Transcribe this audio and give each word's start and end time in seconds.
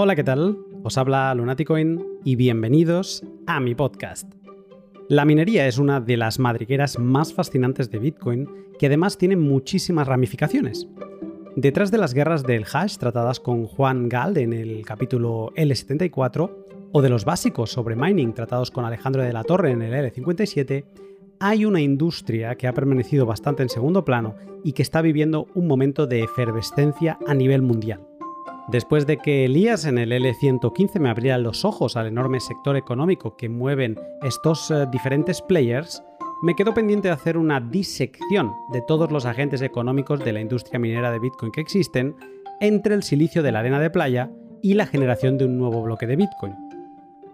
Hola, 0.00 0.14
¿qué 0.14 0.22
tal? 0.22 0.56
Os 0.84 0.96
habla 0.96 1.34
Lunaticoin 1.34 2.20
y 2.22 2.36
bienvenidos 2.36 3.24
a 3.48 3.58
mi 3.58 3.74
podcast. 3.74 4.32
La 5.08 5.24
minería 5.24 5.66
es 5.66 5.76
una 5.76 6.00
de 6.00 6.16
las 6.16 6.38
madrigueras 6.38 7.00
más 7.00 7.34
fascinantes 7.34 7.90
de 7.90 7.98
Bitcoin 7.98 8.48
que 8.78 8.86
además 8.86 9.18
tiene 9.18 9.34
muchísimas 9.34 10.06
ramificaciones. 10.06 10.86
Detrás 11.56 11.90
de 11.90 11.98
las 11.98 12.14
guerras 12.14 12.44
del 12.44 12.64
hash 12.72 12.96
tratadas 12.96 13.40
con 13.40 13.66
Juan 13.66 14.08
Gall 14.08 14.36
en 14.36 14.52
el 14.52 14.86
capítulo 14.86 15.50
L74, 15.56 16.48
o 16.92 17.02
de 17.02 17.08
los 17.08 17.24
básicos 17.24 17.72
sobre 17.72 17.96
mining 17.96 18.34
tratados 18.34 18.70
con 18.70 18.84
Alejandro 18.84 19.22
de 19.22 19.32
la 19.32 19.42
Torre 19.42 19.72
en 19.72 19.82
el 19.82 20.12
L57, 20.12 20.84
hay 21.40 21.64
una 21.64 21.80
industria 21.80 22.54
que 22.54 22.68
ha 22.68 22.72
permanecido 22.72 23.26
bastante 23.26 23.64
en 23.64 23.68
segundo 23.68 24.04
plano 24.04 24.36
y 24.62 24.74
que 24.74 24.82
está 24.82 25.02
viviendo 25.02 25.48
un 25.56 25.66
momento 25.66 26.06
de 26.06 26.22
efervescencia 26.22 27.18
a 27.26 27.34
nivel 27.34 27.62
mundial. 27.62 28.07
Después 28.68 29.06
de 29.06 29.16
que 29.16 29.46
Elías 29.46 29.86
en 29.86 29.96
el 29.96 30.12
L115 30.12 31.00
me 31.00 31.08
abriera 31.08 31.38
los 31.38 31.64
ojos 31.64 31.96
al 31.96 32.06
enorme 32.06 32.38
sector 32.38 32.76
económico 32.76 33.34
que 33.34 33.48
mueven 33.48 33.98
estos 34.22 34.70
eh, 34.70 34.86
diferentes 34.92 35.40
players, 35.40 36.02
me 36.42 36.54
quedo 36.54 36.74
pendiente 36.74 37.08
de 37.08 37.14
hacer 37.14 37.38
una 37.38 37.60
disección 37.60 38.52
de 38.70 38.82
todos 38.82 39.10
los 39.10 39.24
agentes 39.24 39.62
económicos 39.62 40.22
de 40.22 40.34
la 40.34 40.42
industria 40.42 40.78
minera 40.78 41.10
de 41.10 41.18
Bitcoin 41.18 41.50
que 41.50 41.62
existen 41.62 42.14
entre 42.60 42.94
el 42.94 43.02
silicio 43.02 43.42
de 43.42 43.52
la 43.52 43.60
arena 43.60 43.80
de 43.80 43.88
playa 43.88 44.30
y 44.60 44.74
la 44.74 44.84
generación 44.84 45.38
de 45.38 45.46
un 45.46 45.56
nuevo 45.56 45.82
bloque 45.82 46.06
de 46.06 46.16
Bitcoin. 46.16 46.54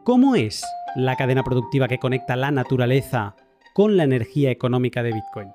¿Cómo 0.05 0.37
es 0.37 0.65
la 0.95 1.16
cadena 1.16 1.43
productiva 1.43 1.88
que 1.88 1.98
conecta 1.98 2.37
la 2.37 2.52
naturaleza 2.52 3.35
con 3.74 3.96
la 3.96 4.05
energía 4.05 4.52
económica 4.52 5.02
de 5.02 5.12
Bitcoin? 5.12 5.48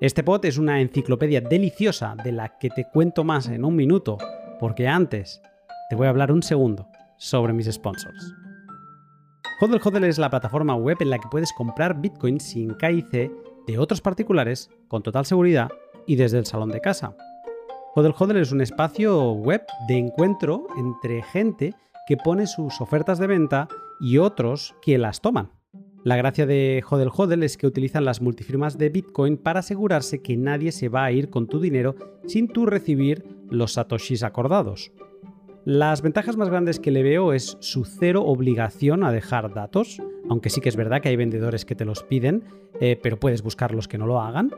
Este 0.00 0.24
pod 0.24 0.44
es 0.44 0.58
una 0.58 0.80
enciclopedia 0.80 1.40
deliciosa 1.40 2.16
de 2.24 2.32
la 2.32 2.58
que 2.58 2.68
te 2.68 2.84
cuento 2.84 3.22
más 3.22 3.46
en 3.48 3.64
un 3.64 3.76
minuto 3.76 4.18
porque 4.58 4.88
antes 4.88 5.40
te 5.88 5.96
voy 5.96 6.06
a 6.06 6.10
hablar 6.10 6.32
un 6.32 6.42
segundo 6.42 6.88
sobre 7.16 7.52
mis 7.52 7.70
sponsors. 7.70 8.34
Hodl 9.60 9.80
Hodl 9.82 10.04
es 10.04 10.18
la 10.18 10.30
plataforma 10.30 10.74
web 10.74 10.98
en 11.00 11.10
la 11.10 11.18
que 11.18 11.28
puedes 11.30 11.52
comprar 11.52 12.00
Bitcoin 12.00 12.40
sin 12.40 12.74
KIC 12.74 13.30
de 13.66 13.78
otros 13.78 14.00
particulares 14.00 14.70
con 14.88 15.02
total 15.02 15.24
seguridad 15.24 15.70
y 16.06 16.16
desde 16.16 16.38
el 16.38 16.46
salón 16.46 16.70
de 16.70 16.80
casa. 16.80 17.16
Hodl 17.94 18.14
Hodl 18.18 18.36
es 18.36 18.52
un 18.52 18.60
espacio 18.60 19.32
web 19.32 19.62
de 19.88 19.96
encuentro 19.96 20.66
entre 20.76 21.22
gente 21.22 21.74
que 22.06 22.16
pone 22.16 22.46
sus 22.46 22.80
ofertas 22.80 23.18
de 23.18 23.26
venta 23.26 23.68
y 24.00 24.18
otros 24.18 24.74
que 24.82 24.98
las 24.98 25.20
toman. 25.20 25.50
La 26.06 26.16
gracia 26.16 26.46
de 26.46 26.84
Hodel 26.88 27.10
Hodel 27.12 27.42
es 27.42 27.56
que 27.56 27.66
utilizan 27.66 28.04
las 28.04 28.20
multifirmas 28.20 28.78
de 28.78 28.90
Bitcoin 28.90 29.36
para 29.36 29.58
asegurarse 29.58 30.22
que 30.22 30.36
nadie 30.36 30.70
se 30.70 30.88
va 30.88 31.04
a 31.04 31.10
ir 31.10 31.30
con 31.30 31.48
tu 31.48 31.58
dinero 31.58 31.96
sin 32.26 32.46
tú 32.46 32.64
recibir 32.64 33.24
los 33.50 33.74
satoshis 33.74 34.22
acordados. 34.22 34.92
Las 35.64 36.00
ventajas 36.02 36.36
más 36.36 36.48
grandes 36.48 36.78
que 36.78 36.92
le 36.92 37.02
veo 37.02 37.32
es 37.32 37.56
su 37.60 37.84
cero 37.84 38.22
obligación 38.24 39.02
a 39.02 39.10
dejar 39.10 39.52
datos, 39.52 40.00
aunque 40.28 40.50
sí 40.50 40.60
que 40.60 40.68
es 40.68 40.76
verdad 40.76 41.00
que 41.00 41.08
hay 41.08 41.16
vendedores 41.16 41.64
que 41.64 41.74
te 41.74 41.84
los 41.84 42.04
piden, 42.04 42.44
eh, 42.80 42.98
pero 43.02 43.18
puedes 43.18 43.42
buscar 43.42 43.74
los 43.74 43.88
que 43.88 43.98
no 43.98 44.06
lo 44.06 44.20
hagan. 44.20 44.52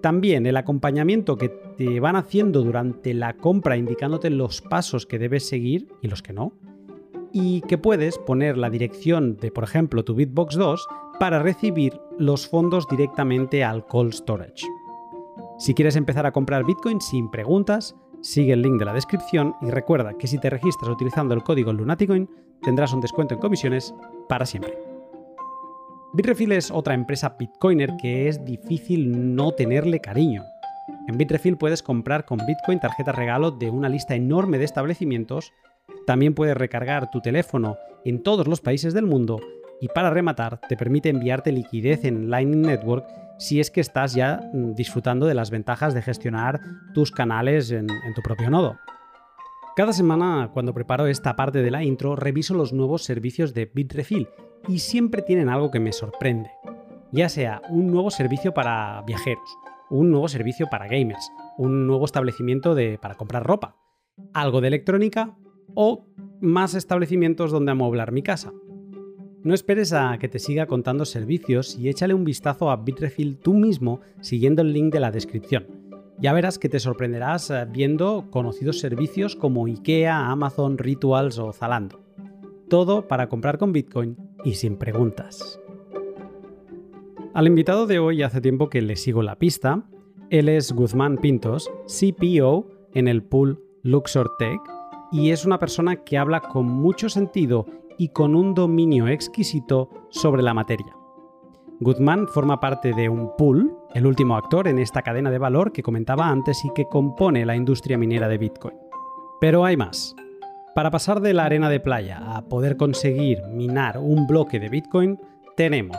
También 0.00 0.46
el 0.46 0.56
acompañamiento 0.56 1.36
que 1.36 1.48
te 1.48 2.00
van 2.00 2.16
haciendo 2.16 2.62
durante 2.62 3.12
la 3.12 3.36
compra 3.36 3.76
indicándote 3.76 4.30
los 4.30 4.62
pasos 4.62 5.04
que 5.04 5.18
debes 5.18 5.46
seguir 5.46 5.88
y 6.00 6.08
los 6.08 6.22
que 6.22 6.32
no 6.32 6.52
y 7.38 7.60
que 7.62 7.76
puedes 7.76 8.16
poner 8.16 8.56
la 8.56 8.70
dirección 8.70 9.36
de, 9.36 9.50
por 9.50 9.64
ejemplo, 9.64 10.04
tu 10.04 10.14
Bitbox 10.14 10.54
2 10.56 10.86
para 11.20 11.42
recibir 11.42 12.00
los 12.18 12.48
fondos 12.48 12.88
directamente 12.88 13.62
al 13.62 13.84
cold 13.86 14.14
storage. 14.14 14.66
Si 15.58 15.74
quieres 15.74 15.96
empezar 15.96 16.24
a 16.24 16.32
comprar 16.32 16.64
Bitcoin 16.64 17.00
sin 17.00 17.30
preguntas, 17.30 17.94
sigue 18.26 18.52
el 18.54 18.62
link 18.62 18.78
de 18.78 18.84
la 18.84 18.92
descripción 18.92 19.54
y 19.62 19.70
recuerda 19.70 20.14
que 20.18 20.26
si 20.26 20.38
te 20.38 20.50
registras 20.50 20.90
utilizando 20.90 21.32
el 21.32 21.44
código 21.44 21.72
Lunaticoin 21.72 22.28
tendrás 22.62 22.92
un 22.92 23.00
descuento 23.00 23.34
en 23.34 23.40
comisiones 23.40 23.94
para 24.28 24.44
siempre. 24.44 24.76
Bitrefill 26.12 26.52
es 26.52 26.70
otra 26.70 26.94
empresa 26.94 27.36
bitcoiner 27.38 27.96
que 28.00 28.28
es 28.28 28.44
difícil 28.44 29.34
no 29.36 29.52
tenerle 29.52 30.00
cariño. 30.00 30.42
En 31.06 31.16
Bitrefill 31.16 31.56
puedes 31.56 31.82
comprar 31.82 32.24
con 32.24 32.38
Bitcoin 32.38 32.80
tarjetas 32.80 33.14
regalo 33.14 33.52
de 33.52 33.70
una 33.70 33.88
lista 33.88 34.14
enorme 34.14 34.58
de 34.58 34.64
establecimientos 34.64 35.52
también 36.06 36.34
puedes 36.34 36.56
recargar 36.56 37.10
tu 37.10 37.20
teléfono 37.20 37.76
en 38.04 38.22
todos 38.22 38.48
los 38.48 38.60
países 38.60 38.92
del 38.92 39.06
mundo 39.06 39.40
y 39.80 39.88
para 39.88 40.10
rematar 40.10 40.60
te 40.68 40.76
permite 40.76 41.10
enviarte 41.10 41.52
liquidez 41.52 42.04
en 42.04 42.30
Lightning 42.30 42.62
Network 42.62 43.06
si 43.38 43.60
es 43.60 43.70
que 43.70 43.80
estás 43.80 44.14
ya 44.14 44.40
mm, 44.52 44.74
disfrutando 44.74 45.26
de 45.26 45.34
las 45.34 45.50
ventajas 45.50 45.94
de 45.94 46.02
gestionar 46.02 46.60
tus 46.94 47.10
canales 47.10 47.70
en, 47.70 47.86
tu 48.14 48.22
propio 48.22 48.50
nodo. 48.50 48.78
Cada 49.76 49.92
semana, 49.92 50.50
cuando 50.54 50.72
preparo 50.72 51.06
esta 51.06 51.36
parte 51.36 51.62
de 51.62 51.70
la 51.70 51.84
intro, 51.84 52.16
reviso 52.16 52.54
los 52.54 52.72
nuevos 52.72 53.02
servicios 53.02 53.52
de 53.52 53.70
Bitrefill 53.72 54.28
y 54.68 54.78
siempre 54.78 55.22
tienen 55.22 55.48
algo 55.48 55.70
que 55.70 55.80
me 55.80 55.92
sorprende. 55.92 56.50
Ya 57.12 57.28
sea 57.28 57.60
un 57.68 57.88
nuevo 57.88 58.10
servicio 58.10 58.54
para 58.54 59.02
viajeros, 59.06 59.48
un 59.90 60.10
nuevo 60.10 60.28
servicio 60.28 60.66
para 60.70 60.88
gamers, 60.88 61.30
un 61.58 61.86
nuevo 61.86 62.06
establecimiento 62.06 62.74
de, 62.74 62.98
para 62.98 63.16
comprar 63.16 63.44
ropa, 63.44 63.76
algo 64.32 64.60
de 64.60 64.68
electrónica 64.68 65.36
o 65.74 66.06
más 66.40 66.74
establecimientos 66.74 67.50
donde 67.50 67.72
amoblar 67.72 68.12
mi 68.12 68.22
casa. 68.22 68.52
No 69.46 69.54
esperes 69.54 69.92
a 69.92 70.18
que 70.18 70.26
te 70.26 70.40
siga 70.40 70.66
contando 70.66 71.04
servicios 71.04 71.78
y 71.78 71.88
échale 71.88 72.14
un 72.14 72.24
vistazo 72.24 72.68
a 72.68 72.78
Bitrefill 72.78 73.36
tú 73.36 73.54
mismo 73.54 74.00
siguiendo 74.20 74.60
el 74.60 74.72
link 74.72 74.92
de 74.92 74.98
la 74.98 75.12
descripción. 75.12 75.68
Ya 76.18 76.32
verás 76.32 76.58
que 76.58 76.68
te 76.68 76.80
sorprenderás 76.80 77.50
eh, 77.50 77.64
viendo 77.70 78.26
conocidos 78.32 78.80
servicios 78.80 79.36
como 79.36 79.66
IKEA, 79.66 80.32
Amazon, 80.32 80.78
Rituals 80.78 81.38
o 81.38 81.52
Zalando. 81.52 82.00
Todo 82.68 83.06
para 83.06 83.28
comprar 83.28 83.56
con 83.56 83.72
Bitcoin 83.72 84.16
y 84.42 84.54
sin 84.54 84.78
preguntas. 84.78 85.60
Al 87.32 87.46
invitado 87.46 87.86
de 87.86 88.00
hoy 88.00 88.24
hace 88.24 88.40
tiempo 88.40 88.68
que 88.68 88.82
le 88.82 88.96
sigo 88.96 89.22
la 89.22 89.38
pista. 89.38 89.84
Él 90.28 90.48
es 90.48 90.72
Guzmán 90.72 91.18
Pintos, 91.18 91.70
CPO 91.86 92.66
en 92.94 93.06
el 93.06 93.22
pool 93.22 93.62
Luxor 93.84 94.32
Tech 94.40 94.58
y 95.12 95.30
es 95.30 95.44
una 95.44 95.60
persona 95.60 96.02
que 96.02 96.18
habla 96.18 96.40
con 96.40 96.66
mucho 96.66 97.08
sentido 97.08 97.64
y 97.98 98.08
con 98.08 98.34
un 98.34 98.54
dominio 98.54 99.08
exquisito 99.08 99.90
sobre 100.10 100.42
la 100.42 100.54
materia. 100.54 100.96
Guzmán 101.80 102.26
forma 102.28 102.58
parte 102.58 102.94
de 102.94 103.08
un 103.08 103.36
pool, 103.36 103.76
el 103.94 104.06
último 104.06 104.36
actor 104.36 104.66
en 104.66 104.78
esta 104.78 105.02
cadena 105.02 105.30
de 105.30 105.38
valor 105.38 105.72
que 105.72 105.82
comentaba 105.82 106.28
antes 106.28 106.64
y 106.64 106.70
que 106.74 106.88
compone 106.88 107.44
la 107.44 107.54
industria 107.54 107.98
minera 107.98 108.28
de 108.28 108.38
Bitcoin. 108.38 108.76
Pero 109.40 109.64
hay 109.64 109.76
más. 109.76 110.14
Para 110.74 110.90
pasar 110.90 111.20
de 111.20 111.34
la 111.34 111.44
arena 111.44 111.68
de 111.68 111.80
playa 111.80 112.36
a 112.36 112.42
poder 112.46 112.76
conseguir 112.76 113.42
minar 113.52 113.98
un 113.98 114.26
bloque 114.26 114.58
de 114.58 114.70
Bitcoin, 114.70 115.20
tenemos 115.54 115.98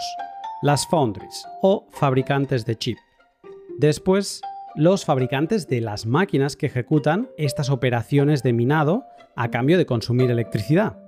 las 0.61 0.87
foundries 0.87 1.45
o 1.61 1.85
fabricantes 1.91 2.65
de 2.65 2.75
chip. 2.75 2.97
Después 3.77 4.41
los 4.75 5.05
fabricantes 5.05 5.67
de 5.67 5.81
las 5.81 6.05
máquinas 6.05 6.55
que 6.55 6.67
ejecutan 6.67 7.29
estas 7.37 7.69
operaciones 7.69 8.41
de 8.43 8.53
minado 8.53 9.05
a 9.35 9.49
cambio 9.49 9.77
de 9.77 9.85
consumir 9.85 10.31
electricidad. 10.31 11.06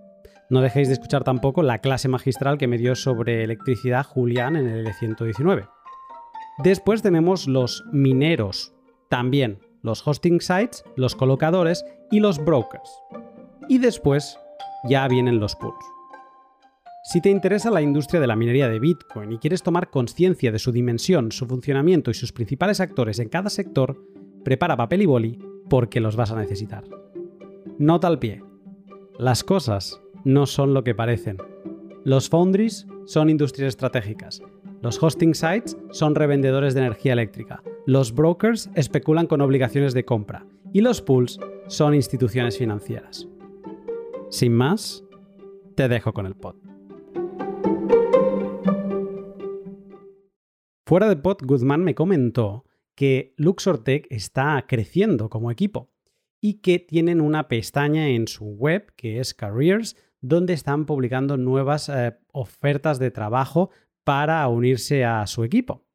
No 0.49 0.61
dejéis 0.61 0.87
de 0.87 0.95
escuchar 0.95 1.23
tampoco 1.23 1.61
la 1.61 1.77
clase 1.77 2.07
magistral 2.07 2.57
que 2.57 2.67
me 2.67 2.79
dio 2.79 2.95
sobre 2.95 3.43
electricidad 3.43 4.05
Julián 4.05 4.55
en 4.55 4.67
el 4.67 4.85
L119. 4.85 5.69
Después 6.63 7.01
tenemos 7.01 7.47
los 7.47 7.83
mineros, 7.91 8.73
también 9.09 9.59
los 9.81 10.05
hosting 10.05 10.41
sites, 10.41 10.83
los 10.95 11.15
colocadores 11.15 11.85
y 12.11 12.19
los 12.19 12.43
brokers. 12.43 12.89
Y 13.67 13.77
después 13.77 14.39
ya 14.83 15.07
vienen 15.07 15.39
los 15.39 15.55
pools. 15.55 15.85
Si 17.03 17.21
te 17.21 17.29
interesa 17.29 17.71
la 17.71 17.81
industria 17.81 18.19
de 18.19 18.27
la 18.27 18.35
minería 18.35 18.67
de 18.67 18.79
Bitcoin 18.79 19.31
y 19.31 19.37
quieres 19.37 19.63
tomar 19.63 19.89
conciencia 19.89 20.51
de 20.51 20.59
su 20.59 20.71
dimensión, 20.71 21.31
su 21.31 21.47
funcionamiento 21.47 22.11
y 22.11 22.13
sus 22.13 22.33
principales 22.33 22.79
actores 22.79 23.19
en 23.19 23.29
cada 23.29 23.49
sector, 23.49 24.03
prepara 24.43 24.75
papel 24.75 25.03
y 25.03 25.05
boli 25.05 25.39
porque 25.69 26.01
los 26.01 26.15
vas 26.15 26.31
a 26.31 26.35
necesitar. 26.35 26.83
Nota 27.77 28.07
al 28.07 28.19
pie. 28.19 28.43
Las 29.17 29.43
cosas 29.43 30.01
no 30.23 30.45
son 30.45 30.73
lo 30.73 30.83
que 30.83 30.95
parecen. 30.95 31.37
Los 32.03 32.29
foundries 32.29 32.87
son 33.05 33.29
industrias 33.29 33.69
estratégicas. 33.69 34.41
Los 34.81 35.01
hosting 35.01 35.35
sites 35.35 35.77
son 35.91 36.15
revendedores 36.15 36.73
de 36.73 36.81
energía 36.81 37.13
eléctrica. 37.13 37.61
Los 37.85 38.13
brokers 38.13 38.69
especulan 38.75 39.27
con 39.27 39.41
obligaciones 39.41 39.93
de 39.93 40.05
compra. 40.05 40.45
Y 40.71 40.81
los 40.81 41.01
pools 41.01 41.39
son 41.67 41.95
instituciones 41.95 42.57
financieras. 42.57 43.27
Sin 44.29 44.53
más, 44.53 45.03
te 45.75 45.87
dejo 45.87 46.13
con 46.13 46.25
el 46.25 46.35
pod. 46.35 46.55
Fuera 50.85 51.09
de 51.09 51.15
pod, 51.15 51.37
Guzmán 51.43 51.83
me 51.83 51.95
comentó 51.95 52.65
que 52.95 53.33
Luxor 53.37 53.83
Tech 53.83 54.07
está 54.09 54.65
creciendo 54.67 55.29
como 55.29 55.51
equipo 55.51 55.89
y 56.41 56.55
que 56.61 56.79
tienen 56.79 57.21
una 57.21 57.47
pestaña 57.47 58.09
en 58.09 58.27
su 58.27 58.45
web 58.45 58.93
que 58.95 59.19
es 59.19 59.33
Careers, 59.33 59.95
donde 60.21 60.53
están 60.53 60.85
publicando 60.85 61.37
nuevas 61.37 61.89
eh, 61.89 62.17
ofertas 62.31 62.99
de 62.99 63.11
trabajo 63.11 63.69
para 64.03 64.47
unirse 64.47 65.05
a 65.05 65.25
su 65.27 65.43
equipo. 65.43 65.85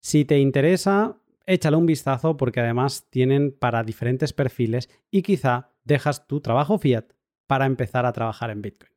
Si 0.00 0.24
te 0.24 0.38
interesa, 0.38 1.18
échale 1.46 1.76
un 1.76 1.86
vistazo 1.86 2.36
porque 2.36 2.60
además 2.60 3.06
tienen 3.10 3.52
para 3.52 3.82
diferentes 3.82 4.32
perfiles 4.32 4.88
y 5.10 5.22
quizá 5.22 5.70
dejas 5.84 6.26
tu 6.26 6.40
trabajo 6.40 6.78
fiat 6.78 7.06
para 7.46 7.66
empezar 7.66 8.06
a 8.06 8.12
trabajar 8.12 8.50
en 8.50 8.62
Bitcoin. 8.62 8.92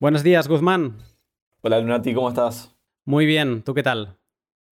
Buenos 0.00 0.22
días, 0.22 0.46
Guzmán. 0.46 0.98
Hola, 1.60 1.80
Lunati, 1.80 2.14
¿cómo 2.14 2.28
estás? 2.28 2.76
Muy 3.04 3.26
bien, 3.26 3.62
¿tú 3.62 3.74
qué 3.74 3.82
tal? 3.82 4.16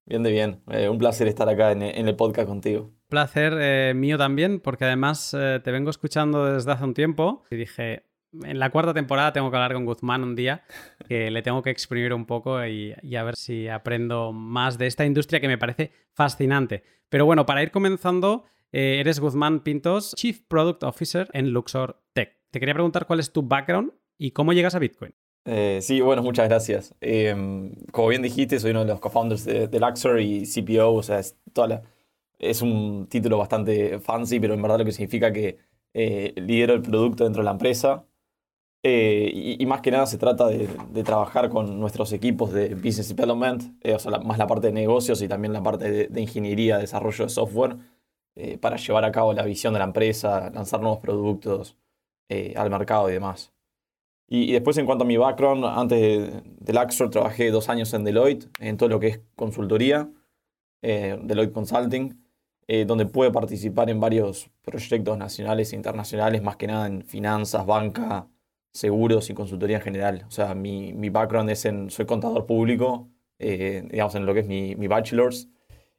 Bien 0.06 0.22
de 0.22 0.30
bien. 0.30 0.62
Eh, 0.70 0.88
un 0.88 0.98
placer 0.98 1.26
estar 1.26 1.48
acá 1.48 1.72
en, 1.72 1.82
el 1.82 2.14
podcast 2.14 2.46
contigo. 2.46 2.92
Placer 3.08 3.56
eh, 3.58 3.92
mío 3.94 4.18
también, 4.18 4.60
porque 4.60 4.84
además 4.84 5.34
eh, 5.38 5.60
te 5.62 5.70
vengo 5.70 5.90
escuchando 5.90 6.52
desde 6.52 6.72
hace 6.72 6.84
un 6.84 6.94
tiempo 6.94 7.44
y 7.50 7.56
dije, 7.56 8.04
en 8.42 8.58
la 8.58 8.70
cuarta 8.70 8.92
temporada 8.92 9.32
tengo 9.32 9.50
que 9.50 9.56
hablar 9.56 9.74
con 9.74 9.84
Guzmán 9.84 10.22
un 10.22 10.34
día, 10.34 10.64
que 11.08 11.30
le 11.30 11.42
tengo 11.42 11.62
que 11.62 11.70
exprimir 11.70 12.12
un 12.12 12.26
poco 12.26 12.64
y, 12.66 12.94
a 13.16 13.22
ver 13.22 13.36
si 13.36 13.68
aprendo 13.68 14.32
más 14.32 14.78
de 14.78 14.86
esta 14.86 15.04
industria 15.04 15.40
que 15.40 15.48
me 15.48 15.58
parece 15.58 15.92
fascinante. 16.12 16.82
Pero 17.08 17.26
bueno, 17.26 17.46
para 17.46 17.62
ir 17.62 17.70
comenzando, 17.70 18.44
eres 18.72 19.20
Guzmán 19.20 19.60
Pintos, 19.60 20.12
Chief 20.16 20.40
Product 20.48 20.82
Officer 20.82 21.28
en 21.32 21.50
Luxor 21.50 22.02
Tech. 22.12 22.36
Te 22.50 22.58
quería 22.58 22.74
preguntar 22.74 23.06
cuál 23.06 23.20
es 23.20 23.32
tu 23.32 23.42
background 23.42 23.92
¿Y 24.18 24.30
cómo 24.30 24.52
llegas 24.52 24.74
a 24.74 24.78
Bitcoin? 24.78 25.14
Eh, 25.44 25.78
sí, 25.82 26.00
bueno, 26.00 26.22
muchas 26.22 26.48
gracias. 26.48 26.94
Em, 27.00 27.72
como 27.92 28.08
bien 28.08 28.22
dijiste, 28.22 28.58
soy 28.58 28.72
uno 28.72 28.80
de 28.80 28.86
los 28.86 29.00
co-founders 29.00 29.44
de, 29.44 29.68
de, 29.68 29.80
Luxor 29.80 30.20
y 30.20 30.44
CPO, 30.44 30.92
o 30.92 31.02
sea, 31.02 31.20
es, 31.20 31.36
toda 31.52 31.82
es 32.38 32.62
un 32.62 33.06
título 33.08 33.38
bastante 33.38 33.98
fancy, 34.00 34.40
pero 34.40 34.54
en 34.54 34.62
verdad 34.62 34.78
lo 34.78 34.84
que 34.84 34.92
significa 34.92 35.32
que 35.32 35.58
eh, 35.94 36.32
lidero 36.36 36.74
el 36.74 36.82
producto 36.82 37.24
dentro 37.24 37.42
de 37.42 37.44
la 37.46 37.52
empresa. 37.52 38.06
Eh, 38.82 39.56
y, 39.58 39.66
más 39.66 39.80
que 39.80 39.90
nada 39.90 40.06
se 40.06 40.18
trata 40.18 40.46
de, 40.48 40.68
trabajar 41.04 41.48
con 41.48 41.80
nuestros 41.80 42.12
equipos 42.12 42.52
de 42.52 42.74
business 42.74 43.08
development, 43.08 43.84
o 43.84 43.98
sea, 43.98 44.18
más 44.20 44.38
la 44.38 44.46
parte 44.46 44.68
de 44.68 44.72
negocios 44.72 45.22
y 45.22 45.28
también 45.28 45.52
la 45.52 45.62
parte 45.62 45.90
de, 45.90 46.06
de 46.08 46.20
ingeniería, 46.20 46.78
desarrollo 46.78 47.24
de 47.24 47.30
software, 47.30 47.76
para 48.60 48.76
llevar 48.76 49.04
a 49.04 49.12
cabo 49.12 49.32
la 49.32 49.42
visión 49.42 49.72
de 49.72 49.78
la 49.80 49.86
empresa, 49.86 50.50
lanzar 50.50 50.80
nuevos 50.80 51.00
productos 51.00 51.76
al 52.56 52.70
mercado 52.70 53.08
y 53.10 53.14
demás. 53.14 53.52
Y, 54.28 54.52
después 54.52 54.76
en 54.78 54.86
cuanto 54.86 55.04
a 55.04 55.06
mi 55.06 55.16
background, 55.16 55.64
antes 55.64 56.00
de, 56.00 56.42
de 56.44 56.72
Luxor 56.72 57.10
trabajé 57.10 57.50
dos 57.50 57.68
años 57.68 57.92
en 57.94 58.04
Deloitte, 58.04 58.48
en 58.60 58.76
todo 58.76 58.88
lo 58.88 58.98
que 58.98 59.08
es 59.08 59.20
consultoría, 59.36 60.10
eh, 60.82 61.18
Deloitte 61.22 61.52
Consulting, 61.52 62.25
eh, 62.68 62.84
donde 62.84 63.06
pude 63.06 63.30
participar 63.30 63.90
en 63.90 64.00
varios 64.00 64.50
proyectos 64.62 65.16
nacionales 65.18 65.72
e 65.72 65.76
internacionales, 65.76 66.42
más 66.42 66.56
que 66.56 66.66
nada 66.66 66.86
en 66.86 67.02
finanzas, 67.04 67.66
banca, 67.66 68.28
seguros 68.72 69.30
y 69.30 69.34
consultoría 69.34 69.76
en 69.78 69.82
general. 69.82 70.24
O 70.28 70.30
sea, 70.30 70.54
mi, 70.54 70.92
mi 70.92 71.10
background 71.10 71.50
es 71.50 71.64
en, 71.64 71.90
soy 71.90 72.06
contador 72.06 72.46
público, 72.46 73.08
eh, 73.38 73.86
digamos, 73.90 74.14
en 74.14 74.26
lo 74.26 74.34
que 74.34 74.40
es 74.40 74.46
mi, 74.46 74.76
mi 74.76 74.88
bachelor's. 74.88 75.48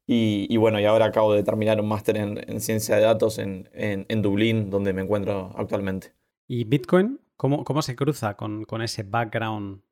Y, 0.06 0.48
y, 0.50 0.58
bueno, 0.58 0.80
y 0.80 0.86
ahora 0.86 1.06
acabo 1.08 1.34
de 1.34 1.44
terminar 1.44 1.81
un 1.81 1.88
máster 1.88 2.16
en, 2.18 2.40
en, 2.50 2.62
ciencia 2.62 2.96
de 2.96 3.02
datos 3.02 3.40
en, 3.40 3.70
en, 3.74 4.06
en 4.08 4.22
Dublín, 4.22 4.70
donde 4.70 4.94
me 4.94 5.02
encuentro 5.02 5.52
actualmente. 5.58 6.13
¿Y 6.48 6.63
Bitcoin? 6.63 7.20
¿Cómo, 7.38 7.81
se 7.84 7.96
cruza 7.96 8.36
con, 8.36 8.66
ese 8.81 9.04
background 9.04 9.84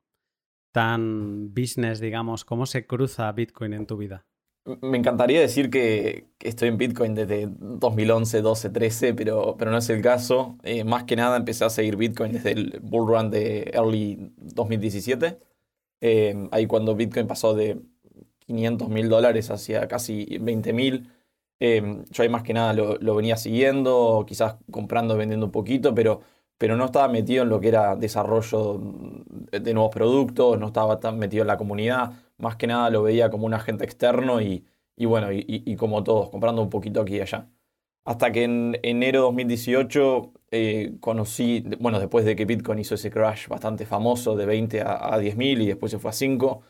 tan 0.72 1.54
business, 1.54 2.00
digamos? 2.00 2.44
¿Cómo 2.44 2.66
se 2.66 2.88
cruza 2.88 3.32
Bitcoin 3.32 3.74
en 3.74 3.86
tu 3.86 3.98
vida? 3.98 4.26
Me 4.66 4.98
encantaría 4.98 5.40
decir 5.40 5.70
que, 5.70 6.28
estoy 6.40 6.70
en 6.70 6.78
Bitcoin 6.78 7.14
desde 7.14 7.48
2011, 7.50 8.42
12, 8.42 8.70
13, 8.72 9.14
pero, 9.14 9.56
pero 9.58 9.70
no 9.70 9.78
es 9.78 9.90
el 9.92 10.02
caso. 10.02 10.58
Eh, 10.64 10.84
más 10.84 11.04
que 11.04 11.16
nada 11.16 11.38
empecé 11.38 11.66
a 11.66 11.70
seguir 11.70 11.98
Bitcoin 11.98 12.32
desde 12.32 12.52
el 12.54 12.80
bull 12.82 13.08
run 13.08 13.30
de 13.30 13.72
early 13.74 14.34
2017. 14.38 15.40
Eh, 16.02 16.48
ahí 16.52 16.66
cuando 16.68 16.96
Bitcoin 16.96 17.28
pasó 17.28 17.54
de 17.54 17.80
500 18.40 18.90
mil 18.90 19.10
dólares 19.10 19.52
hacia 19.52 19.88
casi 19.88 20.38
20 20.42 20.74
mil. 20.74 21.12
Eh, 21.60 22.04
yo 22.10 22.24
ahí 22.24 22.30
más 22.30 22.44
que 22.44 22.54
nada 22.54 22.74
lo, 22.74 22.98
lo 22.98 23.16
venía 23.16 23.38
siguiendo, 23.38 24.26
quizás 24.28 24.58
comprando, 24.72 25.16
vendiendo 25.18 25.46
un 25.46 25.52
poquito, 25.52 25.94
pero 25.94 26.22
pero 26.58 26.78
no 26.78 26.86
estaba 26.86 27.08
metido 27.10 27.44
en 27.44 27.50
lo 27.50 27.60
que 27.60 27.68
era 27.68 27.96
desarrollo 27.96 28.80
de 29.52 29.74
nuevos 29.74 29.94
productos, 29.94 30.58
no 30.60 30.68
estaba 30.68 31.00
tan 31.00 31.18
metido 31.20 31.42
en 31.42 31.48
la 31.48 31.58
comunidad, 31.58 32.14
más 32.38 32.56
que 32.58 32.68
nada 32.68 32.90
lo 32.90 33.04
veía 33.04 33.30
como 33.30 33.46
un 33.46 33.54
agente 33.54 33.86
externo 33.86 34.42
y, 34.42 34.66
bueno, 34.98 35.30
y, 35.32 35.76
como 35.78 36.04
todos, 36.04 36.30
comprando 36.30 36.62
un 36.62 36.70
poquito 36.70 37.02
aquí 37.02 37.18
y 37.18 37.22
allá. 37.22 37.50
Hasta 38.06 38.32
que 38.32 38.44
en 38.44 38.80
enero 38.84 39.20
de 39.20 39.26
2018 39.26 40.34
eh, 40.52 40.98
conocí, 41.00 41.64
bueno, 41.80 42.00
después 42.00 42.26
de 42.26 42.36
que 42.36 42.46
Bitcoin 42.46 42.80
hizo 42.80 42.96
ese 42.96 43.10
crash 43.12 43.48
bastante 43.48 43.86
famoso 43.86 44.36
de 44.36 44.46
20 44.46 44.82
a, 44.82 45.16
a 45.16 45.20
10 45.20 45.38
mil 45.38 45.62
y 45.62 45.68
después 45.68 45.92
se 45.92 46.00
fue 46.00 46.12
a 46.12 46.14
5, 46.14 46.62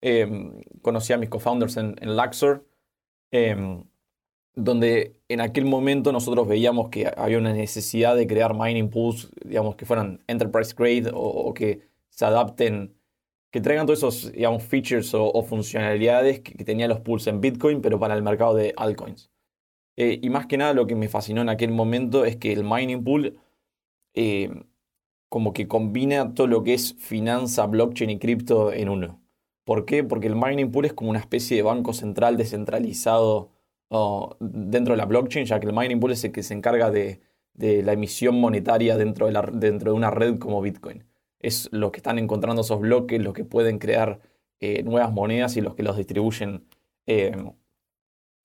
em, 0.00 0.62
conocí 0.82 1.12
a 1.12 1.18
mis 1.18 1.28
co-founders 1.28 1.76
en, 1.76 1.96
Luxor. 2.16 2.66
Em, 3.32 3.84
donde 4.58 5.16
en 5.28 5.40
aquel 5.40 5.64
momento 5.66 6.12
nosotros 6.12 6.48
veíamos 6.48 6.88
que 6.90 7.10
había 7.16 7.38
una 7.38 7.52
necesidad 7.52 8.16
de 8.16 8.26
crear 8.26 8.54
mining 8.54 8.90
pools, 8.90 9.30
digamos, 9.44 9.76
que 9.76 9.86
fueran 9.86 10.22
enterprise 10.26 10.74
grade 10.76 11.10
o, 11.14 11.54
que 11.54 11.88
se 12.10 12.24
adapten, 12.24 12.97
que 13.50 13.60
traigan 13.60 13.86
todos 13.86 14.00
esos, 14.00 14.32
digamos, 14.32 14.62
features 14.64 15.12
o, 15.14 15.42
funcionalidades 15.42 16.40
que, 16.40 16.64
tenían 16.64 16.90
los 16.90 17.00
pools 17.00 17.26
en 17.26 17.40
Bitcoin, 17.40 17.80
pero 17.80 17.98
para 17.98 18.14
el 18.14 18.22
mercado 18.22 18.54
de 18.54 18.74
altcoins. 18.76 19.30
Eh, 19.96 20.20
y 20.22 20.30
más 20.30 20.46
que 20.46 20.58
nada 20.58 20.74
lo 20.74 20.86
que 20.86 20.94
me 20.94 21.08
fascinó 21.08 21.42
en 21.42 21.48
aquel 21.48 21.72
momento 21.72 22.24
es 22.24 22.36
que 22.36 22.52
el 22.52 22.64
mining 22.64 23.02
pool 23.04 23.38
eh, 24.14 24.50
como 25.28 25.52
que 25.52 25.68
combina 25.68 26.34
todo 26.34 26.46
lo 26.46 26.62
que 26.64 26.74
es 26.74 26.94
finanza, 26.98 27.66
blockchain 27.66 28.10
y 28.10 28.18
cripto 28.18 28.72
en 28.72 28.88
uno. 28.88 29.22
¿Por 29.64 29.84
qué? 29.84 30.04
Porque 30.04 30.26
el 30.28 30.36
mining 30.36 30.70
pool 30.70 30.86
es 30.86 30.94
como 30.94 31.10
una 31.10 31.18
especie 31.18 31.56
de 31.56 31.62
banco 31.62 31.92
central 31.92 32.36
descentralizado 32.36 33.52
dentro 34.40 34.94
de 34.94 34.98
la 34.98 35.06
blockchain, 35.06 35.46
ya 35.46 35.60
que 35.60 35.66
el 35.66 35.72
mining 35.72 36.00
pool 36.00 36.12
es 36.12 36.24
el 36.24 36.32
que 36.32 36.42
se 36.42 36.54
encarga 36.54 36.90
de, 36.90 37.20
la 37.54 37.92
emisión 37.92 38.40
monetaria 38.40 38.96
dentro 38.96 39.26
de, 39.26 39.32
la, 39.32 39.42
dentro 39.52 39.90
de 39.92 39.96
una 39.96 40.10
red 40.10 40.38
como 40.38 40.60
Bitcoin. 40.62 41.04
Es 41.40 41.68
los 41.72 41.90
que 41.92 41.98
están 41.98 42.18
encontrando 42.18 42.62
esos 42.62 42.80
bloques, 42.80 43.20
los 43.22 43.34
que 43.34 43.44
pueden 43.44 43.78
crear 43.78 44.20
eh, 44.60 44.82
nuevas 44.82 45.12
monedas 45.12 45.56
y 45.56 45.60
los 45.60 45.74
que 45.74 45.82
los 45.82 45.96
distribuyen 45.96 46.66
eh, 47.06 47.32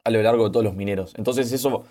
a 0.04 0.10
lo 0.12 0.22
largo 0.22 0.46
de 0.46 0.52
todos 0.52 0.64
los 0.64 0.76
mineros. 0.76 1.14
Entonces 1.18 1.52
eso, 1.52 1.86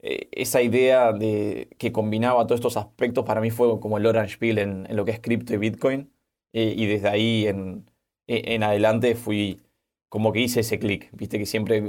eh, 0.00 0.28
esa 0.32 0.62
idea 0.62 1.12
de 1.12 1.68
que 1.78 1.92
combinaba 1.92 2.46
todos 2.46 2.60
estos 2.60 2.76
aspectos 2.76 3.24
para 3.24 3.40
mí 3.40 3.50
fue 3.50 3.78
como 3.80 3.98
el 3.98 4.06
Orange 4.06 4.38
Pill 4.38 4.58
en, 4.58 4.96
lo 4.96 5.04
que 5.04 5.12
es 5.12 5.20
cripto 5.20 5.54
y 5.54 5.58
Bitcoin. 5.58 6.10
y 6.52 6.86
desde 6.86 7.08
ahí 7.08 7.46
en, 7.46 7.90
en 8.26 8.62
adelante 8.62 9.14
fui 9.14 9.60
como 10.08 10.32
que 10.32 10.40
hice 10.40 10.60
ese 10.60 10.78
clic. 10.78 11.10
Viste 11.12 11.38
que 11.38 11.46
siempre 11.46 11.82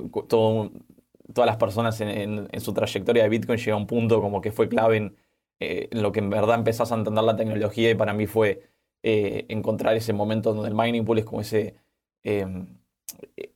todas 1.34 1.48
las 1.48 1.58
personas 1.58 2.00
en, 2.02 2.50
su 2.60 2.74
trayectoria 2.74 3.24
de 3.24 3.30
Bitcoin 3.30 3.58
llega 3.58 3.74
a 3.74 3.78
un 3.78 3.88
punto 3.88 4.22
como 4.22 4.42
que 4.42 4.52
fue 4.52 4.70
clave 4.70 5.14
eh, 5.60 5.90
lo 5.92 6.12
que 6.12 6.20
en 6.20 6.30
verdad 6.30 6.56
empezás 6.56 6.92
a 6.92 6.96
entender 6.96 7.24
la 7.24 7.36
tecnología 7.36 7.92
y 7.92 7.96
para 7.96 8.14
mí 8.14 8.28
fue 8.28 8.64
eh, 9.04 9.46
encontrar 9.50 9.96
ese 9.96 10.14
momento 10.14 10.54
donde 10.54 10.70
el 10.70 10.76
mining 10.76 11.06
pool 11.06 11.20
es 11.20 11.26
como 11.26 11.42
ese, 11.42 11.76
em, 12.24 12.78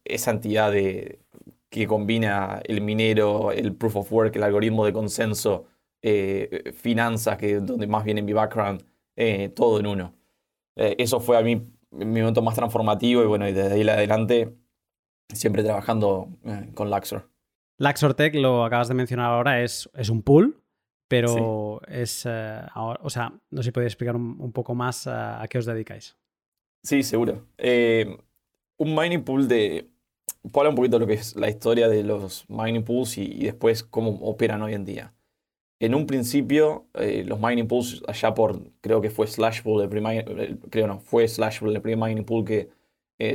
esa 0.04 0.32
entidad 0.32 0.72
de, 0.72 1.20
que 1.70 1.88
combina 1.88 2.62
el 2.66 2.82
minero, 2.82 3.52
el 3.52 3.76
proof 3.76 3.96
of 3.98 4.12
work, 4.12 4.36
el 4.36 4.44
algoritmo 4.44 4.86
de 4.86 4.94
consenso, 4.94 5.66
eh, 6.02 6.74
finanzas, 6.76 7.38
que 7.38 7.60
donde 7.60 7.88
más 7.88 8.04
viene 8.04 8.22
mi 8.22 8.34
background, 8.34 8.84
todo 9.56 9.80
en 9.80 9.88
uno. 9.88 10.14
eso 10.76 11.20
fue 11.20 11.38
a 11.38 11.42
mí 11.42 11.62
mi 11.92 12.20
momento 12.22 12.42
más 12.42 12.56
transformativo 12.56 13.24
y 13.24 13.28
bueno, 13.28 13.48
y 13.48 13.54
desde 13.54 13.76
ahí 13.76 13.88
adelante 13.88 14.54
siempre 15.34 15.64
trabajando 15.64 16.30
con 16.74 16.90
Luxor. 16.90 17.30
Luxor 17.78 18.14
Tech, 18.16 18.36
lo 18.36 18.66
acabas 18.66 18.88
de 18.88 18.96
mencionar 18.96 19.32
ahora, 19.32 19.62
es, 19.62 19.90
es 19.94 20.10
un 20.10 20.24
pool, 20.24 20.62
pero 21.22 21.79
es, 21.88 22.25
eh, 22.25 22.62
o 22.75 23.10
sea, 23.10 23.32
no 23.51 23.62
sé 23.62 23.67
si 23.67 23.72
podéis 23.72 23.91
explicar 23.91 24.15
un, 24.15 24.51
poco 24.51 24.74
más 24.74 25.05
a, 25.05 25.46
qué 25.48 25.60
os 25.60 25.65
dedicáis. 25.65 26.17
Sí, 26.82 27.03
seguro. 27.03 27.46
Eh, 27.58 28.17
un 28.77 28.96
mining 28.96 29.24
pool 29.24 29.48
de... 29.48 29.89
Puedo 30.41 30.62
hablar 30.62 30.72
un 30.72 30.75
poquito 30.75 30.98
de 30.98 31.01
lo 31.01 31.08
que 31.08 31.13
es 31.13 31.36
la 31.36 31.50
historia 31.50 31.88
de 31.88 32.03
los 32.03 32.46
mining 32.50 32.84
pools 32.84 33.17
y, 33.17 33.43
después 33.43 33.84
cómo 33.84 34.10
operan 34.22 34.62
hoy 34.63 34.74
en 34.74 34.86
día. 34.86 35.13
En 35.79 35.93
un 35.93 36.08
principio, 36.08 36.88
eh, 36.96 37.24
los 37.25 37.39
mining 37.39 37.67
pools, 37.67 38.03
allá 38.08 38.34
por, 38.34 38.72
creo 38.82 39.00
que 39.00 39.10
fue 39.10 39.27
Slashpool, 39.27 39.84
el 39.84 39.89
primer, 39.89 40.58
creo 40.70 40.88
no, 40.88 41.00
fue 41.00 41.27
Slashpool 41.27 41.75
el 41.75 41.82
primer 41.82 42.10
mining 42.10 42.25
pool 42.25 42.43
que 42.43 42.70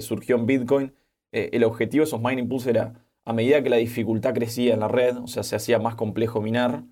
surgió 0.01 0.37
en 0.37 0.45
Bitcoin. 0.45 0.93
el 1.33 1.65
objetivo 1.65 2.03
de 2.03 2.09
esos 2.09 2.21
mining 2.21 2.47
pools 2.47 2.67
era 2.67 2.93
a 3.25 3.33
medida 3.33 3.63
que 3.63 3.71
la 3.71 3.77
dificultad 3.77 4.35
crecía 4.35 4.75
en 4.75 4.81
la 4.81 4.89
red, 4.89 5.17
o 5.17 5.29
sea, 5.29 5.43
se 5.43 5.57
hacía 5.57 5.79
más 5.79 5.95
complejo 5.95 6.43
minar, 6.43 6.85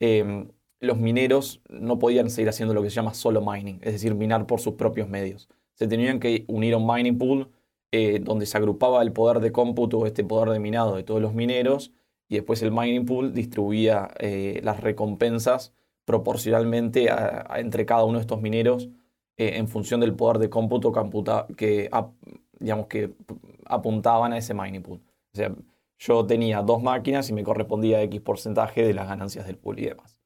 em, 0.00 0.48
los 0.80 0.98
mineros 0.98 1.60
no 1.68 1.98
podían 1.98 2.30
seguir 2.30 2.48
haciendo 2.48 2.74
lo 2.74 2.82
que 2.82 2.90
se 2.90 2.96
llama 2.96 3.14
solo 3.14 3.42
mining, 3.42 3.78
es 3.82 3.92
decir, 3.92 4.14
minar 4.14 4.46
por 4.46 4.60
sus 4.60 4.74
propios 4.74 5.08
medios. 5.08 5.48
Se 5.74 5.86
tenían 5.86 6.20
que 6.20 6.44
unir 6.48 6.74
a 6.74 6.78
un 6.78 6.86
mining 6.86 7.18
pool 7.18 7.50
eh, 7.92 8.20
donde 8.20 8.46
se 8.46 8.56
agrupaba 8.56 9.02
el 9.02 9.12
poder 9.12 9.40
de 9.40 9.52
cómputo, 9.52 10.06
este 10.06 10.24
poder 10.24 10.50
de 10.50 10.58
minado 10.60 10.96
de 10.96 11.02
todos 11.02 11.20
los 11.20 11.34
mineros, 11.34 11.92
y 12.28 12.36
después 12.36 12.62
el 12.62 12.70
mining 12.70 13.04
pool 13.04 13.34
distribuía 13.34 14.08
eh, 14.18 14.60
las 14.62 14.80
recompensas 14.80 15.72
proporcionalmente 16.04 17.08
entre 17.56 17.86
cada 17.86 18.04
uno 18.04 18.18
de 18.18 18.22
estos 18.22 18.40
mineros 18.40 18.88
eh, 19.36 19.56
en 19.56 19.68
función 19.68 20.00
del 20.00 20.14
poder 20.14 20.38
de 20.38 20.50
cómputo 20.50 20.92
que, 21.56 21.90
digamos, 22.58 22.86
que 22.86 23.14
apuntaban 23.66 24.32
a 24.32 24.38
ese 24.38 24.54
mining 24.54 24.82
pool. 24.82 25.00
O 25.32 25.36
sea, 25.36 25.54
yo 26.00 26.26
tenía 26.26 26.62
dos 26.62 26.82
máquinas 26.82 27.28
y 27.28 27.34
me 27.34 27.44
correspondía 27.44 28.02
X 28.02 28.20
porcentaje 28.22 28.82
de 28.82 28.94
las 28.94 29.06
ganancias 29.06 29.46
del 29.46 29.58
pool 29.58 29.78
y 29.78 29.84
demás. 29.84 30.18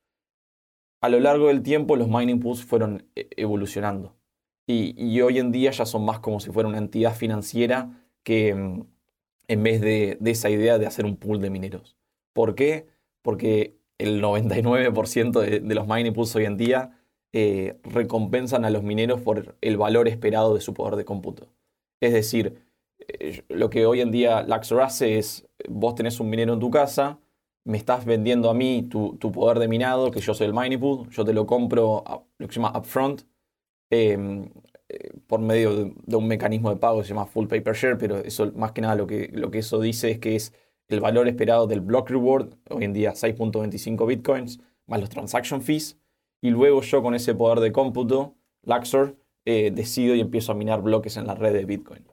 a 1.02 1.08
lo 1.10 1.20
largo 1.20 1.48
del 1.48 1.62
tiempo 1.62 1.96
los 1.96 2.08
mining 2.08 2.40
pools 2.40 2.64
fueron 2.64 3.06
e, 3.14 3.28
evolucionando. 3.36 4.16
Y, 4.66 5.20
hoy 5.20 5.38
en 5.38 5.52
día 5.52 5.70
ya 5.72 5.84
son 5.84 6.06
más 6.06 6.20
como 6.20 6.40
si 6.40 6.50
fuera 6.50 6.68
una 6.70 6.78
entidad 6.78 7.14
financiera 7.14 7.90
que 8.22 8.54
mm, 8.54 8.86
en 9.48 9.62
vez 9.62 9.82
de, 9.82 10.18
esa 10.24 10.48
idea 10.48 10.78
de 10.78 10.86
hacer 10.86 11.04
un 11.04 11.16
pool 11.18 11.42
de 11.42 11.50
mineros. 11.50 11.98
¿Por 12.32 12.54
qué? 12.54 12.86
Porque 13.20 13.76
el 13.98 14.22
99% 14.22 15.40
de, 15.40 15.60
de, 15.60 15.74
los 15.74 15.86
mining 15.86 16.14
pools 16.14 16.34
hoy 16.36 16.46
en 16.46 16.56
día 16.56 16.98
eh, 17.34 17.78
recompensan 17.82 18.64
a 18.64 18.70
los 18.70 18.82
mineros 18.82 19.20
por 19.20 19.56
el 19.60 19.76
valor 19.76 20.08
esperado 20.08 20.54
de 20.54 20.62
su 20.62 20.72
poder 20.72 20.96
de 20.96 21.04
cómputo. 21.04 21.48
Es 22.00 22.12
decir, 22.14 22.62
eh, 22.98 23.42
lo 23.48 23.70
que 23.70 23.86
hoy 23.86 24.00
en 24.00 24.10
día 24.10 24.42
Laxor 24.42 24.82
hace 24.82 25.18
es, 25.18 25.46
vos 25.68 25.94
tenés 25.94 26.20
un 26.20 26.30
minero 26.30 26.54
en 26.54 26.60
tu 26.60 26.70
casa, 26.70 27.18
me 27.64 27.78
estás 27.78 28.04
vendiendo 28.04 28.50
a 28.50 28.54
mí 28.54 28.82
tu, 28.90 29.18
poder 29.18 29.58
de 29.58 29.68
minado, 29.68 30.10
que 30.10 30.20
yo 30.20 30.34
soy 30.34 30.46
el 30.46 30.54
mining 30.54 30.80
pool, 30.80 31.08
yo 31.10 31.24
te 31.24 31.32
lo 31.32 31.46
compro 31.46 32.04
lo 32.38 32.46
que 32.46 32.52
se 32.52 32.60
llama 32.60 32.78
upfront, 32.78 33.22
em, 33.90 34.44
eh, 34.88 35.10
por 35.26 35.40
medio 35.40 35.74
de, 35.74 36.16
un 36.16 36.26
mecanismo 36.28 36.70
de 36.70 36.76
pago 36.76 36.98
que 36.98 37.04
se 37.04 37.10
llama 37.10 37.26
full 37.26 37.46
paper 37.46 37.74
share, 37.74 37.98
pero 37.98 38.18
eso 38.18 38.52
más 38.54 38.72
que 38.72 38.80
nada 38.82 38.94
lo 38.96 39.06
que, 39.06 39.30
lo 39.32 39.50
que 39.50 39.58
eso 39.60 39.80
dice 39.80 40.10
es 40.10 40.18
que 40.18 40.36
es 40.36 40.52
el 40.88 41.00
valor 41.00 41.28
esperado 41.28 41.66
del 41.66 41.80
block 41.80 42.10
reward, 42.10 42.54
hoy 42.70 42.84
en 42.84 42.92
día 42.92 43.12
6.25 43.12 44.06
bitcoins, 44.06 44.60
más 44.86 45.00
los 45.00 45.08
transaction 45.10 45.62
fees, 45.62 45.98
y 46.42 46.50
luego 46.50 46.82
yo 46.82 47.02
con 47.02 47.14
ese 47.14 47.34
poder 47.34 47.60
de 47.60 47.72
cómputo, 47.72 48.36
Laxor, 48.62 49.16
eh, 49.46 49.70
decido 49.70 50.14
y 50.14 50.20
empiezo 50.20 50.52
a 50.52 50.54
minar 50.54 50.82
bloques 50.82 51.16
en 51.16 51.26
la 51.26 51.34
red 51.34 51.52
de 51.52 51.64
Bitcoin. 51.64 52.04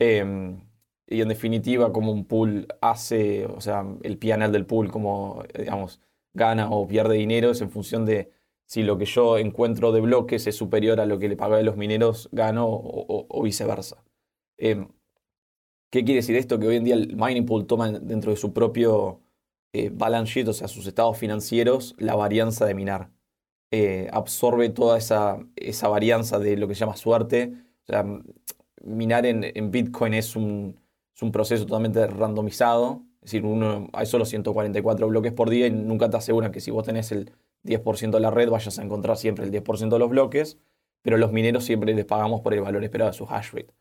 Em, 0.00 0.60
y 1.06 1.20
en 1.20 1.28
definitiva, 1.28 1.92
como 1.92 2.12
un 2.12 2.24
pool 2.26 2.68
hace, 2.80 3.46
o 3.46 3.60
sea, 3.60 3.84
el 4.02 4.18
PNL 4.18 4.50
del 4.52 4.66
pool, 4.66 4.90
como, 4.90 5.44
digamos, 5.56 6.00
gana 6.34 6.70
o 6.70 6.88
pierde 6.88 7.14
dinero, 7.16 7.50
es 7.50 7.60
en 7.60 7.70
función 7.70 8.06
de 8.06 8.30
si 8.66 8.82
lo 8.82 8.98
que 8.98 9.04
yo 9.04 9.38
encuentro 9.38 9.92
de 9.92 10.00
bloques 10.00 10.46
es 10.46 10.56
superior 10.56 11.00
a 11.00 11.06
lo 11.06 11.18
que 11.18 11.28
le 11.28 11.36
pago 11.36 11.54
a 11.56 11.62
los 11.62 11.76
mineros, 11.76 12.28
gano 12.32 12.66
o, 12.68 13.42
viceversa. 13.42 14.04
Em, 14.58 14.88
¿Qué 15.90 16.04
quiere 16.04 16.20
decir 16.20 16.36
esto? 16.36 16.58
Que 16.58 16.68
hoy 16.68 16.76
en 16.76 16.84
día 16.84 16.94
el 16.94 17.16
mining 17.16 17.46
pool 17.46 17.66
toma 17.66 17.90
dentro 17.90 18.30
de 18.30 18.36
su 18.36 18.52
propio 18.52 19.20
eh, 19.72 19.90
balance 19.92 20.32
sheet, 20.32 20.48
o 20.48 20.52
sea, 20.52 20.68
sus 20.68 20.86
estados 20.86 21.18
financieros, 21.18 21.94
la 21.98 22.14
varianza 22.14 22.64
de 22.66 22.74
minar. 22.74 23.10
Eh, 23.72 24.08
absorbe 24.12 24.68
toda 24.70 24.98
esa, 24.98 25.38
esa 25.56 25.88
varianza 25.88 26.38
de 26.38 26.56
lo 26.56 26.68
que 26.68 26.74
se 26.74 26.80
llama 26.80 26.96
suerte. 26.96 27.54
O 27.84 27.86
sea, 27.86 28.04
minar 28.84 29.26
en, 29.26 29.70
Bitcoin 29.70 30.14
es 30.14 30.36
un, 30.36 30.78
es 31.14 31.22
un, 31.22 31.32
proceso 31.32 31.64
totalmente 31.66 32.06
randomizado. 32.06 33.02
Es 33.22 33.32
decir, 33.32 33.44
uno, 33.44 33.88
hay 33.92 34.06
solo 34.06 34.24
144 34.24 35.08
bloques 35.08 35.32
por 35.32 35.50
día 35.50 35.66
y 35.66 35.70
nunca 35.70 36.08
te 36.08 36.16
asegura 36.16 36.50
que 36.50 36.60
si 36.60 36.70
vos 36.70 36.84
tenés 36.84 37.12
el 37.12 37.32
10% 37.64 38.10
de 38.10 38.20
la 38.20 38.30
red 38.30 38.48
vayas 38.48 38.78
a 38.78 38.82
encontrar 38.82 39.16
siempre 39.16 39.44
el 39.44 39.52
10% 39.52 39.90
de 39.90 39.98
los 39.98 40.08
bloques, 40.08 40.58
pero 41.02 41.16
los 41.16 41.32
mineros 41.32 41.64
siempre 41.64 41.94
les 41.94 42.04
pagamos 42.04 42.40
por 42.40 42.54
el 42.54 42.60
valor 42.60 42.82
esperado 42.84 43.10
de 43.10 43.16
su 43.16 43.26
hash 43.26 43.52
rate. 43.52 43.74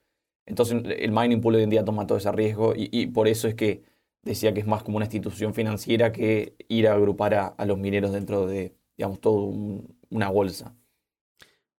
Entonces 0.46 0.84
el 0.84 1.12
mining 1.12 1.42
pool 1.42 1.56
hoy 1.56 1.64
en 1.64 1.70
día 1.70 1.86
toma 1.86 2.08
todo 2.08 2.18
ese 2.18 2.32
riesgo 2.32 2.74
y, 2.76 3.08
por 3.08 3.28
eso 3.28 3.48
es 3.48 3.56
que 3.56 3.84
decía 4.24 4.54
que 4.54 4.62
es 4.62 4.68
más 4.68 4.84
como 4.84 4.98
una 4.98 5.06
institución 5.06 5.54
financiera 5.54 6.12
que 6.12 6.56
ir 6.68 6.88
a 6.88 6.94
agrupar 6.94 7.36
a, 7.36 7.66
los 7.66 7.78
mineros 7.78 8.12
dentro 8.12 8.48
de, 8.48 8.74
digamos, 8.98 9.22
todo 9.22 9.54
una 10.10 10.30
bolsa. 10.30 10.76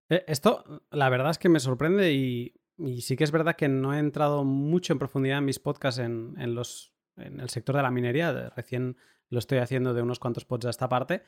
Eh, 0.09 0.25
esto, 0.29 0.65
la 0.91 1.09
verdad 1.09 1.31
es 1.31 1.39
que 1.39 1.49
me 1.49 1.61
sorprende 1.61 2.13
y 2.13 2.55
y 2.85 3.03
sí 3.03 3.17
que 3.17 3.25
es 3.25 3.31
verdad 3.31 3.57
que 3.57 3.69
no 3.69 3.95
he 3.95 3.99
entrado 3.99 4.45
mucho 4.45 4.93
en 4.93 4.99
profundidad 4.99 5.39
en 5.39 5.45
mis 5.45 5.59
podcasts 5.59 6.01
en, 6.01 6.55
los, 6.55 6.93
en 7.17 7.41
el 7.41 7.49
sector 7.49 7.77
de 7.77 7.83
la 7.83 7.91
minería. 7.91 8.51
Recién 8.57 8.97
lo 9.29 9.39
estoy 9.39 9.59
haciendo 9.59 9.95
de 9.95 10.03
unos 10.03 10.19
cuantos 10.19 10.45
pods 10.45 10.67
a 10.67 10.71
esta 10.71 10.89
parte. 10.89 11.23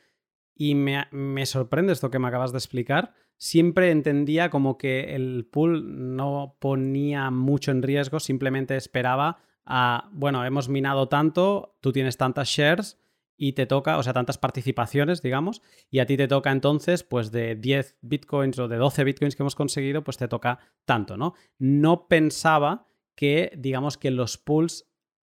Y 0.55 0.75
me, 0.75 1.07
me, 1.11 1.47
sorprende 1.47 1.93
esto 1.93 2.11
que 2.11 2.19
me 2.19 2.29
acabas 2.29 2.53
de 2.53 2.59
explicar. 2.59 3.15
Siempre 3.39 3.91
entendía 3.91 4.51
como 4.51 4.77
que 4.77 5.15
el 5.15 5.49
pool 5.51 6.17
no 6.17 6.57
ponía 6.59 7.31
mucho 7.31 7.71
en 7.71 7.83
riesgo, 7.83 8.21
simplemente 8.21 8.77
esperaba 8.77 9.39
a, 9.65 10.11
bueno, 10.13 10.45
hemos 10.45 10.69
minado 10.69 11.09
tanto, 11.09 11.77
tú 11.81 11.93
tienes 11.93 12.17
tantas 12.17 12.49
shares, 12.49 13.02
y 13.43 13.55
te 13.55 13.67
toca, 13.67 13.99
o 13.99 14.05
sea, 14.05 14.13
tantas 14.13 14.39
participaciones, 14.39 15.21
digamos, 15.21 15.63
y 15.91 15.99
a 15.99 16.07
ti 16.07 16.17
te 16.17 16.29
toca 16.29 16.53
entonces, 16.53 17.03
pues 17.03 17.33
de 17.33 17.57
10 17.57 17.97
bitcoins 18.01 18.57
o 18.61 18.69
de 18.69 18.77
12 18.77 19.03
bitcoins 19.03 19.35
que 19.35 19.43
hemos 19.43 19.57
conseguido, 19.57 20.05
pues 20.05 20.17
te 20.17 20.29
toca 20.29 20.61
tanto, 20.85 21.17
¿no? 21.17 21.35
No 21.59 22.07
pensaba 22.07 22.87
que, 23.17 23.51
digamos, 23.59 23.99
que 23.99 24.13
los 24.13 24.39
pools 24.39 24.89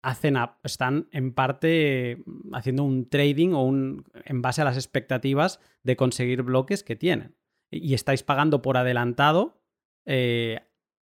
hacen 0.02 0.36
están 0.62 1.08
en 1.10 1.34
parte 1.34 2.22
haciendo 2.52 2.84
un 2.84 3.08
trading 3.08 3.54
o 3.54 3.64
un 3.64 4.04
en 4.24 4.40
base 4.40 4.62
a 4.62 4.66
las 4.66 4.76
expectativas 4.76 5.58
de 5.82 5.96
conseguir 5.96 6.42
bloques 6.42 6.84
que 6.84 6.94
tienen. 6.94 7.34
Y 7.72 7.94
estáis 7.94 8.22
pagando 8.22 8.62
por 8.62 8.76
adelantado 8.76 9.60
eh, 10.04 10.60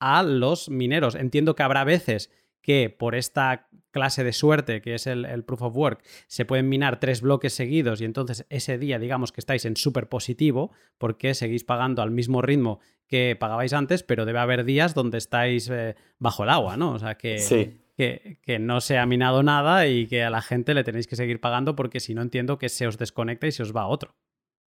a 0.01 0.23
los 0.23 0.71
mineros. 0.71 1.15
Entiendo 1.15 1.57
que 1.57 1.63
habrá 1.63 1.85
veces 1.85 2.31
que 2.67 2.91
por 2.91 3.15
esta 3.15 3.69
clase 3.93 4.25
de 4.25 4.33
suerte, 4.33 4.83
que 4.83 4.95
es 4.97 5.07
el, 5.07 5.45
proof 5.45 5.63
of 5.63 5.77
work, 5.77 6.03
se 6.27 6.45
pueden 6.45 6.69
minar 6.69 6.99
tres 6.99 7.21
bloques 7.21 7.55
seguidos 7.55 8.01
y 8.01 8.05
entonces 8.05 8.45
ese 8.51 8.77
día 8.77 8.99
digamos 8.99 9.31
que 9.31 9.41
estáis 9.41 9.65
en 9.65 9.77
súper 9.77 10.09
positivo 10.09 10.73
porque 10.99 11.35
seguís 11.35 11.63
pagando 11.63 12.03
al 12.03 12.11
mismo 12.11 12.43
ritmo 12.43 12.81
que 13.07 13.37
pagabais 13.39 13.73
antes, 13.73 14.03
pero 14.03 14.25
debe 14.25 14.41
haber 14.41 14.65
días 14.65 14.95
donde 14.95 15.17
estáis 15.17 15.71
eh, 15.71 15.95
bajo 16.19 16.43
el 16.43 16.51
agua, 16.51 16.77
¿no? 16.77 16.91
O 16.91 16.99
sea, 16.99 17.15
que, 17.15 17.79
que, 17.97 18.59
no 18.59 18.81
se 18.81 18.99
ha 18.99 19.07
minado 19.07 19.45
nada 19.45 19.87
y 19.87 20.09
que 20.09 20.25
a 20.25 20.31
la 20.31 20.43
gente 20.43 20.75
le 20.75 20.83
tenéis 20.83 21.07
que 21.07 21.15
seguir 21.15 21.41
pagando 21.41 21.77
porque 21.77 22.01
si 22.01 22.15
no 22.15 22.23
entiendo 22.23 22.59
que 22.59 22.69
se 22.69 22.89
os 22.89 22.99
desconecta 22.99 23.47
y 23.47 23.53
se 23.53 23.63
os 23.63 23.75
va 23.75 23.83
a 23.83 23.87
otro. 23.87 24.17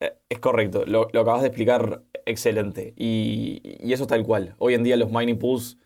Eh, 0.01 0.15
es 0.31 0.39
correcto, 0.39 0.85
lo, 0.87 1.03
acabas 1.03 1.43
de 1.43 1.49
explicar 1.49 2.05
excelente 2.25 2.95
y, 2.97 3.61
y 3.63 3.93
eso 3.93 4.07
tal 4.07 4.25
cual. 4.25 4.55
Hoy 4.57 4.73
en 4.73 4.83
día 4.83 4.97
los 4.97 5.13
mining 5.13 5.39
pools 5.39 5.77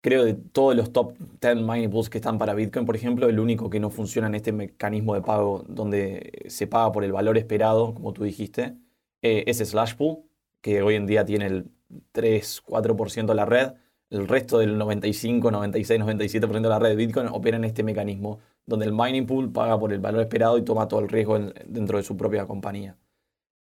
creo 0.00 0.24
de 0.24 0.34
todos 0.34 0.74
los 0.76 0.92
top 0.92 1.16
10 1.40 1.56
mining 1.56 1.90
pools 1.90 2.10
que 2.10 2.18
están 2.18 2.38
para 2.38 2.54
Bitcoin, 2.54 2.86
por 2.86 2.96
ejemplo, 2.96 3.28
el 3.28 3.38
único 3.40 3.70
que 3.70 3.80
no 3.80 3.90
funciona 3.90 4.28
en 4.28 4.34
este 4.34 4.52
mecanismo 4.52 5.14
de 5.14 5.22
pago 5.22 5.64
donde 5.68 6.44
se 6.48 6.66
paga 6.66 6.92
por 6.92 7.04
el 7.04 7.12
valor 7.12 7.38
esperado, 7.38 7.94
como 7.94 8.12
tú 8.12 8.24
dijiste, 8.24 8.76
eh, 9.22 9.44
es 9.46 9.58
Slash 9.58 9.94
Pool, 9.96 10.24
que 10.60 10.82
hoy 10.82 10.94
en 10.94 11.06
día 11.06 11.24
tiene 11.24 11.46
el 11.46 11.70
3, 12.12 12.62
4% 12.64 13.26
de 13.26 13.34
la 13.34 13.44
red. 13.44 13.72
El 14.10 14.26
resto 14.26 14.58
del 14.58 14.76
95, 14.76 15.50
96, 15.50 16.00
97% 16.00 16.60
de 16.60 16.68
la 16.68 16.78
red 16.78 16.90
de 16.90 16.96
Bitcoin 16.96 17.28
opera 17.28 17.56
en 17.56 17.64
este 17.64 17.82
mecanismo, 17.84 18.40
donde 18.66 18.86
el 18.86 18.92
mining 18.92 19.26
pool 19.26 19.52
paga 19.52 19.78
por 19.78 19.92
el 19.92 20.00
valor 20.00 20.22
esperado 20.22 20.58
y 20.58 20.62
toma 20.62 20.88
todo 20.88 21.00
el 21.00 21.08
riesgo 21.08 21.38
dentro 21.66 21.98
de 21.98 22.04
su 22.04 22.16
propia 22.16 22.46
compañía. 22.46 22.96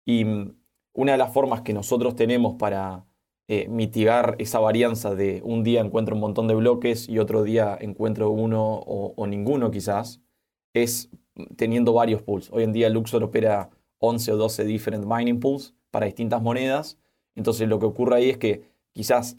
Y 0.06 0.24
mm, 0.24 0.54
una 0.94 1.12
de 1.12 1.18
las 1.18 1.32
formas 1.32 1.62
que 1.62 1.72
nosotros 1.74 2.16
tenemos 2.16 2.56
para 2.58 3.04
eh, 3.52 3.66
mitigar 3.66 4.36
esa 4.38 4.60
varianza 4.60 5.16
de 5.16 5.42
un 5.44 5.64
día 5.64 5.80
encuentro 5.80 6.14
un 6.14 6.20
montón 6.20 6.46
de 6.46 6.54
bloques 6.54 7.08
y 7.08 7.18
otro 7.18 7.42
día 7.42 7.76
encuentro 7.80 8.30
uno 8.30 8.76
o, 8.86 9.26
ninguno 9.26 9.72
quizás, 9.72 10.20
es 10.72 11.10
teniendo 11.56 11.92
varios 11.92 12.22
pools. 12.22 12.48
Hoy 12.52 12.62
en 12.62 12.72
día 12.72 12.88
Luxor 12.90 13.24
opera 13.24 13.70
11 13.98 14.34
o 14.34 14.36
12 14.36 14.64
different 14.66 15.04
mining 15.04 15.40
pools 15.40 15.74
para 15.90 16.06
distintas 16.06 16.40
monedas. 16.40 16.96
Entonces 17.34 17.68
lo 17.68 17.80
que 17.80 17.86
ocurre 17.86 18.18
ahí 18.18 18.30
es 18.30 18.38
que 18.38 18.70
quizás 18.92 19.36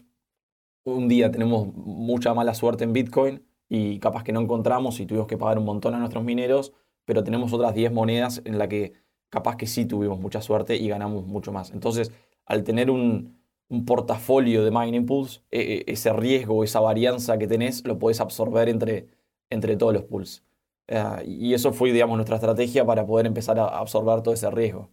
un 0.84 1.08
día 1.08 1.30
tenemos 1.30 1.74
mucha 1.74 2.34
mala 2.34 2.52
suerte 2.52 2.84
en 2.84 2.92
Bitcoin 2.92 3.42
y 3.66 3.98
capaz 3.98 4.24
que 4.24 4.32
no 4.34 4.42
encontramos 4.42 5.00
y 5.00 5.06
tuvimos 5.06 5.26
que 5.26 5.38
pagar 5.38 5.58
un 5.58 5.64
montón 5.64 5.94
a 5.94 5.98
nuestros 5.98 6.22
mineros, 6.22 6.74
pero 7.06 7.24
tenemos 7.24 7.54
otras 7.54 7.74
10 7.74 7.90
monedas 7.92 8.42
en 8.44 8.58
las 8.58 8.68
que 8.68 8.92
capaz 9.30 9.56
que 9.56 9.66
sí 9.66 9.86
tuvimos 9.86 10.20
mucha 10.20 10.42
suerte 10.42 10.76
y 10.76 10.86
ganamos 10.86 11.26
mucho 11.26 11.50
más. 11.50 11.70
Entonces, 11.70 12.12
al 12.44 12.62
tener 12.62 12.90
un, 12.90 13.40
un 13.72 13.86
portafolio 13.86 14.64
de 14.64 14.70
mining 14.70 15.06
pools, 15.06 15.42
e, 15.50 15.84
e, 15.86 15.92
ese 15.92 16.12
riesgo, 16.12 16.62
esa 16.62 16.80
varianza 16.80 17.38
que 17.38 17.46
tenés, 17.46 17.84
lo 17.86 17.98
podés 17.98 18.20
absorber 18.20 18.68
entre, 18.68 19.08
entre 19.48 19.76
todos 19.76 19.94
los 19.94 20.04
pools. 20.04 20.44
Eh, 20.88 21.24
y 21.26 21.54
eso 21.54 21.72
fue, 21.72 21.90
digamos, 21.90 22.16
nuestra 22.16 22.36
estrategia 22.36 22.84
para 22.84 23.06
poder 23.06 23.26
empezar 23.26 23.58
a 23.58 23.64
absorber 23.78 24.22
todo 24.22 24.34
ese 24.34 24.50
riesgo. 24.50 24.90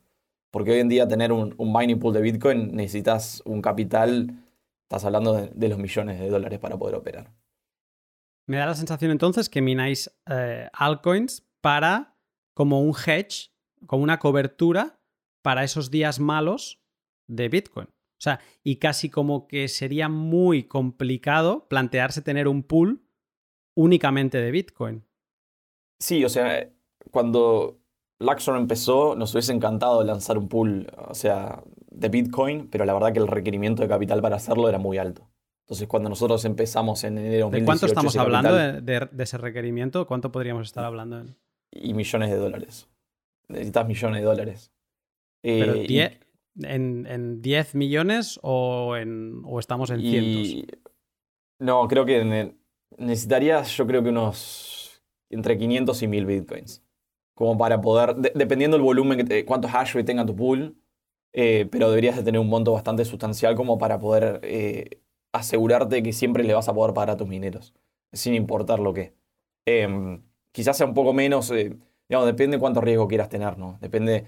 Porque 0.50 0.72
hoy 0.72 0.80
en 0.80 0.88
día 0.88 1.06
tener 1.10 1.34
un, 1.34 1.56
mining 1.60 2.00
pool 2.00 2.14
de 2.14 2.22
Bitcoin 2.22 2.74
necesitas 2.74 3.44
un 3.46 3.62
capital, 3.62 4.46
estás 4.84 5.04
hablando 5.04 5.34
de, 5.34 5.70
los 5.70 5.78
millones 5.78 6.18
de 6.18 6.30
dólares 6.30 6.58
para 6.60 6.78
poder 6.78 6.96
operar. 6.96 7.34
Me 8.48 8.58
da 8.58 8.66
la 8.66 8.76
sensación 8.76 9.12
entonces 9.12 9.50
que 9.50 9.62
mináis 9.62 10.10
eh, 10.26 10.70
altcoins 10.72 11.46
para 11.60 12.16
como 12.54 12.82
un 12.82 12.96
hedge, 12.96 13.52
como 13.86 14.04
una 14.04 14.20
cobertura 14.20 15.02
para 15.42 15.66
esos 15.66 15.92
días 15.92 16.22
malos 16.22 16.82
de 17.28 17.50
Bitcoin. 17.50 17.90
O 18.20 18.22
sea, 18.22 18.42
y 18.66 18.76
casi 18.76 19.10
como 19.10 19.48
que 19.48 19.70
sería 19.70 20.10
muy 20.10 20.64
complicado 20.64 21.68
plantearse 21.70 22.22
tener 22.22 22.50
un 22.50 22.64
pool 22.64 23.02
únicamente 23.76 24.40
de 24.40 24.52
Bitcoin. 24.52 25.06
Sí, 26.00 26.26
o 26.26 26.30
sea, 26.30 26.70
cuando 27.12 27.80
Luxor 28.20 28.58
empezó, 28.58 29.16
nos 29.16 29.34
hubiese 29.34 29.54
encantado 29.54 30.04
lanzar 30.04 30.38
un 30.38 30.50
pool, 30.50 30.88
o 31.08 31.14
sea, 31.14 31.64
de 31.90 32.10
Bitcoin, 32.10 32.68
pero 32.70 32.84
la 32.84 32.94
verdad 32.94 33.14
que 33.14 33.20
el 33.20 33.28
requerimiento 33.28 33.82
de 33.82 33.88
capital 33.88 34.22
para 34.22 34.36
hacerlo 34.36 34.68
era 34.68 34.80
muy 34.80 34.98
alto. 34.98 35.30
Entonces, 35.66 35.88
cuando 35.88 36.10
nosotros 36.10 36.44
empezamos 36.44 37.06
en 37.06 37.20
enero 37.20 37.50
de 37.50 37.60
¿De 37.60 37.66
cuánto 37.66 37.86
estamos 37.86 38.18
hablando 38.18 38.54
de, 38.54 39.08
ese 39.18 39.38
requerimiento? 39.38 40.08
¿Cuánto 40.08 40.30
podríamos 40.32 40.68
estar 40.68 40.84
hablando? 40.84 41.24
Y 41.72 41.94
millones 41.94 42.32
de 42.32 42.36
dólares. 42.36 42.90
Necesitas 43.48 43.88
millones 43.88 44.22
de 44.22 44.26
dólares. 44.26 44.72
¿Pero 45.42 45.76
en, 46.64 47.42
10 47.42 47.76
millones 47.76 48.40
o, 48.44 48.96
en, 48.96 49.42
o 49.46 49.60
estamos 49.60 49.90
en 49.90 50.02
cientos? 50.02 50.80
No, 51.60 51.88
creo 51.88 52.06
que 52.06 52.56
necesitarías, 52.98 53.76
yo 53.76 53.86
creo 53.86 54.04
que 54.04 54.10
unos 54.10 55.02
entre 55.30 55.58
500 55.58 56.02
y 56.02 56.08
1000 56.08 56.26
bitcoins. 56.26 56.84
Como 57.36 57.58
para 57.58 57.80
poder, 57.80 58.16
dependiendo 58.16 58.78
del 58.78 58.84
volumen, 58.84 59.26
que 59.26 59.46
cuánto 59.46 59.68
hash 59.68 59.94
rate 59.94 60.06
tenga 60.06 60.26
tu 60.26 60.36
pool, 60.36 60.76
eh, 61.34 61.68
pero 61.72 61.90
deberías 61.90 62.18
de 62.18 62.24
tener 62.24 62.42
un 62.42 62.50
monto 62.50 62.74
bastante 62.74 63.06
sustancial 63.06 63.56
como 63.56 63.78
para 63.78 64.00
poder 64.00 64.40
eh, 64.44 65.02
asegurarte 65.32 66.04
que 66.04 66.12
siempre 66.12 66.44
le 66.44 66.54
vas 66.54 66.68
a 66.68 66.74
poder 66.74 66.94
pagar 66.94 67.12
a 67.12 67.18
tus 67.18 67.28
mineros, 67.28 67.74
sin 68.12 68.34
importar 68.34 68.80
lo 68.80 68.94
que. 68.94 69.14
Em, 69.66 70.24
quizás 70.52 70.78
sea 70.78 70.88
un 70.88 70.94
poco 70.94 71.14
menos, 71.14 71.52
eh, 71.52 71.78
digamos, 72.10 72.26
depende 72.26 72.58
de 72.58 72.60
cuánto 72.60 72.82
riesgo 72.82 73.08
quieras 73.08 73.30
tener, 73.30 73.58
¿no? 73.58 73.78
Depende, 73.82 74.26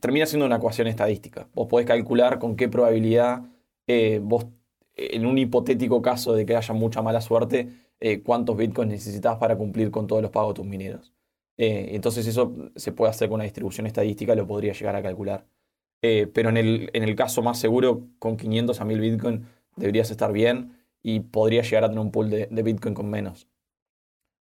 termina 0.00 0.26
siendo 0.26 0.44
una 0.44 0.56
ecuación 0.56 0.88
estadística. 0.88 1.48
Vos 1.54 1.68
podés 1.68 1.86
calcular 1.86 2.38
con 2.38 2.56
qué 2.56 2.68
probabilidad 2.68 3.42
vos, 4.22 4.46
en 4.96 5.24
un 5.24 5.38
hipotético 5.38 6.02
caso 6.02 6.34
de 6.34 6.44
que 6.44 6.56
haya 6.56 6.74
mucha 6.74 7.00
mala 7.00 7.20
suerte, 7.20 7.68
cuántos 8.24 8.56
bitcoins 8.56 8.90
necesitas 8.90 9.38
para 9.38 9.56
cumplir 9.56 9.90
con 9.90 10.06
todos 10.06 10.20
los 10.20 10.30
pagos 10.32 10.54
de 10.54 10.54
tus 10.56 10.66
mineros. 10.66 11.12
Eh, 11.58 11.90
entonces 11.94 12.26
eso 12.26 12.54
se 12.76 12.92
puede 12.92 13.10
hacer 13.10 13.28
con 13.28 13.36
una 13.36 13.44
distribución 13.44 13.86
estadística, 13.86 14.34
lo 14.34 14.46
podría 14.46 14.72
llegar 14.72 14.96
a 14.96 15.02
calcular. 15.02 15.46
Eh, 16.02 16.26
pero 16.32 16.50
en 16.50 16.56
el, 16.58 16.90
en 16.92 17.02
el, 17.02 17.16
caso 17.16 17.42
más 17.42 17.58
seguro, 17.58 18.08
con 18.18 18.36
500 18.36 18.80
a 18.80 18.84
1000 18.84 19.00
Bitcoin 19.00 19.46
deberías 19.76 20.10
estar 20.10 20.32
bien 20.32 20.76
y 21.02 21.20
podría 21.20 21.62
llegar 21.62 21.84
a 21.84 21.88
tener 21.88 22.00
un 22.00 22.10
pool 22.10 22.30
de, 22.30 22.62
Bitcoin 22.62 22.94
con 22.94 23.08
menos. 23.08 23.48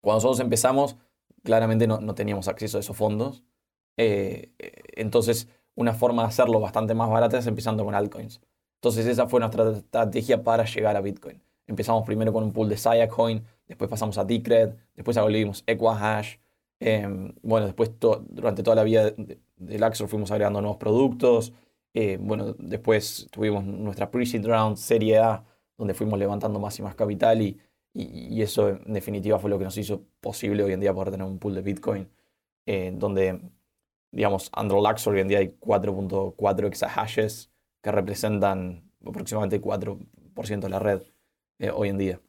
Cuando 0.01 0.17
nosotros 0.17 0.41
empezamos, 0.41 0.97
claramente 1.45 1.87
no, 1.87 2.01
no 2.01 2.15
teníamos 2.15 2.49
acceso 2.49 2.79
a 2.79 2.81
esos 2.81 2.97
fondos. 2.97 3.45
Eh, 3.97 4.53
entonces, 4.97 5.49
una 5.77 5.95
forma 5.95 6.23
de 6.23 6.29
hacerlo 6.29 6.61
bastante 6.61 6.95
más 6.95 7.09
barata 7.11 7.39
es 7.39 7.47
empezando 7.47 7.85
con 7.85 7.95
altcoins. 7.95 8.41
Entonces, 8.77 9.07
esa 9.07 9.29
fue 9.29 9.41
nuestra 9.41 9.71
estrategia 9.71 10.43
para 10.43 10.65
llegar 10.65 10.97
a 10.97 11.01
Bitcoin. 11.01 11.43
Empezamos 11.67 12.05
primero 12.05 12.33
con 12.33 12.45
un 12.45 12.53
pool 12.53 12.69
de 12.69 12.77
Sia 12.77 13.09
Coin, 13.09 13.45
después 13.67 13.89
pasamos 13.89 14.19
a 14.19 14.25
Decred, 14.25 14.75
después 14.95 15.17
volvimos 15.17 15.65
Equahash, 15.67 16.37
Em, 16.81 17.33
bueno, 17.43 17.67
después 17.67 17.93
durante 17.99 18.63
toda 18.63 18.77
la 18.77 18.85
vida 18.85 19.13
del 19.57 19.83
Axor 19.85 20.09
fuimos 20.09 20.31
agregando 20.31 20.61
nuevos 20.61 20.77
productos. 20.77 21.53
Eh, 21.95 22.19
bueno, 22.21 22.55
después 22.59 23.29
tuvimos 23.31 23.65
nuestra 23.65 24.11
pre-seed 24.11 24.45
round, 24.45 24.77
Serie 24.77 25.19
A, 25.19 25.45
donde 25.79 25.95
fuimos 25.95 26.19
levantando 26.19 26.59
más 26.61 26.79
y 26.79 26.83
más 26.83 26.95
capital 26.95 27.41
y, 27.43 27.59
y, 27.95 28.43
eso 28.43 28.71
en 28.71 28.93
definitiva 28.93 29.39
fue 29.39 29.49
lo 29.49 29.59
que 29.59 29.65
nos 29.65 29.79
hizo 29.79 30.05
posible 30.21 30.65
hoy 30.65 30.73
en 30.73 30.81
día 30.81 30.93
poder 30.93 31.13
tener 31.13 31.27
un 31.27 31.39
pool 31.39 31.55
de 31.55 31.63
Bitcoin, 31.63 32.11
eh, 32.67 32.93
donde, 32.93 33.41
digamos, 34.11 34.51
Luxor 34.57 35.15
hoy 35.15 35.21
en 35.21 35.29
día 35.29 35.39
hay 35.39 35.57
4.4 35.61 36.67
exahashes 36.67 37.53
que 37.81 37.93
representan 37.93 38.91
aproximadamente 39.07 39.61
4% 39.61 40.61
de 40.61 40.69
la 40.69 40.79
red 40.81 41.03
eh, 41.59 41.71
hoy 41.71 41.89
en 41.89 41.99
día. 41.99 42.21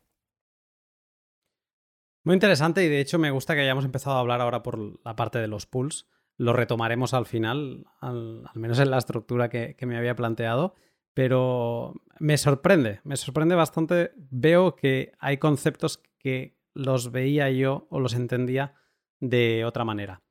Muy 2.24 2.34
interesante 2.34 2.84
y 2.84 2.90
de 2.90 3.00
hecho 3.00 3.20
me 3.20 3.32
gusta 3.32 3.56
que 3.56 3.62
hayamos 3.62 3.86
empezado 3.86 4.18
a 4.18 4.20
hablar 4.20 4.42
ahora 4.42 4.64
por 4.64 4.80
la 5.06 5.16
parte 5.16 5.40
de 5.40 5.48
los 5.48 5.66
pools. 5.66 6.08
Lo 6.38 6.54
retomaremos 6.54 7.14
al 7.14 7.26
final, 7.26 7.86
al, 8.02 8.50
menos 8.56 8.80
en 8.80 8.92
la 8.92 8.98
estructura 8.98 9.50
que, 9.50 9.78
me 9.86 9.98
había 9.98 10.16
planteado, 10.16 10.76
pero 11.16 11.96
me 12.20 12.38
sorprende, 12.38 13.00
me 13.04 13.16
sorprende 13.16 13.56
bastante. 13.56 14.12
Veo 14.30 14.76
que 14.76 15.14
hay 15.18 15.38
conceptos 15.38 16.04
que 16.20 16.60
los 16.76 17.12
veía 17.12 17.50
yo 17.50 17.88
o 17.90 18.00
los 18.00 18.14
entendía 18.14 18.76
de 19.22 19.66
otra 19.66 19.86
manera. 19.86 20.22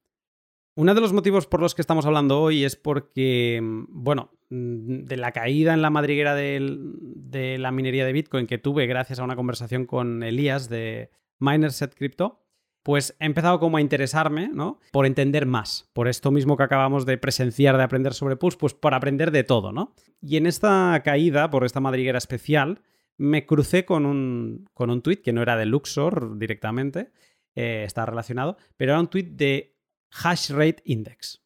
Uno 0.76 0.94
de 0.94 1.00
los 1.00 1.12
motivos 1.12 1.46
por 1.46 1.60
los 1.60 1.74
que 1.74 1.80
estamos 1.80 2.04
hablando 2.04 2.40
hoy 2.42 2.64
es 2.64 2.76
porque, 2.76 3.60
bueno, 3.62 4.30
de 4.50 5.16
la 5.16 5.32
caída 5.32 5.72
en 5.72 5.82
la 5.82 5.90
madriguera 5.90 6.34
de 6.34 7.56
la 7.58 7.70
minería 7.72 8.04
de 8.04 8.12
Bitcoin 8.12 8.46
que 8.46 8.58
tuve 8.58 8.86
gracias 8.86 9.18
a 9.18 9.24
una 9.24 9.36
conversación 9.36 9.86
con 9.86 10.22
Elías 10.22 10.68
de 10.68 11.10
Minerset 11.38 11.94
Crypto, 11.94 12.43
pues 12.84 13.16
he 13.18 13.24
empezado 13.24 13.58
como 13.58 13.78
a 13.78 13.80
interesarme, 13.80 14.50
¿no? 14.52 14.78
Por 14.92 15.06
entender 15.06 15.46
más, 15.46 15.90
por 15.94 16.06
esto 16.06 16.30
mismo 16.30 16.56
que 16.56 16.64
acabamos 16.64 17.06
de 17.06 17.16
presenciar, 17.16 17.78
de 17.78 17.82
aprender 17.82 18.12
sobre 18.12 18.36
PUS, 18.36 18.56
pues 18.56 18.74
por 18.74 18.92
aprender 18.92 19.30
de 19.30 19.42
todo, 19.42 19.72
¿no? 19.72 19.94
Y 20.20 20.36
en 20.36 20.46
esta 20.46 21.00
caída, 21.02 21.50
por 21.50 21.64
esta 21.64 21.80
madriguera 21.80 22.18
especial, 22.18 22.82
me 23.16 23.46
crucé 23.46 23.86
con 23.86 24.04
un, 24.04 24.68
con 24.74 24.90
un 24.90 25.00
tweet 25.00 25.22
que 25.22 25.32
no 25.32 25.40
era 25.40 25.56
de 25.56 25.64
Luxor 25.64 26.38
directamente, 26.38 27.10
eh, 27.54 27.84
está 27.86 28.04
relacionado, 28.04 28.58
pero 28.76 28.92
era 28.92 29.00
un 29.00 29.08
tweet 29.08 29.30
de 29.30 29.78
Hash 30.22 30.50
Rate 30.50 30.82
Index. 30.84 31.42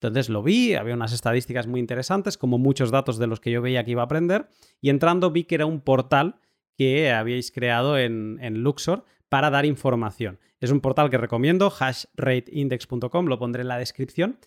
Entonces 0.00 0.28
lo 0.28 0.44
vi, 0.44 0.74
había 0.74 0.94
unas 0.94 1.12
estadísticas 1.12 1.66
muy 1.66 1.80
interesantes, 1.80 2.38
como 2.38 2.56
muchos 2.56 2.92
datos 2.92 3.18
de 3.18 3.26
los 3.26 3.40
que 3.40 3.50
yo 3.50 3.60
veía 3.60 3.84
que 3.84 3.90
iba 3.90 4.02
a 4.02 4.04
aprender, 4.04 4.48
y 4.80 4.90
entrando 4.90 5.32
vi 5.32 5.42
que 5.42 5.56
era 5.56 5.66
un 5.66 5.80
portal 5.80 6.36
que 6.76 7.10
habíais 7.10 7.50
creado 7.50 7.98
en, 7.98 8.38
en 8.40 8.62
Luxor 8.62 9.04
para 9.28 9.50
dar 9.50 9.66
información. 9.66 10.38
Es 10.60 10.70
un 10.70 10.80
portal 10.80 11.10
que 11.10 11.18
recomiendo, 11.18 11.70
hashrateindex.com, 11.70 13.26
lo 13.26 13.38
pondré 13.38 13.62
en 13.62 13.68
la 13.68 13.78
descripción, 13.78 14.38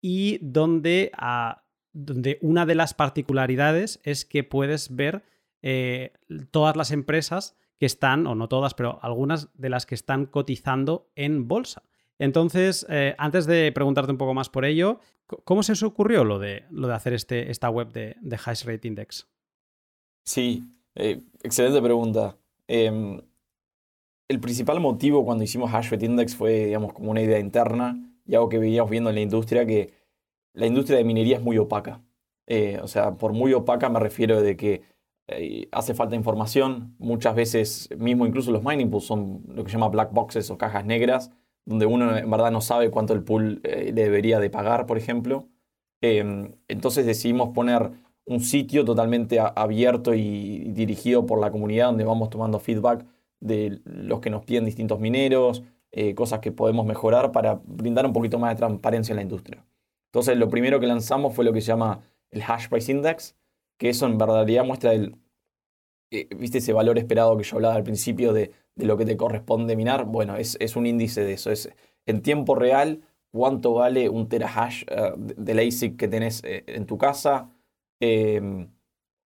y 0.00 0.38
donde, 0.42 1.10
ah, 1.16 1.64
donde, 1.92 2.38
una 2.40 2.66
de 2.66 2.74
las 2.74 2.94
particularidades 2.94 4.00
es 4.04 4.24
que 4.24 4.44
puedes 4.44 4.94
ver 4.94 5.22
eh, 5.62 6.12
todas 6.50 6.76
las 6.76 6.90
empresas 6.90 7.56
que 7.78 7.86
están, 7.86 8.26
o 8.26 8.34
no 8.34 8.48
todas, 8.48 8.74
pero 8.74 8.98
algunas 9.02 9.48
de 9.54 9.70
las 9.70 9.86
que 9.86 9.94
están 9.94 10.26
cotizando 10.26 11.10
en 11.16 11.48
bolsa. 11.48 11.82
Entonces, 12.18 12.86
eh, 12.90 13.14
antes 13.16 13.46
de 13.46 13.72
preguntarte 13.72 14.12
un 14.12 14.18
poco 14.18 14.34
más 14.34 14.50
por 14.50 14.66
ello, 14.66 15.00
¿cómo 15.44 15.62
se 15.62 15.72
os 15.72 15.82
ocurrió 15.82 16.22
lo 16.24 16.38
de, 16.38 16.64
lo 16.70 16.86
de 16.88 16.94
hacer 16.94 17.14
este, 17.14 17.50
esta 17.50 17.70
web 17.70 17.90
de, 17.92 18.16
de? 18.20 19.06
Sí, 20.24 20.62
eh, 20.94 21.22
excelente 21.42 21.80
pregunta. 21.80 22.36
Em, 22.68 23.20
el 24.30 24.38
principal 24.38 24.78
motivo 24.78 25.24
cuando 25.24 25.42
hicimos 25.42 25.74
Hash 25.74 25.92
Index 25.92 26.36
fue, 26.36 26.66
digamos, 26.66 26.92
como 26.92 27.10
una 27.10 27.20
idea 27.20 27.40
interna 27.40 28.00
y 28.24 28.36
algo 28.36 28.48
que 28.48 28.58
veíamos 28.58 28.88
viendo 28.88 29.10
en 29.10 29.16
la 29.16 29.22
industria, 29.22 29.66
que 29.66 29.92
la 30.52 30.66
industria 30.66 30.98
de 30.98 31.04
minería 31.04 31.38
es 31.38 31.42
muy 31.42 31.58
opaca. 31.58 32.00
Eh, 32.46 32.78
o 32.80 32.86
sea, 32.86 33.16
por 33.16 33.32
muy 33.32 33.52
opaca 33.54 33.88
me 33.88 33.98
refiero 33.98 34.40
de 34.40 34.56
que 34.56 34.82
eh, 35.26 35.66
hace 35.72 35.94
falta 35.94 36.14
información. 36.14 36.94
Muchas 37.00 37.34
veces, 37.34 37.88
mismo 37.98 38.24
incluso 38.24 38.52
los 38.52 38.62
mining 38.62 38.88
pools 38.88 39.04
son 39.04 39.42
lo 39.48 39.64
que 39.64 39.70
se 39.70 39.76
llama 39.76 39.88
black 39.88 40.12
boxes 40.12 40.48
o 40.52 40.56
cajas 40.56 40.84
negras, 40.84 41.32
donde 41.64 41.86
uno 41.86 42.16
en 42.16 42.30
verdad 42.30 42.52
no 42.52 42.60
sabe 42.60 42.92
cuánto 42.92 43.14
el 43.14 43.24
pool 43.24 43.60
eh, 43.64 43.90
le 43.92 44.02
debería 44.04 44.38
de 44.38 44.48
pagar, 44.48 44.86
por 44.86 44.96
ejemplo. 44.96 45.48
Em, 46.02 46.52
entonces 46.68 47.04
decidimos 47.04 47.48
poner 47.48 47.90
un 48.26 48.38
sitio 48.38 48.84
totalmente 48.84 49.40
abierto 49.40 50.14
y 50.14 50.70
dirigido 50.70 51.26
por 51.26 51.40
la 51.40 51.50
comunidad 51.50 51.86
donde 51.86 52.04
vamos 52.04 52.30
tomando 52.30 52.60
feedback 52.60 53.04
de 53.40 53.80
los 53.84 54.20
que 54.20 54.30
nos 54.30 54.44
piden 54.44 54.64
distintos 54.64 55.00
mineros, 55.00 55.62
eh, 55.92 56.14
cosas 56.14 56.40
que 56.40 56.52
podemos 56.52 56.86
mejorar 56.86 57.32
para 57.32 57.60
brindar 57.64 58.06
un 58.06 58.12
poquito 58.12 58.38
más 58.38 58.54
de 58.54 58.58
transparencia 58.58 59.12
en 59.12 59.16
la 59.16 59.22
industria. 59.22 59.66
Entonces, 60.06 60.36
lo 60.36 60.48
primero 60.48 60.78
que 60.78 60.86
lanzamos 60.86 61.34
fue 61.34 61.44
lo 61.44 61.52
que 61.52 61.60
se 61.60 61.68
llama 61.68 62.02
el 62.30 62.42
Hash 62.42 62.68
Price 62.68 62.92
Index, 62.92 63.36
que 63.78 63.88
eso 63.88 64.06
en 64.06 64.18
verdad 64.18 64.46
muestra 64.64 64.92
el, 64.92 65.16
eh, 66.12 66.28
¿viste 66.36 66.58
ese 66.58 66.72
valor 66.72 66.98
esperado 66.98 67.36
que 67.36 67.44
yo 67.44 67.56
hablaba 67.56 67.74
al 67.74 67.82
principio 67.82 68.32
de, 68.32 68.52
lo 68.76 68.96
que 68.96 69.04
te 69.04 69.16
corresponde 69.16 69.76
minar? 69.76 70.04
Bueno, 70.04 70.36
es, 70.36 70.76
un 70.76 70.86
índice 70.86 71.24
de 71.24 71.32
eso. 71.34 71.50
Es 71.50 71.70
en 72.06 72.22
tiempo 72.22 72.54
real 72.54 73.02
cuánto 73.30 73.74
vale 73.74 74.08
un 74.08 74.28
terahash 74.28 74.84
uh, 74.84 75.16
del 75.16 75.58
ASIC 75.58 75.96
que 75.96 76.08
tenés 76.08 76.42
en 76.44 76.86
tu 76.86 76.98
casa. 76.98 77.50
Em, 78.00 78.68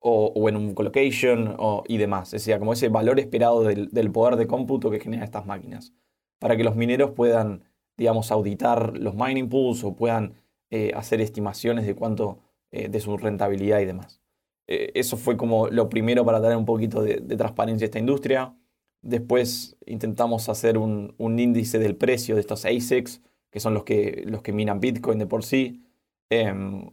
o, 0.06 0.50
en 0.50 0.58
un 0.58 0.74
colocation 0.74 1.56
y 1.88 1.98
demás. 1.98 2.34
Es 2.34 2.46
decir, 2.46 2.60
como 2.60 2.74
ese 2.74 2.90
valor 2.90 3.20
esperado 3.20 3.64
del, 3.64 4.12
poder 4.12 4.36
de 4.36 4.48
cómputo 4.48 4.92
que 4.92 5.00
generan 5.00 5.24
estas 5.24 5.46
máquinas. 5.46 5.94
Para 6.40 6.58
que 6.58 6.64
los 6.66 6.76
mineros 6.76 7.12
puedan, 7.12 7.64
digamos, 7.96 8.30
auditar 8.32 8.98
los 8.98 9.16
mining 9.16 9.48
pools 9.48 9.84
o 9.86 9.96
puedan 9.96 10.34
eh, 10.72 10.92
hacer 10.94 11.22
estimaciones 11.22 11.86
de 11.86 11.96
cuánto, 11.96 12.40
eh, 12.72 12.90
de 12.90 13.00
su 13.00 13.16
rentabilidad 13.16 13.80
y 13.80 13.86
demás. 13.86 14.22
Eh, 14.68 14.92
eso 14.94 15.16
fue 15.16 15.38
como 15.38 15.70
lo 15.70 15.88
primero 15.88 16.26
para 16.26 16.42
dar 16.42 16.58
un 16.58 16.66
poquito 16.66 17.02
de, 17.02 17.22
transparencia 17.38 17.86
a 17.86 17.88
esta 17.88 18.00
industria. 18.00 18.54
Después 19.02 19.78
intentamos 19.86 20.50
hacer 20.50 20.78
un, 20.78 21.16
índice 21.18 21.80
del 21.80 21.96
precio 21.96 22.36
de 22.36 22.42
estos 22.42 22.66
ASICs, 22.66 23.22
que 23.50 23.62
son 23.62 23.74
los 23.74 23.86
que, 23.86 24.24
los 24.28 24.42
que 24.42 24.52
minan 24.52 24.82
Bitcoin 24.82 25.18
de 25.18 25.28
por 25.28 25.46
sí. 25.46 25.82
Em, 26.30 26.90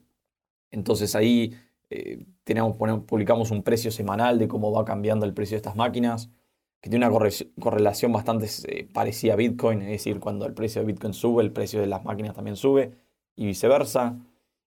entonces 0.71 1.17
ahí 1.17 1.55
eh, 1.91 2.25
publicamos 3.07 3.51
un 3.51 3.63
precio 3.63 3.91
semanal 3.91 4.39
de 4.39 4.49
cómo 4.49 4.73
va 4.73 4.85
cambiando 4.85 5.27
el 5.27 5.35
precio 5.35 5.55
de 5.55 5.59
estas 5.59 5.77
máquinas, 5.77 6.31
que 6.81 6.89
tiene 6.89 7.07
una 7.07 7.19
correlación 7.61 8.13
bastante 8.13 8.47
eh, 8.69 8.89
parecida 8.93 9.35
a 9.35 9.37
Bitcoin, 9.37 9.83
es 9.83 9.89
decir, 9.89 10.21
cuando 10.21 10.47
el 10.47 10.55
precio 10.55 10.81
de 10.81 10.87
Bitcoin 10.87 11.13
sube, 11.13 11.43
el 11.43 11.53
precio 11.53 11.81
de 11.81 11.87
las 11.87 12.05
máquinas 12.05 12.35
también 12.35 12.57
sube, 12.57 12.93
y 13.37 13.47
viceversa. 13.47 14.19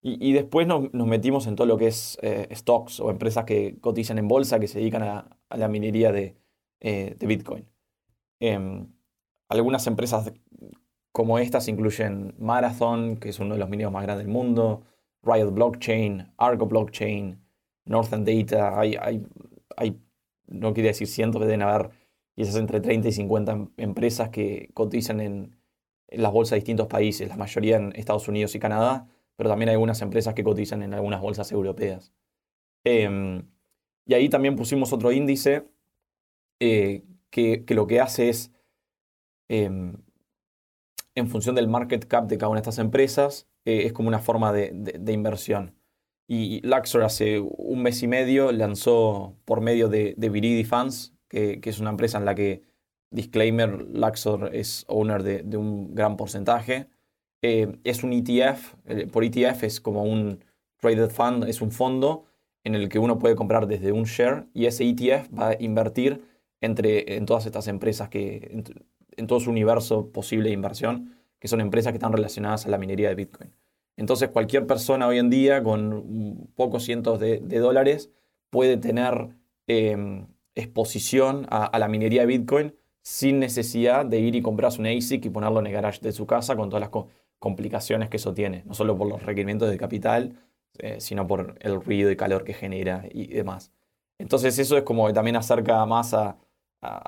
Y, 0.05 0.33
después 0.33 0.67
nos, 0.67 0.91
metimos 0.91 1.47
en 1.47 1.55
todo 1.55 1.65
lo 1.65 1.77
que 1.77 1.87
es 1.87 2.17
eh, 2.21 2.49
stocks 2.53 2.99
o 2.99 3.09
empresas 3.09 3.45
que 3.45 3.79
cotizan 3.79 4.17
en 4.17 4.27
bolsa, 4.27 4.59
que 4.59 4.67
se 4.67 4.79
dedican 4.79 5.01
a, 5.03 5.37
la 5.49 5.69
minería 5.69 6.11
de, 6.11 6.35
de 6.81 7.25
Bitcoin. 7.25 7.65
Em, 8.41 8.91
algunas 9.47 9.87
empresas 9.87 10.33
como 11.13 11.39
estas 11.39 11.69
incluyen 11.69 12.35
Marathon, 12.39 13.15
que 13.17 13.29
es 13.29 13.39
uno 13.39 13.53
de 13.53 13.59
los 13.59 13.69
mineros 13.69 13.93
más 13.93 14.03
grandes 14.03 14.25
del 14.25 14.33
mundo, 14.33 14.83
Riot 15.23 15.51
Blockchain, 15.51 16.31
Argo 16.37 16.65
Blockchain, 16.65 17.39
Northern 17.85 18.25
Data, 18.25 18.79
hay, 18.79 18.95
hay, 18.99 19.99
no 20.47 20.73
quiere 20.73 20.89
decir 20.89 21.07
cientos, 21.07 21.41
deben 21.41 21.61
haber 21.61 21.91
quizás 22.35 22.55
entre 22.55 22.81
30 22.81 23.07
y 23.07 23.11
50 23.11 23.51
em, 23.51 23.69
empresas 23.77 24.29
que 24.29 24.69
cotizan 24.73 25.19
en, 25.19 25.55
las 26.09 26.31
bolsas 26.31 26.51
de 26.51 26.57
distintos 26.57 26.87
países, 26.87 27.27
la 27.27 27.37
mayoría 27.37 27.77
en 27.77 27.91
Estados 27.95 28.27
Unidos 28.27 28.53
y 28.53 28.59
Canadá, 28.59 29.07
pero 29.35 29.49
también 29.49 29.69
hay 29.69 29.73
algunas 29.73 29.99
empresas 30.01 30.35
que 30.35 30.43
cotizan 30.43 30.83
en 30.83 30.93
algunas 30.93 31.21
bolsas 31.21 31.51
europeas. 31.51 32.13
Em, 32.83 33.47
y 34.05 34.13
ahí 34.13 34.29
también 34.29 34.55
pusimos 34.55 34.93
otro 34.93 35.11
índice 35.11 35.65
eh, 36.59 37.03
que, 37.31 37.65
lo 37.69 37.87
que 37.87 37.99
hace 37.99 38.29
es, 38.29 38.51
em, 39.47 39.95
en 41.15 41.27
función 41.29 41.55
del 41.55 41.67
market 41.67 42.05
cap 42.05 42.27
de 42.27 42.37
cada 42.37 42.49
una 42.49 42.59
de 42.59 42.63
estas 42.63 42.77
empresas, 42.79 43.47
eh, 43.65 43.83
es 43.85 43.93
como 43.93 44.07
una 44.07 44.19
forma 44.19 44.51
de, 44.53 45.13
inversión. 45.13 45.75
Y 46.27 46.61
Luxor 46.65 47.03
hace 47.03 47.39
un 47.39 47.81
mes 47.81 48.01
y 48.01 48.07
medio 48.07 48.51
lanzó 48.51 49.35
por 49.45 49.61
medio 49.61 49.89
de, 49.89 50.13
de 50.17 50.29
Viridi 50.29 50.63
Funds, 50.63 51.13
que, 51.27 51.59
es 51.63 51.79
una 51.79 51.89
empresa 51.89 52.17
en 52.17 52.25
la 52.25 52.35
que, 52.35 52.63
disclaimer, 53.11 53.87
Luxor 53.93 54.49
es 54.53 54.85
owner 54.87 55.23
de, 55.23 55.57
un 55.57 55.93
gran 55.93 56.17
porcentaje. 56.17 56.87
Eh, 57.41 57.77
es 57.83 58.03
un 58.03 58.13
ETF, 58.13 58.75
por 59.11 59.23
ETF 59.23 59.63
es 59.63 59.81
como 59.81 60.03
un 60.03 60.43
traded 60.77 61.09
fund, 61.09 61.45
es 61.45 61.61
un 61.61 61.71
fondo 61.71 62.25
en 62.63 62.75
el 62.75 62.89
que 62.89 62.99
uno 62.99 63.19
puede 63.19 63.35
comprar 63.35 63.67
desde 63.67 63.91
un 63.91 64.03
share 64.03 64.47
y 64.53 64.65
ese 64.65 64.87
ETF 64.87 65.29
va 65.37 65.49
a 65.49 65.57
invertir 65.59 66.23
entre, 66.61 67.17
en 67.17 67.25
todas 67.25 67.45
estas 67.45 67.67
empresas, 67.67 68.09
que, 68.09 68.63
en, 69.17 69.27
todo 69.27 69.39
su 69.39 69.49
universo 69.49 70.11
posible 70.11 70.49
de 70.49 70.53
inversión, 70.53 71.15
que 71.43 71.49
son 71.49 71.59
empresas 71.59 71.91
que 71.91 71.97
están 71.97 72.13
relacionadas 72.13 72.65
a 72.65 72.69
la 72.69 72.77
minería 72.77 73.09
de 73.09 73.15
Bitcoin. 73.15 73.51
Entonces 73.97 74.29
cualquier 74.29 74.65
persona 74.65 75.07
hoy 75.07 75.19
en 75.19 75.29
día 75.29 75.61
con 75.61 76.47
pocos 76.55 76.85
cientos 76.85 77.19
de, 77.19 77.39
dólares 77.59 78.09
puede 78.49 78.77
tener 78.77 79.27
em, 79.67 80.25
exposición 80.55 81.45
a, 81.49 81.77
la 81.77 81.89
minería 81.89 82.21
de 82.21 82.27
Bitcoin 82.27 82.75
sin 83.01 83.39
necesidad 83.39 84.05
de 84.05 84.21
ir 84.21 84.35
y 84.35 84.41
comprarse 84.41 84.79
un 84.79 84.87
ASIC 84.87 85.25
y 85.25 85.29
ponerlo 85.29 85.59
en 85.59 85.67
el 85.67 85.73
garage 85.73 85.99
de 85.99 86.13
su 86.13 86.25
casa 86.25 86.55
con 86.55 86.69
todas 86.69 86.79
las 86.79 87.03
complicaciones 87.39 88.07
que 88.07 88.15
eso 88.15 88.33
tiene, 88.33 88.63
no 88.65 88.73
solo 88.73 88.97
por 88.97 89.09
los 89.09 89.21
requerimientos 89.21 89.69
de 89.69 89.75
capital, 89.75 90.37
eh, 90.77 91.01
sino 91.01 91.27
por 91.27 91.57
el 91.59 91.81
ruido 91.81 92.09
y 92.09 92.15
calor 92.15 92.45
que 92.45 92.53
genera 92.53 93.03
y 93.11 93.27
demás. 93.27 93.73
Entonces 94.17 94.57
eso 94.59 94.77
es 94.77 94.83
como 94.83 95.07
que 95.07 95.13
también 95.13 95.35
acerca 95.35 95.85
más 95.85 96.13
a, 96.13 96.37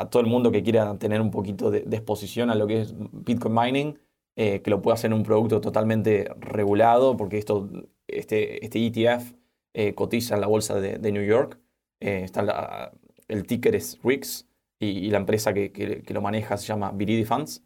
todo 0.10 0.22
el 0.22 0.28
mundo 0.28 0.52
que 0.52 0.62
quiera 0.62 0.98
tener 0.98 1.22
un 1.22 1.32
poquito 1.32 1.72
de, 1.72 1.86
exposición 1.92 2.50
a 2.50 2.56
lo 2.56 2.68
que 2.68 2.82
es 2.82 2.94
Bitcoin 2.98 3.56
mining, 3.56 4.05
eh, 4.36 4.62
que 4.62 4.70
lo 4.70 4.82
pueda 4.82 4.96
hacer 4.96 5.12
en 5.12 5.18
un 5.18 5.24
producto 5.24 5.62
totalmente 5.62 6.30
regulado, 6.40 7.18
porque 7.18 7.38
esto, 7.38 7.70
este, 8.08 8.66
este 8.66 8.86
ETF 8.86 9.34
eh, 9.74 9.94
cotiza 9.96 10.36
en 10.36 10.42
la 10.42 10.48
bolsa 10.48 10.80
de, 10.80 11.12
New 11.12 11.24
York, 11.24 11.60
está 12.00 12.92
el 13.28 13.46
ticker 13.48 13.76
es 13.76 14.00
RIX 14.04 14.48
y, 14.80 15.10
la 15.10 15.18
empresa 15.18 15.54
que, 15.54 16.04
lo 16.10 16.22
maneja 16.22 16.58
se 16.58 16.68
llama 16.68 16.92
Viridi 16.92 17.26
Funds. 17.26 17.64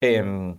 Em, 0.00 0.58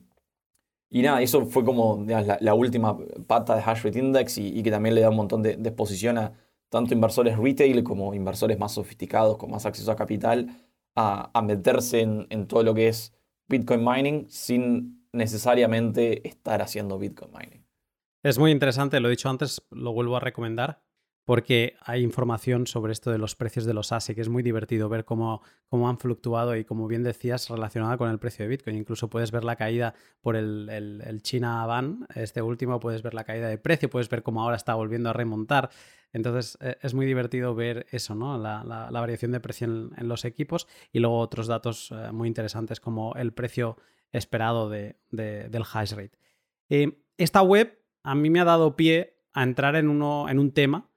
y 0.89 1.01
nada, 1.01 1.21
eso 1.21 1.45
fue 1.45 1.63
como 1.63 2.03
la, 2.07 2.53
última 2.53 2.97
pata 3.27 3.55
de 3.55 3.62
Hash 3.62 3.83
Rate 3.83 3.99
Index 3.99 4.38
y, 4.38 4.63
que 4.63 4.71
también 4.71 4.95
le 4.95 5.01
da 5.01 5.09
un 5.09 5.15
montón 5.17 5.43
de, 5.43 5.51
exposición 5.51 6.17
a 6.17 6.33
tanto 6.69 6.93
inversores 6.93 7.38
retail 7.38 7.83
como 7.83 8.13
inversores 8.13 8.59
más 8.59 8.73
sofisticados 8.73 9.38
con 9.38 9.51
más 9.51 9.65
acceso 9.65 9.91
a 9.91 9.95
capital 9.95 10.47
a, 10.95 11.41
meterse 11.43 12.01
en, 12.01 12.47
todo 12.47 12.63
lo 12.63 12.73
que 12.73 12.88
es 12.89 13.13
Bitcoin 13.47 13.83
mining 13.83 14.25
sin 14.29 14.98
necesariamente 15.13 16.27
estar 16.27 16.61
haciendo 16.61 16.97
Bitcoin 16.97 17.31
mining. 17.31 17.65
Es 18.23 18.37
muy 18.37 18.51
interesante, 18.51 18.99
lo 18.99 19.07
he 19.07 19.11
dicho 19.11 19.29
antes, 19.29 19.61
lo 19.71 19.93
vuelvo 19.93 20.17
a 20.17 20.19
recomendar 20.19 20.81
porque 21.29 21.75
hay 21.81 22.01
información 22.01 22.65
sobre 22.65 22.91
esto 22.91 23.11
de 23.11 23.19
los 23.19 23.35
precios 23.35 23.65
de 23.65 23.75
los 23.75 23.91
ASIC. 23.91 24.17
Es 24.17 24.29
muy 24.29 24.41
divertido 24.41 24.89
ver 24.89 25.05
cómo, 25.05 25.43
cómo 25.67 25.87
han 25.87 25.99
fluctuado 25.99 26.55
y, 26.55 26.65
como 26.65 26.87
bien 26.87 27.03
decías, 27.03 27.49
relacionada 27.49 27.97
con 27.97 28.09
el 28.09 28.17
precio 28.17 28.45
de 28.45 28.49
Bitcoin. 28.49 28.75
Incluso 28.75 29.11
puedes 29.11 29.29
ver 29.29 29.43
la 29.43 29.55
caída 29.55 29.93
por 30.21 30.35
el, 30.35 31.19
China 31.21 31.63
Ban, 31.67 32.07
este 32.15 32.41
último, 32.41 32.79
puedes 32.79 33.03
ver 33.03 33.13
la 33.13 33.25
caída 33.25 33.47
de 33.47 33.59
precio, 33.59 33.91
puedes 33.91 34.09
ver 34.09 34.23
cómo 34.23 34.41
ahora 34.41 34.55
está 34.55 34.73
volviendo 34.73 35.11
a 35.11 35.13
remontar. 35.13 35.69
Entonces 36.13 36.57
e, 36.61 36.79
es 36.81 36.95
muy 36.95 37.05
divertido 37.05 37.53
ver 37.53 37.85
eso, 37.91 38.15
¿no? 38.15 38.39
La, 38.39 38.89
variación 38.89 39.31
de 39.31 39.39
precio 39.39 39.67
en, 39.67 40.07
los 40.07 40.25
equipos 40.25 40.67
y 40.91 40.97
luego 40.97 41.19
otros 41.19 41.45
datos 41.45 41.91
eh, 41.91 42.11
muy 42.11 42.27
interesantes 42.27 42.79
como 42.79 43.13
el 43.13 43.33
precio 43.33 43.77
esperado 44.11 44.69
del 44.69 45.63
hash 45.73 45.91
rate. 45.93 46.17
Eh, 46.69 46.99
esta 47.17 47.41
web 47.41 47.79
a 48.03 48.15
mí 48.15 48.29
me 48.29 48.39
ha 48.39 48.45
dado 48.45 48.75
pie 48.75 49.17
a 49.33 49.43
entrar 49.43 49.75
en, 49.75 49.89
uno, 49.89 50.27
en 50.29 50.39
un 50.39 50.51
tema 50.51 50.89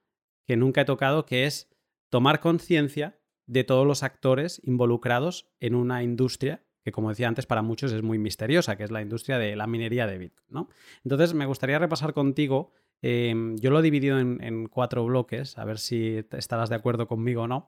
que 0.45 0.57
nunca 0.57 0.81
he 0.81 0.85
tocado, 0.85 1.25
que 1.25 1.45
es 1.45 1.69
tomar 2.09 2.39
conciencia 2.39 3.19
de 3.45 3.63
todos 3.63 3.85
los 3.85 4.03
actores 4.03 4.61
involucrados 4.63 5.47
en 5.59 5.75
una 5.75 6.03
industria 6.03 6.63
que, 6.83 6.91
como 6.91 7.09
decía 7.09 7.27
antes, 7.27 7.45
para 7.45 7.61
muchos 7.61 7.93
es 7.93 8.03
muy 8.03 8.19
misteriosa, 8.19 8.75
que 8.75 8.83
es 8.83 8.91
la 8.91 9.01
industria 9.01 9.37
de 9.37 9.55
la 9.55 9.67
minería 9.67 10.05
de 10.05 10.17
Bitcoin. 10.17 10.45
¿no? 10.49 10.69
Entonces, 11.03 11.33
me 11.33 11.45
gustaría 11.45 11.79
repasar 11.79 12.13
contigo, 12.13 12.73
em, 13.01 13.55
yo 13.57 13.71
lo 13.71 13.79
he 13.79 13.81
dividido 13.81 14.19
en, 14.19 14.67
cuatro 14.67 15.05
bloques, 15.05 15.57
a 15.57 15.65
ver 15.65 15.79
si 15.79 16.25
estarás 16.31 16.69
de 16.69 16.75
acuerdo 16.75 17.07
conmigo 17.07 17.43
o 17.43 17.47
no. 17.47 17.67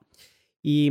Y, 0.68 0.88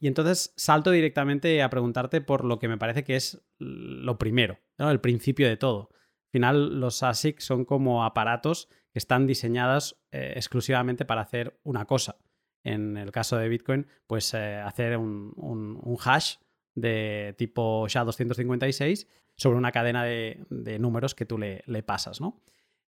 entonces 0.00 0.52
salto 0.56 0.90
directamente 0.90 1.62
a 1.62 1.70
preguntarte 1.70 2.20
por 2.20 2.44
lo 2.44 2.58
que 2.58 2.66
me 2.66 2.76
parece 2.76 3.04
que 3.04 3.14
es 3.14 3.40
lo 3.60 4.18
primero, 4.18 4.58
el 4.78 5.00
principio 5.00 5.48
de 5.48 5.56
todo. 5.56 5.90
Al 5.92 6.30
final, 6.32 6.80
los 6.80 7.04
ASIC 7.04 7.38
son 7.38 7.64
como 7.64 8.04
aparatos 8.04 8.68
que 8.92 8.98
están 8.98 9.28
diseñadas 9.28 10.02
eh, 10.10 10.32
exclusivamente 10.34 11.04
para 11.04 11.20
hacer 11.20 11.60
una 11.62 11.84
cosa. 11.84 12.18
En 12.64 12.96
el 12.96 13.12
caso 13.12 13.36
de 13.36 13.48
Bitcoin, 13.48 13.86
pues 14.08 14.34
eh, 14.34 14.56
hacer 14.56 14.96
un, 14.96 15.96
hash 16.04 16.38
de 16.74 17.36
tipo 17.38 17.86
SHA-256 17.86 19.06
sobre 19.36 19.56
una 19.56 19.70
cadena 19.70 20.02
de, 20.02 20.44
números 20.80 21.14
que 21.14 21.26
tú 21.26 21.38
le, 21.38 21.62
pasas, 21.84 22.20
¿no? 22.20 22.42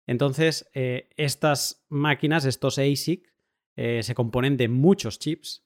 Entonces, 0.05 0.69
eh, 0.75 1.11
estas 1.17 1.87
máquinas, 1.89 2.45
estos 2.45 2.79
ASIC, 2.79 3.33
se 3.77 4.15
componen 4.17 4.57
de 4.57 4.69
muchos 4.69 5.21
chips 5.21 5.64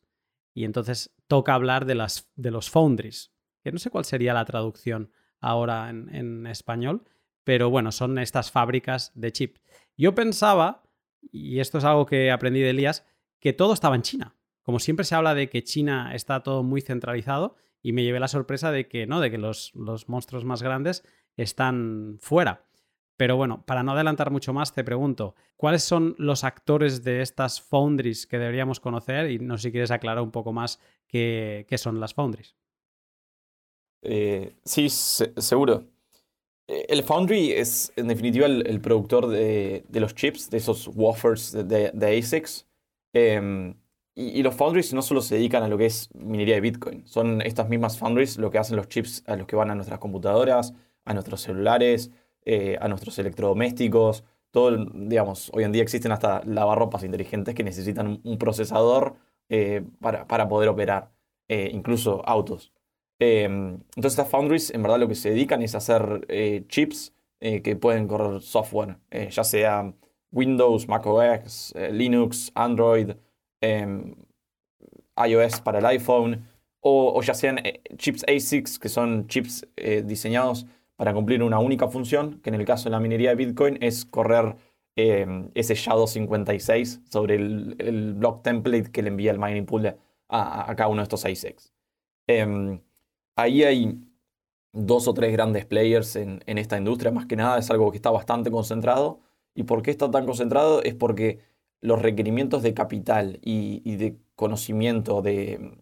y 0.59 0.65
entonces 0.65 1.15
toca 1.29 1.55
hablar 1.55 1.85
de, 1.85 1.95
las, 1.95 2.33
de 2.35 2.51
los 2.51 2.69
foundries, 2.69 3.33
que 3.63 3.71
no 3.71 3.79
sé 3.79 3.91
cuál 3.91 4.05
sería 4.05 4.35
la 4.35 4.45
traducción 4.45 5.13
ahora 5.39 5.89
en, 5.89 6.49
español, 6.49 7.05
pero 7.45 7.71
bueno, 7.71 7.93
son 7.93 8.19
estas 8.19 8.51
fábricas 8.51 9.13
de 9.15 9.31
chips. 9.31 9.61
Yo 9.97 10.17
pensaba, 10.17 10.83
y 11.31 11.61
esto 11.61 11.79
es 11.79 11.85
algo 11.85 12.07
que 12.07 12.33
aprendí 12.33 12.59
de 12.59 12.71
Elías, 12.71 13.07
que 13.39 13.53
todo 13.53 13.73
estaba 13.73 13.95
en 13.95 14.03
China. 14.03 14.35
Como 14.63 14.81
siempre 14.81 15.05
se 15.05 15.15
habla 15.15 15.37
de 15.37 15.49
que 15.49 15.63
China 15.63 16.13
está 16.13 16.43
todo 16.43 16.65
muy 16.65 16.81
centralizado, 16.81 17.55
y 17.81 17.93
me 17.93 18.03
llevé 18.03 18.19
la 18.19 18.27
sorpresa 18.27 18.73
de 18.73 18.89
que 18.89 19.07
no, 19.07 19.21
de 19.21 19.31
que 19.31 19.39
los, 19.39 19.73
los 19.77 20.09
monstruos 20.09 20.45
más 20.45 20.61
grandes 20.61 21.05
están 21.37 22.17
fuera. 22.19 22.68
Pero 23.19 23.37
bueno, 23.37 23.65
para 23.67 23.83
no 23.83 23.93
adelantar 23.93 24.31
mucho 24.31 24.53
más, 24.53 24.73
te 24.73 24.85
pregunto, 24.85 25.35
¿cuáles 25.57 25.83
son 25.83 26.15
los 26.19 26.45
actores 26.45 27.03
de 27.03 27.21
estas 27.21 27.61
foundries 27.61 28.29
que 28.29 28.39
deberíamos 28.39 28.79
conocer? 28.79 29.29
Y 29.33 29.41
no 29.41 29.59
sé 29.59 29.65
si 29.65 29.73
quieres 29.73 29.91
aclarar 29.91 30.23
un 30.23 30.31
poco 30.31 30.53
más 30.53 30.79
qué, 31.09 31.67
son 31.79 31.99
las 31.99 32.15
foundries. 32.15 32.55
Eh, 34.03 34.55
sí, 34.65 34.89
seguro. 34.89 35.89
Eh, 36.69 36.87
el 36.91 37.03
Foundry 37.03 37.51
es, 37.51 37.93
en 37.97 38.07
definitiva, 38.07 38.47
el, 38.47 38.81
productor 38.81 39.27
de, 39.27 39.83
los 39.95 40.15
chips, 40.15 40.49
de 40.49 40.59
esos 40.59 40.89
wafers 40.95 41.51
de, 41.67 42.19
ASICs. 42.23 42.69
Em, 43.15 43.75
y, 44.15 44.45
los 44.45 44.55
foundries 44.55 44.95
no 44.95 45.03
solo 45.03 45.23
se 45.23 45.35
dedican 45.35 45.65
a 45.65 45.69
lo 45.69 45.77
que 45.77 45.87
es 45.87 46.09
minería 46.15 46.55
de 46.55 46.61
Bitcoin, 46.61 47.05
son 47.05 47.43
estas 47.43 47.69
mismas 47.69 47.99
foundries 47.99 48.39
lo 48.39 48.51
que 48.51 48.59
hacen 48.59 48.77
los 48.77 48.89
chips 48.89 49.25
a 49.27 49.35
los 49.35 49.49
que 49.49 49.57
van 49.57 49.73
a 49.73 49.75
nuestras 49.75 49.99
computadoras, 49.99 50.73
a 51.05 51.15
nuestros 51.15 51.41
celulares, 51.41 52.13
eh, 52.49 52.79
a 52.81 52.89
nuestros 52.89 53.19
electrodomésticos. 53.19 54.25
Todo, 54.51 54.87
digamos, 54.95 55.51
hoy 55.55 55.65
en 55.65 55.73
día 55.73 55.83
existen 55.83 56.13
hasta 56.13 56.43
lavarropas 56.45 57.05
inteligentes 57.05 57.55
que 57.55 57.65
necesitan 57.65 58.21
un 58.25 58.39
procesador 58.39 59.17
eh, 59.49 59.83
para, 60.01 60.27
para, 60.27 60.49
poder 60.49 60.69
operar, 60.69 61.11
incluso 61.49 62.23
autos. 62.27 62.73
Em, 63.21 63.81
entonces 63.97 64.13
estas 64.13 64.29
foundries 64.29 64.71
en 64.71 64.83
verdad 64.83 65.01
lo 65.01 65.09
que 65.09 65.17
se 65.17 65.31
dedican 65.31 65.61
es 65.63 65.75
a 65.75 65.79
hacer 65.79 66.25
eh, 66.29 66.65
chips 66.69 67.13
eh, 67.41 67.63
que 67.63 67.75
pueden 67.75 68.07
correr 68.07 68.41
software, 68.41 68.99
eh, 69.11 69.29
ya 69.31 69.43
sea 69.43 69.93
Windows, 70.31 70.87
macOS, 70.89 71.75
Linux, 71.91 72.53
Android, 72.55 73.13
em, 73.61 74.15
iOS 75.17 75.61
para 75.61 75.81
el 75.81 75.87
iPhone, 75.87 76.47
o, 76.81 77.21
ya 77.23 77.35
sean 77.35 77.59
chips 77.97 78.25
ASICs, 78.29 78.79
que 78.79 78.89
son 78.89 79.27
chips 79.27 79.67
diseñados 80.05 80.67
para 80.99 81.15
cumplir 81.15 81.43
una 81.43 81.59
única 81.59 81.89
función, 81.89 82.41
que 82.43 82.51
en 82.51 82.57
el 82.57 82.67
caso 82.67 82.85
de 82.85 82.91
la 82.91 83.01
minería 83.01 83.31
de 83.31 83.37
Bitcoin 83.37 83.79
es 83.81 84.05
correr 84.05 84.57
em, 84.97 85.51
ese 85.55 85.75
SHA-256 85.75 87.09
sobre 87.09 87.37
el, 87.37 88.15
block 88.15 88.43
template 88.43 88.91
que 88.91 89.03
le 89.03 89.09
envía 89.09 89.31
el 89.31 89.39
mining 89.39 89.65
pool 89.65 89.97
a, 90.29 90.75
cada 90.77 90.89
uno 90.89 90.99
de 90.99 91.05
estos 91.05 91.25
ASICs 91.25 91.73
ahí 93.39 93.63
hay 93.65 94.01
dos 94.73 95.09
o 95.09 95.15
tres 95.15 95.33
grandes 95.33 95.65
players 95.67 96.17
en, 96.17 96.43
esta 96.47 96.77
industria, 96.79 97.13
más 97.13 97.27
que 97.27 97.37
nada 97.37 97.59
es 97.59 97.71
algo 97.71 97.91
que 97.91 97.97
está 97.97 98.11
bastante 98.11 98.51
concentrado. 98.51 99.21
¿Y 99.55 99.65
por 99.65 99.83
qué 99.83 99.91
está 99.91 100.11
tan 100.11 100.27
concentrado? 100.27 100.83
Es 100.83 100.95
porque 100.95 101.41
los 101.81 102.03
requerimientos 102.03 102.63
de 102.63 102.75
capital 102.75 103.41
y, 103.43 103.97
de 103.97 104.17
conocimiento 104.37 105.23
de, 105.23 105.79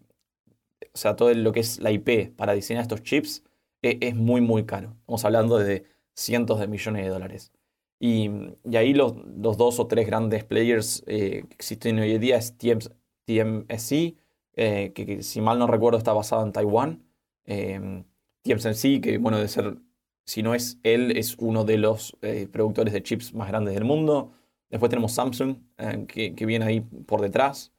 o 0.94 0.96
sea, 0.98 1.16
todo 1.16 1.32
lo 1.34 1.52
que 1.52 1.60
es 1.60 1.80
la 1.80 1.90
IP 1.90 2.34
para 2.36 2.52
diseñar 2.54 2.82
estos 2.82 3.02
chips 3.02 3.42
es, 3.82 4.14
muy, 4.14 4.40
muy 4.40 4.64
caro. 4.64 4.96
Estamos 5.00 5.24
hablando 5.24 5.58
de 5.58 5.84
cientos 6.14 6.60
de 6.60 6.68
millones 6.68 7.04
de 7.04 7.08
dólares. 7.10 7.52
Y, 7.98 8.30
ahí 8.74 8.92
los, 8.94 9.14
dos 9.24 9.80
o 9.80 9.86
tres 9.86 10.06
grandes 10.06 10.44
players 10.44 11.02
eh, 11.06 11.44
que 11.48 11.54
existen 11.54 11.98
hoy 11.98 12.12
en 12.12 12.20
día 12.20 12.36
es 12.36 12.56
TMSC, 12.58 14.16
eh, 14.54 14.92
que, 14.94 15.22
si 15.22 15.40
mal 15.40 15.58
no 15.58 15.66
recuerdo 15.66 15.98
está 15.98 16.12
basado 16.12 16.44
en 16.44 16.52
Taiwán. 16.52 17.06
Eh, 17.46 18.04
TSMC, 18.42 19.00
que 19.00 19.18
bueno, 19.18 19.38
de 19.38 19.48
ser, 19.48 19.78
si 20.24 20.42
no 20.42 20.54
es 20.54 20.78
él, 20.82 21.16
es 21.16 21.36
uno 21.38 21.64
de 21.64 21.78
los 21.78 22.16
eh, 22.22 22.48
productores 22.50 22.92
de 22.92 23.02
chips 23.02 23.34
más 23.34 23.48
grandes 23.48 23.74
del 23.74 23.84
mundo. 23.84 24.32
Después 24.70 24.90
tenemos 24.90 25.12
Samsung, 25.12 25.58
eh, 25.78 26.06
que, 26.06 26.46
viene 26.46 26.64
ahí 26.64 26.80
por 26.80 27.20
detrás. 27.20 27.72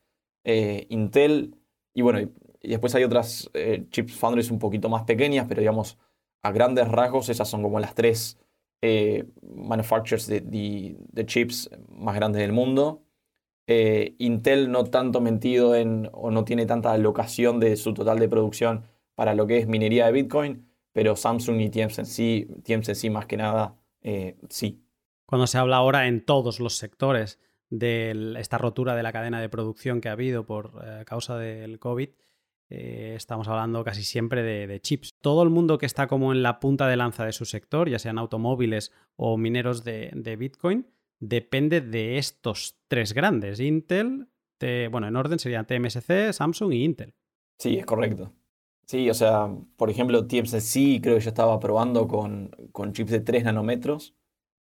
Intel, 0.43 1.55
y 1.93 2.01
bueno, 2.01 2.29
y, 2.61 2.69
después 2.69 2.95
hay 2.95 3.03
otras 3.03 3.49
chips 3.89 4.15
foundries 4.15 4.51
un 4.51 4.59
poquito 4.59 4.89
más 4.89 5.03
pequeñas, 5.03 5.45
pero 5.47 5.61
digamos, 5.61 5.97
a 6.43 6.51
grandes 6.51 6.87
rasgos, 6.87 7.29
esas 7.29 7.49
son 7.49 7.63
como 7.63 7.79
las 7.79 7.95
tres 7.95 8.37
manufacturers 9.41 10.27
de, 10.27 11.25
chips 11.25 11.69
más 11.89 12.15
grandes 12.15 12.41
del 12.41 12.51
mundo. 12.51 13.03
Eh, 13.69 14.15
Intel 14.19 14.71
no 14.71 14.85
tanto 14.85 15.19
mentido 15.19 15.75
en, 15.75 16.09
o 16.13 16.31
no 16.31 16.45
tiene 16.45 16.65
tanta 16.65 16.93
alocación 16.93 17.59
de 17.59 17.75
su 17.75 17.93
total 17.93 18.17
de 18.17 18.29
producción 18.29 18.85
para 19.13 19.35
lo 19.35 19.45
que 19.45 19.57
es 19.57 19.67
minería 19.67 20.05
de 20.05 20.13
Bitcoin, 20.13 20.69
pero 20.93 21.17
Samsung 21.17 21.59
y 21.59 21.69
TSMC, 21.69 22.63
TSMC 22.63 23.11
más 23.11 23.25
que 23.25 23.35
nada, 23.35 23.75
eh, 24.01 24.37
sí. 24.49 24.81
Cuando 25.25 25.47
se 25.47 25.57
habla 25.57 25.75
ahora 25.75 26.07
en 26.07 26.23
todos 26.23 26.61
los 26.61 26.77
sectores 26.77 27.39
de 27.69 28.35
esta 28.37 28.57
rotura 28.57 28.95
de 28.95 29.03
la 29.03 29.11
cadena 29.11 29.41
de 29.41 29.49
producción 29.49 29.99
que 29.99 30.07
ha 30.07 30.13
habido 30.13 30.45
por 30.45 30.81
eh, 30.85 31.03
causa 31.05 31.37
del 31.37 31.77
COVID, 31.79 32.09
estamos 32.69 33.47
hablando 33.47 33.83
casi 33.83 34.03
siempre 34.03 34.43
de, 34.43 34.79
chips. 34.81 35.15
Todo 35.21 35.43
el 35.43 35.49
mundo 35.49 35.77
que 35.77 35.85
está 35.85 36.07
como 36.07 36.31
en 36.31 36.43
la 36.43 36.59
punta 36.59 36.87
de 36.87 36.97
lanza 36.97 37.25
de 37.25 37.31
su 37.31 37.45
sector, 37.45 37.89
ya 37.89 37.99
sean 37.99 38.17
automóviles 38.17 38.91
o 39.15 39.37
mineros 39.37 39.83
de 39.83 40.35
Bitcoin, 40.37 40.87
depende 41.19 41.81
de 41.81 42.17
estos 42.17 42.77
tres 42.87 43.13
grandes, 43.13 43.59
Intel, 43.59 44.27
bueno, 44.91 45.07
en 45.07 45.15
orden 45.15 45.39
serían 45.39 45.65
TMSC, 45.65 46.33
Samsung 46.33 46.73
y 46.73 46.83
Intel. 46.83 47.13
Sí, 47.59 47.77
es 47.77 47.85
correcto. 47.85 48.33
Sí, 48.85 49.09
o 49.09 49.13
sea, 49.13 49.49
por 49.75 49.89
ejemplo, 49.89 50.27
TMSC 50.27 51.01
creo 51.01 51.15
que 51.15 51.21
ya 51.21 51.29
estaba 51.29 51.59
probando 51.59 52.07
con, 52.07 52.51
con 52.71 52.93
chips 52.93 53.11
de 53.11 53.19
3 53.19 53.43
nanómetros. 53.45 54.15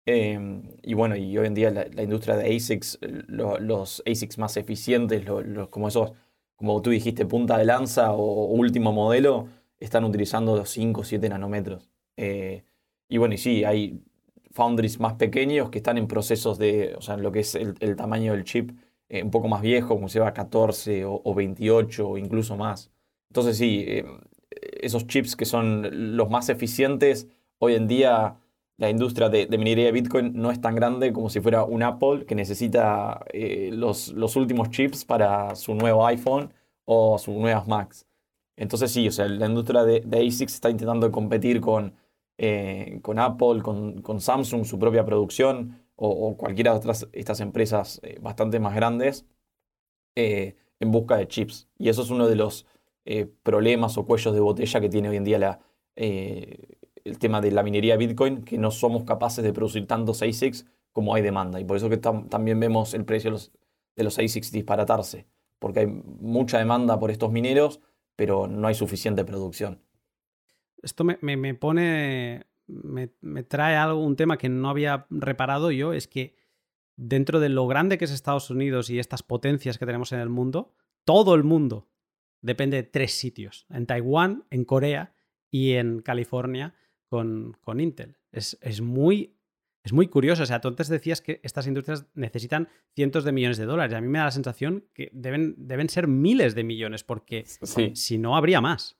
Em, 0.06 0.76
y 0.82 0.94
bueno, 0.94 1.16
y 1.16 1.36
hoy 1.38 1.46
en 1.46 1.54
día 1.54 1.70
la, 1.70 2.02
industria 2.02 2.36
de 2.36 2.54
ASICs, 2.54 2.98
los 3.28 4.02
ASICs 4.06 4.38
más 4.38 4.56
eficientes, 4.56 5.24
como 5.70 5.88
esos, 5.88 6.12
como 6.56 6.80
tú 6.82 6.90
dijiste, 6.90 7.26
punta 7.26 7.58
de 7.58 7.64
lanza 7.64 8.12
o, 8.12 8.46
último 8.46 8.92
modelo, 8.92 9.48
están 9.78 10.04
utilizando 10.04 10.56
los 10.56 10.70
5 10.70 11.00
o 11.00 11.04
7 11.04 11.28
nanómetros. 11.28 11.90
Eh, 12.16 12.64
y 13.08 13.18
bueno, 13.18 13.34
y 13.34 13.38
sí, 13.38 13.64
hay 13.64 14.00
foundries 14.52 15.00
más 15.00 15.14
pequeños 15.14 15.70
que 15.70 15.78
están 15.78 15.98
en 15.98 16.06
procesos 16.06 16.58
de, 16.58 16.94
o 16.96 17.00
sea, 17.02 17.16
lo 17.16 17.32
que 17.32 17.40
es 17.40 17.54
el, 17.54 17.96
tamaño 17.96 18.32
del 18.32 18.44
chip 18.44 18.70
eh, 19.08 19.22
un 19.22 19.30
poco 19.30 19.48
más 19.48 19.62
viejo, 19.62 19.88
como 19.88 20.08
se 20.08 20.20
va 20.20 20.28
a 20.28 20.34
14 20.34 21.04
o, 21.06 21.34
28 21.34 22.08
o 22.08 22.18
incluso 22.18 22.56
más. 22.56 22.90
Entonces 23.28 23.58
sí, 23.58 23.84
eh, 23.86 24.06
esos 24.80 25.06
chips 25.06 25.36
que 25.36 25.44
son 25.44 26.16
los 26.16 26.30
más 26.30 26.48
eficientes, 26.48 27.28
hoy 27.58 27.74
en 27.74 27.88
día 27.88 28.36
la 28.76 28.90
industria 28.90 29.28
de, 29.28 29.46
minería 29.58 29.86
de 29.86 29.92
Bitcoin 29.92 30.32
no 30.34 30.50
es 30.50 30.60
tan 30.60 30.74
grande 30.74 31.12
como 31.12 31.30
si 31.30 31.40
fuera 31.40 31.64
un 31.64 31.82
Apple 31.82 32.26
que 32.26 32.34
necesita 32.34 33.24
eh, 33.32 33.70
los, 33.72 34.08
los, 34.12 34.36
últimos 34.36 34.70
chips 34.70 35.04
para 35.04 35.54
su 35.54 35.74
nuevo 35.74 36.06
iPhone 36.06 36.52
o 36.84 37.18
sus 37.18 37.34
nuevas 37.36 37.68
Macs. 37.68 38.06
Entonces 38.56 38.90
sí, 38.92 39.06
o 39.08 39.12
sea, 39.12 39.26
la 39.28 39.46
industria 39.46 39.84
de, 39.84 40.00
de 40.00 40.26
ASICS 40.26 40.54
está 40.54 40.70
intentando 40.70 41.10
competir 41.12 41.60
con 41.60 41.94
eh, 42.36 42.98
con 43.02 43.20
Apple, 43.20 43.62
con, 43.62 44.20
Samsung, 44.20 44.64
su 44.64 44.76
propia 44.78 45.04
producción, 45.04 45.80
o, 45.96 46.36
cualquiera 46.36 46.72
de 46.72 46.78
otras 46.78 47.06
estas 47.12 47.38
empresas 47.40 48.00
eh, 48.02 48.18
bastante 48.20 48.58
más 48.58 48.74
grandes, 48.74 49.24
en 50.16 50.90
busca 50.90 51.16
de 51.16 51.28
chips. 51.28 51.68
Y 51.78 51.88
eso 51.88 52.02
es 52.02 52.10
uno 52.10 52.28
de 52.28 52.36
los 52.36 52.66
problemas 53.42 53.96
o 53.98 54.06
cuellos 54.06 54.34
de 54.34 54.40
botella 54.40 54.80
que 54.80 54.88
tiene 54.88 55.08
hoy 55.10 55.16
en 55.16 55.24
día 55.24 55.38
la, 55.38 55.60
el 57.04 57.18
tema 57.18 57.40
de 57.40 57.50
la 57.50 57.62
minería 57.62 57.96
Bitcoin, 57.96 58.42
que 58.44 58.58
no 58.58 58.70
somos 58.70 59.04
capaces 59.04 59.44
de 59.44 59.52
producir 59.52 59.86
tantos 59.86 60.22
ASICs 60.22 60.66
como 60.92 61.14
hay 61.14 61.22
demanda. 61.22 61.60
Y 61.60 61.64
por 61.64 61.76
eso 61.76 61.88
que 61.88 61.98
también 61.98 62.58
vemos 62.58 62.94
el 62.94 63.04
precio 63.04 63.30
de 63.30 63.32
los, 63.32 63.52
de 63.96 64.04
los 64.04 64.18
ASICs 64.18 64.50
disparatarse, 64.50 65.26
porque 65.58 65.80
hay 65.80 65.86
mucha 65.86 66.58
demanda 66.58 66.98
por 66.98 67.10
estos 67.10 67.30
mineros, 67.30 67.80
pero 68.16 68.46
no 68.46 68.66
hay 68.68 68.74
suficiente 68.74 69.24
producción 69.24 69.80
esto 70.84 71.04
me, 71.04 71.54
pone, 71.54 72.46
me, 72.66 73.42
trae 73.42 73.76
algo, 73.76 74.04
un 74.04 74.16
tema 74.16 74.36
que 74.36 74.48
no 74.48 74.68
había 74.68 75.06
reparado 75.10 75.70
yo, 75.70 75.92
es 75.92 76.06
que 76.06 76.36
dentro 76.96 77.40
de 77.40 77.48
lo 77.48 77.66
grande 77.66 77.98
que 77.98 78.04
es 78.04 78.10
Estados 78.10 78.50
Unidos 78.50 78.90
y 78.90 78.98
estas 78.98 79.22
potencias 79.22 79.78
que 79.78 79.86
tenemos 79.86 80.12
en 80.12 80.20
el 80.20 80.28
mundo, 80.28 80.74
todo 81.04 81.34
el 81.34 81.42
mundo 81.42 81.88
depende 82.42 82.76
de 82.76 82.82
tres 82.82 83.12
sitios, 83.12 83.66
en 83.70 83.86
Taiwán, 83.86 84.44
en 84.50 84.64
Corea 84.64 85.14
y 85.50 85.72
en 85.72 86.00
California 86.00 86.74
con, 87.08 87.56
con 87.60 87.80
Intel. 87.80 88.16
Es, 88.32 88.80
muy, 88.80 89.36
es 89.82 89.92
muy 89.92 90.08
curioso, 90.08 90.42
o 90.42 90.46
sea, 90.46 90.60
tú 90.60 90.68
antes 90.68 90.88
decías 90.88 91.20
que 91.20 91.40
estas 91.42 91.66
industrias 91.66 92.06
necesitan 92.14 92.68
cientos 92.94 93.24
de 93.24 93.32
millones 93.32 93.58
de 93.58 93.66
dólares, 93.66 93.92
y 93.92 93.96
a 93.96 94.00
mí 94.00 94.08
me 94.08 94.18
da 94.18 94.24
la 94.24 94.30
sensación 94.30 94.84
que 94.92 95.10
deben, 95.12 95.54
deben 95.56 95.88
ser 95.88 96.08
miles 96.08 96.54
de 96.54 96.64
millones, 96.64 97.04
porque 97.04 97.44
si 97.94 98.18
no 98.18 98.36
habría 98.36 98.60
más. 98.60 98.96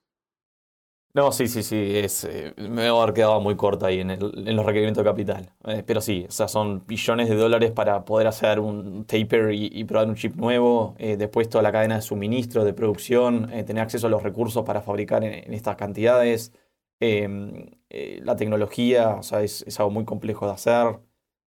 No, 1.15 1.31
sí, 1.31 1.47
sí, 1.47 1.63
sí, 1.63 1.77
es, 1.95 2.25
eh, 2.25 2.53
me 2.57 2.89
voy 2.89 2.99
a 2.99 3.03
haber 3.03 3.13
quedado 3.13 3.39
muy 3.39 3.55
corta 3.55 3.87
ahí 3.87 4.01
en, 4.01 4.11
el, 4.11 4.49
en 4.49 4.53
los 4.53 4.65
requerimientos 4.65 5.01
de 5.01 5.09
capital. 5.09 5.49
Eh, 5.63 5.81
pero 5.87 6.01
sí, 6.01 6.25
o 6.27 6.31
sea, 6.31 6.49
son 6.49 6.85
billones 6.85 7.29
de 7.29 7.35
dólares 7.35 7.71
para 7.71 8.03
poder 8.03 8.27
hacer 8.27 8.59
un 8.59 9.05
taper 9.05 9.53
y, 9.53 9.81
probar 9.85 10.09
un 10.09 10.15
chip 10.15 10.35
nuevo. 10.35 10.93
Eh, 10.97 11.15
después 11.15 11.47
toda 11.47 11.61
la 11.61 11.71
cadena 11.71 11.95
de 11.95 12.01
suministro, 12.01 12.65
de 12.65 12.73
producción, 12.73 13.47
tener 13.65 13.79
acceso 13.79 14.07
a 14.07 14.09
los 14.09 14.23
recursos 14.23 14.65
para 14.65 14.81
fabricar 14.81 15.23
en, 15.23 15.53
estas 15.53 15.77
cantidades. 15.77 16.51
Em, 16.99 17.71
la 17.89 18.35
tecnología, 18.35 19.15
o 19.15 19.23
sea, 19.23 19.41
es, 19.43 19.63
es, 19.67 19.79
algo 19.79 19.91
muy 19.91 20.05
complejo 20.05 20.47
de 20.47 20.53
hacer. 20.53 20.99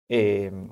Em, 0.08 0.70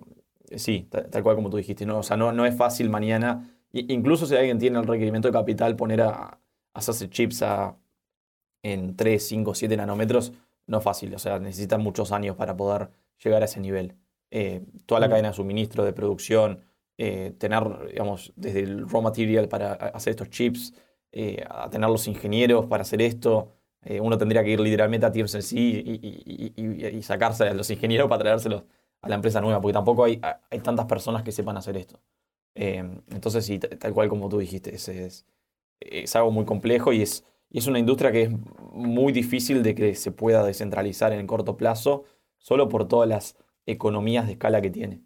sí, 0.57 0.89
tal, 0.91 1.23
cual 1.23 1.37
como 1.37 1.51
tú 1.51 1.57
dijiste, 1.57 1.87
¿no? 1.87 1.99
O 1.99 2.03
sea, 2.03 2.17
no, 2.17 2.33
no 2.33 2.47
es 2.47 2.57
fácil 2.57 2.91
mañana, 2.91 3.49
incluso 3.73 4.27
si 4.27 4.37
alguien 4.37 4.59
tiene 4.59 4.79
el 4.79 4.87
requerimiento 4.87 5.29
de 5.29 5.33
capital, 5.33 5.77
poner 5.77 6.03
a, 6.03 6.13
a 6.15 6.41
hacerse 6.75 7.09
chips 7.11 7.43
a 7.43 7.77
en 8.63 8.97
3, 8.97 9.27
5, 9.27 9.55
7 9.55 9.77
nanómetros 9.77 10.33
no 10.67 10.79
es 10.79 10.85
fácil. 10.85 11.15
O 11.15 11.19
sea, 11.19 11.39
necesitan 11.39 11.83
muchos 11.83 12.13
años 12.13 12.37
para 12.37 12.57
poder 12.57 12.91
llegar 13.23 13.43
a 13.43 13.47
ese 13.47 13.61
nivel. 13.61 13.95
Eh, 14.31 14.63
toda 14.87 15.01
la 15.01 15.09
mm. 15.09 15.11
cadena 15.11 15.29
de 15.29 15.35
suministro, 15.35 15.85
de 15.85 15.93
producción, 15.93 16.65
eh, 16.99 17.35
tener, 17.39 17.63
digamos, 17.89 18.33
desde 18.37 18.61
el 18.61 18.89
raw 18.89 19.03
material 19.03 19.49
para 19.49 19.73
hacer 19.73 20.13
estos 20.13 20.31
chips, 20.31 20.75
eh, 21.13 21.45
a 21.49 21.69
tener 21.69 21.91
los 21.91 22.07
ingenieros 22.09 22.67
para 22.67 22.83
hacer 22.83 23.03
esto. 23.03 23.53
Uno 24.01 24.17
tendría 24.17 24.45
que 24.45 24.51
ir 24.51 24.61
literalmente 24.61 25.07
a 25.07 25.13
TSMC 25.13 25.53
y, 25.53 26.53
y, 26.57 26.87
y, 26.87 27.03
sacarse 27.03 27.49
a 27.49 27.55
los 27.55 27.69
ingenieros 27.71 28.09
para 28.09 28.23
traérselos 28.23 28.63
a 29.01 29.09
la 29.09 29.17
empresa 29.17 29.41
nueva, 29.41 29.61
porque 29.61 29.73
tampoco 29.73 30.05
hay, 30.05 30.21
tantas 30.63 30.87
personas 30.87 31.23
que 31.23 31.33
sepan 31.33 31.57
hacer 31.57 31.77
esto. 31.77 32.01
entonces, 32.55 33.45
sí, 33.45 33.59
tal 33.59 33.93
cual 33.93 34.09
como 34.09 34.29
tú 34.29 34.39
dijiste, 34.39 34.75
es, 34.75 35.27
es, 35.81 36.17
algo 36.17 36.31
muy 36.31 36.45
complejo 36.45 36.93
y 36.93 37.03
es, 37.03 37.25
es 37.51 37.67
una 37.67 37.79
industria 37.79 38.13
que 38.13 38.23
es 38.23 38.31
muy 38.73 39.13
difícil 39.13 39.63
de 39.63 39.75
que 39.75 39.95
se 39.95 40.13
pueda 40.13 40.45
descentralizar 40.45 41.13
en 41.13 41.21
el 41.21 41.27
corto 41.27 41.57
plazo, 41.57 42.05
solo 42.39 42.69
por 42.69 42.89
todas 42.89 43.09
las 43.09 43.37
economías 43.67 44.27
de 44.27 44.33
escala 44.33 44.61
que 44.61 44.71
tiene. 44.71 45.03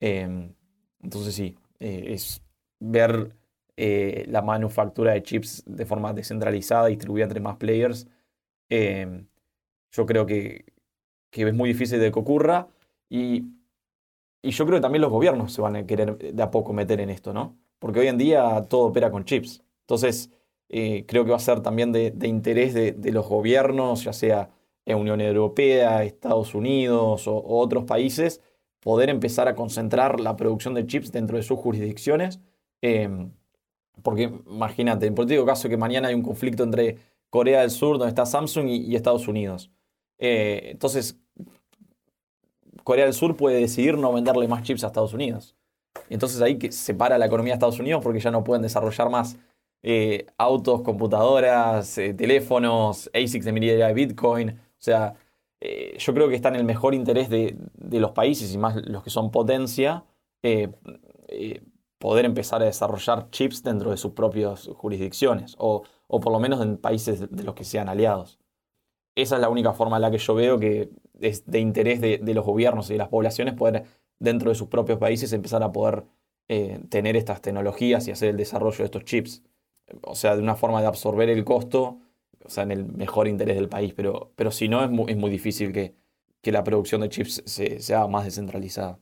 Em, 0.00 0.54
entonces 1.02 1.34
sí, 1.34 1.56
eh, 1.80 2.06
es 2.08 2.42
ver 2.80 3.36
eh, 3.76 4.24
la 4.28 4.42
manufactura 4.42 5.12
de 5.12 5.22
chips 5.22 5.64
de 5.66 5.86
forma 5.86 6.12
descentralizada, 6.12 6.86
distribuida 6.88 7.24
entre 7.24 7.40
más 7.40 7.56
players. 7.56 8.06
Em, 8.68 9.26
yo 9.90 10.06
creo 10.06 10.26
que, 10.26 10.64
que, 11.30 11.48
es 11.48 11.54
muy 11.54 11.70
difícil 11.70 12.00
de 12.00 12.12
que 12.12 12.18
ocurra 12.18 12.68
y, 13.08 13.44
y 14.42 14.50
yo 14.50 14.66
creo 14.66 14.78
que 14.78 14.82
también 14.82 15.02
los 15.02 15.10
gobiernos 15.10 15.52
se 15.52 15.62
van 15.62 15.76
a 15.76 15.86
querer 15.86 16.18
de 16.18 16.42
a 16.42 16.50
poco 16.50 16.72
meter 16.72 17.00
en 17.00 17.10
esto, 17.10 17.32
¿no? 17.32 17.58
Porque 17.78 18.00
hoy 18.00 18.08
en 18.08 18.18
día 18.18 18.66
todo 18.68 18.82
opera 18.82 19.10
con 19.10 19.24
chips. 19.24 19.62
Entonces, 19.82 20.30
eh, 20.68 21.04
creo 21.06 21.24
que 21.24 21.30
va 21.30 21.36
a 21.36 21.40
ser 21.40 21.60
también 21.60 21.92
de, 21.92 22.14
interés 22.24 22.74
de, 22.74 23.12
los 23.12 23.28
gobiernos, 23.28 24.04
ya 24.04 24.12
sea 24.14 24.50
en 24.86 24.98
Unión 24.98 25.20
Europea, 25.20 26.02
Estados 26.02 26.54
Unidos 26.54 27.28
o, 27.28 27.42
otros 27.44 27.84
países, 27.84 28.40
poder 28.80 29.10
empezar 29.10 29.48
a 29.48 29.54
concentrar 29.54 30.18
la 30.20 30.36
producción 30.36 30.74
de 30.74 30.86
chips 30.86 31.12
dentro 31.12 31.36
de 31.36 31.42
sus 31.42 31.58
jurisdicciones. 31.58 32.40
Em, 32.80 33.32
porque 34.02 34.32
imagínate, 34.46 35.06
en 35.06 35.14
político 35.14 35.44
caso 35.44 35.68
que 35.68 35.76
mañana 35.76 36.08
hay 36.08 36.14
un 36.14 36.22
conflicto 36.22 36.62
entre 36.62 36.98
Corea 37.30 37.60
del 37.60 37.70
Sur, 37.70 37.98
donde 37.98 38.10
está 38.10 38.26
Samsung, 38.26 38.68
y, 38.68 38.94
Estados 38.96 39.28
Unidos. 39.28 39.70
Eh, 40.18 40.68
entonces, 40.72 41.18
Corea 42.84 43.04
del 43.04 43.14
Sur 43.14 43.36
puede 43.36 43.60
decidir 43.60 43.96
no 43.96 44.12
venderle 44.12 44.48
más 44.48 44.62
chips 44.62 44.84
a 44.84 44.88
Estados 44.88 45.14
Unidos. 45.14 45.56
Entonces 46.08 46.40
ahí 46.40 46.58
que 46.58 46.72
se 46.72 46.94
para 46.94 47.18
la 47.18 47.26
economía 47.26 47.52
de 47.52 47.56
Estados 47.56 47.78
Unidos 47.78 48.02
porque 48.02 48.20
ya 48.20 48.30
no 48.30 48.44
pueden 48.44 48.62
desarrollar 48.62 49.10
más 49.10 49.38
eh, 49.82 50.26
autos, 50.38 50.82
computadoras, 50.82 51.96
eh, 51.98 52.14
teléfonos, 52.14 53.10
ASICs 53.14 53.44
de 53.44 53.52
minería 53.52 53.86
de 53.86 53.94
Bitcoin. 53.94 54.50
O 54.50 54.56
sea, 54.78 55.14
yo 55.96 56.12
creo 56.12 56.28
que 56.28 56.34
está 56.34 56.48
en 56.48 56.56
el 56.56 56.64
mejor 56.64 56.92
interés 56.94 57.30
de, 57.30 57.56
los 57.92 58.10
países 58.10 58.52
y 58.52 58.58
más 58.58 58.76
los 58.76 59.04
que 59.04 59.10
son 59.10 59.30
potencia 59.30 60.04
poder 62.02 62.24
empezar 62.24 62.60
a 62.62 62.64
desarrollar 62.64 63.30
chips 63.30 63.62
dentro 63.62 63.92
de 63.92 63.96
sus 63.96 64.10
propias 64.12 64.68
jurisdicciones 64.74 65.54
o, 65.56 65.84
por 66.08 66.32
lo 66.32 66.40
menos 66.40 66.60
en 66.60 66.76
países 66.76 67.30
de 67.30 67.44
los 67.44 67.54
que 67.54 67.62
sean 67.62 67.88
aliados. 67.88 68.40
Esa 69.14 69.36
es 69.36 69.40
la 69.40 69.48
única 69.48 69.72
forma 69.72 69.98
en 69.98 70.02
la 70.02 70.10
que 70.10 70.18
yo 70.18 70.34
veo 70.34 70.58
que 70.58 70.90
es 71.20 71.46
de 71.46 71.60
interés 71.60 72.00
de, 72.00 72.18
de 72.18 72.34
los 72.34 72.44
gobiernos 72.44 72.90
y 72.90 72.94
de 72.94 72.98
las 72.98 73.08
poblaciones 73.08 73.54
poder 73.54 73.84
dentro 74.18 74.50
de 74.50 74.56
sus 74.56 74.66
propios 74.66 74.98
países 74.98 75.32
empezar 75.32 75.62
a 75.62 75.70
poder 75.70 76.04
eh, 76.48 76.80
tener 76.88 77.16
estas 77.16 77.40
tecnologías 77.40 78.08
y 78.08 78.10
hacer 78.10 78.30
el 78.30 78.36
desarrollo 78.36 78.78
de 78.78 78.84
estos 78.86 79.04
chips. 79.04 79.44
O 80.02 80.16
sea, 80.16 80.34
de 80.34 80.42
una 80.42 80.56
forma 80.56 80.80
de 80.80 80.88
absorber 80.88 81.28
el 81.30 81.44
costo, 81.44 82.00
o 82.44 82.50
sea, 82.50 82.64
en 82.64 82.72
el 82.72 82.84
mejor 82.84 83.28
interés 83.28 83.54
del 83.54 83.68
país. 83.68 83.94
Pero, 83.94 84.32
pero 84.34 84.50
si 84.50 84.66
no, 84.68 84.82
es 84.82 84.90
muy, 84.90 85.12
es 85.12 85.16
muy 85.16 85.30
difícil 85.30 85.72
que, 85.72 85.94
que, 86.40 86.50
la 86.50 86.64
producción 86.64 87.00
de 87.02 87.10
chips 87.10 87.44
se, 87.46 87.78
sea 87.78 88.08
más 88.08 88.24
descentralizada. 88.24 88.98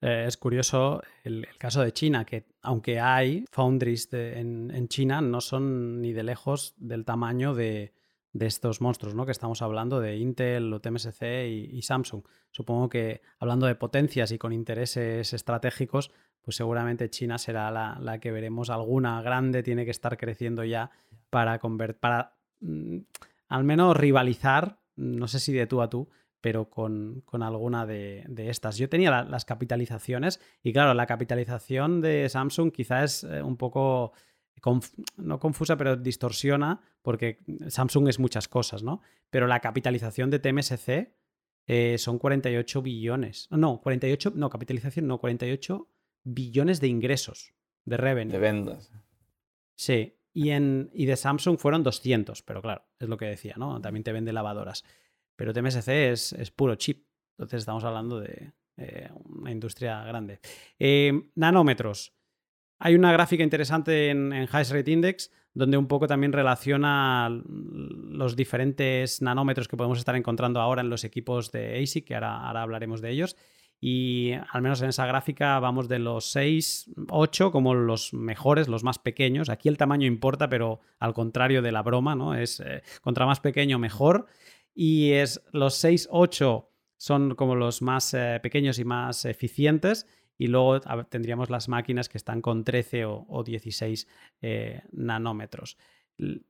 Eh, 0.00 0.24
es 0.26 0.36
curioso 0.36 1.02
el, 1.24 1.46
caso 1.58 1.82
de 1.82 1.92
China, 1.92 2.24
que 2.24 2.46
aunque 2.62 3.00
hay 3.00 3.44
foundries 3.50 4.08
en, 4.12 4.88
China, 4.88 5.20
no 5.20 5.40
son 5.40 6.00
ni 6.00 6.12
de 6.12 6.22
lejos 6.22 6.74
del 6.76 7.04
tamaño 7.04 7.54
de, 7.54 7.92
de 8.32 8.46
estos 8.46 8.80
monstruos, 8.80 9.14
¿no? 9.14 9.26
Que 9.26 9.32
estamos 9.32 9.62
hablando 9.62 10.00
de 10.00 10.16
Intel, 10.16 10.72
o 10.72 10.80
TMSC 10.80 11.22
y, 11.48 11.82
Samsung. 11.82 12.22
Supongo 12.50 12.88
que 12.88 13.22
hablando 13.38 13.66
de 13.66 13.74
potencias 13.74 14.30
y 14.32 14.38
con 14.38 14.52
intereses 14.52 15.32
estratégicos, 15.32 16.10
pues 16.42 16.56
seguramente 16.56 17.10
China 17.10 17.38
será 17.38 17.70
la, 17.70 18.18
que 18.20 18.30
veremos. 18.30 18.70
Alguna 18.70 19.20
grande 19.22 19.62
tiene 19.62 19.84
que 19.84 19.90
estar 19.90 20.16
creciendo 20.16 20.64
ya 20.64 20.90
para 21.30 21.58
convertir, 21.58 22.00
para 22.00 22.36
mm, 22.60 22.98
al 23.48 23.64
menos 23.64 23.96
rivalizar, 23.96 24.78
no 24.96 25.28
sé 25.28 25.40
si 25.40 25.52
de 25.52 25.66
tú 25.66 25.82
a 25.82 25.90
tú, 25.90 26.08
pero 26.40 26.70
con, 26.70 27.24
alguna 27.40 27.86
de, 27.86 28.24
estas. 28.48 28.76
Yo 28.76 28.88
tenía 28.88 29.24
las 29.24 29.44
capitalizaciones 29.44 30.40
y 30.62 30.72
claro, 30.72 30.94
la 30.94 31.06
capitalización 31.06 32.00
de 32.00 32.28
Samsung 32.28 32.72
quizás 32.72 33.24
es 33.24 33.30
eh, 33.30 33.42
un 33.42 33.56
poco 33.56 34.12
no 35.16 35.38
confusa, 35.38 35.76
pero 35.76 35.96
distorsiona, 35.96 36.80
porque 37.02 37.38
Samsung 37.68 38.08
es 38.08 38.18
muchas 38.18 38.48
cosas, 38.48 38.82
¿no? 38.82 39.00
Pero 39.30 39.46
la 39.46 39.60
capitalización 39.60 40.30
de 40.30 40.38
TMSC 40.38 41.12
eh, 41.66 41.98
son 41.98 42.18
48 42.18 42.82
billones. 42.82 43.48
No, 43.50 43.80
48, 43.80 44.32
no, 44.34 44.48
capitalización, 44.50 45.06
no, 45.06 45.18
48 45.18 45.88
billones 46.24 46.80
de 46.80 46.88
ingresos 46.88 47.52
de 47.84 47.96
revenue. 47.96 48.32
De 48.32 48.38
vendas. 48.38 48.90
Sí, 49.74 50.16
y, 50.32 50.50
en, 50.50 50.90
y 50.92 51.06
de 51.06 51.16
Samsung 51.16 51.58
fueron 51.58 51.82
200, 51.82 52.42
pero 52.42 52.62
claro, 52.62 52.84
es 52.98 53.08
lo 53.08 53.16
que 53.16 53.26
decía, 53.26 53.54
¿no? 53.56 53.80
También 53.80 54.04
te 54.04 54.12
vende 54.12 54.32
lavadoras. 54.32 54.84
Pero 55.38 55.52
TMSC 55.52 55.88
es, 55.88 56.50
puro 56.50 56.74
chip. 56.74 57.06
Entonces 57.36 57.60
estamos 57.60 57.84
hablando 57.84 58.18
de 58.18 58.52
una 59.24 59.52
industria 59.52 60.02
grande. 60.02 60.40
Eh, 60.80 61.30
nanómetros. 61.36 62.12
Hay 62.80 62.96
una 62.96 63.12
gráfica 63.12 63.44
interesante 63.44 64.10
en, 64.10 64.32
en 64.32 64.48
Rate 64.48 64.90
Index 64.90 65.30
donde 65.54 65.76
un 65.76 65.86
poco 65.86 66.06
también 66.06 66.32
relaciona 66.32 67.28
los 67.30 68.36
diferentes 68.36 69.22
nanómetros 69.22 69.68
que 69.68 69.76
podemos 69.76 69.98
estar 69.98 70.14
encontrando 70.16 70.60
ahora 70.60 70.82
en 70.82 70.90
los 70.90 71.04
equipos 71.04 71.50
de 71.52 71.82
ASIC, 71.82 72.06
que 72.06 72.14
ahora, 72.14 72.48
hablaremos 72.62 73.00
de 73.00 73.10
ellos. 73.10 73.36
Y 73.80 74.32
al 74.50 74.62
menos 74.62 74.82
en 74.82 74.88
esa 74.88 75.06
gráfica 75.06 75.58
vamos 75.60 75.88
de 75.88 76.00
los 76.00 76.30
6, 76.32 76.90
8 77.10 77.52
como 77.52 77.74
los 77.74 78.12
mejores, 78.12 78.66
los 78.66 78.82
más 78.82 78.98
pequeños. 78.98 79.48
Aquí 79.48 79.68
el 79.68 79.76
tamaño 79.76 80.06
importa, 80.06 80.48
pero 80.48 80.80
al 80.98 81.14
contrario 81.14 81.62
de 81.62 81.72
la 81.72 81.82
broma, 81.82 82.16
¿no? 82.16 82.34
Es 82.34 82.60
eh, 82.60 82.82
contra 83.02 83.26
más 83.26 83.38
pequeño 83.38 83.78
mejor. 83.78 84.26
Y 84.80 85.10
es 85.10 85.42
los 85.50 85.74
6, 85.74 86.06
8 86.08 86.70
son 86.96 87.34
como 87.34 87.56
los 87.56 87.82
más 87.82 88.14
eh, 88.14 88.38
pequeños 88.40 88.78
y 88.78 88.84
más 88.84 89.24
eficientes 89.24 90.06
y 90.36 90.46
luego 90.46 90.80
tendríamos 91.08 91.50
las 91.50 91.68
máquinas 91.68 92.08
que 92.08 92.16
están 92.16 92.40
con 92.40 92.62
13 92.62 93.04
o, 93.06 93.42
16 93.44 94.06
eh, 94.40 94.82
nanómetros. 94.92 95.78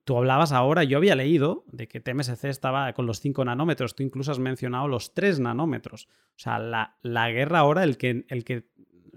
Tú 0.04 0.18
hablabas 0.18 0.52
ahora, 0.52 0.84
yo 0.84 0.98
había 0.98 1.14
leído 1.14 1.64
de 1.72 1.88
que 1.88 2.00
TMSC 2.00 2.44
estaba 2.44 2.92
con 2.92 3.06
los 3.06 3.20
5 3.20 3.46
nanómetros, 3.46 3.94
tú 3.94 4.02
incluso 4.02 4.30
has 4.30 4.38
mencionado 4.38 4.88
los 4.88 5.14
3 5.14 5.40
nanómetros. 5.40 6.06
O 6.36 6.38
sea, 6.38 6.58
la, 6.58 7.30
guerra 7.30 7.60
ahora, 7.60 7.82
el 7.82 7.96
que, 7.96 8.26
el 8.28 8.44
que 8.44 8.68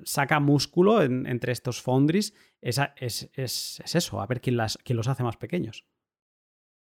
saca 0.06 0.40
músculo 0.40 1.04
entre 1.04 1.52
estos 1.52 1.82
foundries 1.82 2.34
es, 2.62 2.80
es, 2.96 3.82
eso, 3.94 4.22
a 4.22 4.26
ver 4.26 4.40
quién, 4.40 4.56
las, 4.56 4.78
quién 4.78 4.96
los 4.96 5.10
hace 5.10 5.24
más 5.24 5.36
pequeños. 5.36 5.86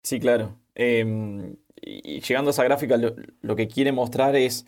Sí, 0.01 0.17
claro. 0.17 0.60
Em, 0.75 1.55
y 1.81 2.21
llegando 2.21 2.49
a 2.49 2.51
esa 2.51 2.63
gráfica, 2.63 2.97
lo 2.97 3.55
que 3.55 3.67
quiere 3.67 3.91
mostrar 3.91 4.35
es 4.35 4.65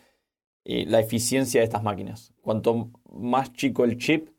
eh, 0.65 0.85
la 0.87 0.99
eficiencia 0.99 1.59
de 1.61 1.65
estas 1.65 1.83
máquinas. 1.83 2.33
Cuanto 2.41 2.91
más 3.11 3.51
chico 3.53 3.83
el 3.83 3.97
chip, 3.97 4.29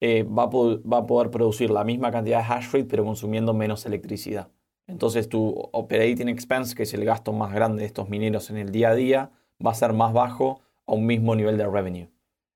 eh, 0.00 0.22
va, 0.22 0.44
a 0.44 0.46
va, 0.46 0.98
a 0.98 1.06
poder 1.06 1.30
producir 1.30 1.70
la 1.70 1.84
misma 1.84 2.10
cantidad 2.10 2.38
de 2.38 2.52
hash 2.52 2.66
rate, 2.72 2.84
pero 2.86 3.04
consumiendo 3.04 3.52
menos 3.54 3.84
electricidad. 3.86 4.48
Entonces 4.86 5.28
tu 5.28 5.48
operating 5.72 6.28
expense, 6.28 6.74
que 6.74 6.84
es 6.84 6.94
el 6.94 7.04
gasto 7.04 7.32
más 7.32 7.52
grande 7.54 7.82
de 7.82 7.86
estos 7.86 8.08
mineros 8.08 8.50
en 8.50 8.56
el 8.58 8.70
día 8.70 8.90
a 8.90 8.94
día, 8.94 9.30
va 9.64 9.72
a 9.72 9.74
ser 9.74 9.92
más 9.92 10.12
bajo 10.12 10.60
a 10.86 10.92
un 10.94 11.06
mismo 11.06 11.34
nivel 11.34 11.56
de 11.58 11.66
revenue. 11.66 12.08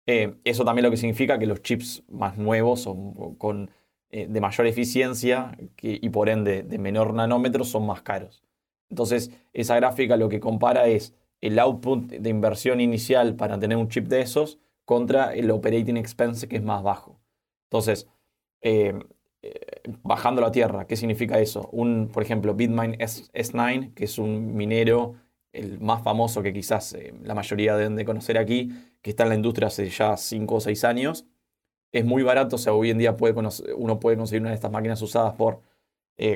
Eh, 0.07 0.35
eso 0.45 0.65
también 0.65 0.85
lo 0.85 0.91
que 0.91 0.97
significa 0.97 1.39
que 1.39 1.47
los 1.47 1.63
chips 1.63 2.03
más 2.09 2.39
nuevos 2.39 2.87
o 2.87 3.35
con, 3.39 3.71
de 4.11 4.41
mayor 4.41 4.67
eficiencia 4.67 5.57
y 5.83 6.09
por 6.09 6.31
ende 6.31 6.63
de 6.63 6.79
menor 6.79 7.13
nanómetro 7.13 7.65
son 7.65 7.87
más 7.87 8.01
caros. 8.03 8.43
Entonces 8.91 9.31
esa 9.53 9.77
gráfica 9.77 10.17
lo 10.17 10.29
que 10.29 10.41
compara 10.41 10.87
es 10.87 11.15
el 11.41 11.59
output 11.59 12.07
de 12.11 12.31
inversión 12.31 12.81
inicial 12.81 13.37
para 13.37 13.59
tener 13.59 13.77
un 13.77 13.89
chip 13.89 14.09
de 14.09 14.21
esos 14.21 14.59
contra 14.85 15.35
el 15.35 15.51
operating 15.51 15.97
expense 15.97 16.49
que 16.49 16.57
es 16.57 16.63
más 16.63 16.83
bajo. 16.83 17.21
Entonces, 17.65 18.09
eh, 18.61 18.99
eh, 19.43 19.61
bajando 20.03 20.41
la 20.41 20.51
tierra, 20.51 20.87
¿qué 20.87 20.97
significa 20.97 21.39
eso? 21.39 21.69
Un, 21.73 22.09
por 22.09 22.23
ejemplo, 22.23 22.55
Bitmain 22.55 22.97
S 22.99 23.31
9 23.53 23.93
que 23.95 24.05
es 24.05 24.19
un 24.19 24.57
minero, 24.57 25.15
el 25.53 25.81
más 25.81 26.03
famoso 26.03 26.43
que 26.43 26.53
quizás 26.53 26.95
eh, 26.95 27.15
la 27.23 27.35
mayoría 27.35 27.77
deben 27.77 27.97
de 27.97 28.05
conocer 28.05 28.39
aquí, 28.39 28.73
que 29.03 29.11
está 29.11 29.25
en 29.25 29.29
la 29.31 29.35
industria 29.35 29.69
hace 29.69 29.89
ya 29.91 30.17
5 30.17 30.55
o 30.55 30.61
6 30.61 30.85
años, 30.85 31.27
es 31.93 32.05
muy 32.05 32.23
barato, 32.23 32.57
o 32.57 32.59
sea, 32.59 32.73
hoy 32.75 32.91
en 32.91 32.99
día 32.99 33.17
puede 33.17 33.35
uno 33.77 34.01
puede 34.01 34.17
conseguir 34.17 34.43
una 34.43 34.51
de 34.51 34.57
estas 34.57 34.71
máquinas 34.71 35.01
usadas 35.03 35.35
por 35.35 35.61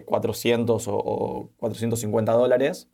400 0.06 0.88
o, 0.88 0.96
o 0.96 1.50
450 1.58 2.32
dólares 2.32 2.88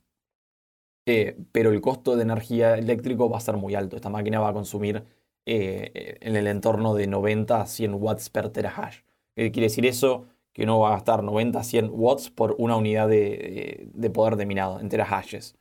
eh, 1.11 1.35
pero 1.51 1.71
el 1.71 1.81
costo 1.81 2.15
de 2.15 2.21
energía 2.21 2.77
eléctrico 2.77 3.29
va 3.31 3.37
a 3.37 3.41
ser 3.41 3.57
muy 3.57 3.73
alto. 3.73 3.95
Esta 3.95 4.09
máquina 4.09 4.39
va 4.39 4.49
a 4.49 4.53
consumir 4.53 5.05
eh, 5.47 6.17
en 6.21 6.35
el 6.35 6.45
entorno 6.45 6.93
de 6.93 7.07
90 7.07 7.61
a 7.61 7.65
100 7.65 7.95
watts 7.95 8.29
per 8.29 8.49
terahash. 8.49 8.99
¿Qué 9.35 9.51
quiere 9.51 9.67
decir 9.69 9.87
eso? 9.87 10.27
Que 10.53 10.63
uno 10.63 10.79
va 10.79 10.89
a 10.89 10.91
gastar 10.91 11.23
90 11.23 11.59
a 11.59 11.63
100 11.63 11.89
watts 11.91 12.29
por 12.29 12.55
una 12.59 12.75
unidad 12.75 13.07
de, 13.07 14.11
poder 14.13 14.35
de 14.35 14.45
minado 14.45 14.79
en 14.79 14.89
terahashes. 14.89 15.55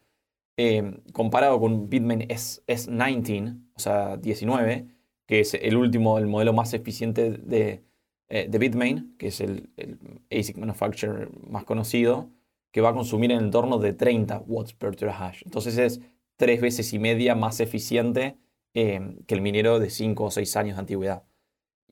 Eh, 0.58 1.00
comparado 1.12 1.58
con 1.60 1.88
Bitmain 1.88 2.26
S, 2.28 2.60
19 2.66 3.56
o 3.74 3.80
sea, 3.80 4.18
19, 4.18 4.88
que 5.26 5.40
es 5.40 5.54
el 5.54 5.76
último, 5.76 6.18
el 6.18 6.26
modelo 6.26 6.52
más 6.52 6.74
eficiente 6.74 7.30
de, 7.30 7.84
de 8.30 8.58
Bitmain, 8.58 9.16
que 9.16 9.28
es 9.28 9.40
el, 9.40 9.70
el 9.76 9.98
ASIC 10.30 10.58
manufacturer 10.58 11.30
más 11.48 11.64
conocido, 11.64 12.30
que 12.70 12.80
va 12.80 12.90
a 12.90 12.94
consumir 12.94 13.32
en 13.32 13.38
el 13.40 13.50
de 13.80 13.92
30 13.92 14.44
watts 14.46 14.74
per 14.74 14.94
terahash. 14.94 15.42
Entonces 15.44 15.78
es 15.78 16.00
tres 16.36 16.60
veces 16.60 16.92
y 16.92 16.98
media 16.98 17.34
más 17.34 17.60
eficiente 17.60 18.38
eh, 18.74 19.16
que 19.26 19.34
el 19.34 19.40
minero 19.40 19.78
de 19.78 19.90
5 19.90 20.24
o 20.24 20.30
6 20.30 20.56
años 20.56 20.76
de 20.76 20.80
antigüedad. 20.80 21.24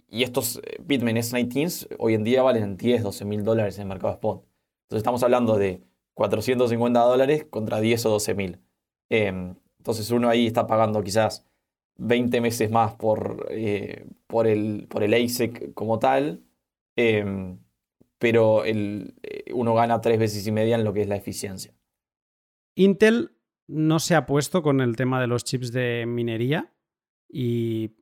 Y 0.08 0.22
estos 0.22 0.58
eh, 0.58 0.76
Bitmain 0.80 1.16
S19 1.16 1.96
hoy 1.98 2.14
en 2.14 2.24
día 2.24 2.42
valen 2.42 2.76
10, 2.76 3.02
12 3.02 3.24
mil 3.24 3.44
dólares 3.44 3.76
en 3.76 3.82
el 3.82 3.88
mercado 3.88 4.12
spot. 4.12 4.44
Entonces 4.84 4.98
estamos 4.98 5.22
hablando 5.22 5.58
de 5.58 5.82
450 6.14 7.00
dólares 7.00 7.46
contra 7.50 7.80
10 7.80 8.06
o 8.06 8.10
12 8.10 8.34
mil. 8.34 8.60
Eh, 9.10 9.54
entonces 9.78 10.10
uno 10.10 10.28
ahí 10.28 10.46
está 10.46 10.66
pagando 10.66 11.02
quizás 11.02 11.44
20 11.98 12.40
meses 12.40 12.70
más 12.70 12.94
por, 12.94 13.48
por, 14.26 14.46
el, 14.46 14.86
por 14.88 15.02
el 15.02 15.14
ASIC 15.14 15.74
como 15.74 15.98
tal 15.98 16.42
pero 18.18 18.64
el, 18.64 19.14
eh, 19.22 19.44
uno 19.52 19.74
gana 19.74 20.00
tres 20.00 20.18
veces 20.18 20.46
y 20.46 20.52
media 20.52 20.76
en 20.76 20.84
lo 20.84 20.92
que 20.92 21.02
es 21.02 21.08
la 21.08 21.16
eficiencia. 21.16 21.74
Intel 22.74 23.32
no 23.66 23.98
se 23.98 24.14
ha 24.14 24.26
puesto 24.26 24.62
con 24.62 24.80
el 24.80 24.96
tema 24.96 25.20
de 25.20 25.26
los 25.26 25.44
chips 25.44 25.72
de 25.72 26.04
minería 26.06 26.72
y 27.28 27.96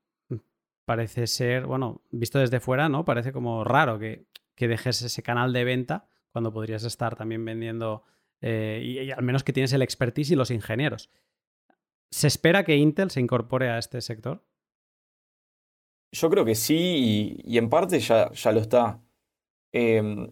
parece 0.85 1.27
ser, 1.27 1.67
bueno, 1.67 2.03
visto 2.11 2.39
desde 2.39 2.61
fuera, 2.61 2.89
¿no? 2.89 3.05
Parece 3.05 3.33
como 3.33 3.65
raro 3.65 3.99
que, 3.99 4.27
dejes 4.57 5.03
ese 5.03 5.23
canal 5.23 5.53
de 5.53 5.65
venta 5.65 6.07
cuando 6.33 6.53
podrías 6.53 6.85
estar 6.85 7.17
también 7.17 7.45
vendiendo 7.45 8.05
eh, 8.41 8.81
y, 8.83 9.11
al 9.11 9.23
menos 9.23 9.45
que 9.45 9.53
tienes 9.53 9.73
el 9.73 9.83
expertise 9.83 10.31
y 10.31 10.37
los 10.37 10.51
ingenieros. 10.51 11.11
¿Se 12.11 12.27
espera 12.27 12.65
que 12.65 12.77
Intel 12.77 13.11
se 13.11 13.21
incorpore 13.21 13.71
a 13.71 13.79
este 13.79 14.01
sector? 14.01 14.43
Yo 16.13 16.31
creo 16.31 16.45
que 16.45 16.55
sí, 16.55 17.41
y, 17.45 17.59
en 17.59 17.69
parte 17.69 17.99
ya, 17.99 18.31
ya 18.33 18.53
lo 18.53 18.61
está. 18.61 19.01
Em, 19.73 20.31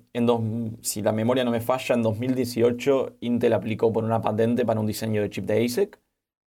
si 0.83 1.03
la 1.03 1.11
memoria 1.11 1.43
no 1.43 1.51
me 1.51 1.61
falla, 1.61 1.97
en 1.97 2.03
2018 2.03 3.17
Intel 3.21 3.53
aplicó 3.53 3.93
por 3.93 4.05
una 4.05 4.21
patente 4.23 4.65
para 4.65 4.79
un 4.79 4.87
diseño 4.87 5.21
de 5.21 5.31
chip 5.31 5.47
de 5.47 5.65
ASIC 5.65 5.99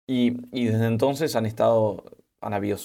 y, 0.08 0.32
desde 0.32 0.88
entonces 0.88 1.36
han 1.36 1.46
estado, 1.46 2.04
han 2.42 2.54
habido 2.54 2.78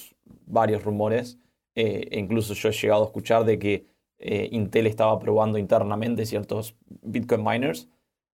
varios 0.47 0.85
rumores, 0.85 1.39
eh, 1.75 2.09
e 2.11 2.19
incluso 2.19 2.53
yo 2.53 2.69
he 2.69 2.73
llegado 2.73 3.05
a 3.05 3.07
escuchar 3.07 3.45
de 3.47 3.59
que 3.59 3.87
eh, 4.19 4.51
Intel 4.53 4.87
estaba 4.87 5.19
probando 5.19 5.57
internamente 5.57 6.27
ciertos 6.27 6.77
Bitcoin 7.03 7.43
miners. 7.43 7.89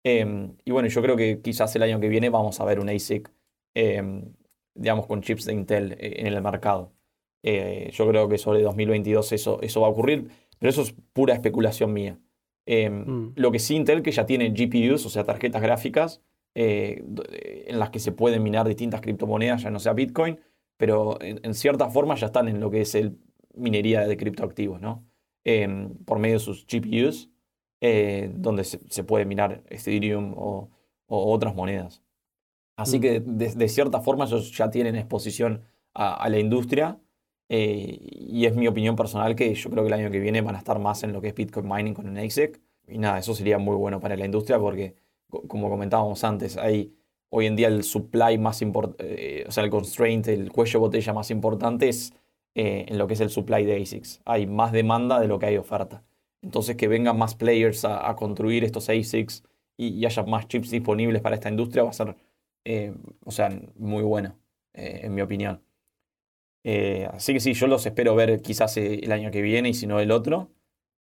Em, 0.06 0.56
y 0.64 0.72
bueno, 0.72 0.88
yo 0.88 1.02
creo 1.02 1.18
que 1.18 1.42
quizás 1.42 1.76
el 1.76 1.84
año 1.84 2.00
que 2.00 2.08
viene 2.08 2.30
vamos 2.30 2.62
a 2.62 2.66
ver 2.66 2.80
un 2.80 2.90
ASIC, 2.90 3.30
em, 3.78 4.34
digamos, 4.74 5.08
con 5.08 5.22
chips 5.22 5.46
de 5.46 5.54
Intel 5.54 5.94
eh, 5.94 6.16
en 6.20 6.28
el 6.28 6.42
mercado. 6.42 6.94
yo 7.44 8.08
creo 8.10 8.28
que 8.28 8.38
sobre 8.38 8.62
2022 8.62 9.32
eso, 9.32 9.62
eso 9.62 9.82
va 9.82 9.88
a 9.88 9.92
ocurrir 9.92 10.30
pero 10.60 10.70
eso 10.70 10.82
es 10.82 10.96
pura 11.14 11.34
especulación 11.34 11.94
mía. 11.94 12.20
Em, 12.66 13.06
mm. 13.06 13.34
Lo 13.36 13.52
que 13.52 13.60
sí 13.60 13.76
Intel, 13.76 14.02
que 14.02 14.12
ya 14.12 14.26
tiene 14.26 14.50
GPUs, 14.50 15.06
o 15.06 15.10
sea, 15.10 15.24
tarjetas 15.24 15.62
gráficas, 15.62 16.22
eh, 16.56 17.04
en 17.68 17.80
las 17.80 17.92
que 17.92 18.00
se 18.00 18.12
pueden 18.12 18.44
minar 18.44 18.68
distintas 18.68 19.02
criptomonedas, 19.02 19.64
ya 19.64 19.70
no 19.70 19.80
sea 19.80 19.94
Bitcoin, 19.94 20.40
pero 20.78 21.18
en, 21.22 21.54
cierta 21.54 21.90
forma 21.90 22.16
ya 22.16 22.28
están 22.28 22.48
en 22.48 22.60
lo 22.60 22.70
que 22.70 22.82
es 22.82 22.96
el 22.96 23.18
minería 23.54 24.08
de 24.08 24.18
criptoactivos, 24.18 24.82
¿no? 24.82 25.06
Em, 25.44 25.96
por 26.06 26.20
medio 26.20 26.36
de 26.36 26.40
sus 26.40 26.66
GPUs, 26.68 27.30
eh, 27.82 28.32
donde 28.34 28.64
se, 28.64 29.04
puede 29.04 29.26
minar 29.26 29.64
Ethereum 29.70 30.34
o, 30.36 30.70
otras 31.08 31.56
monedas. 31.56 32.04
Así 32.78 33.00
que 33.00 33.20
de, 33.20 33.68
cierta 33.70 34.02
forma 34.02 34.26
ellos 34.26 34.52
ya 34.52 34.70
tienen 34.70 34.96
exposición 34.96 35.64
a 35.94 36.30
la 36.30 36.40
industria 36.40 37.00
eh, 37.50 37.98
y 38.02 38.46
es 38.46 38.56
mi 38.56 38.68
opinión 38.68 38.96
personal 38.96 39.36
que 39.36 39.54
yo 39.54 39.70
creo 39.70 39.84
que 39.84 39.88
el 39.88 39.94
año 39.94 40.12
que 40.12 40.20
viene 40.20 40.42
van 40.42 40.56
a 40.56 40.58
estar 40.60 40.80
más 40.80 41.04
en 41.04 41.14
lo 41.14 41.22
que 41.22 41.30
es 41.30 41.36
Bitcoin 41.36 41.68
mining 41.68 41.94
con 41.94 42.08
un 42.08 42.18
ASIC. 42.18 42.62
Y 42.88 42.98
nada, 42.98 43.20
eso 43.20 43.34
sería 43.34 43.58
muy 43.58 43.76
bueno 43.76 44.00
para 44.00 44.16
la 44.16 44.26
industria 44.26 44.60
porque, 44.60 44.96
como 45.30 45.70
comentábamos 45.70 46.24
antes, 46.24 46.58
hay 46.58 46.94
hoy 47.30 47.46
en 47.48 47.56
día 47.56 47.68
el 47.68 47.84
supply 47.84 48.38
más 48.38 48.62
importante, 48.62 49.42
eh, 49.42 49.46
o 49.48 49.52
sea, 49.52 49.64
el 49.64 49.70
constraint, 49.70 50.28
el 50.28 50.52
cuello 50.52 50.74
de 50.74 50.80
botella 50.80 51.14
más 51.14 51.32
importante 51.32 51.90
es 51.90 52.14
eh, 52.56 52.86
en 52.88 52.98
lo 52.98 53.08
que 53.08 53.14
es 53.14 53.22
el 53.22 53.30
supply 53.30 53.66
de 53.66 53.82
ASICs. 53.82 54.22
Hay 54.26 54.48
más 54.48 54.72
demanda 54.72 55.20
de 55.20 55.28
lo 55.28 55.40
que 55.40 55.48
hay 55.48 55.58
oferta. 55.58 56.04
Entonces, 56.42 56.76
que 56.78 56.88
vengan 56.88 57.18
más 57.18 57.36
players 57.36 57.84
a, 57.86 58.16
construir 58.16 58.64
estos 58.64 58.90
ASICs 58.90 59.44
y, 59.76 60.06
haya 60.06 60.24
más 60.24 60.48
chips 60.48 60.72
disponibles 60.72 61.22
para 61.22 61.36
esta 61.36 61.50
industria 61.50 61.84
va 61.84 61.90
a 61.90 61.94
ser, 61.94 62.16
o 63.24 63.32
sea, 63.32 63.50
muy 63.76 64.04
bueno, 64.04 64.38
en 64.74 65.14
mi 65.14 65.22
opinión. 65.22 65.62
Eh, 66.70 67.08
así 67.14 67.32
que 67.32 67.40
sí, 67.40 67.54
yo 67.54 67.66
los 67.68 67.86
espero 67.86 68.14
ver 68.14 68.42
quizás 68.42 68.76
el 68.76 69.10
año 69.14 69.32
que 69.32 69.42
viene 69.42 69.70
y 69.70 69.74
si 69.74 69.88
no 69.88 70.02
el 70.02 70.12
otro. 70.12 70.52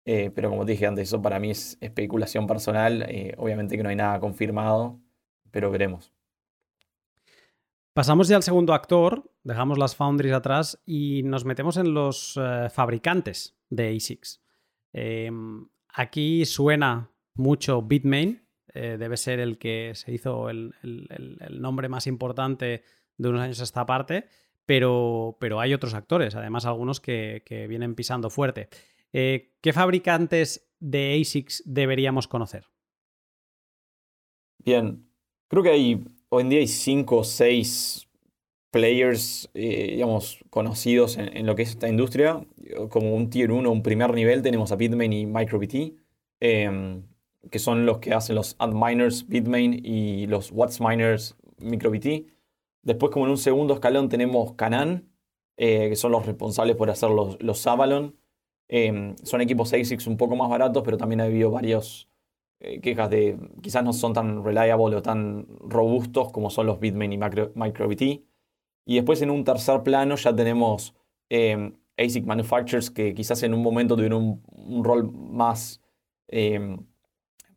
Eh, 0.04 0.30
pero 0.36 0.50
como 0.50 0.66
te 0.66 0.74
dije 0.74 0.86
antes, 0.86 1.08
eso 1.08 1.22
para 1.22 1.40
mí 1.40 1.52
es 1.52 1.78
especulación 1.80 2.48
personal. 2.48 3.06
Eh, 3.08 3.34
obviamente 3.38 3.78
que 3.78 3.84
no 3.84 3.88
hay 3.88 3.96
nada 3.96 4.20
confirmado, 4.20 5.00
pero 5.52 5.72
veremos. 5.72 6.12
Pasamos 7.94 8.28
ya 8.28 8.36
al 8.36 8.44
segundo 8.44 8.74
actor, 8.74 9.32
dejamos 9.44 9.78
las 9.78 9.96
foundries 9.96 10.34
atrás 10.34 10.82
y 10.86 11.24
nos 11.24 11.46
metemos 11.46 11.78
en 11.78 11.94
los 11.94 12.38
fabricantes 12.74 13.56
de 13.70 13.96
ASICs. 13.96 14.42
Aquí 15.96 16.46
suena 16.46 17.12
mucho 17.36 17.84
Bitmain, 17.84 18.43
debe 18.74 19.18
ser 19.18 19.40
el 19.40 19.58
que 19.58 19.92
se 19.94 20.12
hizo 20.12 20.50
el, 20.50 20.74
el 20.82 21.62
nombre 21.62 21.90
más 21.90 22.08
importante 22.08 22.84
de 23.18 23.30
unos 23.30 23.42
años 23.42 23.60
a 23.60 23.64
esta 23.64 23.86
parte 23.86 24.26
pero, 24.66 25.38
pero 25.40 25.60
hay 25.60 25.74
otros 25.74 25.94
actores, 25.94 26.36
además 26.36 26.66
algunos 26.66 27.00
que, 27.00 27.44
vienen 27.68 27.96
pisando 27.96 28.30
fuerte. 28.30 28.70
Eh, 29.12 29.52
¿Qué 29.62 29.74
fabricantes 29.74 30.70
de 30.80 31.20
ASICs 31.20 31.64
deberíamos 31.66 32.28
conocer? 32.28 32.66
Bien, 34.60 35.06
creo 35.48 35.64
que 35.64 35.70
hay, 35.70 36.04
hoy 36.30 36.42
en 36.44 36.50
día 36.50 36.60
hay 36.60 36.68
cinco 36.68 37.18
o 37.18 37.24
seis 37.24 38.08
players, 38.72 39.50
eh, 39.54 39.92
digamos, 39.92 40.40
conocidos 40.50 41.18
en, 41.18 41.46
lo 41.46 41.56
que 41.56 41.64
es 41.64 41.72
esta 41.72 41.90
industria. 41.90 42.46
Como 42.90 43.14
un 43.14 43.30
tier 43.30 43.52
1, 43.52 43.70
un 43.70 43.84
primer 43.84 44.14
nivel, 44.14 44.42
tenemos 44.42 44.72
a 44.72 44.76
Bitmain 44.78 45.14
y 45.14 45.26
MicroBT, 45.26 45.98
em, 46.40 47.04
que 47.52 47.60
son 47.60 47.86
los 47.86 48.00
que 48.00 48.14
hacen 48.14 48.36
los 48.36 48.56
Antminers 48.60 49.28
Bitmain 49.28 49.82
y 49.84 50.28
los 50.28 50.52
WhatsMiners 50.52 51.36
MicroBT. 51.58 52.28
Después, 52.82 53.12
como 53.12 53.26
en 53.26 53.32
un 53.32 53.38
segundo 53.38 53.74
escalón, 53.74 54.10
tenemos 54.10 54.54
Canan, 54.54 55.10
eh, 55.58 55.90
que 55.90 55.96
son 55.96 56.12
los 56.12 56.26
responsables 56.26 56.76
por 56.76 56.90
hacer 56.90 57.10
los, 57.10 57.42
los 57.42 57.66
Avalon. 57.68 58.16
Em, 58.68 59.16
son 59.24 59.42
equipos 59.42 59.74
ASICs 59.74 60.08
un 60.08 60.18
poco 60.18 60.36
más 60.36 60.50
baratos, 60.50 60.84
pero 60.84 60.98
también 60.98 61.22
ha 61.22 61.26
habido 61.26 61.52
varios 61.52 62.10
eh, 62.60 62.80
quejas 62.82 63.10
de 63.10 63.38
quizás 63.62 63.84
no 63.84 63.94
son 63.94 64.14
tan 64.14 64.44
reliable 64.44 64.96
o 64.96 65.02
tan 65.02 65.48
robustos 65.60 66.32
como 66.32 66.50
son 66.50 66.68
los 66.68 66.80
Bitmain 66.80 67.14
y 67.14 67.18
MicroBT. 67.18 68.02
Y 68.86 68.96
después 68.96 69.22
en 69.22 69.30
un 69.30 69.44
tercer 69.44 69.84
plano 69.84 70.16
ya 70.16 70.36
tenemos 70.36 70.96
em, 71.30 71.74
ASIC 71.98 72.26
manufacturers 72.26 72.90
que 72.90 73.14
quizás 73.14 73.44
en 73.44 73.54
un 73.54 73.62
momento 73.62 73.96
tuvieron 73.96 74.42
un, 74.48 74.84
rol 74.84 75.12
más 75.12 75.82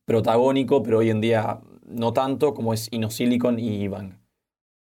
protagónico, 0.07 0.83
pero 0.83 0.99
hoy 0.99 1.11
en 1.11 1.21
día 1.21 1.61
no 1.87 2.13
tanto, 2.13 2.55
como 2.55 2.73
es 2.73 2.89
InnoSilicon 2.91 3.59
y 3.59 3.83
Ivan. 3.83 4.21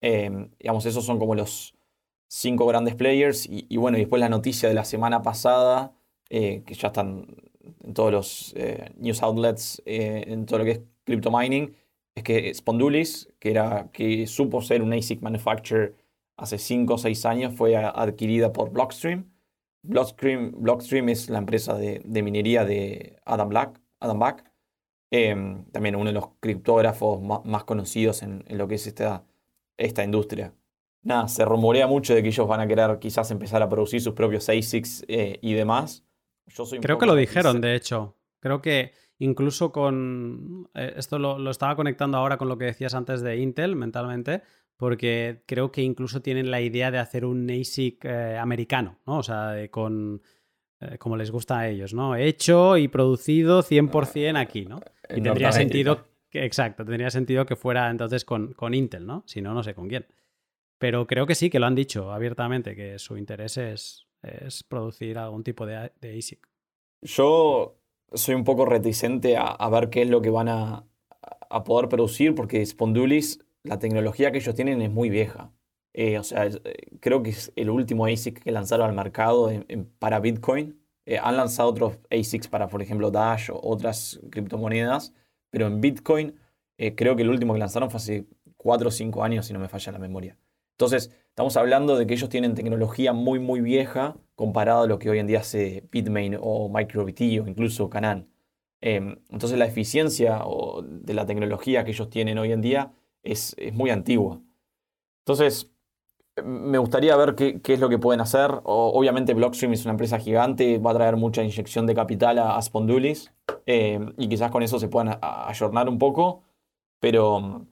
Em, 0.02 0.50
digamos, 0.58 0.84
esos 0.86 1.04
son 1.04 1.18
como 1.18 1.34
los 1.34 1.74
cinco 2.28 2.66
grandes 2.66 2.94
players. 2.94 3.48
Y, 3.50 3.76
bueno, 3.76 3.98
después 3.98 4.20
la 4.20 4.28
noticia 4.28 4.68
de 4.68 4.74
la 4.74 4.84
semana 4.84 5.22
pasada, 5.22 5.94
eh, 6.30 6.62
que 6.66 6.74
ya 6.74 6.88
están 6.88 7.26
en 7.84 7.94
todos 7.94 8.12
los 8.12 8.54
eh, 8.56 8.90
news 8.96 9.22
outlets, 9.22 9.82
eh, 9.86 10.24
en 10.26 10.46
todo 10.46 10.58
lo 10.60 10.64
que 10.64 10.70
es 10.72 10.80
crypto 11.04 11.30
mining, 11.30 11.74
es 12.14 12.22
que 12.24 12.52
Spondulis, 12.54 13.28
que, 13.38 13.50
era, 13.50 13.90
que 13.92 14.26
supo 14.26 14.60
ser 14.60 14.82
un 14.82 14.92
ASIC 14.92 15.22
manufacturer 15.22 15.94
hace 16.36 16.58
5 16.58 16.94
o 16.94 16.98
6 16.98 17.26
años, 17.26 17.54
fue 17.54 17.76
adquirida 17.76 18.52
por 18.52 18.70
Blockstream. 18.70 19.30
Blockstream, 19.82 20.52
Blockstream 20.56 21.08
es 21.08 21.28
la 21.28 21.38
empresa 21.38 21.74
de, 21.74 22.02
minería 22.22 22.64
de 22.64 23.18
Adam 23.24 23.48
Black, 23.48 23.80
Adam 24.00 24.18
Back. 24.18 24.51
Em, 25.14 25.66
también 25.66 25.94
uno 25.94 26.06
de 26.06 26.14
los 26.14 26.30
criptógrafos 26.40 27.20
más, 27.44 27.64
conocidos 27.64 28.22
en, 28.22 28.44
en, 28.48 28.56
lo 28.56 28.66
que 28.66 28.76
es 28.76 28.86
esta 28.86 29.26
esta 29.76 30.04
industria. 30.04 30.54
Nada, 31.02 31.28
se 31.28 31.44
rumorea 31.44 31.86
mucho 31.86 32.14
de 32.14 32.22
que 32.22 32.28
ellos 32.28 32.46
van 32.46 32.60
a 32.60 32.66
querer 32.66 32.98
quizás 32.98 33.30
empezar 33.30 33.62
a 33.62 33.68
producir 33.68 34.00
sus 34.00 34.14
propios 34.14 34.48
ASICs 34.48 35.04
eh, 35.08 35.38
y 35.42 35.54
demás. 35.54 36.04
Yo 36.46 36.64
Creo 36.80 36.98
que 36.98 37.06
lo 37.06 37.14
dijeron, 37.14 37.60
de 37.60 37.74
hecho. 37.74 38.16
Creo 38.40 38.62
que 38.62 38.92
incluso 39.18 39.72
con... 39.72 40.68
Eh, 40.74 40.94
esto 40.96 41.18
lo, 41.18 41.50
estaba 41.50 41.74
conectando 41.76 42.18
ahora 42.18 42.36
con 42.36 42.48
lo 42.48 42.56
que 42.56 42.66
decías 42.66 42.94
antes 42.94 43.20
de 43.20 43.36
Intel 43.38 43.74
mentalmente, 43.74 44.42
porque 44.76 45.42
creo 45.46 45.72
que 45.72 45.82
incluso 45.82 46.22
tienen 46.22 46.50
la 46.50 46.60
idea 46.60 46.90
de 46.90 46.98
hacer 46.98 47.24
un 47.24 47.50
ASIC 47.50 48.04
eh, 48.04 48.38
americano, 48.38 48.98
¿no? 49.06 49.18
O 49.18 49.22
sea, 49.22 49.54
con... 49.70 50.22
como 50.98 51.16
les 51.16 51.30
gusta 51.30 51.60
a 51.60 51.68
ellos, 51.68 51.94
¿no? 51.94 52.16
Hecho 52.16 52.76
y 52.76 52.88
producido 52.88 53.62
100% 53.62 54.38
aquí, 54.38 54.66
¿no? 54.66 54.80
Y 55.08 55.20
tendría 55.20 55.52
sentido 55.52 56.04
exacto, 56.32 56.84
tendría 56.84 57.10
sentido 57.10 57.46
que 57.46 57.56
fuera 57.56 57.90
entonces 57.90 58.24
con, 58.24 58.52
con 58.54 58.74
Intel, 58.74 59.06
¿no? 59.06 59.22
Si 59.26 59.40
no, 59.40 59.54
no 59.54 59.62
sé 59.62 59.74
con 59.74 59.88
quién. 59.88 60.06
Pero 60.78 61.06
creo 61.06 61.26
que 61.26 61.34
sí, 61.34 61.50
que 61.50 61.58
lo 61.58 61.66
han 61.66 61.74
dicho 61.74 62.12
abiertamente, 62.12 62.74
que 62.74 62.98
su 62.98 63.16
interés 63.16 63.56
es, 63.56 64.06
es 64.22 64.62
producir 64.64 65.18
algún 65.18 65.44
tipo 65.44 65.66
de, 65.66 65.92
de, 66.00 66.18
ASIC. 66.18 66.48
Yo 67.02 67.78
soy 68.12 68.34
un 68.34 68.44
poco 68.44 68.64
reticente 68.64 69.36
a, 69.36 69.68
ver 69.68 69.90
qué 69.90 70.02
es 70.02 70.10
lo 70.10 70.22
que 70.22 70.30
van 70.30 70.48
a, 70.48 70.84
a, 71.50 71.64
poder 71.64 71.88
producir, 71.88 72.34
porque 72.34 72.64
Spondulis, 72.64 73.44
la 73.62 73.78
tecnología 73.78 74.32
que 74.32 74.38
ellos 74.38 74.54
tienen 74.54 74.82
es 74.82 74.90
muy 74.90 75.08
vieja. 75.08 75.52
Eh, 75.94 76.18
o 76.18 76.24
sea, 76.24 76.46
eh, 76.46 76.58
creo 77.00 77.22
que 77.22 77.30
es 77.30 77.52
el 77.56 77.70
último 77.70 78.06
ASIC 78.06 78.42
que 78.42 78.50
lanzaron 78.50 78.88
al 78.88 78.96
mercado 78.96 79.50
para 79.98 80.20
Bitcoin. 80.20 80.80
Eh, 81.04 81.18
han 81.18 81.36
lanzado 81.36 81.68
otros 81.68 81.98
ASICs 82.10 82.48
para, 82.48 82.68
por 82.68 82.82
ejemplo, 82.82 83.10
Dash 83.10 83.50
o 83.50 83.60
otras 83.62 84.20
criptomonedas, 84.30 85.12
pero 85.50 85.66
en 85.66 85.80
Bitcoin 85.80 86.38
creo 86.96 87.14
que 87.14 87.22
el 87.22 87.30
último 87.30 87.52
que 87.52 87.60
lanzaron 87.60 87.90
fue 87.90 87.98
hace 87.98 88.26
4 88.56 88.88
o 88.88 88.90
5 88.90 89.22
años, 89.22 89.46
si 89.46 89.52
no 89.52 89.60
me 89.60 89.68
falla 89.68 89.92
la 89.92 89.98
memoria. 90.00 90.36
Entonces, 90.72 91.12
estamos 91.28 91.56
hablando 91.56 91.96
de 91.96 92.06
que 92.06 92.14
ellos 92.14 92.28
tienen 92.28 92.54
tecnología 92.54 93.12
muy, 93.12 93.38
muy 93.38 93.60
vieja 93.60 94.16
comparado 94.34 94.82
a 94.82 94.86
lo 94.88 94.98
que 94.98 95.10
hoy 95.10 95.20
en 95.20 95.28
día 95.28 95.40
hace 95.40 95.84
Bitmain 95.92 96.36
o 96.40 96.68
MicroBT 96.68 97.20
o 97.20 97.46
incluso 97.48 97.88
Canan. 97.88 98.28
Em, 98.80 99.20
entonces, 99.30 99.58
la 99.58 99.66
eficiencia 99.66 100.42
de 100.82 101.14
la 101.14 101.24
tecnología 101.26 101.84
que 101.84 101.92
ellos 101.92 102.10
tienen 102.10 102.38
hoy 102.38 102.50
en 102.50 102.60
día 102.60 102.92
es, 103.22 103.54
muy 103.72 103.90
antigua. 103.90 104.40
Entonces, 105.20 105.70
me 106.42 106.78
gustaría 106.78 107.14
ver 107.16 107.34
qué, 107.34 107.60
es 107.64 107.80
lo 107.80 107.88
que 107.88 107.98
pueden 107.98 108.20
hacer. 108.20 108.60
obviamente, 108.64 109.34
Blockstream 109.34 109.72
es 109.74 109.84
una 109.84 109.92
empresa 109.92 110.18
gigante, 110.18 110.78
va 110.78 110.92
a 110.92 110.94
traer 110.94 111.16
mucha 111.16 111.42
inyección 111.42 111.86
de 111.86 111.94
capital 111.94 112.38
a, 112.38 112.56
a 112.56 112.62
Spondulis. 112.62 113.32
Eh, 113.66 114.00
y 114.16 114.28
quizás 114.28 114.50
con 114.50 114.62
eso 114.62 114.78
se 114.78 114.88
puedan 114.88 115.18
ayornar 115.20 115.88
un 115.88 115.98
poco. 115.98 116.42
Pero, 117.00 117.66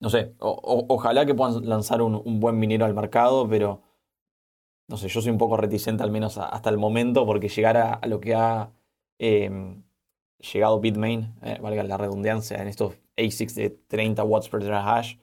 no 0.00 0.10
sé, 0.10 0.34
ojalá 0.40 1.26
que 1.26 1.34
puedan 1.34 1.68
lanzar 1.68 2.02
un, 2.02 2.40
buen 2.40 2.58
minero 2.58 2.84
al 2.84 2.94
mercado, 2.94 3.48
pero, 3.48 3.82
no 4.88 4.96
sé, 4.96 5.08
yo 5.08 5.20
soy 5.20 5.30
un 5.32 5.38
poco 5.38 5.56
reticente 5.56 6.02
al 6.02 6.10
menos 6.10 6.38
hasta 6.38 6.70
el 6.70 6.78
momento, 6.78 7.26
porque 7.26 7.48
llegar 7.48 7.76
a, 7.76 8.00
lo 8.06 8.20
que 8.20 8.34
ha 8.34 8.72
em, 9.18 9.84
llegado 10.52 10.80
Bitmain, 10.80 11.34
eh, 11.42 11.58
valga 11.62 11.82
la 11.84 11.96
redundancia, 11.96 12.60
en 12.60 12.68
estos 12.68 12.94
ASICs 13.16 13.54
de 13.54 13.70
30 13.70 14.24
watts 14.24 14.48
per 14.48 14.60
terahash, 14.60 15.16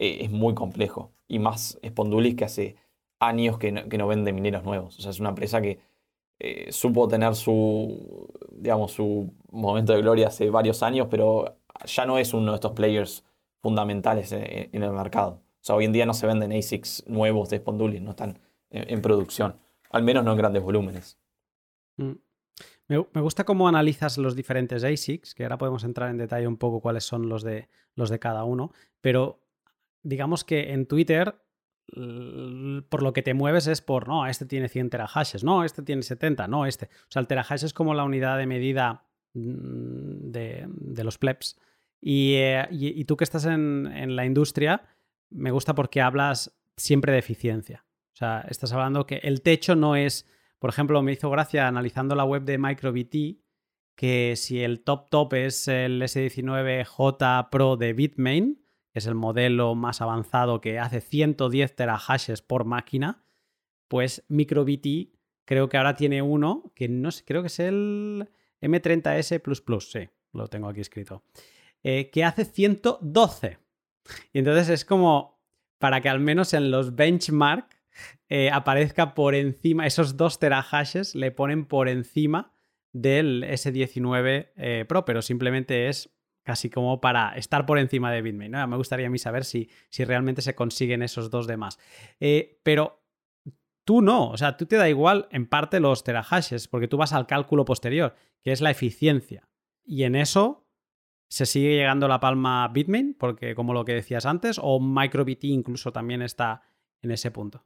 eh, 0.00 0.24
es 0.24 0.30
muy 0.30 0.54
complejo. 0.54 1.12
Y 1.28 1.38
más 1.38 1.78
Spondulis 1.86 2.34
que 2.34 2.46
hace 2.46 2.76
años 3.20 3.58
que 3.58 3.70
no, 3.70 3.88
que 3.88 3.98
no 3.98 4.08
vende 4.08 4.32
mineros 4.32 4.64
nuevos. 4.64 4.98
O 4.98 5.02
sea, 5.02 5.10
es 5.10 5.20
una 5.20 5.28
empresa 5.28 5.60
que 5.60 5.78
eh, 6.38 6.72
supo 6.72 7.06
tener 7.06 7.34
su, 7.34 8.28
digamos, 8.50 8.92
su 8.92 9.30
momento 9.50 9.92
de 9.92 10.00
gloria 10.00 10.28
hace 10.28 10.48
varios 10.48 10.82
años, 10.82 11.08
pero 11.10 11.58
ya 11.84 12.06
no 12.06 12.18
es 12.18 12.32
uno 12.32 12.52
de 12.52 12.54
estos 12.54 12.72
players 12.72 13.24
fundamentales 13.60 14.32
en, 14.32 14.82
el 14.82 14.92
mercado. 14.92 15.42
O 15.60 15.62
sea, 15.62 15.76
hoy 15.76 15.84
en 15.84 15.92
día 15.92 16.06
no 16.06 16.14
se 16.14 16.26
venden 16.26 16.50
ASICs 16.50 17.04
nuevos 17.06 17.50
de 17.50 17.58
Spondulis, 17.58 18.00
no 18.00 18.10
están 18.10 18.38
en, 18.70 19.02
producción, 19.02 19.56
al 19.90 20.02
menos 20.02 20.24
no 20.24 20.32
en 20.32 20.38
grandes 20.38 20.62
volúmenes. 20.62 21.18
Mm. 21.98 22.12
Me, 22.88 23.06
me, 23.12 23.20
gusta 23.20 23.44
cómo 23.44 23.68
analizas 23.68 24.16
los 24.16 24.34
diferentes 24.34 24.82
ASICs, 24.82 25.34
que 25.34 25.42
ahora 25.42 25.58
podemos 25.58 25.84
entrar 25.84 26.08
en 26.08 26.16
detalle 26.16 26.46
un 26.46 26.56
poco 26.56 26.80
cuáles 26.80 27.04
son 27.04 27.28
los 27.28 27.42
de, 27.42 27.68
los 27.94 28.08
de 28.08 28.18
cada 28.18 28.44
uno, 28.44 28.72
pero 29.02 29.40
digamos 30.02 30.44
que 30.44 30.72
en 30.72 30.86
Twitter 30.86 31.34
por 32.88 33.02
lo 33.02 33.12
que 33.12 33.22
te 33.22 33.34
mueves 33.34 33.66
es 33.66 33.80
por, 33.80 34.08
no, 34.08 34.26
este 34.26 34.46
tiene 34.46 34.68
100 34.68 34.90
terahashes, 34.90 35.44
no, 35.44 35.64
este 35.64 35.82
tiene 35.82 36.02
70, 36.02 36.46
no, 36.48 36.66
este. 36.66 36.86
O 36.86 37.10
sea, 37.10 37.20
el 37.20 37.26
terahash 37.26 37.64
es 37.64 37.72
como 37.72 37.94
la 37.94 38.04
unidad 38.04 38.38
de 38.38 38.46
medida 38.46 39.04
mm, 39.34 40.30
de, 40.30 41.04
los 41.04 41.18
plebs. 41.18 41.58
Eh, 42.02 42.66
y, 42.70 43.04
tú 43.04 43.16
que 43.16 43.24
estás 43.24 43.44
en, 43.46 44.16
la 44.16 44.24
industria, 44.24 44.82
me 45.30 45.50
gusta 45.50 45.74
porque 45.74 46.00
hablas 46.00 46.56
siempre 46.76 47.12
de 47.12 47.18
eficiencia. 47.18 47.84
O 48.12 48.16
sea, 48.16 48.44
estás 48.48 48.72
hablando 48.72 49.06
que 49.06 49.16
el 49.22 49.42
techo 49.42 49.74
no 49.74 49.96
es, 49.96 50.26
por 50.58 50.70
ejemplo, 50.70 51.02
me 51.02 51.12
hizo 51.12 51.30
gracia 51.30 51.66
analizando 51.66 52.14
la 52.14 52.24
web 52.24 52.44
de 52.44 52.58
MicroBT, 52.58 53.40
que 53.96 54.34
si 54.36 54.62
el 54.62 54.82
top 54.82 55.10
top 55.10 55.34
es 55.34 55.68
el 55.68 56.00
S19J 56.00 57.50
Pro 57.50 57.76
de 57.76 57.92
Bitmain, 57.92 58.60
es 58.92 59.06
el 59.06 59.14
modelo 59.14 59.74
más 59.74 60.00
avanzado 60.00 60.60
que 60.60 60.78
hace 60.78 61.00
110 61.00 61.76
terahashes 61.76 62.42
por 62.42 62.64
máquina, 62.64 63.24
pues 63.88 64.24
MicroBT 64.28 65.10
creo 65.44 65.68
que 65.68 65.76
ahora 65.76 65.96
tiene 65.96 66.22
uno 66.22 66.72
que 66.74 66.88
no 66.88 67.10
sé, 67.10 67.24
creo 67.24 67.42
que 67.42 67.48
es 67.48 67.60
el 67.60 68.28
M30S 68.60 69.80
sí, 69.80 70.08
lo 70.32 70.48
tengo 70.48 70.68
aquí 70.68 70.80
escrito, 70.80 71.24
eh, 71.82 72.10
que 72.10 72.24
hace 72.24 72.44
112. 72.44 73.58
Y 74.32 74.38
entonces 74.38 74.68
es 74.68 74.84
como 74.84 75.40
para 75.78 76.00
que 76.00 76.08
al 76.08 76.20
menos 76.20 76.52
en 76.54 76.70
los 76.70 76.94
benchmark 76.94 77.80
eh, 78.28 78.50
aparezca 78.52 79.14
por 79.14 79.34
encima, 79.34 79.86
esos 79.86 80.16
dos 80.16 80.38
terahashes 80.38 81.14
le 81.14 81.30
ponen 81.32 81.66
por 81.66 81.88
encima 81.88 82.52
del 82.92 83.44
S19 83.44 84.50
eh, 84.56 84.84
Pro, 84.88 85.04
pero 85.04 85.22
simplemente 85.22 85.88
es 85.88 86.10
casi 86.50 86.68
como 86.68 87.00
para 87.00 87.36
estar 87.36 87.64
por 87.64 87.78
encima 87.78 88.10
de 88.10 88.22
Bitmain. 88.22 88.50
Me 88.68 88.76
gustaría 88.76 89.06
a 89.06 89.10
mí 89.10 89.18
saber 89.18 89.44
si, 89.44 89.70
si 89.88 90.04
realmente 90.04 90.42
se 90.42 90.56
consiguen 90.56 91.00
esos 91.00 91.30
dos 91.30 91.46
demás. 91.46 91.78
Eh, 92.18 92.58
pero 92.64 93.04
tú 93.84 94.02
no, 94.02 94.30
o 94.30 94.36
sea, 94.36 94.56
tú 94.56 94.66
te 94.66 94.74
da 94.74 94.88
igual 94.88 95.28
en 95.30 95.46
parte 95.46 95.78
los 95.78 96.02
terahashes, 96.02 96.66
porque 96.66 96.88
tú 96.88 96.96
vas 96.96 97.12
al 97.12 97.28
cálculo 97.28 97.64
posterior, 97.64 98.16
que 98.42 98.50
es 98.50 98.60
la 98.60 98.72
eficiencia. 98.72 99.48
Y 99.84 100.02
en 100.02 100.16
eso 100.16 100.66
se 101.28 101.46
sigue 101.46 101.76
llegando 101.76 102.08
la 102.08 102.18
palma 102.18 102.66
Bitmain, 102.66 103.14
porque 103.16 103.54
como 103.54 103.72
lo 103.72 103.84
que 103.84 103.94
decías 103.94 104.26
antes, 104.26 104.58
o 104.60 104.80
MicroBT 104.80 105.44
incluso 105.44 105.92
también 105.92 106.20
está 106.20 106.62
en 107.00 107.12
ese 107.12 107.30
punto. 107.30 107.64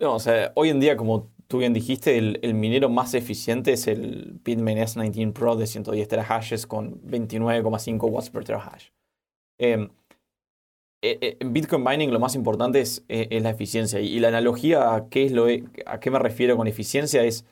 No, 0.00 0.14
o 0.14 0.18
sea, 0.18 0.52
hoy 0.56 0.70
en 0.70 0.80
día, 0.80 0.96
como 0.96 1.30
tú 1.46 1.58
bien 1.58 1.74
dijiste, 1.74 2.16
el, 2.16 2.54
minero 2.54 2.88
más 2.88 3.12
eficiente 3.12 3.74
es 3.74 3.86
el 3.86 4.40
Bitmain 4.42 4.78
S19 4.78 5.32
Pro 5.34 5.56
de 5.56 5.66
110 5.66 6.08
terahashes 6.08 6.66
con 6.66 7.02
29,5 7.02 8.10
watts 8.10 8.30
per 8.30 8.44
terahash. 8.44 8.88
Em, 9.58 9.90
e, 11.02 11.18
e, 11.20 11.36
en 11.40 11.52
Bitcoin 11.52 11.84
mining 11.84 12.12
lo 12.12 12.18
más 12.18 12.34
importante 12.34 12.80
es, 12.80 13.04
e, 13.08 13.40
la 13.40 13.50
eficiencia. 13.50 14.00
Y 14.00 14.20
la 14.20 14.28
analogía 14.28 14.94
a 14.94 15.10
qué, 15.10 15.26
es 15.26 15.32
lo, 15.32 15.46
a 15.84 16.00
qué 16.00 16.10
me 16.10 16.18
refiero 16.18 16.56
con 16.56 16.66
eficiencia 16.66 17.22
es, 17.24 17.44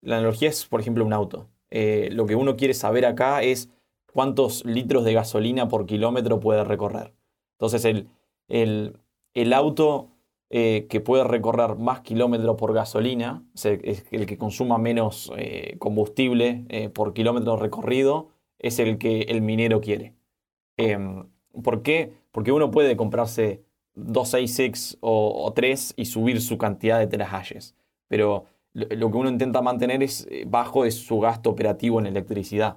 la 0.00 0.16
analogía 0.16 0.48
es, 0.48 0.66
por 0.66 0.80
ejemplo, 0.80 1.04
un 1.04 1.12
auto. 1.12 1.48
Eh, 1.70 2.08
lo 2.10 2.26
que 2.26 2.34
uno 2.34 2.56
quiere 2.56 2.74
saber 2.74 3.06
acá 3.06 3.42
es 3.42 3.70
cuántos 4.12 4.64
litros 4.64 5.04
de 5.04 5.14
gasolina 5.14 5.68
por 5.68 5.86
kilómetro 5.86 6.40
puede 6.40 6.64
recorrer. 6.64 7.12
Entonces, 7.58 7.84
el, 7.84 8.08
el, 8.48 8.96
el 9.34 9.52
auto 9.52 10.11
eh, 10.54 10.86
que 10.90 11.00
puede 11.00 11.24
recorrer 11.24 11.76
más 11.76 12.00
kilómetros 12.00 12.58
por 12.58 12.74
gasolina, 12.74 13.42
es 13.54 14.04
el 14.10 14.26
que 14.26 14.36
consuma 14.36 14.76
menos 14.76 15.32
eh, 15.38 15.76
combustible 15.78 16.66
eh, 16.68 16.90
por 16.90 17.14
kilómetro 17.14 17.56
recorrido, 17.56 18.28
es 18.58 18.78
el 18.78 18.98
que 18.98 19.22
el 19.22 19.40
minero 19.40 19.80
quiere. 19.80 20.14
Em, 20.76 21.24
¿Por 21.64 21.82
qué? 21.82 22.12
Porque 22.32 22.52
uno 22.52 22.70
puede 22.70 22.98
comprarse 22.98 23.62
266 23.94 24.98
o, 25.00 25.42
o 25.42 25.54
3 25.54 25.94
y 25.96 26.04
subir 26.04 26.42
su 26.42 26.58
cantidad 26.58 26.98
de 26.98 27.06
terahashes, 27.06 27.74
pero 28.08 28.44
lo, 28.74 29.10
que 29.10 29.16
uno 29.16 29.30
intenta 29.30 29.62
mantener 29.62 30.02
es 30.02 30.28
bajo 30.46 30.84
es 30.84 30.96
su 30.96 31.18
gasto 31.18 31.48
operativo 31.48 31.98
en 31.98 32.04
electricidad. 32.04 32.76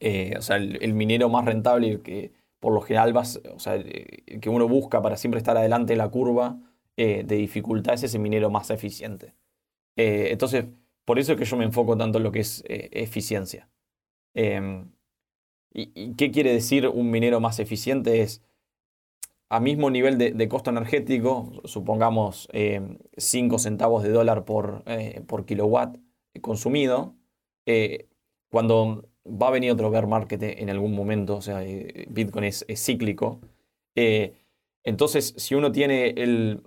o 0.00 0.42
sea, 0.42 0.58
el, 0.58 0.94
minero 0.94 1.28
más 1.28 1.44
rentable, 1.44 2.02
que 2.02 2.32
por 2.60 2.72
lo 2.72 2.80
general 2.82 3.16
o 3.16 3.58
sea, 3.58 3.82
que 3.82 4.48
uno 4.48 4.68
busca 4.68 5.02
para 5.02 5.16
siempre 5.16 5.38
estar 5.38 5.56
adelante 5.56 5.94
en 5.94 5.98
la 5.98 6.08
curva, 6.08 6.56
eh, 6.96 7.24
de 7.26 7.36
dificultad 7.36 7.94
es 7.94 8.04
ese 8.04 8.20
minero 8.20 8.50
más 8.50 8.70
eficiente. 8.70 9.34
Eh, 9.96 10.28
entonces, 10.30 10.66
por 11.04 11.18
eso 11.18 11.32
es 11.32 11.38
que 11.38 11.44
yo 11.44 11.56
me 11.56 11.64
enfoco 11.64 11.96
tanto 11.96 12.18
en 12.18 12.24
lo 12.24 12.32
que 12.32 12.40
es 12.40 12.62
eh, 12.68 12.88
eficiencia. 12.92 13.68
Em, 14.34 14.92
y, 15.72 16.14
qué 16.14 16.30
quiere 16.30 16.52
decir 16.52 16.88
un 16.88 17.10
minero 17.10 17.40
más 17.40 17.58
eficiente? 17.58 18.22
Es 18.22 18.42
a 19.48 19.60
mismo 19.60 19.90
nivel 19.90 20.18
de, 20.18 20.48
costo 20.48 20.70
energético, 20.70 21.52
supongamos 21.64 22.48
5 23.16 23.58
centavos 23.58 24.02
de 24.02 24.10
dólar 24.10 24.44
por, 24.44 24.82
por 25.26 25.44
kilowatt 25.44 25.96
consumido, 26.40 27.14
cuando 28.50 29.08
va 29.26 29.48
a 29.48 29.50
venir 29.50 29.70
otro 29.70 29.90
bear 29.90 30.08
market 30.08 30.42
en 30.42 30.70
algún 30.70 30.92
momento, 30.94 31.36
o 31.36 31.42
sea, 31.42 31.60
Bitcoin 32.08 32.44
es, 32.44 32.64
es 32.66 32.84
cíclico, 32.84 33.40
entonces 34.82 35.34
si 35.36 35.54
uno 35.54 35.70
tiene 35.70 36.08
el, 36.16 36.62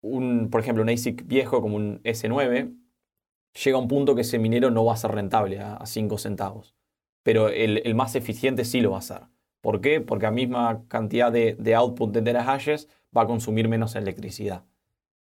un, 0.00 0.48
por 0.50 0.60
ejemplo, 0.60 0.82
un 0.82 0.90
ASIC 0.90 1.26
viejo 1.26 1.60
como 1.60 1.76
un 1.76 2.00
S9, 2.04 2.74
llega 3.64 3.76
a 3.76 3.80
un 3.80 3.88
punto 3.88 4.14
que 4.14 4.22
ese 4.22 4.38
minero 4.38 4.70
no 4.70 4.84
va 4.84 4.94
a 4.94 4.96
ser 4.96 5.12
rentable 5.12 5.60
a 5.60 5.84
5 5.84 6.18
centavos. 6.18 6.74
Pero 7.22 7.48
el, 7.48 7.94
más 7.94 8.14
eficiente 8.14 8.64
sí 8.64 8.80
lo 8.80 8.92
va 8.92 8.98
a 8.98 9.02
ser. 9.02 9.22
¿Por 9.60 9.80
qué? 9.80 10.00
Porque 10.00 10.26
a 10.26 10.30
misma 10.30 10.84
cantidad 10.88 11.32
de, 11.32 11.74
output 11.74 12.12
de 12.12 12.22
terahashes 12.22 12.88
va 13.16 13.22
a 13.22 13.26
consumir 13.26 13.68
menos 13.68 13.96
electricidad. 13.96 14.64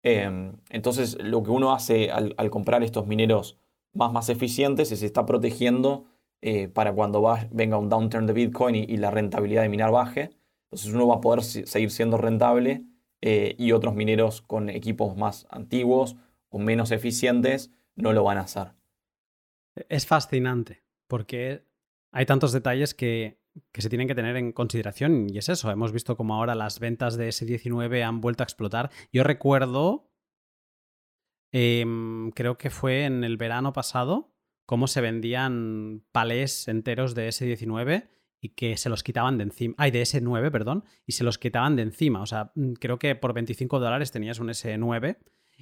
Em, 0.02 0.54
entonces, 0.70 1.16
lo 1.22 1.42
que 1.42 1.50
uno 1.50 1.72
hace 1.72 2.10
al, 2.10 2.50
comprar 2.50 2.82
estos 2.82 3.06
mineros 3.06 3.58
más, 3.92 4.12
más 4.12 4.28
eficientes 4.30 4.90
es 4.90 5.02
está 5.02 5.26
protegiendo 5.26 6.06
eh, 6.40 6.68
para 6.68 6.92
cuando 6.92 7.22
venga 7.52 7.78
un 7.78 7.88
downturn 7.88 8.26
de 8.26 8.32
Bitcoin 8.32 8.74
y, 8.74 8.80
y, 8.80 8.96
la 8.96 9.10
rentabilidad 9.10 9.62
de 9.62 9.68
minar 9.68 9.92
baje. 9.92 10.30
Entonces, 10.64 10.92
uno 10.92 11.06
va 11.06 11.16
a 11.16 11.20
poder 11.20 11.44
seguir 11.44 11.90
siendo 11.90 12.16
rentable 12.16 12.84
eh, 13.24 13.54
y 13.56 13.70
otros 13.70 13.94
mineros 13.94 14.42
con 14.42 14.68
equipos 14.68 15.16
más 15.16 15.46
antiguos 15.48 16.16
o 16.48 16.58
menos 16.58 16.90
eficientes 16.90 17.72
no 17.94 18.12
lo 18.12 18.24
van 18.24 18.38
a 18.38 18.42
hacer. 18.42 18.74
Es 19.88 20.06
fascinante 20.06 20.84
porque 21.06 21.64
hay 22.10 22.26
tantos 22.26 22.52
detalles 22.52 22.94
que, 22.94 23.40
se 23.72 23.88
tienen 23.88 24.08
que 24.08 24.14
tener 24.16 24.36
en 24.36 24.52
consideración 24.52 25.28
y 25.30 25.38
es 25.38 25.48
eso, 25.48 25.70
hemos 25.70 25.92
visto 25.92 26.16
como 26.16 26.34
ahora 26.34 26.54
las 26.54 26.80
ventas 26.80 27.16
de 27.16 27.28
S19 27.28 28.02
han 28.02 28.20
vuelto 28.20 28.42
a 28.42 28.46
explotar. 28.46 28.90
Yo 29.12 29.22
recuerdo, 29.22 30.10
em, 31.52 32.30
creo 32.32 32.58
que 32.58 32.70
fue 32.70 33.04
en 33.04 33.24
el 33.24 33.36
verano 33.36 33.72
pasado, 33.72 34.34
cómo 34.66 34.88
se 34.88 35.00
vendían 35.00 36.02
palés 36.12 36.66
enteros 36.66 37.14
de 37.14 37.28
S19 37.28 38.08
y 38.44 38.50
que 38.50 38.76
se 38.76 38.88
los 38.88 39.04
quitaban 39.04 39.38
de 39.38 39.44
encima. 39.44 39.76
Ay, 39.78 39.92
de 39.92 40.02
S9, 40.02 40.50
perdón, 40.50 40.84
y 41.06 41.12
se 41.12 41.22
los 41.22 41.38
quitaban 41.38 41.76
de 41.76 41.82
encima. 41.82 42.20
O 42.20 42.26
sea, 42.26 42.50
mm, 42.56 42.72
creo 42.72 42.98
que 42.98 43.14
por 43.14 43.32
25 43.32 43.78
dólares 43.78 44.10
tenías 44.10 44.40
un 44.40 44.48
S9 44.48 45.16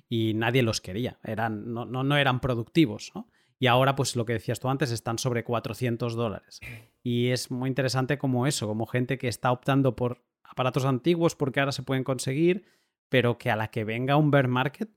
y 0.09 0.33
nadie 0.33 0.63
los 0.63 0.81
quería. 0.81 1.21
Eran, 1.23 1.75
no, 1.75 1.85
no, 1.85 2.17
eran 2.17 2.41
productivos, 2.41 3.13
¿no? 3.15 3.29
Y 3.59 3.67
ahora, 3.67 3.95
pues 3.95 4.17
lo 4.17 4.25
que 4.25 4.33
decías 4.33 4.61
tú 4.61 4.71
antes, 4.71 4.91
están 4.91 5.19
sobre 5.19 5.45
400 5.45 6.15
dólares. 6.15 6.61
Y 7.03 7.29
es 7.29 7.51
muy 7.51 7.69
interesante 7.69 8.17
como 8.17 8.47
eso, 8.47 8.67
como 8.67 8.87
gente 8.87 9.19
que 9.19 9.29
está 9.29 9.53
optando 9.53 9.95
por 9.95 10.25
aparatos 10.43 10.87
antiguos 10.87 11.37
porque 11.37 11.61
ahora 11.61 11.73
se 11.73 11.83
pueden 11.83 12.03
conseguir, 12.03 12.65
pero 13.11 13.37
que 13.37 13.51
a 13.51 13.57
la 13.57 13.69
que 13.69 13.85
venga 13.85 14.17
un 14.17 14.31
bear 14.31 14.49
market 14.49 14.89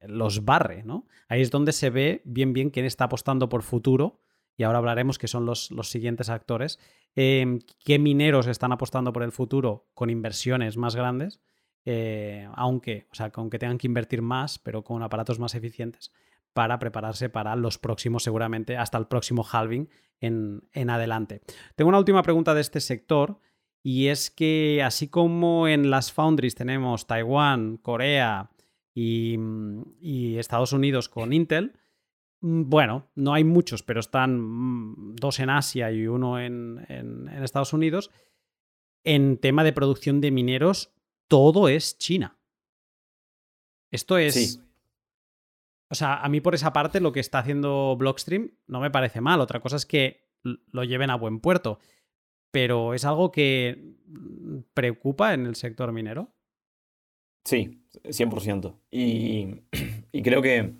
los 0.00 0.44
barre, 0.44 0.82
¿no? 0.82 1.06
Ahí 1.28 1.40
es 1.40 1.52
donde 1.52 1.70
se 1.70 1.90
ve 1.90 2.20
bien 2.24 2.52
bien 2.52 2.70
quién 2.70 2.84
está 2.84 3.04
apostando 3.04 3.48
por 3.48 3.62
futuro 3.62 4.20
y 4.58 4.64
ahora 4.64 4.78
hablaremos 4.78 5.16
que 5.16 5.28
son 5.28 5.46
los, 5.46 5.70
los 5.70 5.88
siguientes 5.88 6.28
actores, 6.28 6.78
em, 7.14 7.60
qué 7.82 7.98
mineros 7.98 8.46
están 8.46 8.72
apostando 8.72 9.14
por 9.14 9.22
el 9.22 9.32
futuro 9.32 9.88
con 9.94 10.10
inversiones 10.10 10.76
más 10.76 10.94
grandes, 10.94 11.40
eh, 11.86 12.46
aunque, 12.54 13.06
o 13.10 13.14
sea, 13.14 13.32
aunque 13.34 13.58
tengan 13.58 13.78
que 13.78 13.86
invertir 13.86 14.20
más, 14.20 14.58
pero 14.58 14.84
con 14.84 15.02
aparatos 15.02 15.38
más 15.38 15.54
eficientes 15.54 16.12
para 16.52 16.78
prepararse 16.78 17.30
para 17.30 17.56
los 17.56 17.78
próximos, 17.78 18.24
seguramente 18.24 18.76
hasta 18.76 18.98
el 18.98 19.06
próximo 19.06 19.46
halving 19.50 19.88
en, 20.20 20.68
en 20.72 20.90
adelante. 20.90 21.40
Tengo 21.74 21.88
una 21.88 21.98
última 21.98 22.22
pregunta 22.22 22.52
de 22.52 22.60
este 22.60 22.80
sector 22.80 23.38
y 23.82 24.08
es 24.08 24.30
que 24.30 24.82
así 24.84 25.08
como 25.08 25.68
en 25.68 25.88
las 25.88 26.12
foundries 26.12 26.54
tenemos 26.54 27.06
Taiwán, 27.06 27.76
Corea 27.78 28.50
y, 28.94 30.36
Estados 30.36 30.72
Unidos 30.72 31.08
con 31.08 31.32
Intel, 31.32 31.72
bueno, 32.40 33.10
no 33.14 33.34
hay 33.34 33.44
muchos, 33.44 33.82
pero 33.82 34.00
están 34.00 34.40
mm, 34.40 35.16
dos 35.16 35.40
en 35.40 35.50
Asia 35.50 35.90
y 35.90 36.06
uno 36.06 36.40
en, 36.40 37.28
Estados 37.42 37.72
Unidos. 37.72 38.10
En 39.04 39.38
tema 39.38 39.64
de 39.64 39.72
producción 39.72 40.20
de 40.20 40.30
mineros, 40.30 40.92
todo 41.28 41.68
es 41.68 41.98
China. 41.98 42.38
Esto 43.90 44.18
es... 44.18 44.60
O 45.90 45.94
sea, 45.94 46.16
a 46.16 46.28
mí 46.28 46.42
por 46.42 46.54
esa 46.54 46.74
parte 46.74 47.00
lo 47.00 47.12
que 47.12 47.20
está 47.20 47.38
haciendo 47.38 47.96
Blockstream 47.96 48.52
no 48.66 48.80
me 48.80 48.90
parece 48.90 49.22
mal. 49.22 49.40
Otra 49.40 49.60
cosa 49.60 49.76
es 49.76 49.86
que 49.86 50.28
lo 50.42 50.84
lleven 50.84 51.10
a 51.10 51.16
buen 51.16 51.40
puerto. 51.40 51.78
Pero 52.50 52.92
es 52.92 53.04
algo 53.04 53.32
que 53.32 53.94
mm, 54.06 54.58
preocupa 54.74 55.32
en 55.32 55.46
el 55.46 55.56
sector 55.56 55.92
minero. 55.92 56.34
Sí, 57.44 57.82
100%. 58.04 58.78
Y, 58.90 59.62
y 60.12 60.22
creo 60.22 60.42
que 60.42 60.74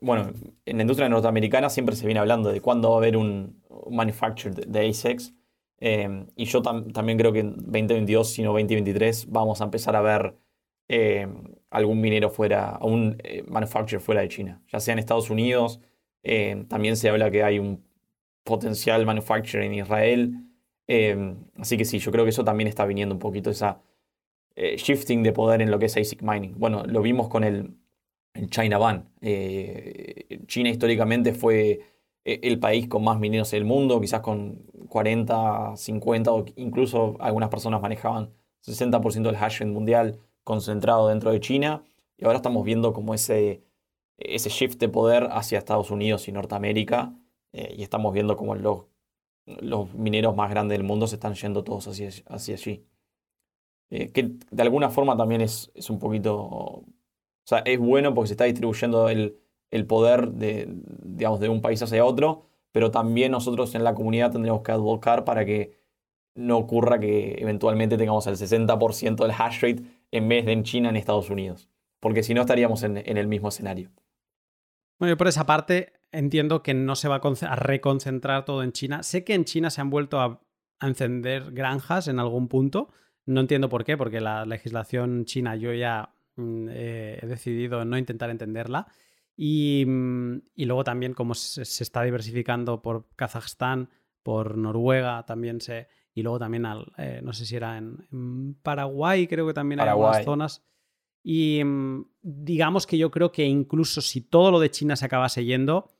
bueno, 0.00 0.32
en 0.64 0.76
la 0.76 0.82
industria 0.82 1.08
norteamericana 1.08 1.70
siempre 1.70 1.96
se 1.96 2.06
viene 2.06 2.20
hablando 2.20 2.50
de 2.50 2.60
cuándo 2.60 2.90
va 2.90 2.96
a 2.96 2.98
haber 2.98 3.16
un, 3.16 3.62
manufacturer 3.90 4.66
de, 4.66 4.88
ASICs. 4.88 5.34
Eh, 5.80 6.26
y 6.36 6.44
yo 6.46 6.62
también 6.62 7.18
creo 7.18 7.32
que 7.32 7.40
en 7.40 7.56
2022, 7.56 8.32
sino 8.32 8.52
2023, 8.52 9.30
vamos 9.30 9.60
a 9.60 9.64
empezar 9.64 9.94
a 9.96 10.00
ver 10.00 10.34
eh, 10.88 11.28
algún 11.70 12.00
minero 12.00 12.30
fuera, 12.30 12.78
un 12.82 13.16
eh, 13.22 13.44
manufacturer 13.46 14.00
fuera 14.00 14.22
de 14.22 14.28
China, 14.28 14.62
ya 14.68 14.80
sea 14.80 14.92
en 14.92 14.98
Estados 14.98 15.30
Unidos. 15.30 15.80
también 16.68 16.96
se 16.96 17.08
habla 17.08 17.30
que 17.30 17.42
hay 17.42 17.58
un 17.58 17.84
potencial 18.44 19.06
manufacturer 19.06 19.64
en 19.64 19.74
Israel. 19.74 20.34
así 21.56 21.76
que 21.76 21.84
sí, 21.84 21.98
yo 21.98 22.10
creo 22.12 22.24
que 22.24 22.30
eso 22.30 22.44
también 22.44 22.68
está 22.68 22.84
viniendo 22.86 23.14
un 23.14 23.18
poquito, 23.20 23.50
esa 23.50 23.80
shifting 24.56 25.22
de 25.22 25.32
poder 25.32 25.62
en 25.62 25.70
lo 25.70 25.78
que 25.78 25.86
es 25.86 25.96
ASIC 25.96 26.22
mining. 26.22 26.54
Bueno, 26.58 26.84
lo 26.84 27.00
vimos 27.02 27.28
con 27.28 27.44
el 27.44 27.77
en 28.38 28.48
China 28.48 28.78
Ban. 28.78 29.08
Eh, 29.20 30.40
China 30.46 30.70
históricamente 30.70 31.34
fue 31.34 31.80
eh, 32.24 32.40
el 32.42 32.58
país 32.60 32.88
con 32.88 33.02
más 33.04 33.18
mineros 33.18 33.50
del 33.50 33.64
mundo, 33.64 34.00
quizás 34.00 34.20
con 34.20 34.62
40, 34.88 35.76
50 35.76 36.32
o 36.32 36.44
incluso 36.56 37.16
algunas 37.20 37.48
personas 37.48 37.80
manejaban 37.82 38.30
60% 38.64 39.22
del 39.22 39.36
hash 39.36 39.60
rate 39.60 39.72
mundial 39.72 40.18
concentrado 40.44 41.08
dentro 41.08 41.32
de 41.32 41.40
China. 41.40 41.84
Y 42.16 42.24
ahora 42.24 42.36
estamos 42.36 42.64
viendo 42.64 42.92
como 42.92 43.14
ese, 43.14 43.62
ese 44.18 44.50
shift 44.50 44.78
de 44.78 44.88
poder 44.88 45.28
hacia 45.32 45.58
Estados 45.58 45.90
Unidos 45.90 46.28
y 46.28 46.32
Norteamérica. 46.32 47.14
Eh, 47.52 47.74
y 47.78 47.82
estamos 47.82 48.12
viendo 48.12 48.36
como 48.36 48.54
los, 48.54 48.84
los 49.46 49.92
mineros 49.94 50.36
más 50.36 50.50
grandes 50.50 50.78
del 50.78 50.86
mundo 50.86 51.06
se 51.06 51.16
están 51.16 51.34
yendo 51.34 51.64
todos 51.64 51.88
hacia, 51.88 52.10
hacia 52.28 52.54
allí. 52.54 52.84
que 53.90 54.36
de 54.50 54.62
alguna 54.62 54.90
forma 54.90 55.16
también 55.16 55.40
es, 55.40 55.70
es 55.74 55.90
un 55.90 55.98
poquito 55.98 56.84
o 57.48 57.56
sea, 57.56 57.60
es 57.60 57.78
bueno 57.78 58.12
porque 58.12 58.28
se 58.28 58.34
está 58.34 58.44
distribuyendo 58.44 59.08
el, 59.08 59.38
poder 59.86 60.32
de, 60.32 60.68
digamos, 61.02 61.40
de 61.40 61.48
un 61.48 61.62
país 61.62 61.82
hacia 61.82 62.04
otro, 62.04 62.42
pero 62.72 62.90
también 62.90 63.32
nosotros 63.32 63.74
en 63.74 63.84
la 63.84 63.94
comunidad 63.94 64.32
tendremos 64.32 64.60
que 64.60 64.70
advocar 64.70 65.24
para 65.24 65.46
que 65.46 65.72
no 66.34 66.58
ocurra 66.58 67.00
que 67.00 67.36
eventualmente 67.38 67.96
tengamos 67.96 68.26
el 68.26 68.36
60% 68.36 69.16
del 69.16 69.30
hash 69.30 69.62
rate 69.62 69.82
en 70.10 70.28
vez 70.28 70.44
de 70.44 70.52
en 70.52 70.62
China, 70.62 70.90
en 70.90 70.96
Estados 70.96 71.30
Unidos. 71.30 71.70
Porque 72.00 72.22
si 72.22 72.34
no 72.34 72.42
estaríamos 72.42 72.82
en, 72.82 72.98
el 72.98 73.28
mismo 73.28 73.48
escenario. 73.48 73.92
Bueno, 74.98 75.14
yo 75.14 75.16
por 75.16 75.28
esa 75.28 75.46
parte 75.46 75.94
entiendo 76.12 76.62
que 76.62 76.74
no 76.74 76.96
se 76.96 77.08
va 77.08 77.22
a, 77.22 77.56
reconcentrar 77.56 78.44
todo 78.44 78.62
en 78.62 78.72
China. 78.72 79.02
Sé 79.02 79.24
que 79.24 79.32
en 79.32 79.46
China 79.46 79.70
se 79.70 79.80
han 79.80 79.88
vuelto 79.88 80.20
a, 80.20 80.42
encender 80.82 81.50
granjas 81.52 82.08
en 82.08 82.18
algún 82.18 82.46
punto. 82.48 82.90
No 83.24 83.40
entiendo 83.40 83.70
por 83.70 83.84
qué, 83.84 83.96
porque 83.96 84.20
la 84.20 84.44
legislación 84.44 85.24
china 85.24 85.56
yo 85.56 85.72
ya 85.72 86.12
eh, 86.38 87.18
he 87.20 87.26
decidido 87.26 87.84
no 87.84 87.98
intentar 87.98 88.30
entenderla. 88.30 88.86
Y, 89.36 89.84
mm, 89.86 90.42
luego 90.56 90.84
también 90.84 91.14
como 91.14 91.34
se, 91.34 91.62
está 91.62 92.02
diversificando 92.02 92.82
por 92.82 93.08
Kazajstán, 93.16 93.90
por 94.22 94.56
Noruega, 94.56 95.24
también 95.26 95.60
se... 95.60 95.88
Y 96.14 96.22
luego 96.22 96.40
también, 96.40 96.66
al, 96.66 96.92
eh, 96.98 97.20
no 97.22 97.32
sé 97.32 97.46
si 97.46 97.54
era 97.54 97.78
en, 97.78 98.56
Paraguay, 98.62 99.28
creo 99.28 99.46
que 99.46 99.54
también 99.54 99.80
hay 99.80 99.88
algunas 99.88 100.24
zonas. 100.24 100.66
Y 101.22 101.62
mm, 101.64 102.06
digamos 102.22 102.86
que 102.86 102.98
yo 102.98 103.10
creo 103.10 103.30
que 103.30 103.44
incluso 103.44 104.00
si 104.00 104.22
todo 104.22 104.50
lo 104.50 104.58
de 104.58 104.70
China 104.70 104.96
se 104.96 105.04
acabase 105.04 105.44
yendo, 105.44 105.90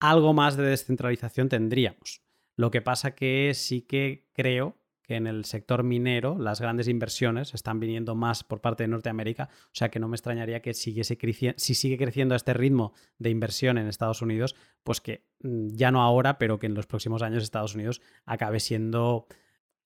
algo 0.00 0.32
más 0.32 0.56
de 0.56 0.64
descentralización 0.64 1.48
tendríamos. 1.48 2.22
Lo 2.56 2.70
que 2.70 2.80
pasa 2.80 3.14
que 3.14 3.52
sí 3.54 3.82
que 3.82 4.28
creo 4.32 4.76
que 5.08 5.16
en 5.16 5.26
el 5.26 5.46
sector 5.46 5.84
minero 5.84 6.36
las 6.38 6.60
grandes 6.60 6.86
inversiones 6.86 7.54
están 7.54 7.80
viniendo 7.80 8.14
más 8.14 8.44
por 8.44 8.60
parte 8.60 8.84
de 8.84 8.88
Norteamérica, 8.88 9.48
o 9.50 9.70
sea 9.72 9.88
que 9.88 9.98
no 9.98 10.06
me 10.06 10.16
extrañaría 10.16 10.60
que 10.60 10.74
siguiese 10.74 11.16
si 11.56 11.74
sigue 11.74 11.96
creciendo 11.96 12.34
a 12.34 12.36
este 12.36 12.52
ritmo 12.52 12.92
de 13.18 13.30
inversión 13.30 13.78
en 13.78 13.88
Estados 13.88 14.20
Unidos, 14.20 14.54
pues 14.84 15.00
que 15.00 15.24
mm, 15.40 15.68
ya 15.68 15.90
no 15.90 16.02
ahora, 16.02 16.38
pero 16.38 16.58
que 16.58 16.66
en 16.66 16.74
los 16.74 16.86
próximos 16.86 17.22
años 17.22 17.42
Estados 17.42 17.74
Unidos 17.74 18.02
acabe 18.26 18.60
siendo 18.60 19.26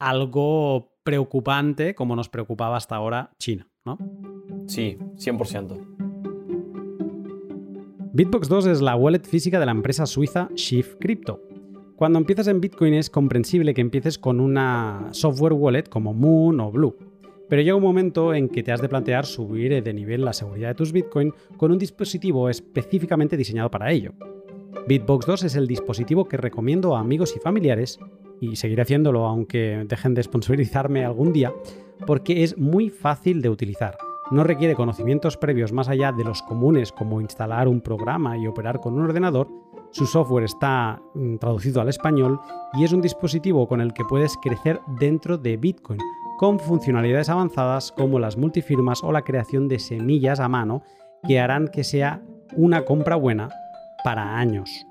algo 0.00 0.96
preocupante 1.04 1.94
como 1.94 2.16
nos 2.16 2.28
preocupaba 2.28 2.76
hasta 2.76 2.96
ahora 2.96 3.30
China, 3.38 3.70
¿no? 3.84 3.98
Sí, 4.66 4.98
100%. 4.98 6.02
Bitbox 8.12 8.48
2 8.48 8.66
es 8.66 8.80
la 8.82 8.96
wallet 8.96 9.22
física 9.24 9.60
de 9.60 9.66
la 9.66 9.72
empresa 9.72 10.04
suiza 10.04 10.48
Shift 10.56 10.96
Crypto, 11.00 11.40
cuando 12.02 12.18
empiezas 12.18 12.48
en 12.48 12.60
Bitcoin 12.60 12.94
es 12.94 13.10
comprensible 13.10 13.74
que 13.74 13.80
empieces 13.80 14.18
con 14.18 14.40
una 14.40 15.10
software 15.12 15.52
wallet 15.52 15.84
como 15.84 16.12
Moon 16.12 16.58
o 16.58 16.72
Blue. 16.72 16.96
Pero 17.48 17.62
llega 17.62 17.76
un 17.76 17.82
momento 17.84 18.34
en 18.34 18.48
que 18.48 18.64
te 18.64 18.72
has 18.72 18.82
de 18.82 18.88
plantear 18.88 19.24
subir 19.24 19.80
de 19.80 19.94
nivel 19.94 20.24
la 20.24 20.32
seguridad 20.32 20.70
de 20.70 20.74
tus 20.74 20.90
Bitcoin 20.90 21.32
con 21.56 21.70
un 21.70 21.78
dispositivo 21.78 22.50
específicamente 22.50 23.36
diseñado 23.36 23.70
para 23.70 23.92
ello. 23.92 24.14
Bitbox 24.88 25.26
2 25.26 25.44
es 25.44 25.54
el 25.54 25.68
dispositivo 25.68 26.24
que 26.24 26.36
recomiendo 26.36 26.96
a 26.96 26.98
amigos 26.98 27.36
y 27.36 27.38
familiares, 27.38 28.00
y 28.40 28.56
seguiré 28.56 28.82
haciéndolo 28.82 29.26
aunque 29.26 29.84
dejen 29.86 30.14
de 30.14 30.24
sponsorizarme 30.24 31.04
algún 31.04 31.32
día, 31.32 31.54
porque 32.04 32.42
es 32.42 32.58
muy 32.58 32.90
fácil 32.90 33.40
de 33.42 33.48
utilizar. 33.48 33.96
No 34.32 34.42
requiere 34.42 34.74
conocimientos 34.74 35.36
previos 35.36 35.72
más 35.72 35.88
allá 35.88 36.10
de 36.10 36.24
los 36.24 36.42
comunes 36.42 36.90
como 36.90 37.20
instalar 37.20 37.68
un 37.68 37.80
programa 37.80 38.36
y 38.36 38.48
operar 38.48 38.80
con 38.80 38.94
un 38.94 39.02
ordenador, 39.02 39.46
su 39.92 40.06
software 40.06 40.44
está 40.44 41.00
mm, 41.14 41.36
traducido 41.36 41.80
al 41.80 41.88
español 41.88 42.40
y 42.74 42.84
es 42.84 42.92
un 42.92 43.02
dispositivo 43.02 43.68
con 43.68 43.80
el 43.80 43.92
que 43.92 44.04
puedes 44.04 44.36
crecer 44.38 44.80
dentro 44.98 45.36
de 45.38 45.56
Bitcoin, 45.56 46.00
con 46.38 46.58
funcionalidades 46.58 47.28
avanzadas 47.28 47.92
como 47.92 48.18
las 48.18 48.36
multifirmas 48.36 49.02
o 49.02 49.12
la 49.12 49.22
creación 49.22 49.68
de 49.68 49.78
semillas 49.78 50.40
a 50.40 50.48
mano 50.48 50.82
que 51.26 51.38
harán 51.38 51.68
que 51.68 51.84
sea 51.84 52.22
una 52.56 52.84
compra 52.84 53.16
buena 53.16 53.50
para 54.02 54.38
años. 54.38 54.86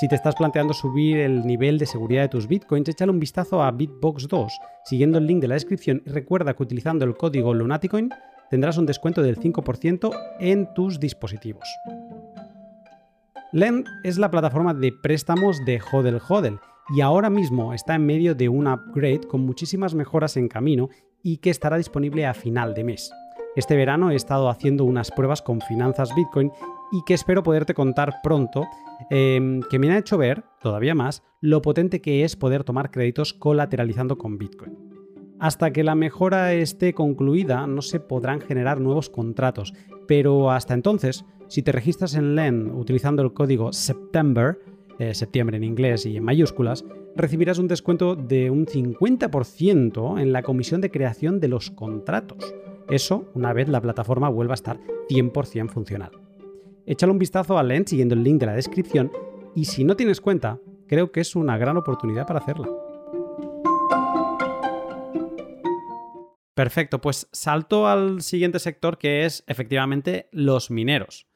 Si 0.00 0.08
te 0.08 0.16
estás 0.16 0.34
planteando 0.34 0.74
subir 0.74 1.18
el 1.18 1.46
nivel 1.46 1.78
de 1.78 1.86
seguridad 1.86 2.22
de 2.22 2.28
tus 2.28 2.46
bitcoins, 2.46 2.88
échale 2.88 3.12
un 3.12 3.20
vistazo 3.20 3.62
a 3.62 3.70
Bitbox 3.70 4.28
2 4.28 4.52
siguiendo 4.84 5.18
el 5.18 5.26
link 5.26 5.40
de 5.40 5.48
la 5.48 5.54
descripción 5.54 6.02
y 6.04 6.10
recuerda 6.10 6.54
que 6.54 6.62
utilizando 6.62 7.04
el 7.04 7.16
código 7.16 7.54
Lunaticoin 7.54 8.10
tendrás 8.50 8.76
un 8.76 8.86
descuento 8.86 9.22
del 9.22 9.38
5% 9.38 10.10
en 10.40 10.74
tus 10.74 11.00
dispositivos. 11.00 11.68
Lend 13.54 13.86
es 14.02 14.18
la 14.18 14.32
plataforma 14.32 14.74
de 14.74 14.90
préstamos 14.90 15.64
de 15.64 15.80
Hodel 15.80 16.20
Hodel 16.28 16.58
y 16.92 17.02
ahora 17.02 17.30
mismo 17.30 17.72
está 17.72 17.94
en 17.94 18.04
medio 18.04 18.34
de 18.34 18.48
un 18.48 18.66
upgrade 18.66 19.28
con 19.28 19.42
muchísimas 19.42 19.94
mejoras 19.94 20.36
en 20.36 20.48
camino 20.48 20.88
y 21.22 21.36
que 21.36 21.50
estará 21.50 21.76
disponible 21.76 22.26
a 22.26 22.34
final 22.34 22.74
de 22.74 22.82
mes. 22.82 23.12
Este 23.54 23.76
verano 23.76 24.10
he 24.10 24.16
estado 24.16 24.48
haciendo 24.48 24.82
unas 24.82 25.12
pruebas 25.12 25.40
con 25.40 25.60
finanzas 25.60 26.12
Bitcoin 26.16 26.50
y 26.90 27.04
que 27.06 27.14
espero 27.14 27.44
poderte 27.44 27.74
contar 27.74 28.14
pronto, 28.24 28.66
em, 29.08 29.60
que 29.70 29.78
me 29.78 29.88
ha 29.92 29.98
hecho 29.98 30.18
ver, 30.18 30.42
todavía 30.60 30.96
más, 30.96 31.22
lo 31.40 31.62
potente 31.62 32.00
que 32.00 32.24
es 32.24 32.34
poder 32.34 32.64
tomar 32.64 32.90
créditos 32.90 33.34
colateralizando 33.34 34.18
con 34.18 34.36
Bitcoin. 34.36 34.76
Hasta 35.38 35.72
que 35.72 35.84
la 35.84 35.94
mejora 35.94 36.54
esté 36.54 36.92
concluida 36.92 37.68
no 37.68 37.82
se 37.82 38.00
podrán 38.00 38.40
generar 38.40 38.80
nuevos 38.80 39.10
contratos, 39.10 39.74
pero 40.08 40.50
hasta 40.50 40.74
entonces 40.74 41.24
si 41.48 41.62
te 41.62 41.72
registras 41.72 42.14
en 42.14 42.34
LEN 42.34 42.70
utilizando 42.70 43.22
el 43.22 43.32
código 43.32 43.72
September, 43.72 44.58
eh, 44.98 45.14
septiembre 45.14 45.56
en 45.56 45.64
inglés 45.64 46.06
y 46.06 46.16
en 46.16 46.24
mayúsculas, 46.24 46.84
recibirás 47.16 47.58
un 47.58 47.68
descuento 47.68 48.16
de 48.16 48.50
un 48.50 48.66
50% 48.66 50.20
en 50.20 50.32
la 50.32 50.42
comisión 50.42 50.80
de 50.80 50.90
creación 50.90 51.40
de 51.40 51.48
los 51.48 51.70
contratos. 51.70 52.54
Eso 52.88 53.30
una 53.34 53.52
vez 53.52 53.68
la 53.68 53.80
plataforma 53.80 54.28
vuelva 54.28 54.54
a 54.54 54.56
estar 54.56 54.80
100% 55.08 55.70
funcional. 55.70 56.10
Échale 56.86 57.12
un 57.12 57.18
vistazo 57.18 57.58
a 57.58 57.62
LEN 57.62 57.86
siguiendo 57.86 58.14
el 58.14 58.22
link 58.22 58.40
de 58.40 58.46
la 58.46 58.54
descripción 58.54 59.10
y 59.54 59.64
si 59.64 59.84
no 59.84 59.96
tienes 59.96 60.20
cuenta, 60.20 60.58
creo 60.86 61.12
que 61.12 61.20
es 61.20 61.34
una 61.34 61.56
gran 61.56 61.76
oportunidad 61.76 62.26
para 62.26 62.40
hacerla. 62.40 62.68
Perfecto, 66.54 67.00
pues 67.00 67.28
salto 67.32 67.88
al 67.88 68.22
siguiente 68.22 68.60
sector 68.60 68.96
que 68.96 69.24
es 69.24 69.42
efectivamente 69.48 70.28
los 70.30 70.70
mineros. 70.70 71.26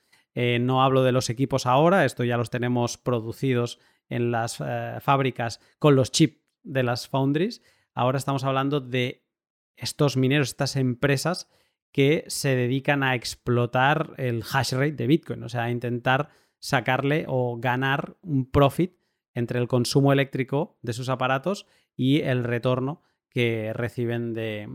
Eh, 0.40 0.60
no 0.60 0.84
hablo 0.84 1.02
de 1.02 1.10
los 1.10 1.30
equipos 1.30 1.66
ahora, 1.66 2.04
esto 2.04 2.22
ya 2.22 2.36
los 2.36 2.48
tenemos 2.48 2.96
producidos 2.96 3.80
en 4.08 4.30
las 4.30 4.60
eh, 4.64 4.98
fábricas 5.00 5.60
con 5.80 5.96
los 5.96 6.12
chips 6.12 6.38
de 6.62 6.84
las 6.84 7.08
foundries. 7.08 7.60
Ahora 7.92 8.18
estamos 8.18 8.44
hablando 8.44 8.80
de 8.80 9.26
estos 9.74 10.16
mineros, 10.16 10.50
estas 10.50 10.76
empresas 10.76 11.48
que 11.90 12.22
se 12.28 12.54
dedican 12.54 13.02
a 13.02 13.16
explotar 13.16 14.14
el 14.16 14.44
hash 14.48 14.74
rate 14.74 14.92
de 14.92 15.08
Bitcoin, 15.08 15.42
o 15.42 15.48
sea, 15.48 15.64
a 15.64 15.70
intentar 15.72 16.28
sacarle 16.60 17.24
o 17.26 17.58
ganar 17.58 18.16
un 18.22 18.48
profit 18.48 18.96
entre 19.34 19.58
el 19.58 19.66
consumo 19.66 20.12
eléctrico 20.12 20.78
de 20.82 20.92
sus 20.92 21.08
aparatos 21.08 21.66
y 21.96 22.20
el 22.20 22.44
retorno 22.44 23.02
que 23.28 23.72
reciben 23.72 24.34
de, 24.34 24.68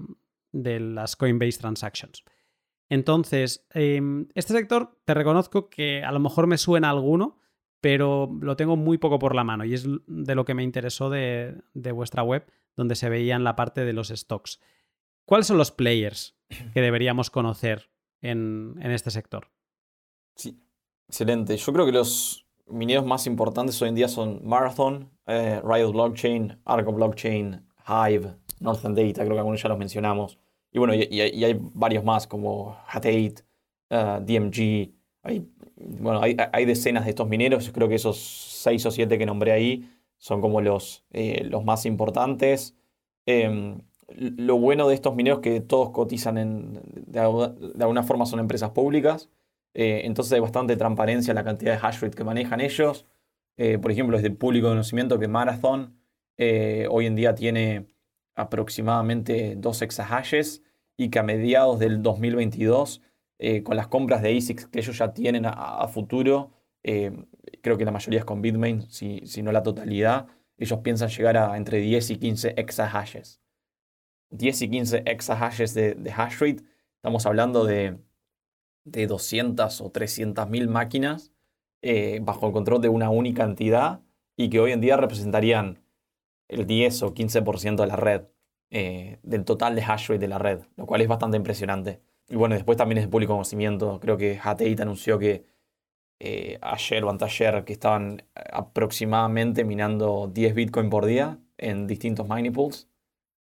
de 0.51 0.81
las 0.81 1.15
Coinbase 1.15 1.59
Transactions. 1.59 2.25
Entonces, 2.93 3.65
em, 3.71 4.27
este 4.35 4.53
sector 4.53 4.99
te 5.03 5.15
reconozco 5.15 5.67
que 5.67 6.03
a 6.03 6.11
lo 6.11 6.19
mejor 6.19 6.45
me 6.45 6.59
suena 6.59 6.91
alguno, 6.91 7.39
pero 7.81 8.29
lo 8.39 8.55
tengo 8.55 8.75
muy 8.75 8.99
poco 8.99 9.17
por 9.17 9.33
la 9.33 9.43
mano 9.43 9.65
y 9.65 9.73
es 9.73 9.87
de 10.05 10.35
lo 10.35 10.45
que 10.45 10.53
me 10.53 10.61
interesó 10.61 11.09
de, 11.09 11.59
vuestra 11.73 12.21
web, 12.21 12.45
donde 12.75 12.93
se 12.93 13.09
veía 13.09 13.35
en 13.35 13.43
la 13.43 13.55
parte 13.55 13.83
de 13.83 13.93
los 13.93 14.09
stocks. 14.09 14.59
¿Cuáles 15.25 15.47
son 15.47 15.57
los 15.57 15.71
players 15.71 16.37
que 16.75 16.81
deberíamos 16.81 17.31
conocer 17.31 17.89
en, 18.21 18.79
este 18.83 19.09
sector? 19.09 19.47
Sí, 20.35 20.61
excelente. 21.07 21.57
Yo 21.57 21.73
creo 21.73 21.87
que 21.87 21.93
los 21.93 22.45
mineros 22.67 23.07
más 23.07 23.25
importantes 23.25 23.81
hoy 23.81 23.89
en 23.89 23.95
día 23.95 24.07
son 24.07 24.47
Marathon, 24.47 25.09
eh, 25.25 25.59
Riot 25.63 25.93
Blockchain, 25.93 26.61
Argo 26.63 26.93
Blockchain, 26.93 27.59
Hive, 27.87 28.35
Northern 28.59 28.93
Data, 28.93 29.23
creo 29.23 29.33
que 29.33 29.39
algunos 29.39 29.63
ya 29.63 29.69
los 29.69 29.79
mencionamos. 29.79 30.37
Y 30.73 30.79
bueno, 30.79 30.95
y, 30.95 31.21
hay 31.21 31.57
varios 31.73 32.03
más 32.03 32.25
como 32.25 32.75
Hat 32.87 33.05
8, 33.05 33.43
uh, 33.91 33.95
DMG. 34.25 34.91
Hay, 35.21 35.47
bueno, 35.75 36.19
hay, 36.21 36.35
hay, 36.51 36.65
decenas 36.65 37.05
de 37.05 37.11
estos 37.11 37.29
mineros. 37.29 37.69
Creo 37.71 37.87
que 37.87 37.95
esos 37.95 38.17
seis 38.17 38.83
o 38.87 38.91
siete 38.91 39.19
que 39.19 39.25
nombré 39.27 39.51
ahí 39.51 39.87
son 40.17 40.41
como 40.41 40.61
los, 40.61 41.05
eh, 41.11 41.45
los 41.45 41.63
más 41.63 41.85
importantes. 41.85 42.75
Em, 43.27 43.81
lo 44.17 44.57
bueno 44.57 44.87
de 44.87 44.95
estos 44.95 45.15
mineros 45.15 45.39
es 45.39 45.43
que 45.43 45.61
todos 45.61 45.91
cotizan 45.91 46.37
en, 46.39 46.81
de, 47.05 47.19
alguna 47.19 48.01
forma 48.03 48.25
son 48.25 48.39
empresas 48.39 48.71
públicas. 48.71 49.29
Eh, 49.75 50.01
entonces 50.05 50.33
hay 50.33 50.39
bastante 50.39 50.75
transparencia 50.75 51.31
en 51.31 51.35
la 51.35 51.43
cantidad 51.43 51.73
de 51.79 51.85
hash 51.87 51.99
rate 52.01 52.17
que 52.17 52.23
manejan 52.23 52.61
ellos. 52.61 53.05
Eh, 53.57 53.77
por 53.77 53.91
ejemplo, 53.91 54.17
es 54.17 54.23
de 54.23 54.31
público 54.31 54.69
conocimiento 54.69 55.19
que 55.19 55.27
Marathon 55.27 55.99
hoy 56.89 57.05
en 57.05 57.15
día 57.15 57.35
tiene 57.35 57.85
aproximadamente 58.35 59.55
2 59.57 59.81
exahashes 59.81 60.63
y 60.97 61.09
que 61.09 61.19
a 61.19 61.23
mediados 61.23 61.79
del 61.79 62.01
2022, 62.01 63.01
eh, 63.39 63.63
con 63.63 63.75
las 63.77 63.87
compras 63.87 64.21
de 64.21 64.35
ASICs 64.35 64.67
que 64.67 64.79
ellos 64.79 64.97
ya 64.97 65.13
tienen 65.13 65.45
a, 65.45 65.87
futuro, 65.87 66.51
eh, 66.83 67.11
creo 67.61 67.77
que 67.77 67.85
la 67.85 67.91
mayoría 67.91 68.19
es 68.19 68.25
con 68.25 68.41
Bitmain, 68.41 68.89
si, 68.89 69.21
si, 69.25 69.41
no 69.41 69.51
la 69.51 69.63
totalidad, 69.63 70.27
ellos 70.57 70.79
piensan 70.79 71.09
llegar 71.09 71.37
a 71.37 71.57
entre 71.57 71.79
10 71.79 72.11
y 72.11 72.17
15 72.17 72.53
exahashes. 72.57 73.41
10 74.29 74.61
y 74.63 74.69
15 74.69 75.03
exahashes 75.05 75.73
de, 75.73 75.95
de 75.95 76.11
hash 76.11 76.39
rate, 76.39 76.63
estamos 76.95 77.25
hablando 77.25 77.65
de, 77.65 77.97
de 78.85 79.07
200 79.07 79.81
o 79.81 79.91
300 79.91 80.49
mil 80.49 80.67
máquinas 80.67 81.31
eh, 81.81 82.19
bajo 82.21 82.47
el 82.47 82.53
control 82.53 82.81
de 82.81 82.89
una 82.89 83.09
única 83.09 83.43
entidad 83.43 84.01
y 84.37 84.49
que 84.49 84.59
hoy 84.59 84.71
en 84.71 84.81
día 84.81 84.97
representarían 84.97 85.82
el 86.47 86.65
10 86.67 87.03
o 87.03 87.13
15% 87.13 87.81
de 87.81 87.87
la 87.87 87.95
red, 87.95 88.23
eh, 88.69 89.19
del 89.23 89.45
total 89.45 89.75
de 89.75 89.83
hash 89.83 90.07
rate 90.07 90.19
de 90.19 90.27
la 90.27 90.39
red, 90.39 90.61
lo 90.77 90.85
cual 90.85 91.01
es 91.01 91.07
bastante 91.07 91.37
impresionante. 91.37 92.01
Y 92.29 92.35
bueno, 92.35 92.55
después 92.55 92.77
también 92.77 92.97
es 92.97 93.05
de 93.05 93.09
público 93.09 93.33
conocimiento. 93.33 93.99
Creo 93.99 94.17
que 94.17 94.39
Hateit 94.41 94.79
anunció 94.79 95.19
que 95.19 95.45
eh, 96.19 96.57
ayer 96.61 97.03
o 97.03 97.09
anteayer 97.09 97.65
que 97.65 97.73
estaban 97.73 98.23
aproximadamente 98.33 99.65
minando 99.65 100.31
10 100.33 100.55
Bitcoin 100.55 100.89
por 100.89 101.05
día 101.05 101.39
en 101.57 101.85
distintos 101.87 102.27
mining 102.27 102.53
pools. 102.53 102.87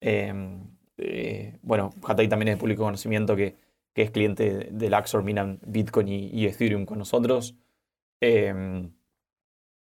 Em, 0.00 0.60
eh, 0.98 1.58
bueno, 1.62 1.90
Hatei 2.04 2.28
también 2.28 2.48
es 2.48 2.54
de 2.56 2.60
público 2.60 2.84
conocimiento 2.84 3.34
que, 3.34 3.56
que 3.94 4.02
es 4.02 4.10
cliente 4.10 4.68
del 4.70 4.94
Axor, 4.94 5.22
minan 5.24 5.58
Bitcoin 5.66 6.08
y, 6.08 6.46
Ethereum 6.46 6.84
con 6.86 6.98
nosotros. 6.98 7.56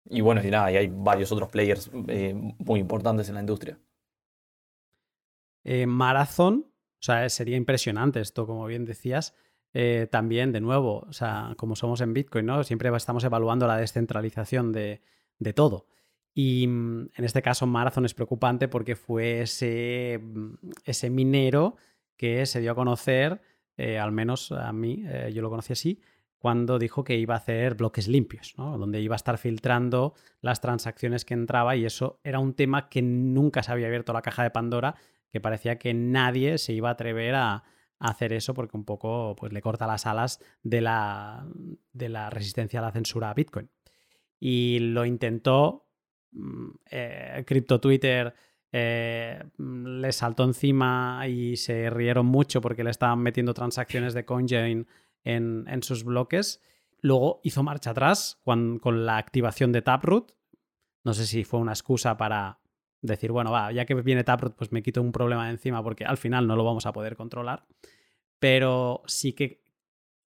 Y 0.09 0.21
bueno, 0.21 0.41
y 0.45 0.51
nada, 0.51 0.67
hay 0.67 0.89
varios 0.89 1.33
otros 1.33 1.49
players 1.49 1.91
eh, 2.09 2.35
muy 2.59 2.81
importantes 2.81 3.29
en 3.29 3.35
la 3.35 3.41
industria. 3.41 3.79
Eh, 5.65 5.87
Marathon, 5.87 6.67
o 6.69 7.03
sea, 7.03 7.29
sería 7.29 7.57
impresionante 7.57 8.21
esto, 8.21 8.47
como 8.47 8.67
bien 8.67 8.85
decías. 8.85 9.35
Eh, 9.73 10.07
también, 10.11 10.53
de 10.53 10.61
nuevo, 10.61 11.01
o 11.09 11.13
sea, 11.13 11.55
como 11.57 11.77
somos 11.77 12.01
en 12.01 12.15
Bitcoin, 12.15 12.47
¿no? 12.47 12.63
Siempre 12.65 12.95
estamos 12.97 13.25
evaluando 13.25 13.67
la 13.67 13.77
descentralización 13.77 14.73
de, 14.73 15.03
todo. 15.55 15.87
Y 16.35 16.67
mm, 16.67 17.11
en 17.15 17.25
este 17.25 17.43
caso, 17.43 17.67
Marathon 17.67 18.05
es 18.05 18.15
preocupante 18.15 18.69
porque 18.69 18.95
fue 18.95 19.43
ese, 19.43 20.21
mm, 20.23 20.55
ese 20.85 21.11
minero 21.11 21.77
que 22.17 22.47
se 22.47 22.61
dio 22.61 22.73
a 22.73 22.75
conocer, 22.75 23.43
al 23.77 24.11
menos 24.11 24.53
a 24.53 24.73
mí, 24.73 25.05
yo 25.35 25.43
lo 25.43 25.51
conocí 25.51 25.75
así, 25.75 26.01
cuando 26.39 26.79
dijo 26.79 27.05
que 27.05 27.17
iba 27.17 27.35
a 27.35 27.39
hacer 27.39 27.75
bloques 27.75 28.09
limpios, 28.09 28.55
donde 28.57 29.01
iba 29.01 29.15
a 29.15 29.17
estar 29.17 29.39
filtrando 29.39 30.15
las 30.41 30.61
transacciones 30.61 31.25
que 31.25 31.35
entraba 31.35 31.77
y 31.77 31.85
eso 31.85 32.21
era 32.25 32.39
un 32.39 32.55
tema 32.55 32.89
que 32.89 33.03
nunca 33.03 33.63
se 33.63 33.73
había 33.73 33.87
abierto 33.87 34.13
la 34.13 34.23
caja 34.23 34.43
de 34.43 34.51
Pandora, 34.51 34.97
que 35.31 35.41
parecía 35.41 35.79
que 35.79 35.95
nadie 35.95 36.59
se 36.59 36.73
iba 36.73 36.89
a 36.89 36.93
atrever 36.93 37.35
a, 37.35 37.65
hacer 37.99 38.35
eso 38.35 38.53
porque 38.53 38.77
un 38.77 38.85
poco 38.85 39.35
pues, 39.37 39.55
le 39.55 39.63
corta 39.63 39.87
las 39.87 40.05
alas 40.05 40.39
de 40.63 40.83
la, 40.83 41.47
de 41.95 42.11
la 42.11 42.29
resistencia 42.29 42.81
a 42.81 42.83
la 42.83 42.93
censura 42.93 43.31
a 43.31 43.35
Bitcoin. 43.35 43.71
Y 44.39 44.81
lo 44.81 45.07
intentó, 45.07 45.89
mm, 46.33 46.69
eh, 46.91 47.45
Crypto 47.47 47.81
Twitter 47.81 48.35
eh, 48.73 49.43
le 49.59 50.13
saltó 50.13 50.45
encima 50.45 51.27
y 51.27 51.57
se 51.57 51.89
rieron 51.89 52.27
mucho 52.27 52.61
porque 52.61 52.85
le 52.85 52.91
estaban 52.91 53.21
metiendo 53.21 53.55
transacciones 53.55 54.13
de 54.13 54.27
CoinJoin 54.27 54.87
en, 55.27 55.83
sus 55.83 56.05
bloques. 56.05 56.63
Luego 57.01 57.41
hizo 57.43 57.63
marcha 57.63 57.91
atrás 57.91 58.41
con, 58.45 58.81
la 59.05 59.19
activación 59.19 59.73
de 59.73 59.83
Taproot. 59.83 60.33
No 61.05 61.13
sé 61.13 61.27
si 61.27 61.45
fue 61.45 61.61
una 61.61 61.73
excusa 61.73 62.17
para 62.17 62.61
decir, 63.03 63.33
bueno, 63.33 63.53
va, 63.53 63.73
ya 63.73 63.85
que 63.85 63.95
viene 63.95 64.25
Taproot, 64.25 64.57
pues 64.57 64.73
me 64.73 64.83
quito 64.83 65.03
un 65.03 65.13
problema 65.13 65.47
de 65.47 65.53
encima 65.53 65.83
porque 65.83 66.05
al 66.05 66.17
final 66.17 66.47
no 66.47 66.57
lo 66.57 66.65
vamos 66.65 66.87
a 66.87 66.93
poder 66.93 67.17
controlar. 67.17 67.67
Pero 68.39 69.03
sí 69.07 69.33
que 69.33 69.63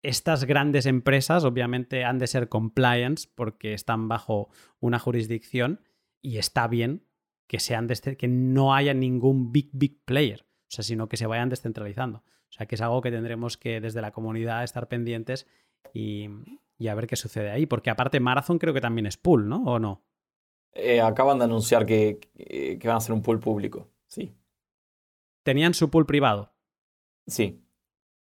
estas 0.03 0.45
grandes 0.45 0.87
empresas 0.87 1.45
obviamente 1.45 2.05
han 2.05 2.19
de 2.19 2.27
ser 2.27 2.49
compliance 2.49 3.29
porque 3.35 3.75
están 3.75 4.09
bajo 4.09 4.49
una 4.81 4.99
jurisdicción 4.99 5.81
y 6.23 6.39
está 6.39 6.69
bien 6.69 7.07
que 7.47 7.61
sean 7.61 7.89
que 7.89 8.29
no 8.29 8.75
haya 8.75 8.95
ningún 8.95 9.53
big 9.53 9.71
big 9.73 10.05
player, 10.05 10.43
o 10.43 10.71
sea, 10.71 10.85
sino 10.85 11.09
que 11.09 11.17
se 11.17 11.27
vayan 11.27 11.49
descentralizando. 11.49 12.25
O 12.49 12.53
sea, 12.53 12.67
que 12.67 12.75
es 12.75 12.81
algo 12.81 13.01
que 13.03 13.11
tendremos 13.11 13.57
que 13.57 13.81
desde 13.81 14.01
la 14.01 14.13
comunidad 14.13 14.65
estar 14.65 14.89
pendientes 14.89 15.47
y, 15.93 16.29
a 16.87 16.95
ver 16.95 17.07
qué 17.07 17.17
sucede 17.17 17.51
ahí. 17.51 17.67
Porque 17.67 17.91
aparte 17.91 18.21
Marathon 18.21 18.59
creo 18.59 18.75
que 18.75 18.81
también 18.81 19.07
es 19.07 19.17
pool, 19.17 19.49
¿no? 19.49 19.63
¿O 19.65 19.79
no? 19.79 20.03
Eh, 20.73 21.01
acaban 21.01 21.39
de 21.39 21.45
anunciar 21.45 21.87
que, 21.87 22.21
van 22.85 22.97
a 22.97 23.01
ser 23.01 23.15
un 23.15 23.23
pool 23.23 23.41
público, 23.41 23.89
sí. 24.07 24.35
¿Tenían 25.43 25.75
su 25.75 25.91
pool 25.91 26.05
privado? 26.07 26.53
Sí. 27.27 27.63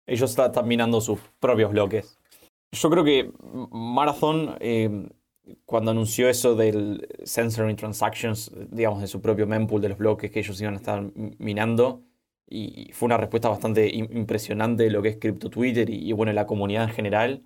Ellos 0.06 0.36
están 0.36 0.66
minando 0.66 1.00
sus 1.00 1.20
propios 1.38 1.70
bloques. 1.70 2.18
Yo 2.72 2.90
creo 2.90 3.04
que 3.04 3.32
Marathon, 3.70 4.56
eh, 4.58 5.08
cuando 5.64 5.92
anunció 5.92 6.28
eso 6.28 6.56
del 6.56 7.06
censoring 7.24 7.76
transactions, 7.76 8.50
digamos, 8.70 9.00
de 9.00 9.06
su 9.06 9.20
propio 9.20 9.46
mempool, 9.46 9.82
de 9.82 9.90
los 9.90 9.98
bloques 9.98 10.30
que 10.30 10.40
ellos 10.40 10.60
iban 10.60 10.74
a 10.74 10.78
estar 10.78 11.02
minando, 11.38 12.02
y 12.50 12.90
fue 12.92 13.06
una 13.06 13.16
respuesta 13.16 13.48
bastante 13.48 13.88
impresionante 13.94 14.82
de 14.82 14.90
lo 14.90 15.02
que 15.02 15.10
es 15.10 15.16
Crypto 15.18 15.50
Twitter 15.50 15.88
y, 15.88 16.12
bueno, 16.12 16.32
la 16.32 16.46
comunidad 16.46 16.84
en 16.84 16.90
general. 16.90 17.42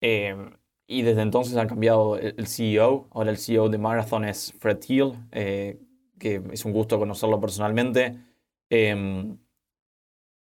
Em, 0.00 0.52
y 0.86 1.02
desde 1.02 1.22
entonces 1.22 1.56
han 1.56 1.68
cambiado 1.68 2.16
el, 2.18 2.46
CEO. 2.46 3.08
Ahora 3.12 3.30
el 3.30 3.38
CEO 3.38 3.68
de 3.68 3.78
Marathon 3.78 4.24
es 4.24 4.54
Fred 4.60 4.78
Thiel, 4.78 5.14
eh, 5.32 5.80
que 6.18 6.42
es 6.52 6.64
un 6.64 6.72
gusto 6.72 6.98
conocerlo 6.98 7.40
personalmente. 7.40 8.16
Em, 8.70 9.38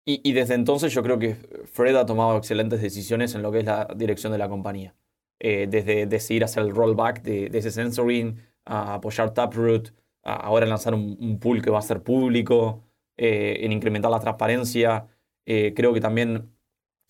y, 0.05 0.33
desde 0.33 0.55
entonces 0.55 0.93
yo 0.93 1.03
creo 1.03 1.19
que 1.19 1.35
Fred 1.71 1.95
ha 1.95 2.05
tomado 2.05 2.37
excelentes 2.37 2.81
decisiones 2.81 3.35
en 3.35 3.43
lo 3.43 3.51
que 3.51 3.59
es 3.59 3.65
la 3.65 3.87
dirección 3.95 4.31
de 4.31 4.39
la 4.39 4.49
compañía. 4.49 4.95
Eh, 5.39 5.67
desde 5.69 6.07
decidir 6.07 6.43
hacer 6.43 6.63
el 6.63 6.71
rollback 6.75 7.21
de, 7.23 7.49
ese 7.53 7.71
censoring, 7.71 8.37
a 8.65 8.95
apoyar 8.95 9.33
Taproot, 9.33 9.93
ahora 10.23 10.65
lanzar 10.65 10.93
un 10.93 11.39
pool 11.39 11.61
que 11.61 11.69
va 11.71 11.79
a 11.79 11.81
ser 11.81 12.03
público. 12.03 12.83
Eh, 13.17 13.65
en 13.65 13.71
incrementar 13.71 14.09
la 14.09 14.19
transparencia. 14.19 15.07
Eh, 15.45 15.73
creo 15.75 15.93
que 15.93 16.01
también 16.01 16.49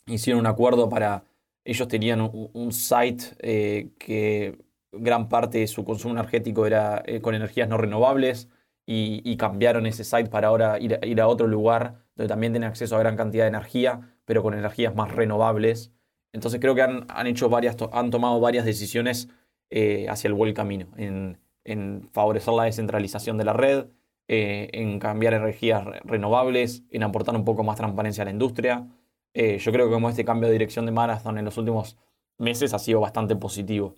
hicieron 0.08 0.42
un 0.42 0.48
acuerdo 0.48 0.90
para... 0.90 1.24
Ellos 1.64 1.88
tenían 1.88 2.22
un, 2.22 2.72
site 2.74 3.24
eh, 3.40 3.92
que 4.00 4.58
gran 4.92 5.30
parte 5.30 5.60
de 5.60 5.68
su 5.68 5.86
consumo 5.86 6.16
energético 6.16 6.66
era 6.66 7.04
con 7.22 7.36
energías 7.36 7.70
no 7.70 7.78
renovables 7.78 8.50
y, 8.86 9.38
cambiaron 9.38 9.86
ese 9.86 10.04
site 10.04 10.30
para 10.30 10.48
ahora 10.48 10.80
ir, 10.80 11.22
a 11.22 11.28
otro 11.28 11.48
lugar 11.48 12.04
donde 12.16 12.28
también 12.28 12.52
tienen 12.52 12.68
acceso 12.68 12.96
a 12.96 13.00
gran 13.00 13.16
cantidad 13.16 13.44
de 13.44 13.50
energía, 13.50 14.02
pero 14.26 14.42
con 14.42 14.56
energías 14.56 14.96
más 14.96 15.12
renovables. 15.12 15.94
Entonces 16.34 16.60
creo 16.60 16.74
que 16.74 16.82
han, 16.82 17.06
han 17.10 17.28
hecho 17.28 17.48
varias, 17.48 17.78
han 17.94 18.10
tomado 18.10 18.40
varias 18.40 18.66
decisiones 18.66 19.30
hacia 19.70 20.28
el 20.28 20.34
buen 20.34 20.54
camino, 20.56 20.88
en, 20.98 21.38
en, 21.64 22.10
favorecer 22.12 22.54
la 22.56 22.64
descentralización 22.64 23.38
de 23.38 23.46
la 23.46 23.54
red, 23.54 23.86
eh, 24.32 24.70
en 24.74 25.00
cambiar 25.00 25.34
energías 25.34 25.84
renovables, 26.04 26.84
en 26.92 27.04
aportar 27.04 27.36
un 27.36 27.46
poco 27.46 27.64
más 27.64 27.78
transparencia 27.78 28.24
a 28.24 28.26
la 28.26 28.32
industria. 28.32 28.88
yo 29.34 29.72
creo 29.72 29.88
que 29.88 29.94
como 29.94 30.10
este 30.10 30.26
cambio 30.26 30.48
de 30.48 30.54
dirección 30.54 30.86
de 30.86 30.92
Marathon 30.92 31.38
en 31.38 31.46
los 31.46 31.58
últimos 31.58 31.98
meses 32.38 32.74
ha 32.74 32.80
sido 32.80 33.00
bastante 33.00 33.36
positivo. 33.36 33.96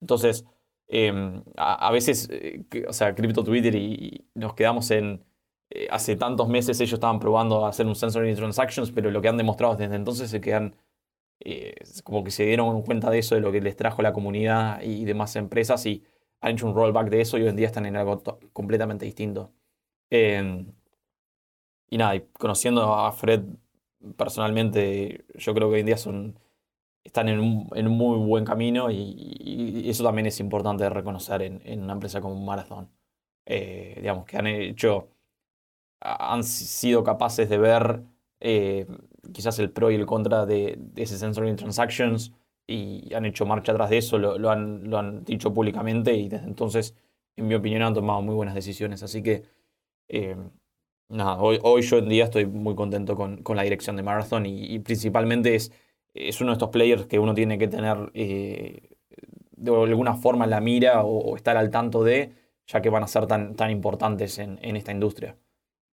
Entonces, 0.00 0.44
em, 0.88 1.42
a, 1.56 1.90
veces, 1.92 2.28
eh, 2.30 2.64
o 2.88 2.92
sea, 2.92 3.14
Crypto 3.14 3.42
Twitter 3.44 3.74
y, 3.74 4.26
nos 4.34 4.54
quedamos 4.54 4.90
en, 4.90 5.24
eh, 5.70 5.88
hace 5.90 6.16
tantos 6.16 6.48
meses 6.48 6.80
ellos 6.80 6.94
estaban 6.94 7.18
probando 7.20 7.66
hacer 7.66 7.86
un 7.86 7.96
sensor 7.96 8.26
in 8.26 8.36
transactions, 8.36 8.92
pero 8.92 9.10
lo 9.10 9.20
que 9.22 9.28
han 9.28 9.36
demostrado 9.36 9.76
desde 9.76 9.96
entonces 9.96 10.32
es 10.32 10.40
que 10.40 10.54
han, 10.54 10.76
eh, 11.40 11.74
como 12.04 12.24
que 12.24 12.30
se 12.30 12.44
dieron 12.46 12.82
cuenta 12.82 13.10
de 13.10 13.18
eso, 13.20 13.34
de 13.34 13.40
lo 13.40 13.52
que 13.52 13.60
les 13.60 13.76
trajo 13.76 14.02
la 14.02 14.12
comunidad 14.12 14.82
y, 14.82 15.04
demás 15.04 15.36
empresas 15.36 15.86
y 15.86 16.04
han 16.40 16.52
hecho 16.52 16.66
un 16.66 16.74
rollback 16.74 17.10
de 17.10 17.20
eso 17.22 17.38
y 17.38 17.42
hoy 17.42 17.48
en 17.48 17.56
día 17.56 17.66
están 17.66 17.86
en 17.86 17.96
algo 17.96 18.22
completamente 18.52 19.06
distinto. 19.06 19.52
Em, 20.10 20.72
y 21.90 21.98
nada, 21.98 22.20
conociendo 22.38 22.94
a 22.94 23.12
Fred 23.12 23.42
personalmente, 24.16 25.24
yo 25.34 25.54
creo 25.54 25.68
que 25.68 25.74
hoy 25.74 25.80
en 25.80 25.86
día 25.86 25.96
son 25.96 26.38
están 27.06 27.28
en 27.28 27.40
un, 27.40 27.68
en 27.74 27.86
un 27.86 27.96
muy 27.96 28.18
buen 28.18 28.44
camino 28.44 28.90
y, 28.90 29.88
eso 29.88 30.04
también 30.04 30.26
es 30.26 30.40
importante 30.40 30.84
de 30.84 30.90
reconocer 30.90 31.42
en, 31.42 31.82
una 31.82 31.92
empresa 31.94 32.20
como 32.20 32.34
Marathon. 32.44 32.90
Eh, 33.46 33.94
digamos 34.00 34.26
que 34.26 34.36
han 34.36 34.46
hecho, 34.48 35.08
han 36.00 36.44
sido 36.44 37.04
capaces 37.04 37.48
de 37.48 37.58
ver 37.58 38.02
eh, 38.40 38.86
quizás 39.32 39.58
el 39.60 39.70
pro 39.70 39.90
y 39.90 39.94
el 39.94 40.06
contra 40.06 40.46
de, 40.46 40.78
ese 40.96 41.18
Sensory 41.18 41.54
Transactions 41.56 42.32
y 42.66 43.14
han 43.14 43.24
hecho 43.24 43.46
marcha 43.46 43.72
atrás 43.72 43.90
de 43.90 43.98
eso, 43.98 44.18
lo, 44.18 44.38
lo, 44.38 44.50
han, 44.50 44.90
lo, 44.90 44.98
han, 44.98 45.24
dicho 45.24 45.54
públicamente 45.54 46.14
y 46.14 46.28
desde 46.28 46.46
entonces, 46.46 46.96
en 47.36 47.46
mi 47.48 47.54
opinión, 47.54 47.82
han 47.82 47.94
tomado 47.94 48.22
muy 48.22 48.34
buenas 48.34 48.54
decisiones. 48.56 49.02
Así 49.04 49.22
que, 49.22 49.44
eh, 50.08 50.36
hoy, 51.08 51.58
hoy 51.62 51.82
yo 51.82 51.98
en 51.98 52.08
día 52.08 52.24
estoy 52.24 52.46
muy 52.46 52.74
contento 52.74 53.16
con, 53.16 53.42
con 53.42 53.56
la 53.56 53.62
dirección 53.62 53.96
de 53.96 54.02
Marathon 54.02 54.46
y 54.46 54.78
principalmente 54.80 55.54
es 55.54 55.72
es 56.16 56.40
uno 56.40 56.50
de 56.50 56.54
estos 56.54 56.70
players 56.70 57.06
que 57.06 57.18
uno 57.18 57.34
tiene 57.34 57.58
que 57.58 57.68
tener 57.68 58.10
eh, 58.14 58.90
de 59.56 59.70
alguna 59.70 60.14
forma 60.14 60.44
en 60.44 60.50
la 60.50 60.60
mira 60.60 61.04
o, 61.04 61.36
estar 61.36 61.56
al 61.56 61.70
tanto 61.70 62.02
de, 62.04 62.32
ya 62.66 62.80
que 62.80 62.90
van 62.90 63.02
a 63.02 63.08
ser 63.08 63.26
tan, 63.26 63.54
tan 63.54 63.70
importantes 63.70 64.38
en, 64.38 64.58
esta 64.76 64.92
industria. 64.92 65.36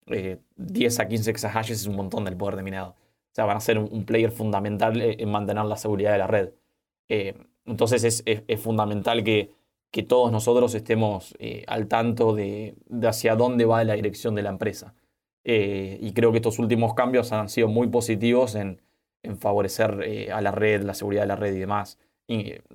10 0.05 0.99
eh, 0.99 1.01
a 1.01 1.07
15 1.07 1.32
exahashes 1.32 1.82
es 1.82 1.88
un 1.88 1.95
montón 1.95 2.26
del 2.26 2.36
poder 2.38 2.55
de 2.55 2.64
minado. 2.64 2.91
O 2.91 3.36
sea, 3.36 3.45
van 3.45 3.57
a 3.57 3.61
ser 3.61 3.78
un, 3.80 4.05
player 4.05 4.32
fundamental 4.32 4.99
eh, 5.01 5.18
en 5.20 5.32
mantener 5.32 5.66
la 5.66 5.78
seguridad 5.78 6.11
de 6.11 6.18
la 6.18 6.28
red. 6.28 6.51
entonces 7.66 8.24
es, 8.26 8.61
fundamental 8.61 9.24
que, 9.24 9.51
que, 9.94 10.04
todos 10.04 10.32
nosotros 10.32 10.74
estemos 10.76 11.36
al 11.68 11.88
tanto 11.88 12.34
de, 12.36 12.76
hacia 13.04 13.36
dónde 13.36 13.66
va 13.66 13.84
la 13.84 13.94
dirección 13.94 14.36
de 14.36 14.41
la 14.41 14.50
empresa. 14.50 14.96
y 15.46 16.12
creo 16.14 16.32
que 16.32 16.39
estos 16.39 16.60
últimos 16.60 16.94
cambios 16.96 17.32
han 17.32 17.50
sido 17.50 17.68
muy 17.68 17.88
positivos 17.88 18.56
en, 18.56 18.82
favorecer 19.39 20.02
eh, 20.04 20.32
a 20.32 20.41
la 20.41 20.52
red, 20.52 20.84
la 20.84 20.94
seguridad 20.94 21.24
de 21.24 21.28
la 21.28 21.36
red 21.38 21.56
y 21.56 21.60
demás, 21.60 21.98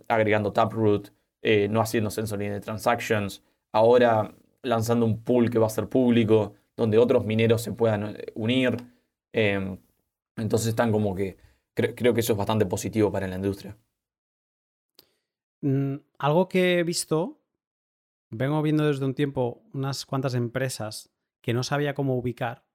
agregando 0.09 0.53
Taproot, 0.53 1.13
eh, 1.43 1.69
no 1.69 1.81
haciendo 1.81 2.11
censoring 2.11 2.53
de 2.53 2.61
transactions, 2.61 3.43
ahora 3.73 4.35
lanzando 4.63 5.07
un 5.07 5.23
pool 5.23 5.51
que 5.51 5.59
va 5.59 5.67
a 5.67 5.71
ser 5.71 5.89
público, 5.89 6.55
donde 6.77 6.99
otros 6.99 7.25
mineros 7.25 7.63
se 7.63 7.73
puedan 7.73 8.17
eh, 8.17 8.27
unir. 8.35 8.77
Em, 9.33 9.79
entonces 10.37 10.69
están 10.69 10.93
como 10.93 11.15
que, 11.15 11.37
creo 11.75 12.15
que 12.15 12.21
eso 12.21 12.33
es 12.33 12.39
bastante 12.39 12.67
positivo 12.67 13.13
para 13.13 13.29
la 13.29 13.37
industria. 13.37 13.77
Mm, 15.61 15.97
algo 16.19 16.49
que 16.49 16.79
he 16.79 16.85
visto, 16.85 17.43
vengo 18.31 18.63
viendo 18.63 18.87
desde 18.87 19.05
un 19.05 19.15
tiempo 19.15 19.63
unas 19.73 20.07
cuantas 20.07 20.35
empresas 20.35 21.11
que 21.41 21.55
no 21.55 21.63
sabía 21.63 21.95
cómo 21.95 22.17
ubicar 22.17 22.67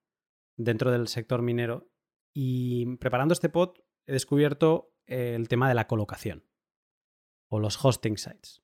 dentro 0.57 0.91
del 0.91 1.07
sector 1.07 1.41
minero 1.41 1.89
y 2.33 2.97
preparando 2.97 3.33
este 3.33 3.49
pod 3.49 3.75
he 4.05 4.11
descubierto 4.11 4.93
el 5.05 5.47
tema 5.47 5.67
de 5.69 5.75
la 5.75 5.87
colocación 5.87 6.45
o 7.49 7.59
los 7.59 7.83
hosting 7.83 8.17
sites. 8.17 8.63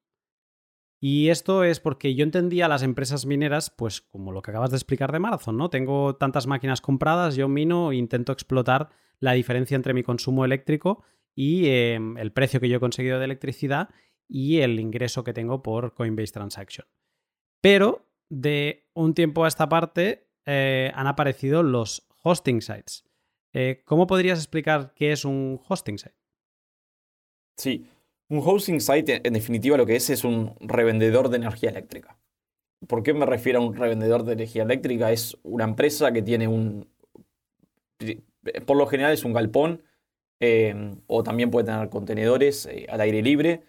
Y 1.02 1.30
esto 1.30 1.64
es 1.64 1.80
porque 1.80 2.14
yo 2.14 2.24
entendía 2.24 2.68
las 2.68 2.84
empresas 2.84 3.26
mineras, 3.26 3.70
pues 3.70 4.02
como 4.02 4.34
lo 4.34 4.42
que 4.42 4.52
acabas 4.52 4.72
de 4.72 4.78
explicar 4.78 5.14
de 5.14 5.20
Marathon, 5.20 5.56
¿no? 5.56 5.70
Tengo 5.70 6.16
tantas 6.18 6.46
máquinas 6.46 6.82
compradas, 6.82 7.36
yo 7.36 7.48
mino 7.48 7.92
e 7.92 7.96
intento 7.96 8.34
explotar 8.34 8.90
la 9.20 9.32
diferencia 9.34 9.76
entre 9.76 9.94
mi 9.94 10.04
consumo 10.04 10.44
eléctrico 10.44 11.04
y 11.36 11.68
em, 11.68 12.18
el 12.18 12.34
precio 12.34 12.60
que 12.60 12.68
yo 12.68 12.78
he 12.78 12.82
conseguido 12.82 13.18
de 13.18 13.26
electricidad 13.26 13.90
y 14.30 14.62
el 14.62 14.80
ingreso 14.80 15.24
que 15.24 15.34
tengo 15.34 15.62
por 15.64 15.96
Coinbase 15.96 16.32
Transaction. 16.32 16.88
Pero 17.62 18.06
de 18.30 18.88
un 18.94 19.14
tiempo 19.14 19.44
a 19.44 19.48
esta 19.48 19.68
parte 19.68 20.30
eh, 20.46 20.92
han 20.94 21.08
aparecido 21.08 21.64
los 21.64 22.08
hosting 22.24 22.62
sites. 22.62 23.04
Eh, 23.54 23.82
¿Cómo 23.86 24.06
podrías 24.06 24.38
explicar 24.38 24.94
qué 24.96 25.12
es 25.12 25.26
un 25.26 25.60
hosting 25.68 25.98
site? 25.98 26.16
Sí, 27.58 27.88
un 28.30 28.42
hosting 28.46 28.80
site 28.80 29.28
en 29.28 29.34
definitiva 29.34 29.76
lo 29.76 29.86
que 29.86 29.96
es 29.96 30.10
es 30.12 30.24
un 30.24 30.56
revendedor 30.60 31.30
de 31.30 31.38
energía 31.38 31.72
eléctrica. 31.72 32.18
¿Por 32.88 33.04
qué 33.04 33.14
me 33.14 33.26
refiero 33.26 33.60
a 33.60 33.66
un 33.66 33.76
revendedor 33.76 34.24
de 34.24 34.34
energía 34.34 34.64
eléctrica? 34.64 35.12
Es 35.12 35.36
una 35.44 35.66
empresa 35.66 36.14
que 36.14 36.22
tiene 36.22 36.48
un... 36.48 36.88
Por 38.66 38.78
lo 38.78 38.88
general 38.88 39.12
es 39.12 39.26
un 39.26 39.34
galpón 39.34 39.84
eh, 40.40 40.96
o 41.08 41.24
también 41.24 41.52
puede 41.52 41.66
tener 41.66 41.90
contenedores 41.90 42.70
al 42.88 43.02
aire 43.02 43.22
libre 43.22 43.69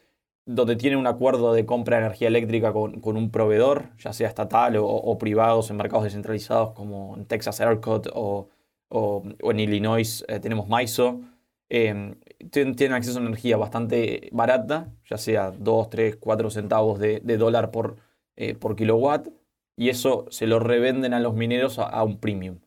donde 0.55 0.77
tiene 0.77 0.97
un 0.97 1.07
acuerdo 1.07 1.53
de 1.53 1.67
compra 1.67 1.99
de 1.99 2.05
energía 2.05 2.29
eléctrica 2.29 2.73
con, 2.73 3.01
un 3.05 3.31
proveedor, 3.31 3.91
ya 3.99 4.13
sea 4.13 4.29
estatal 4.29 4.77
o, 4.77 4.87
o, 4.87 5.19
privados 5.19 5.71
en 5.71 5.77
mercados 5.77 6.05
descentralizados 6.05 6.73
como 6.73 7.17
en 7.17 7.27
Texas 7.27 7.61
ERCOT 7.61 8.09
o 8.15 8.49
o, 8.91 9.23
en 9.25 9.61
Illinois 9.61 10.25
eh, 10.29 10.41
tenemos 10.41 10.69
MISO, 10.69 11.21
em, 11.69 12.17
tienen 12.51 12.93
acceso 12.93 13.19
a 13.19 13.23
energía 13.23 13.57
bastante 13.57 14.29
barata, 14.33 14.93
ya 15.09 15.17
sea 15.17 15.53
2, 15.53 15.91
3, 15.91 16.17
4 16.17 16.51
centavos 16.51 16.99
de, 16.99 17.21
dólar 17.21 17.71
por, 17.71 17.97
eh, 18.37 18.55
por 18.55 18.77
kilowatt, 18.77 19.29
y 19.77 19.89
eso 19.89 20.27
se 20.31 20.47
lo 20.47 20.59
revenden 20.59 21.15
a 21.15 21.21
los 21.21 21.35
mineros 21.35 21.79
a, 21.79 22.03
un 22.03 22.19
premium. 22.19 22.59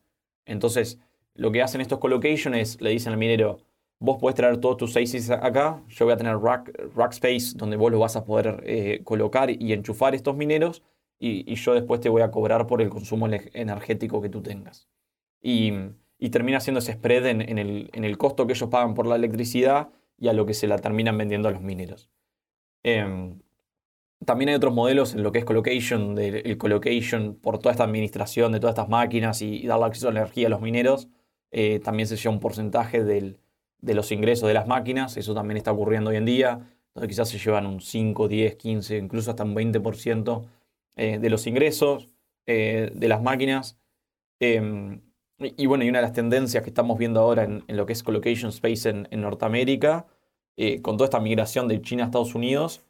Entonces, 0.45 0.99
lo 1.35 1.51
que 1.51 1.61
hacen 1.61 1.81
estos 1.81 1.99
colocations 1.99 2.57
es, 2.57 2.81
le 2.81 2.91
dicen 2.91 3.11
al 3.13 3.19
minero, 3.19 3.59
vos 4.03 4.17
puedes 4.19 4.35
traer 4.35 4.57
todos 4.57 4.77
tus 4.77 4.97
ASICs 4.97 5.29
acá, 5.31 5.81
yo 5.87 6.05
voy 6.05 6.13
a 6.13 6.17
tener 6.17 6.37
rack, 6.37 6.71
rack 6.95 7.13
space 7.13 7.55
donde 7.55 7.77
vos 7.77 7.91
lo 7.91 7.99
vas 7.99 8.15
a 8.15 8.25
poder 8.25 8.61
eh, 8.65 9.01
colocar 9.03 9.49
y 9.49 9.73
enchufar 9.73 10.13
estos 10.15 10.35
mineros, 10.35 10.83
y, 11.19 11.51
y, 11.51 11.55
yo 11.55 11.73
después 11.73 12.01
te 12.01 12.09
voy 12.09 12.21
a 12.21 12.31
cobrar 12.31 12.67
por 12.67 12.81
el 12.81 12.89
consumo 12.89 13.27
energético 13.27 14.21
que 14.21 14.29
tú 14.29 14.41
tengas. 14.41 14.89
Y 15.41 15.71
y 16.23 16.29
termina 16.29 16.61
siendo 16.61 16.79
ese 16.79 16.93
spread 16.93 17.25
en, 17.25 17.57
el, 17.59 18.17
costo 18.17 18.47
que 18.47 18.53
ellos 18.53 18.69
pagan 18.69 18.93
por 18.93 19.05
la 19.05 19.17
electricidad 19.17 19.89
y 20.17 20.29
a 20.29 20.33
lo 20.33 20.45
que 20.45 20.53
se 20.53 20.67
la 20.67 20.77
terminan 20.77 21.17
vendiendo 21.17 21.49
a 21.49 21.51
los 21.51 21.61
mineros. 21.61 22.09
Em, 22.81 23.41
también 24.25 24.47
hay 24.47 24.55
otros 24.55 24.73
modelos 24.73 25.15
en 25.15 25.21
lo 25.21 25.33
que 25.33 25.39
es 25.39 25.45
colocation, 25.45 26.17
el 26.17 26.57
colocation 26.57 27.35
por 27.35 27.59
toda 27.59 27.71
esta 27.73 27.83
administración 27.83 28.53
de 28.53 28.61
todas 28.61 28.73
estas 28.75 28.87
máquinas 28.87 29.41
y, 29.41 29.67
darle 29.67 29.87
acceso 29.87 30.07
a 30.07 30.13
la 30.13 30.21
energía 30.21 30.47
a 30.47 30.49
los 30.51 30.61
mineros. 30.61 31.09
Eh, 31.51 31.81
también 31.81 32.07
se 32.07 32.15
lleva 32.15 32.33
un 32.33 32.39
porcentaje 32.39 33.03
de 33.83 33.93
los 33.93 34.11
ingresos 34.13 34.47
de 34.47 34.53
las 34.53 34.65
máquinas, 34.65 35.17
eso 35.17 35.33
también 35.33 35.57
está 35.57 35.71
ocurriendo 35.73 36.09
hoy 36.09 36.15
en 36.15 36.25
día, 36.25 36.61
donde 36.95 37.07
quizás 37.07 37.27
se 37.27 37.37
llevan 37.37 37.65
un 37.65 37.81
5, 37.81 38.27
10, 38.29 38.55
15, 38.55 38.97
incluso 38.97 39.29
hasta 39.31 39.43
un 39.43 39.53
20% 39.53 40.47
eh, 40.95 41.19
de 41.19 41.29
los 41.29 41.45
ingresos 41.47 42.07
eh, 42.45 42.91
de 42.95 43.07
las 43.09 43.21
máquinas. 43.21 43.77
Em, 44.39 45.01
y, 45.37 45.65
bueno, 45.65 45.83
y 45.83 45.89
una 45.89 45.99
de 45.99 46.03
las 46.03 46.13
tendencias 46.13 46.63
que 46.63 46.69
estamos 46.69 46.97
viendo 46.97 47.19
ahora 47.19 47.43
en, 47.43 47.63
lo 47.67 47.85
que 47.85 47.91
es 47.91 48.03
colocation 48.03 48.49
space 48.49 48.89
en, 48.89 49.21
Norteamérica, 49.21 50.07
eh, 50.55 50.81
con 50.81 50.95
toda 50.95 51.05
esta 51.05 51.19
migración 51.19 51.67
de 51.67 51.81
China 51.81 52.03
a 52.03 52.05
Estados 52.05 52.35
Unidos, 52.35 52.85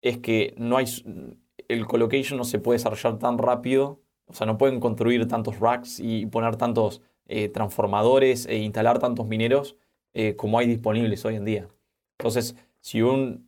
es 0.00 0.16
que 0.18 0.54
no 0.56 0.78
hay, 0.78 0.86
el 1.68 1.86
colocation 1.86 2.38
no 2.38 2.44
se 2.44 2.58
puede 2.58 2.78
desarrollar 2.78 3.18
tan 3.18 3.36
rápido, 3.36 4.00
o 4.26 4.32
sea, 4.32 4.46
no 4.46 4.56
pueden 4.56 4.80
construir 4.80 5.28
tantos 5.28 5.60
racks 5.60 6.00
y 6.00 6.24
poner 6.26 6.56
tantos 6.56 7.02
transformadores 7.52 8.46
e 8.46 8.56
instalar 8.56 8.98
tantos 8.98 9.26
mineros 9.26 9.76
eh, 10.20 10.34
como 10.34 10.58
hay 10.58 10.66
disponibles 10.66 11.24
hoy 11.24 11.36
en 11.36 11.44
día. 11.44 11.68
Entonces, 12.18 12.56
si 12.80 13.02
un, 13.02 13.46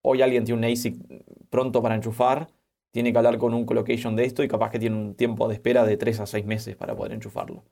hoy 0.00 0.22
alguien 0.22 0.44
tiene 0.44 0.58
un 0.58 0.64
ASIC 0.64 0.96
pronto 1.50 1.82
para 1.82 1.94
enchufar, 1.94 2.48
tiene 2.90 3.12
que 3.12 3.18
hablar 3.18 3.36
con 3.36 3.52
un 3.52 3.66
colocation 3.66 4.16
de 4.16 4.24
esto 4.24 4.42
y 4.42 4.48
capaz 4.48 4.70
que 4.70 4.78
tiene 4.78 4.96
un 4.96 5.14
tiempo 5.14 5.46
de 5.46 5.52
espera 5.52 5.84
de 5.84 5.98
3 5.98 6.20
a 6.20 6.26
6 6.26 6.46
meses 6.46 6.74
para 6.74 6.96
poder 6.96 7.12
enchufarlo. 7.12 7.64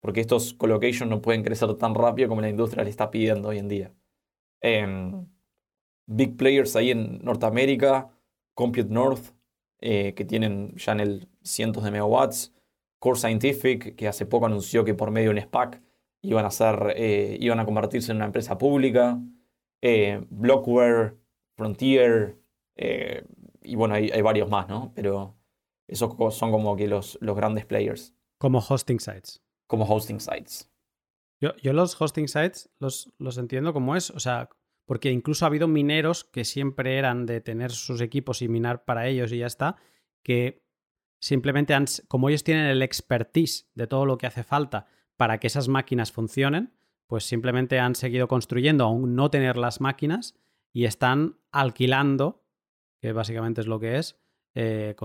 Porque 0.00 0.20
estos 0.20 0.54
colocations 0.54 1.08
no 1.08 1.22
pueden 1.22 1.44
crecer 1.44 1.72
tan 1.74 1.94
rápido 1.94 2.28
como 2.28 2.40
la 2.40 2.48
industria 2.48 2.82
le 2.82 2.90
está 2.90 3.12
pidiendo 3.12 3.50
hoy 3.50 3.58
en 3.58 3.68
día. 3.68 3.94
Em, 4.60 5.28
big 6.06 6.36
players 6.36 6.74
ahí 6.74 6.90
en 6.90 7.20
Norteamérica 7.22 8.10
Compute 8.54 8.92
North, 8.92 9.36
eh, 9.80 10.14
que 10.14 10.24
tienen 10.24 10.74
ya 10.74 10.90
en 10.92 11.00
el 11.00 11.28
cientos 11.44 11.84
de 11.84 11.92
megawatts, 11.92 12.52
Core 12.98 13.20
Scientific, 13.20 13.94
que 13.94 14.08
hace 14.08 14.26
poco 14.26 14.46
anunció 14.46 14.84
que 14.84 14.94
por 14.94 15.12
medio 15.12 15.30
de 15.30 15.36
un 15.36 15.42
SPAC 15.42 15.80
iban 16.22 16.44
a, 16.44 16.50
ser, 16.50 16.94
eh, 16.96 17.36
iban 17.40 17.60
a 17.60 17.64
convertirse 17.64 18.12
en 18.12 18.16
una 18.16 18.26
empresa 18.26 18.58
pública, 18.58 19.20
eh, 19.80 20.24
Blockware, 20.30 21.16
Frontier, 21.56 22.38
y 23.62 23.74
bueno, 23.74 23.94
hay, 23.94 24.22
varios 24.22 24.48
más, 24.48 24.68
¿no? 24.68 24.92
Pero 24.94 25.36
esos 25.88 26.14
son 26.34 26.50
como 26.52 26.76
que 26.76 26.86
los, 26.86 27.18
los 27.20 27.36
grandes 27.36 27.66
players. 27.66 28.14
Como 28.38 28.60
hosting 28.60 29.00
sites. 29.00 29.42
Como 29.66 29.84
hosting 29.84 30.20
sites. 30.20 30.70
Yo, 31.40 31.54
yo 31.56 31.72
los 31.72 32.00
hosting 32.00 32.28
sites 32.28 32.70
los, 32.78 33.12
los 33.18 33.36
entiendo 33.36 33.72
como 33.72 33.96
es, 33.96 34.10
o 34.10 34.20
sea, 34.20 34.48
porque 34.86 35.10
incluso 35.10 35.44
ha 35.44 35.48
habido 35.48 35.68
mineros 35.68 36.24
que 36.24 36.44
siempre 36.44 36.98
eran 36.98 37.26
de 37.26 37.40
tener 37.40 37.72
sus 37.72 38.00
equipos 38.00 38.40
y 38.42 38.48
minar 38.48 38.84
para 38.84 39.06
ellos 39.06 39.32
y 39.32 39.38
ya 39.38 39.46
está, 39.46 39.76
que 40.22 40.64
simplemente 41.20 41.74
han, 41.74 41.84
como 42.08 42.28
ellos 42.28 42.42
tienen 42.42 42.66
el 42.66 42.82
expertise 42.82 43.68
de 43.74 43.86
todo 43.86 44.06
lo 44.06 44.18
que 44.18 44.26
hace 44.26 44.44
falta 44.44 44.86
para 45.18 45.38
que 45.38 45.48
esas 45.48 45.68
máquinas 45.68 46.10
funcionen, 46.10 46.72
pues 47.06 47.24
simplemente 47.24 47.78
han 47.78 47.94
seguido 47.94 48.26
construyendo 48.26 48.84
aún 48.84 49.14
no 49.14 49.30
tener 49.30 49.58
las 49.58 49.82
máquinas 49.82 50.34
y 50.72 50.86
están 50.86 51.36
alquilando, 51.52 52.46
que 53.02 53.12
básicamente 53.12 53.60
es 53.60 53.66
lo 53.66 53.78
que 53.78 53.98
es, 53.98 54.18
eh, 54.54 54.96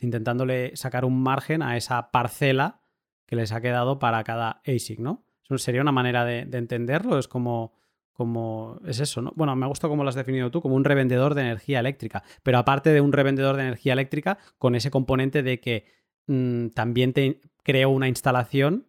intentándole 0.00 0.76
sacar 0.76 1.04
un 1.04 1.20
margen 1.20 1.62
a 1.62 1.76
esa 1.76 2.12
parcela 2.12 2.80
que 3.26 3.34
les 3.34 3.50
ha 3.50 3.60
quedado 3.60 3.98
para 3.98 4.22
cada 4.22 4.62
ASIC, 4.64 5.00
¿no? 5.00 5.26
Eso 5.42 5.58
sería 5.58 5.82
una 5.82 5.90
manera 5.90 6.24
de 6.24 6.56
entenderlo, 6.56 7.18
es 7.18 7.26
como 7.26 7.74
como 8.12 8.78
es 8.86 9.00
eso, 9.00 9.22
¿no? 9.22 9.32
Bueno, 9.34 9.56
me 9.56 9.66
gusta 9.66 9.88
cómo 9.88 10.02
lo 10.02 10.08
has 10.08 10.14
definido 10.14 10.50
tú, 10.50 10.60
como 10.60 10.74
un 10.74 10.84
revendedor 10.84 11.34
de 11.34 11.42
energía 11.42 11.80
eléctrica, 11.80 12.22
pero 12.42 12.58
aparte 12.58 12.90
de 12.90 13.00
un 13.00 13.12
revendedor 13.12 13.56
de 13.56 13.62
energía 13.62 13.94
eléctrica, 13.94 14.38
con 14.58 14.74
ese 14.74 14.90
componente 14.90 15.42
de 15.42 15.60
que 15.60 15.86
mm, 16.26 16.68
también 16.68 17.12
te 17.12 17.40
creo 17.62 17.90
una 17.90 18.08
instalación 18.08 18.86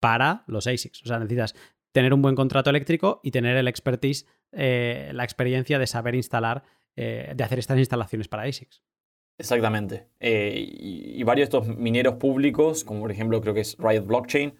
para 0.00 0.44
los 0.46 0.66
ASICs. 0.66 1.02
O 1.02 1.06
sea, 1.06 1.18
necesitas 1.18 1.54
tener 1.92 2.14
un 2.14 2.22
buen 2.22 2.34
contrato 2.34 2.70
eléctrico 2.70 3.20
y 3.22 3.30
tener 3.30 3.56
el 3.56 3.68
expertise, 3.68 4.26
eh, 4.52 5.10
la 5.12 5.24
experiencia 5.24 5.78
de 5.78 5.86
saber 5.86 6.14
instalar, 6.14 6.62
eh, 6.96 7.32
de 7.34 7.44
hacer 7.44 7.58
estas 7.58 7.78
instalaciones 7.78 8.28
para 8.28 8.44
ASICs. 8.44 8.82
Exactamente. 9.38 10.08
Eh, 10.18 10.54
y, 10.56 11.20
y, 11.20 11.22
varios 11.22 11.48
de 11.48 11.58
estos 11.58 11.76
mineros 11.76 12.14
públicos, 12.14 12.82
como 12.82 13.02
por 13.02 13.12
ejemplo 13.12 13.40
creo 13.40 13.54
que 13.54 13.60
es 13.60 13.76
Riot 13.78 14.04
Blockchain, 14.04 14.54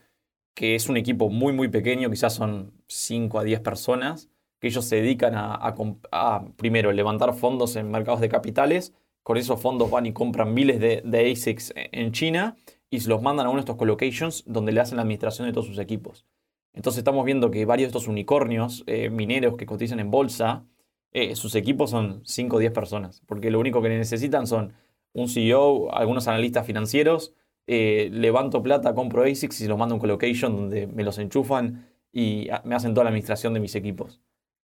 que 0.55 0.74
es 0.74 0.89
un 0.89 0.97
equipo 0.97 1.30
muy, 1.30 1.53
muy 1.53 1.68
pequeño, 1.68 2.11
quizás 2.11 2.34
son 2.34 2.72
5 2.86 3.41
a 3.41 3.45
10 3.45 3.61
personas, 3.61 4.30
que 4.61 4.68
ellos 4.68 4.84
se 4.84 4.97
dedican 4.97 5.34
a, 5.36 6.45
primero, 6.57 6.91
levantar 6.93 7.32
fondos 7.34 7.76
en 7.76 7.91
mercados 7.91 8.20
de 8.20 8.28
capitales. 8.28 8.93
Con 9.22 9.36
esos 9.36 9.61
fondos 9.61 9.91
van 9.91 10.07
y 10.07 10.12
compran 10.12 10.53
miles 10.53 10.80
de, 10.80 11.32
ASICs 11.32 11.72
en 11.76 12.12
China 12.12 12.57
y 12.91 13.01
se 13.01 13.09
los 13.09 13.22
mandan 13.22 13.47
a 13.47 13.51
uno 13.51 13.59
de 13.59 13.62
estos 13.62 13.76
colocations 13.76 14.45
donde 14.47 14.72
le 14.72 14.80
hacen 14.80 14.97
la 14.97 15.03
administración 15.03 15.47
de 15.47 15.53
todos 15.53 15.66
sus 15.66 15.78
equipos. 15.78 16.26
Entonces 16.72 16.99
estamos 16.99 17.24
viendo 17.24 17.51
que 17.51 17.64
varios 17.64 17.86
de 17.86 17.99
estos 17.99 18.09
unicornios 18.09 18.84
eh, 18.86 19.11
mineros 19.11 19.57
que 19.57 19.66
cotizan 19.66 20.01
en 20.01 20.11
bolsa, 20.11 20.64
eh, 21.12 21.34
sus 21.36 21.55
equipos 21.55 21.91
son 21.91 22.22
5 22.24 22.57
o 22.57 22.59
10 22.59 22.72
personas, 22.72 23.22
porque 23.26 23.51
lo 23.51 23.59
único 23.59 23.82
que 23.82 23.89
necesitan 23.89 24.47
son 24.47 24.74
un 25.12 25.28
CEO, 25.28 25.93
algunos 25.93 26.28
analistas 26.28 26.66
financieros, 26.66 27.34
eh, 27.66 28.09
levanto 28.12 28.62
plata, 28.62 28.95
compro 28.95 29.24
ASICs 29.24 29.61
y 29.62 29.66
los 29.66 29.78
mando 29.78 29.95
a 29.95 29.97
un 29.97 30.01
colocation 30.01 30.57
donde 30.57 30.86
me 30.86 31.05
los 31.05 31.18
enchufan 31.18 31.86
y 32.12 32.49
me 32.64 32.74
hacen 32.74 32.95
toda 32.95 33.05
la 33.05 33.11
administración 33.11 33.55
de 33.55 33.61
mis 33.61 33.74
equipos. 33.74 34.20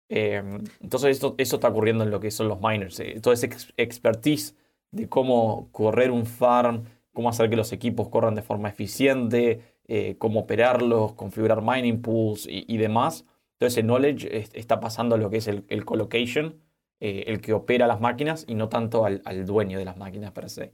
Entonces 0.09 1.13
esto, 1.13 1.35
eso 1.39 1.57
está 1.57 1.69
ocurriendo 1.69 2.05
en 2.05 2.11
lo 2.11 2.21
que 2.21 2.31
son 2.31 2.47
los 2.47 2.61
miners. 2.61 3.03
Toda 3.23 3.33
esa 3.33 3.47
expertise 3.79 4.55
de 4.91 5.09
cómo 5.09 5.69
correr 5.73 6.11
un 6.11 6.27
farm, 6.27 6.85
cómo 7.13 7.29
hacer 7.29 7.51
que 7.51 7.57
los 7.57 7.73
equipos 7.73 8.09
corran 8.09 8.35
de 8.35 8.43
forma 8.43 8.69
eficiente, 8.69 9.77
eh, 9.87 10.17
cómo 10.19 10.41
operarlos, 10.41 11.15
configurar 11.15 11.63
mining 11.63 12.03
pools 12.03 12.47
y, 12.49 12.77
demás. 12.77 13.27
Todo 13.59 13.69
ese 13.69 13.83
knowledge 13.83 14.29
está 14.55 14.81
pasando 14.81 15.15
a 15.15 15.19
lo 15.19 15.31
que 15.31 15.37
es 15.39 15.47
el, 15.47 15.65
el 15.69 15.85
colocation, 15.85 16.61
el 17.01 17.41
que 17.41 17.53
opera 17.53 17.89
las 17.89 18.01
máquinas 18.01 18.45
y 18.47 18.55
no 18.55 18.69
tanto 18.69 19.05
al, 19.05 19.23
al 19.25 19.45
dueño 19.45 19.79
de 19.79 19.85
las 19.85 19.97
máquinas 19.97 20.31
per 20.31 20.49
se. 20.49 20.73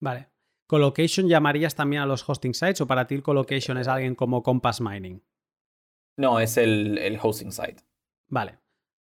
Vale, 0.00 0.28
¿Colocation 0.66 1.28
llamarías 1.28 1.74
también 1.74 2.02
a 2.02 2.06
los 2.06 2.28
hosting 2.28 2.54
sites 2.54 2.80
o 2.80 2.86
para 2.86 3.06
ti 3.06 3.14
el 3.14 3.22
colocation 3.22 3.76
es 3.76 3.86
alguien 3.86 4.14
como 4.14 4.42
Compass 4.42 4.80
Mining? 4.80 5.22
No, 6.16 6.40
es 6.40 6.56
el, 6.56 7.18
hosting 7.22 7.52
site. 7.52 7.82
Vale. 8.28 8.58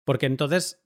Porque 0.04 0.26
entonces 0.26 0.82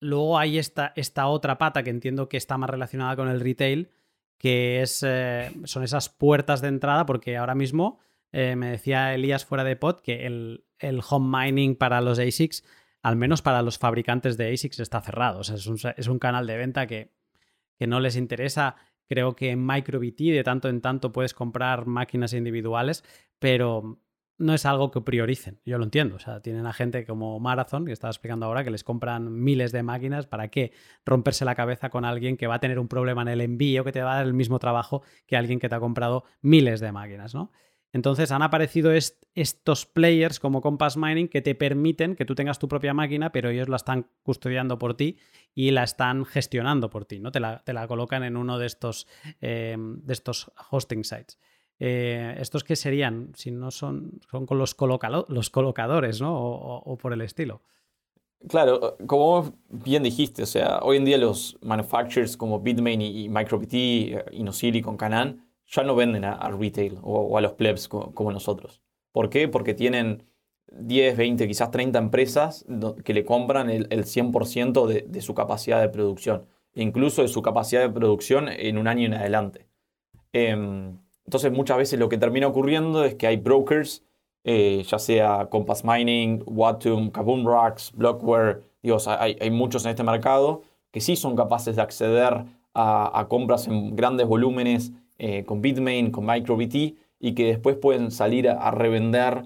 luego 0.00 0.38
hay 0.38 0.58
esta, 0.58 0.92
esta, 0.96 1.28
otra 1.28 1.56
pata 1.56 1.82
que 1.82 1.90
entiendo 1.90 2.28
que 2.28 2.36
está 2.36 2.58
más 2.58 2.68
relacionada 2.68 3.16
con 3.16 3.28
el 3.28 3.40
retail, 3.40 3.90
que 4.38 4.82
es, 4.82 5.02
eh, 5.06 5.50
son 5.64 5.82
esas 5.82 6.08
puertas 6.08 6.60
de 6.60 6.68
entrada, 6.68 7.06
porque 7.06 7.36
ahora 7.36 7.54
mismo 7.54 7.98
eh, 8.32 8.56
me 8.56 8.70
decía 8.70 9.14
Elías 9.14 9.44
fuera 9.44 9.64
de 9.64 9.76
pod 9.76 10.00
que 10.00 10.26
el, 10.26 10.64
home 11.08 11.38
mining 11.38 11.76
para 11.76 12.00
los 12.00 12.18
ASICs, 12.18 12.64
al 13.02 13.16
menos 13.16 13.42
para 13.42 13.62
los 13.62 13.78
fabricantes 13.78 14.36
de 14.36 14.52
ASICs, 14.52 14.80
está 14.80 15.00
cerrado. 15.00 15.40
O 15.40 15.44
sea, 15.44 15.56
es 15.56 15.66
un, 15.66 15.78
es 15.96 16.08
un 16.08 16.18
canal 16.18 16.46
de 16.46 16.56
venta 16.56 16.86
que, 16.86 17.12
que 17.78 17.86
no 17.86 18.00
les 18.00 18.16
interesa 18.16 18.76
Creo 19.08 19.36
que 19.36 19.50
en 19.50 19.64
MicroBT 19.64 20.18
de 20.18 20.42
tanto 20.44 20.68
en 20.68 20.80
tanto 20.80 21.12
puedes 21.12 21.32
comprar 21.32 21.86
máquinas 21.86 22.32
individuales, 22.32 23.04
pero 23.38 24.00
no 24.38 24.54
es 24.54 24.66
algo 24.66 24.90
que 24.90 25.00
prioricen. 25.00 25.60
Yo 25.64 25.78
lo 25.78 25.84
entiendo. 25.84 26.16
O 26.16 26.18
sea, 26.18 26.40
tienen 26.40 26.66
a 26.66 26.72
gente 26.72 27.04
como 27.06 27.38
Marathon, 27.40 27.86
que 27.86 27.92
estaba 27.92 28.10
explicando 28.10 28.46
ahora, 28.46 28.64
que 28.64 28.70
les 28.70 28.84
compran 28.84 29.32
miles 29.32 29.72
de 29.72 29.82
máquinas. 29.82 30.26
¿Para 30.26 30.48
qué 30.48 30.72
romperse 31.04 31.44
la 31.44 31.54
cabeza 31.54 31.90
con 31.90 32.04
alguien 32.04 32.36
que 32.36 32.46
va 32.46 32.56
a 32.56 32.60
tener 32.60 32.78
un 32.78 32.88
problema 32.88 33.22
en 33.22 33.28
el 33.28 33.40
envío, 33.40 33.84
que 33.84 33.92
te 33.92 34.02
va 34.02 34.12
a 34.12 34.16
dar 34.16 34.26
el 34.26 34.34
mismo 34.34 34.58
trabajo 34.58 35.02
que 35.26 35.36
alguien 35.36 35.58
que 35.58 35.68
te 35.68 35.74
ha 35.74 35.80
comprado 35.80 36.24
miles 36.42 36.80
de 36.80 36.92
máquinas, 36.92 37.34
¿no? 37.34 37.50
Entonces 37.92 38.30
han 38.30 38.42
aparecido 38.42 38.92
estos 38.92 39.86
players 39.86 40.38
como 40.38 40.60
Compass 40.60 40.98
Mining 40.98 41.28
que 41.28 41.40
te 41.40 41.54
permiten 41.54 42.14
que 42.14 42.26
tú 42.26 42.34
tengas 42.34 42.58
tu 42.58 42.68
propia 42.68 42.92
máquina, 42.92 43.32
pero 43.32 43.48
ellos 43.48 43.70
la 43.70 43.76
están 43.76 44.10
custodiando 44.22 44.78
por 44.78 44.98
ti 44.98 45.18
y 45.54 45.70
la 45.70 45.84
están 45.84 46.26
gestionando 46.26 46.90
por 46.90 47.06
ti, 47.06 47.20
¿no? 47.20 47.32
Te 47.32 47.40
la, 47.40 47.86
colocan 47.88 48.22
en 48.22 48.36
uno 48.36 48.58
de 48.58 48.66
estos, 48.66 49.06
em, 49.40 50.02
de 50.02 50.12
estos 50.12 50.52
hosting 50.70 51.04
sites. 51.04 51.38
Eh, 51.78 52.34
¿Estos 52.38 52.64
qué 52.64 52.76
serían? 52.76 53.32
Si 53.34 53.50
no 53.50 53.70
son, 53.70 54.20
son 54.30 54.46
con 54.46 54.58
los, 54.58 54.74
colocadores, 54.74 56.20
¿no? 56.20 56.34
O, 56.34 56.96
por 56.96 57.12
el 57.12 57.20
estilo. 57.20 57.62
Claro, 58.48 58.96
como 59.06 59.54
bien 59.68 60.02
dijiste, 60.02 60.42
o 60.42 60.46
sea, 60.46 60.78
hoy 60.82 60.98
en 60.98 61.04
día 61.04 61.18
los 61.18 61.58
manufacturers 61.62 62.36
como 62.36 62.60
Bitmain 62.60 63.00
y, 63.00 63.28
MicroBT, 63.28 63.74
eh, 63.74 64.24
Inosilicon, 64.32 64.96
Canan, 64.96 65.46
ya 65.66 65.82
no 65.82 65.96
venden 65.96 66.24
a, 66.24 66.48
retail 66.50 66.98
o, 67.02 67.36
a 67.36 67.40
los 67.40 67.54
plebs 67.54 67.88
como, 67.88 68.30
nosotros. 68.30 68.82
¿Por 69.12 69.30
qué? 69.30 69.48
Porque 69.48 69.74
tienen 69.74 70.22
10, 70.72 71.16
20, 71.16 71.48
quizás 71.48 71.70
30 71.70 71.98
empresas 71.98 72.64
que 73.04 73.14
le 73.14 73.24
compran 73.24 73.68
el, 73.70 73.88
100% 73.88 74.86
de, 74.86 75.20
su 75.20 75.34
capacidad 75.34 75.80
de 75.80 75.88
producción, 75.88 76.46
incluso 76.74 77.22
de 77.22 77.28
su 77.28 77.42
capacidad 77.42 77.80
de 77.80 77.90
producción 77.90 78.48
en 78.48 78.78
un 78.78 78.86
año 78.86 79.06
en 79.06 79.14
adelante. 79.14 79.66
Em, 80.32 80.98
entonces 81.26 81.52
muchas 81.52 81.76
veces 81.76 81.98
lo 81.98 82.08
que 82.08 82.18
termina 82.18 82.46
ocurriendo 82.46 83.04
es 83.04 83.14
que 83.14 83.26
hay 83.26 83.36
brokers, 83.36 84.04
eh, 84.44 84.84
ya 84.86 84.98
sea 84.98 85.48
Compass 85.50 85.84
Mining, 85.84 86.42
Watum, 86.46 87.10
Kaboom 87.10 87.46
Rocks, 87.46 87.92
Blockware, 87.94 88.62
hay, 89.06 89.36
hay, 89.40 89.50
muchos 89.50 89.84
en 89.84 89.90
este 89.90 90.04
mercado 90.04 90.62
que 90.92 91.00
sí 91.00 91.16
son 91.16 91.34
capaces 91.36 91.76
de 91.76 91.82
acceder 91.82 92.44
a, 92.72 93.26
compras 93.28 93.66
en 93.68 93.96
grandes 93.96 94.26
volúmenes 94.26 94.92
eh, 95.18 95.44
con 95.44 95.62
Bitmain, 95.62 96.10
con 96.10 96.26
MicroBT, 96.26 96.94
y 97.18 97.34
que 97.34 97.46
después 97.46 97.76
pueden 97.76 98.10
salir 98.10 98.48
a, 98.48 98.70
revender 98.70 99.44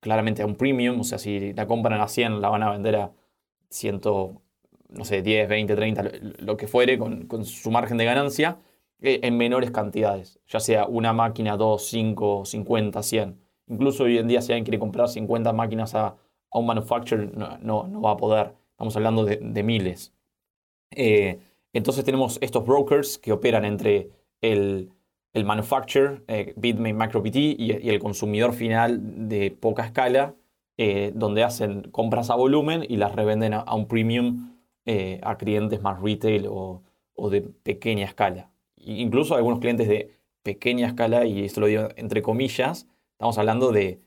claramente 0.00 0.42
a 0.42 0.46
un 0.46 0.56
premium, 0.56 1.00
o 1.00 1.04
sea, 1.04 1.18
si 1.18 1.52
la 1.52 1.66
compran 1.66 2.00
a 2.00 2.08
100, 2.08 2.40
la 2.40 2.48
van 2.48 2.62
a 2.62 2.70
vender 2.70 2.96
a 2.96 3.12
100, 3.68 4.00
no 4.88 5.04
sé, 5.04 5.22
10, 5.22 5.48
20, 5.48 5.76
30, 5.76 6.04
lo 6.38 6.56
que 6.56 6.66
fuere, 6.66 6.98
con, 6.98 7.44
su 7.44 7.70
margen 7.70 7.98
de 7.98 8.04
ganancia, 8.06 8.58
en 9.02 9.36
menores 9.36 9.70
cantidades, 9.70 10.40
ya 10.46 10.60
sea 10.60 10.86
una 10.86 11.12
máquina, 11.12 11.56
2, 11.56 11.82
5, 11.86 12.44
50, 12.44 13.02
100. 13.02 13.40
Incluso 13.68 14.04
hoy 14.04 14.18
en 14.18 14.28
día 14.28 14.42
si 14.42 14.52
alguien 14.52 14.64
quiere 14.64 14.78
comprar 14.78 15.08
50 15.08 15.52
máquinas 15.52 15.94
a, 15.94 16.16
un 16.52 16.66
manufacturer, 16.66 17.36
no, 17.36 17.86
no, 17.86 18.00
va 18.00 18.12
a 18.12 18.16
poder. 18.16 18.54
Estamos 18.72 18.96
hablando 18.96 19.24
de, 19.24 19.62
miles. 19.62 20.12
Eh, 20.90 21.38
entonces 21.72 22.04
tenemos 22.04 22.38
estos 22.40 22.66
brokers 22.66 23.18
que 23.18 23.32
operan 23.32 23.64
entre 23.64 24.10
el, 24.40 24.90
el 25.32 25.44
manufacturer, 25.44 26.24
eh, 26.28 26.54
Bitmain 26.56 26.96
MicroBT, 26.96 27.36
y, 27.36 27.88
el 27.88 28.00
consumidor 28.00 28.52
final 28.52 29.28
de 29.28 29.50
poca 29.50 29.84
escala, 29.84 30.34
eh, 30.76 31.12
donde 31.14 31.44
hacen 31.44 31.82
compras 31.90 32.30
a 32.30 32.34
volumen 32.34 32.84
y 32.88 32.96
las 32.96 33.14
revenden 33.14 33.54
a, 33.54 33.74
un 33.74 33.86
premium 33.86 34.56
eh, 34.86 35.20
a 35.22 35.36
clientes 35.36 35.82
más 35.82 36.00
retail 36.00 36.46
o, 36.48 36.82
de 37.30 37.42
pequeña 37.42 38.06
escala. 38.06 38.49
Incluso 38.80 39.34
algunos 39.34 39.60
clientes 39.60 39.88
de 39.88 40.18
pequeña 40.42 40.88
escala, 40.88 41.26
y 41.26 41.44
esto 41.44 41.60
lo 41.60 41.66
digo 41.66 41.88
entre 41.96 42.22
comillas, 42.22 42.88
estamos 43.12 43.38
hablando 43.38 43.72
de 43.72 44.00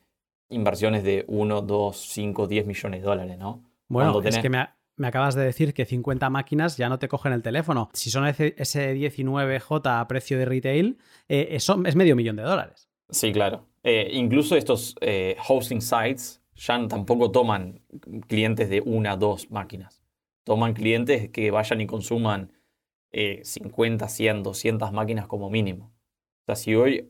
inversiones 0.50 1.04
de 1.04 1.26
1, 1.28 1.62
2, 1.62 1.98
5, 1.98 2.48
10 2.48 2.66
millones 2.66 3.02
de 3.02 3.08
dólares, 3.08 3.38
¿no? 3.38 3.64
Bueno, 3.88 4.22
es 4.22 4.38
que 4.40 4.50
me, 4.50 4.68
me 4.96 5.08
acabas 5.08 5.36
de 5.36 5.44
decir 5.44 5.74
que 5.74 5.86
50 5.86 6.30
máquinas 6.30 6.78
ya 6.78 6.90
no 6.90 7.00
te 7.00 7.08
cogen 7.08 7.34
el 7.34 7.42
teléfono. 7.42 7.90
Si 7.94 8.10
son 8.10 8.26
S19J 8.26 10.00
a 10.00 10.08
precio 10.08 10.38
de 10.38 10.46
retail, 10.46 10.98
eh, 11.28 11.50
eso 11.52 11.82
es 11.86 11.96
medio 11.96 12.16
millón 12.16 12.36
de 12.36 12.44
dólares. 12.44 12.90
Sí, 13.10 13.32
claro. 13.32 13.68
Eh, 13.84 14.10
incluso 14.14 14.56
estos 14.56 14.96
eh, 15.02 15.36
hosting 15.48 15.82
sites 15.82 16.42
ya 16.56 16.88
tampoco 16.88 17.32
toman 17.32 17.82
clientes 18.28 18.70
de 18.70 18.82
una, 18.82 19.18
dos 19.18 19.50
máquinas. 19.52 20.04
Toman 20.44 20.74
clientes 20.74 21.30
que 21.30 21.52
vayan 21.52 21.82
y 21.82 21.88
consuman 21.88 22.52
50, 23.14 24.08
100, 24.08 24.44
200 24.44 24.92
máquinas 24.92 25.28
como 25.28 25.50
mínimo. 25.50 25.94
O 26.44 26.46
sea, 26.46 26.56
si 26.56 26.76
hoy, 26.76 27.10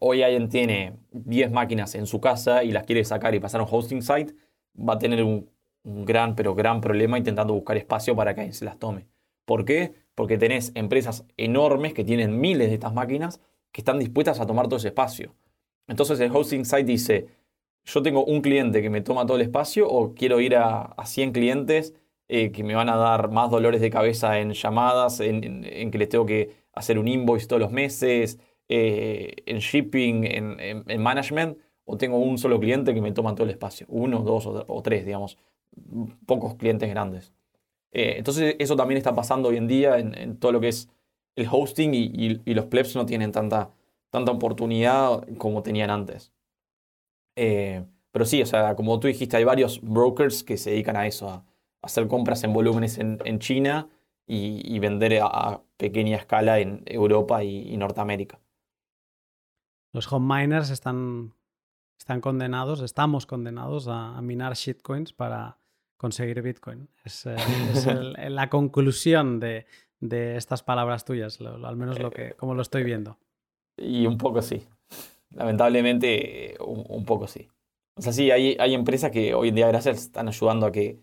hoy 0.00 0.22
alguien 0.22 0.48
tiene 0.48 0.94
10 1.12 1.52
máquinas 1.52 1.94
en 1.94 2.06
su 2.06 2.20
casa 2.20 2.64
y 2.64 2.72
las 2.72 2.84
quiere 2.84 3.04
sacar 3.04 3.34
y 3.34 3.40
pasar 3.40 3.60
a 3.60 3.64
un 3.64 3.70
hosting 3.70 4.02
site, 4.02 4.34
va 4.76 4.94
a 4.94 4.98
tener 4.98 5.22
un, 5.22 5.48
gran, 5.84 6.34
pero 6.34 6.54
gran 6.54 6.80
problema 6.80 7.18
intentando 7.18 7.54
buscar 7.54 7.76
espacio 7.76 8.16
para 8.16 8.34
que 8.34 8.40
alguien 8.40 8.54
se 8.54 8.64
las 8.64 8.78
tome. 8.78 9.08
¿Por 9.44 9.64
qué? 9.64 9.94
Porque 10.14 10.38
tenés 10.38 10.72
empresas 10.74 11.24
enormes 11.36 11.92
que 11.92 12.04
tienen 12.04 12.40
miles 12.40 12.68
de 12.68 12.74
estas 12.74 12.94
máquinas 12.94 13.40
que 13.72 13.80
están 13.80 13.98
dispuestas 13.98 14.40
a 14.40 14.46
tomar 14.46 14.66
todo 14.66 14.76
ese 14.76 14.88
espacio. 14.88 15.34
Entonces 15.88 16.18
el 16.20 16.30
hosting 16.34 16.64
site 16.64 16.84
dice, 16.84 17.26
yo 17.84 18.02
tengo 18.02 18.24
un 18.24 18.40
cliente 18.40 18.82
que 18.82 18.90
me 18.90 19.00
toma 19.00 19.26
todo 19.26 19.36
el 19.36 19.42
espacio 19.42 19.88
o 19.88 20.14
quiero 20.14 20.40
ir 20.40 20.56
a, 20.56 20.82
a 20.82 21.06
100 21.06 21.32
clientes 21.32 21.94
eh, 22.34 22.50
que 22.50 22.64
me 22.64 22.74
van 22.74 22.88
a 22.88 22.96
dar 22.96 23.30
más 23.30 23.50
dolores 23.50 23.82
de 23.82 23.90
cabeza 23.90 24.38
en 24.38 24.54
llamadas, 24.54 25.20
en, 25.20 25.90
que 25.90 25.98
les 25.98 26.08
tengo 26.08 26.24
que 26.24 26.64
hacer 26.72 26.98
un 26.98 27.06
invoice 27.06 27.46
todos 27.46 27.60
los 27.60 27.70
meses, 27.70 28.38
eh, 28.70 29.34
en 29.44 29.58
shipping, 29.58 30.24
en, 30.24 31.02
management, 31.02 31.58
o 31.84 31.98
tengo 31.98 32.16
un 32.16 32.38
solo 32.38 32.58
cliente 32.58 32.94
que 32.94 33.02
me 33.02 33.12
toma 33.12 33.34
todo 33.34 33.44
el 33.44 33.50
espacio, 33.50 33.84
uno, 33.90 34.20
dos 34.20 34.46
o, 34.46 34.82
tres, 34.82 35.04
digamos, 35.04 35.36
pocos 36.24 36.54
clientes 36.54 36.88
grandes. 36.88 37.34
Eh, 37.90 38.14
entonces 38.16 38.56
eso 38.58 38.76
también 38.76 38.96
está 38.96 39.14
pasando 39.14 39.50
hoy 39.50 39.58
en 39.58 39.68
día 39.68 39.98
en, 39.98 40.38
todo 40.38 40.52
lo 40.52 40.60
que 40.62 40.68
es 40.68 40.88
el 41.36 41.46
hosting 41.52 41.92
y, 41.92 42.54
los 42.54 42.64
plebs 42.64 42.96
no 42.96 43.04
tienen 43.04 43.30
tanta, 43.30 43.72
tanta 44.08 44.32
oportunidad 44.32 45.28
como 45.36 45.62
tenían 45.62 45.90
antes. 45.90 46.32
pero 47.34 48.24
sí, 48.24 48.40
o 48.40 48.46
sea, 48.46 48.74
como 48.74 48.98
tú 49.00 49.08
dijiste, 49.08 49.36
hay 49.36 49.44
varios 49.44 49.82
brokers 49.82 50.42
que 50.42 50.56
se 50.56 50.70
dedican 50.70 50.96
a 50.96 51.06
eso, 51.06 51.44
hacer 51.82 52.06
compras 52.08 52.44
en 52.44 52.52
volúmenes 52.52 52.98
en, 52.98 53.38
China 53.40 53.88
y, 54.26 54.78
vender 54.78 55.20
a, 55.22 55.60
pequeña 55.76 56.16
escala 56.16 56.60
en 56.60 56.82
Europa 56.86 57.42
y, 57.44 57.76
Norteamérica. 57.76 58.38
Los 59.92 60.10
home 60.10 60.34
miners 60.34 60.70
están, 60.70 61.34
están 61.98 62.20
condenados, 62.20 62.80
estamos 62.80 63.26
condenados 63.26 63.88
a, 63.88 64.20
minar 64.22 64.54
shitcoins 64.54 65.12
para 65.12 65.58
conseguir 65.96 66.40
Bitcoin. 66.40 66.88
Es, 67.04 67.26
eh, 67.26 67.36
la 68.30 68.48
conclusión 68.48 69.40
de, 69.40 69.66
estas 70.00 70.62
palabras 70.62 71.04
tuyas, 71.04 71.40
al 71.40 71.76
menos 71.76 71.98
lo 71.98 72.10
que, 72.10 72.32
como 72.34 72.54
lo 72.54 72.62
estoy 72.62 72.84
viendo. 72.84 73.18
Y 73.76 74.06
un 74.06 74.18
poco 74.18 74.40
sí. 74.42 74.66
Lamentablemente, 75.30 76.56
un, 76.60 77.04
poco 77.04 77.26
sí. 77.26 77.48
O 77.96 78.02
sea, 78.02 78.12
sí, 78.12 78.30
hay, 78.30 78.56
hay 78.58 78.74
empresas 78.74 79.10
que 79.10 79.34
hoy 79.34 79.48
en 79.48 79.54
día, 79.54 79.68
gracias, 79.68 79.98
están 79.98 80.28
ayudando 80.28 80.66
a 80.66 80.72
que 80.72 80.98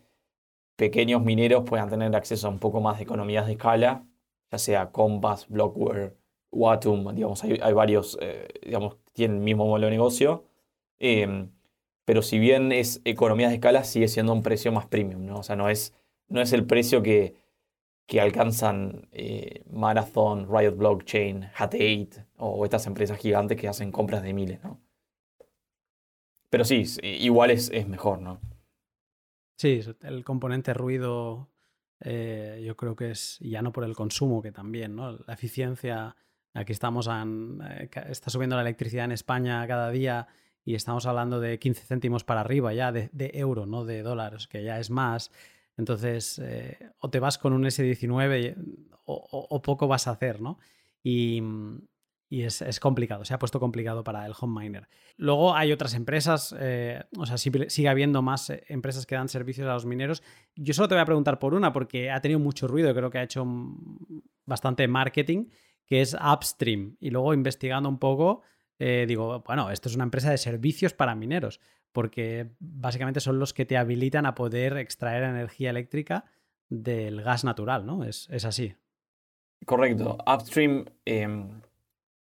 pequeños 0.79 1.21
mineros 1.21 1.65
puedan 1.65 1.89
tener 1.89 2.15
acceso 2.15 2.47
a 2.47 2.49
un 2.49 2.57
poco 2.59 2.79
más 2.79 2.97
de 2.97 3.03
economías 3.03 3.45
de 3.45 3.51
escala, 3.51 4.07
ya 4.49 4.57
sea 4.57 4.91
Compass, 4.91 5.47
Blockware, 5.49 6.15
Watum, 6.51 7.13
digamos, 7.13 7.43
hay, 7.43 7.73
varios, 7.73 8.17
eh, 8.21 8.47
digamos, 8.63 8.95
tienen 9.11 9.37
el 9.37 9.43
mismo 9.43 9.67
modelo 9.67 9.87
de 9.87 9.91
negocio. 9.91 10.45
Em, 10.97 11.51
pero 12.05 12.21
si 12.21 12.39
bien 12.39 12.71
es 12.71 13.01
economías 13.03 13.49
de 13.49 13.55
escala, 13.55 13.83
sigue 13.83 14.07
siendo 14.07 14.31
un 14.31 14.41
precio 14.41 14.71
más 14.71 14.87
premium, 14.87 15.25
¿no? 15.25 15.39
O 15.39 15.43
sea, 15.43 15.57
no 15.57 15.67
es, 15.69 15.93
no 16.29 16.41
es 16.41 16.53
el 16.53 16.65
precio 16.65 17.03
que, 17.03 17.35
que 18.07 18.21
alcanzan 18.21 19.09
eh, 19.11 19.65
Marathon, 19.69 20.47
Riot 20.49 20.75
Blockchain, 20.77 21.43
Hat8 21.57 22.25
o 22.37 22.63
estas 22.63 22.87
empresas 22.87 23.17
gigantes 23.19 23.57
que 23.59 23.67
hacen 23.67 23.91
compras 23.91 24.23
de 24.23 24.33
miles, 24.33 24.63
¿no? 24.63 24.79
Pero 26.49 26.63
sí, 26.63 26.85
igual 27.03 27.51
es, 27.51 27.69
es 27.71 27.87
mejor, 27.87 28.21
¿no? 28.21 28.39
Sí, 29.59 29.81
el 30.03 30.23
componente 30.23 30.73
ruido 30.73 31.49
eh, 31.99 32.63
yo 32.65 32.77
creo 32.77 32.95
que 32.95 33.11
es, 33.11 33.37
ya 33.41 33.61
no 33.61 33.73
por 33.73 33.83
el 33.83 33.93
consumo, 33.93 34.41
que 34.41 34.53
también, 34.53 34.95
¿no? 34.95 35.11
La 35.27 35.33
eficiencia, 35.33 36.15
aquí 36.53 36.71
estamos, 36.71 37.09
eh, 37.11 37.89
está 38.07 38.29
subiendo 38.29 38.55
la 38.55 38.61
electricidad 38.61 39.03
en 39.03 39.11
España 39.11 39.67
cada 39.67 39.91
día 39.91 40.27
y 40.63 40.75
estamos 40.75 41.05
hablando 41.05 41.41
de 41.41 41.59
15 41.59 41.83
céntimos 41.83 42.23
para 42.23 42.39
arriba 42.39 42.73
ya 42.73 42.93
de, 42.93 43.09
euro, 43.33 43.65
no 43.65 43.83
de 43.83 44.01
dólares, 44.01 44.47
que 44.47 44.63
ya 44.63 44.79
es 44.79 44.89
más. 44.91 45.29
Entonces, 45.75 46.39
eh, 46.39 46.77
o 46.99 47.09
te 47.09 47.19
vas 47.19 47.37
con 47.37 47.51
un 47.51 47.65
S19 47.65 48.55
o, 49.03 49.47
o, 49.49 49.61
poco 49.61 49.89
vas 49.89 50.07
a 50.07 50.11
hacer, 50.11 50.39
¿no? 50.39 50.57
Y, 51.03 51.43
y 52.31 52.43
es, 52.43 52.79
complicado, 52.79 53.25
se 53.25 53.33
ha 53.33 53.39
puesto 53.39 53.59
complicado 53.59 54.03
para 54.03 54.23
el 54.27 54.33
home 54.39 54.61
miner. 54.61 54.87
Luego 55.17 55.55
hay 55.55 55.71
otras 55.71 55.95
empresas, 55.95 56.55
eh, 56.59 57.03
o 57.17 57.25
sea, 57.25 57.39
sigue 57.39 57.89
habiendo 57.89 58.21
más 58.21 58.51
eh, 58.51 58.63
empresas 58.67 59.07
que 59.07 59.15
dan 59.15 59.29
servicios 59.29 59.67
a 59.67 59.73
los 59.73 59.87
mineros. 59.87 60.21
Yo 60.55 60.75
solo 60.75 60.87
te 60.87 60.93
voy 60.93 61.01
a 61.01 61.05
preguntar 61.05 61.39
por 61.39 61.55
una 61.55 61.73
porque 61.73 62.11
ha 62.11 62.21
tenido 62.21 62.39
mucho 62.39 62.67
ruido, 62.67 62.93
creo 62.93 63.09
que 63.09 63.17
ha 63.17 63.23
hecho 63.23 63.47
bastante 64.45 64.87
marketing, 64.87 65.47
que 65.87 66.01
es 66.01 66.15
Upstream. 66.15 66.97
Y 66.99 67.09
luego 67.09 67.33
investigando 67.33 67.89
un 67.89 67.97
poco, 67.97 68.43
eh, 68.77 69.05
digo, 69.07 69.41
bueno, 69.41 69.71
esto 69.71 69.89
es 69.89 69.95
una 69.95 70.03
empresa 70.03 70.29
de 70.29 70.37
servicios 70.37 70.93
para 70.93 71.15
mineros, 71.15 71.59
porque 71.91 72.51
básicamente 72.59 73.21
son 73.21 73.39
los 73.39 73.55
que 73.55 73.65
te 73.65 73.75
habilitan 73.75 74.27
a 74.27 74.35
poder 74.35 74.77
extraer 74.77 75.23
energía 75.23 75.71
eléctrica 75.71 76.25
del 76.69 77.23
gas 77.23 77.43
natural, 77.43 77.87
¿no? 77.87 78.03
Es, 78.03 78.29
es 78.29 78.45
así. 78.45 78.75
Correcto. 79.65 80.17
Upstream 80.27 80.85
em, 81.05 81.61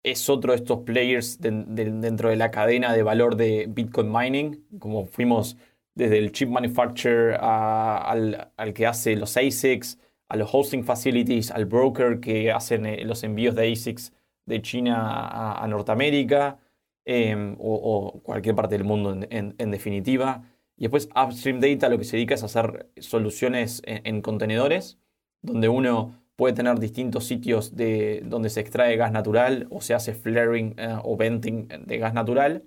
es 0.05 0.29
otro 0.29 0.51
de 0.51 0.57
estos 0.57 0.81
players 0.81 1.39
dentro 1.39 2.29
de 2.29 2.35
la 2.35 2.51
cadena 2.51 2.93
de 2.93 3.01
valor 3.01 3.35
de 3.35 3.65
Bitcoin 3.67 4.11
mining, 4.11 4.63
como 4.77 5.07
fuimos 5.07 5.57
desde 5.95 6.19
el 6.19 6.31
chip 6.31 6.49
manufacturer 6.49 7.37
al, 7.41 8.51
que 8.75 8.85
hace 8.85 9.15
los 9.15 9.35
ASICs, 9.35 9.97
a 10.29 10.35
los 10.37 10.53
hosting 10.53 10.83
facilities, 10.83 11.49
al 11.49 11.65
broker 11.65 12.19
que 12.19 12.51
hacen 12.51 12.85
eh, 12.85 13.03
los 13.03 13.23
envíos 13.23 13.55
de 13.55 13.71
ASICs 13.71 14.13
de 14.45 14.61
China 14.61 15.55
a, 15.59 15.67
Norteamérica 15.67 16.59
em, 17.03 17.55
o, 17.59 18.21
cualquier 18.23 18.55
parte 18.55 18.75
del 18.77 18.83
mundo 18.83 19.17
en, 19.29 19.71
definitiva. 19.71 20.43
Y 20.77 20.83
después 20.83 21.09
Upstream 21.15 21.59
Data 21.59 21.89
lo 21.89 21.97
que 21.97 22.03
se 22.03 22.17
dedica 22.17 22.35
es 22.35 22.43
a 22.43 22.45
hacer 22.45 22.91
soluciones 22.97 23.81
en 23.85 24.21
contenedores, 24.21 24.99
donde 25.41 25.67
uno 25.67 26.24
puede 26.35 26.53
tener 26.53 26.79
distintos 26.79 27.25
sitios 27.25 27.75
de, 27.75 28.21
donde 28.25 28.49
se 28.49 28.59
extrae 28.59 28.97
gas 28.97 29.11
natural 29.11 29.67
o 29.69 29.81
se 29.81 29.93
hace 29.93 30.13
flaring 30.13 30.75
eh, 30.77 30.97
o 31.03 31.15
venting 31.15 31.67
de 31.67 31.97
gas 31.97 32.13
natural. 32.13 32.63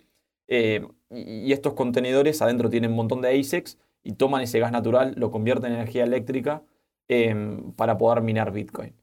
Eh, 0.49 0.86
y 1.11 1.53
estos 1.53 1.74
contenedores 1.74 2.40
adentro 2.43 2.70
tienen 2.70 2.90
un 2.90 2.97
montón 2.97 3.20
de 3.20 3.39
ASICs 3.39 3.78
y 4.03 4.12
toman 4.12 4.43
ese 4.43 4.59
gas 4.59 4.73
natural, 4.73 5.15
lo 5.16 5.31
convierten 5.31 5.73
en 5.73 5.78
energía 5.78 6.05
eléctrica 6.05 6.62
em, 7.09 7.73
para 7.73 7.99
poder 7.99 8.23
minar 8.23 8.53
Bitcoin. 8.53 8.95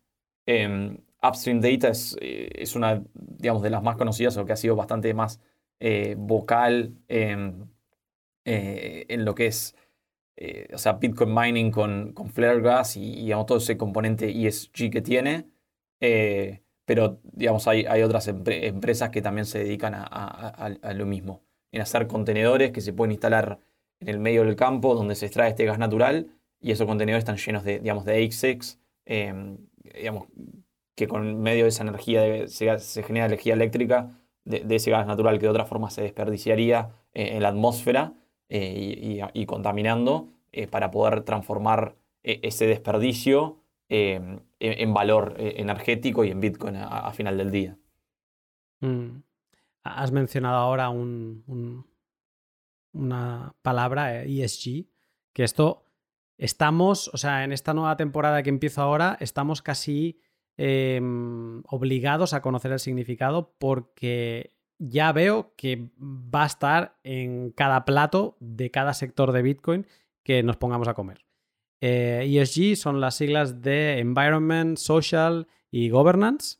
Em, 0.48 0.98
Upstream 1.22 1.60
Data 1.62 1.90
es, 1.90 2.16
eh, 2.22 2.50
es, 2.56 2.76
una 2.76 3.04
digamos, 3.14 3.62
de 3.64 3.70
las 3.70 3.84
más 3.84 3.98
conocidas 3.98 4.38
o 4.38 4.46
que 4.46 4.54
ha 4.54 4.58
sido 4.58 4.76
bastante 4.76 5.14
más 5.14 5.40
vocal 6.18 6.96
em, 7.10 7.68
en 8.46 9.26
lo 9.26 9.36
que 9.36 9.48
es 9.48 9.76
eh, 10.38 10.68
o 10.74 10.78
sea, 10.78 10.94
Bitcoin 10.94 11.34
mining 11.34 11.72
con, 11.72 12.14
con 12.14 12.30
Flare 12.30 12.62
Gas 12.62 12.98
y, 12.98 13.32
todo 13.48 13.58
ese 13.58 13.78
componente 13.78 14.30
ESG 14.30 14.92
que 14.92 15.02
tiene. 15.02 15.48
Eh, 16.02 16.62
pero, 16.86 17.20
digamos, 17.24 17.68
hay, 17.68 17.86
hay 17.86 18.04
otras 18.04 18.28
empresas 18.28 19.10
que 19.10 19.22
también 19.22 19.46
se 19.46 19.60
dedican 19.60 19.94
a, 19.96 20.94
lo 20.94 21.06
mismo, 21.06 21.44
en 21.72 21.82
hacer 21.82 22.08
contenedores 22.08 22.72
que 22.72 22.82
se 22.82 22.94
pueden 22.94 23.12
instalar 23.12 23.60
en 24.00 24.10
el 24.10 24.20
medio 24.20 24.44
del 24.44 24.56
campo 24.56 24.94
donde 24.94 25.16
se 25.16 25.26
extrae 25.26 25.50
este 25.50 25.66
gas 25.66 25.80
natural 25.80 26.28
y 26.60 26.72
esos 26.72 26.86
contenedores 26.86 27.24
están 27.24 27.38
llenos 27.38 27.64
de, 27.64 27.80
digamos, 27.80 28.06
de 28.06 28.24
ASICs, 28.26 28.80
em, 29.06 29.58
digamos, 29.96 30.28
que 30.96 31.08
con 31.08 31.42
medio 31.42 31.64
de 31.64 31.70
esa 31.70 31.84
energía 31.84 32.48
se, 32.48 33.04
genera 33.04 33.26
energía 33.26 33.54
eléctrica 33.54 34.12
de, 34.44 34.64
ese 34.76 34.92
gas 34.92 35.08
natural 35.08 35.40
que 35.40 35.46
de 35.46 35.50
otra 35.50 35.66
forma 35.66 35.90
se 35.90 36.04
desperdiciaría 36.04 36.92
eh, 37.14 37.36
en 37.36 37.42
la 37.42 37.50
atmósfera 37.50 38.14
eh, 38.48 39.28
y, 39.34 39.46
contaminando 39.48 40.30
eh, 40.52 40.68
para 40.68 40.92
poder 40.92 41.24
transformar 41.24 41.96
eh, 42.22 42.42
ese 42.44 42.68
desperdicio 42.68 43.64
en, 43.90 44.44
valor 44.94 45.36
energético 45.38 46.24
y 46.24 46.32
en 46.32 46.40
Bitcoin 46.42 46.76
a, 46.76 47.12
final 47.12 47.38
del 47.38 47.52
día. 47.52 47.78
Mm. 48.82 49.22
Has 49.84 50.12
mencionado 50.12 50.58
ahora 50.58 50.90
una 52.94 53.56
palabra, 53.62 54.24
ESG, 54.24 54.86
que 55.34 55.44
esto 55.44 55.86
estamos, 56.38 57.10
o 57.14 57.18
sea, 57.18 57.44
en 57.44 57.52
esta 57.52 57.74
nueva 57.74 57.98
temporada 57.98 58.44
que 58.44 58.50
empiezo 58.50 58.82
ahora, 58.82 59.18
estamos 59.20 59.62
casi 59.62 60.20
em, 60.58 61.62
obligados 61.68 62.34
a 62.34 62.42
conocer 62.42 62.72
el 62.72 62.80
significado 62.80 63.54
porque 63.58 64.55
ya 64.78 65.12
veo 65.12 65.54
que 65.56 65.90
va 66.00 66.44
a 66.44 66.48
estar 66.48 66.98
en 67.04 67.52
cada 67.52 67.86
plato 67.86 68.38
de 68.40 68.72
cada 68.72 68.94
sector 68.94 69.32
de 69.32 69.42
Bitcoin 69.42 69.88
que 70.24 70.44
nos 70.44 70.58
pongamos 70.58 70.88
a 70.88 70.94
comer. 70.94 71.26
ESG 71.80 72.62
eh, 72.62 72.72
e 72.72 72.76
son 72.76 73.00
las 73.00 73.16
siglas 73.16 73.62
de 73.62 74.00
Environment, 74.00 74.78
Social 74.78 75.48
y 75.72 75.90
Governance. 75.90 76.58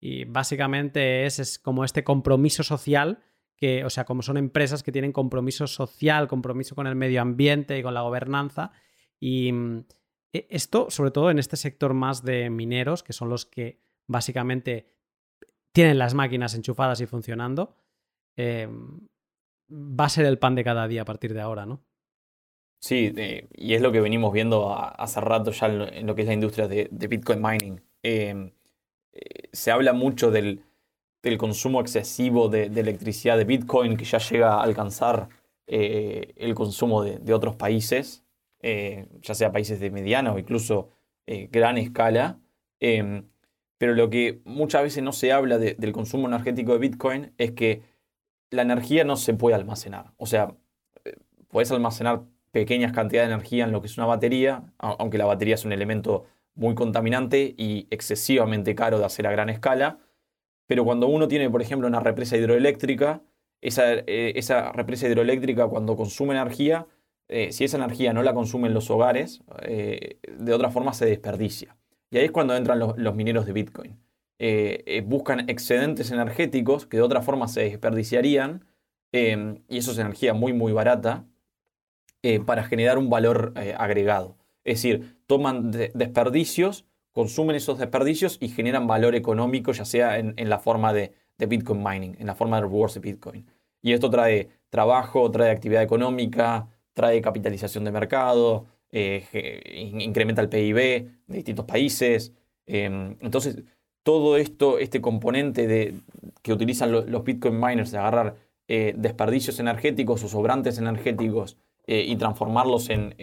Y 0.00 0.24
básicamente 0.24 1.26
es, 1.26 1.58
como 1.58 1.84
este 1.84 2.04
compromiso 2.04 2.62
social 2.62 3.18
que, 3.56 3.84
o 3.84 3.90
sea, 3.90 4.04
como 4.04 4.22
son 4.22 4.36
empresas 4.36 4.84
que 4.84 4.92
tienen 4.92 5.12
compromiso 5.12 5.66
social, 5.66 6.28
compromiso 6.28 6.76
con 6.76 6.86
el 6.86 6.94
medio 6.94 7.20
ambiente 7.20 7.76
y 7.76 7.82
con 7.82 7.94
la 7.94 8.02
gobernanza. 8.02 8.70
Y 9.18 9.50
mm, 9.50 9.84
e, 10.32 10.46
esto, 10.50 10.86
sobre 10.90 11.10
todo 11.10 11.30
en 11.30 11.40
este 11.40 11.56
sector 11.56 11.92
más 11.92 12.22
de 12.22 12.50
mineros, 12.50 13.02
que 13.02 13.12
son 13.12 13.28
los 13.28 13.46
que 13.46 13.80
básicamente 14.06 14.97
tienen 15.78 15.98
las 15.98 16.12
máquinas 16.12 16.56
enchufadas 16.56 17.00
y 17.00 17.06
funcionando, 17.06 17.72
em, 18.34 18.98
va 19.70 20.06
a 20.06 20.08
ser 20.08 20.26
el 20.26 20.36
pan 20.36 20.56
de 20.56 20.64
cada 20.64 20.88
día 20.88 21.02
a 21.02 21.04
partir 21.04 21.32
de 21.34 21.40
ahora, 21.40 21.66
¿no? 21.66 21.84
Sí, 22.80 23.14
y 23.54 23.74
es 23.74 23.80
lo 23.80 23.92
que 23.92 24.00
venimos 24.00 24.32
viendo 24.32 24.76
hace 24.76 25.20
rato 25.20 25.52
ya 25.52 25.68
en 25.68 26.04
lo 26.04 26.16
que 26.16 26.22
es 26.22 26.26
la 26.26 26.34
industria 26.34 26.66
de, 26.66 26.88
Bitcoin 26.90 27.40
mining. 27.40 27.80
Em, 28.02 28.50
eh, 29.12 29.50
se 29.52 29.70
habla 29.70 29.92
mucho 29.92 30.32
del, 30.32 30.64
consumo 31.38 31.80
excesivo 31.80 32.48
de, 32.48 32.64
electricidad 32.64 33.38
de 33.38 33.44
Bitcoin 33.44 33.96
que 33.96 34.04
ya 34.04 34.18
llega 34.18 34.54
a 34.54 34.64
alcanzar 34.64 35.28
eh, 35.68 36.34
el 36.38 36.56
consumo 36.56 37.04
de, 37.04 37.32
otros 37.32 37.54
países, 37.54 38.24
eh, 38.62 39.06
ya 39.22 39.34
sea 39.34 39.52
países 39.52 39.78
de 39.78 39.92
mediana 39.92 40.32
o 40.32 40.40
incluso 40.40 40.88
gran 41.52 41.78
escala. 41.78 42.40
Pero 43.78 43.94
lo 43.94 44.10
que 44.10 44.40
muchas 44.44 44.82
veces 44.82 45.02
no 45.02 45.12
se 45.12 45.32
habla 45.32 45.58
del 45.58 45.92
consumo 45.92 46.28
energético 46.28 46.72
de 46.72 46.78
Bitcoin 46.78 47.32
es 47.38 47.52
que 47.52 47.82
la 48.50 48.62
energía 48.62 49.04
no 49.04 49.16
se 49.16 49.34
puede 49.34 49.54
almacenar. 49.54 50.12
O 50.16 50.26
sea, 50.26 50.54
puedes 51.48 51.70
almacenar 51.70 52.22
pequeñas 52.50 52.92
cantidades 52.92 53.28
de 53.28 53.34
energía 53.34 53.64
en 53.64 53.72
lo 53.72 53.80
que 53.80 53.86
es 53.86 53.96
una 53.96 54.06
batería, 54.06 54.72
aunque 54.78 55.18
la 55.18 55.26
batería 55.26 55.54
es 55.54 55.64
un 55.64 55.72
elemento 55.72 56.26
muy 56.54 56.74
contaminante 56.74 57.54
y 57.56 57.86
excesivamente 57.90 58.74
caro 58.74 58.98
de 58.98 59.04
hacer 59.04 59.26
a 59.26 59.30
gran 59.30 59.48
escala. 59.48 59.98
Pero 60.66 60.84
cuando 60.84 61.06
uno 61.06 61.28
tiene, 61.28 61.48
por 61.48 61.62
ejemplo, 61.62 61.86
una 61.86 62.00
represa 62.00 62.36
hidroeléctrica, 62.36 63.22
esa, 63.60 63.92
eh, 63.94 64.32
esa 64.36 64.72
represa 64.72 65.08
hidroeléctrica 65.08 65.68
cuando 65.68 65.96
consume 65.96 66.34
energía, 66.34 66.86
eh, 67.28 67.52
si 67.52 67.64
esa 67.64 67.76
energía 67.76 68.12
no 68.12 68.22
la 68.22 68.34
consumen 68.34 68.74
los 68.74 68.90
hogares, 68.90 69.42
eh, 69.62 70.18
de 70.38 70.52
otra 70.52 70.70
forma 70.70 70.92
se 70.94 71.06
desperdicia. 71.06 71.77
Y 72.10 72.18
ahí 72.18 72.24
es 72.24 72.30
cuando 72.30 72.56
entran 72.56 72.78
los, 72.78 73.14
mineros 73.14 73.46
de 73.46 73.52
Bitcoin. 73.52 73.98
buscan 75.04 75.48
excedentes 75.48 76.10
energéticos 76.10 76.86
que 76.86 76.96
de 76.96 77.02
otra 77.02 77.22
forma 77.22 77.48
se 77.48 77.62
desperdiciarían, 77.62 78.64
y 79.12 79.76
eso 79.78 79.92
es 79.92 79.98
energía 79.98 80.34
muy, 80.34 80.52
muy 80.52 80.72
barata, 80.72 81.24
para 82.46 82.64
generar 82.64 82.98
un 82.98 83.10
valor 83.10 83.52
agregado. 83.76 84.36
Es 84.64 84.82
decir, 84.82 85.16
toman 85.26 85.70
desperdicios, 85.70 86.84
consumen 87.12 87.56
esos 87.56 87.78
desperdicios 87.78 88.36
y 88.40 88.48
generan 88.48 88.86
valor 88.86 89.14
económico, 89.14 89.72
ya 89.72 89.84
sea 89.84 90.18
en, 90.18 90.34
la 90.48 90.58
forma 90.58 90.92
de, 90.92 91.12
Bitcoin 91.38 91.82
mining, 91.82 92.16
en 92.18 92.26
la 92.26 92.34
forma 92.34 92.56
de 92.56 92.62
rewards 92.62 92.94
de 92.94 93.00
Bitcoin. 93.00 93.46
Y 93.80 93.92
esto 93.92 94.10
trae 94.10 94.50
trabajo, 94.68 95.30
trae 95.30 95.50
actividad 95.50 95.82
económica, 95.82 96.68
trae 96.92 97.20
capitalización 97.20 97.84
de 97.84 97.92
mercado, 97.92 98.66
eh, 98.90 99.90
incrementa 100.00 100.40
el 100.40 100.48
PIB 100.48 100.76
de 101.26 101.36
distintos 101.36 101.64
países. 101.66 102.32
Em, 102.66 103.16
entonces, 103.20 103.62
todo 104.02 104.36
esto, 104.36 104.78
este 104.78 105.00
componente 105.00 105.66
de, 105.66 105.94
que 106.42 106.52
utilizan 106.52 106.92
los 106.92 107.24
Bitcoin 107.24 107.60
miners 107.60 107.90
de 107.90 107.98
agarrar 107.98 108.36
eh, 108.68 108.94
desperdicios 108.96 109.60
energéticos 109.60 110.24
o 110.24 110.28
sobrantes 110.28 110.78
energéticos 110.78 111.58
eh, 111.86 112.04
y 112.06 112.16
transformarlos 112.16 112.90
en, 112.90 113.14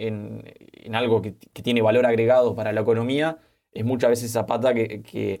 algo 0.92 1.22
que, 1.22 1.32
tiene 1.32 1.82
valor 1.82 2.06
agregado 2.06 2.54
para 2.54 2.72
la 2.72 2.80
economía, 2.82 3.38
es 3.72 3.84
muchas 3.84 4.10
veces 4.10 4.30
esa 4.30 4.46
pata 4.46 4.74
que, 4.74 5.40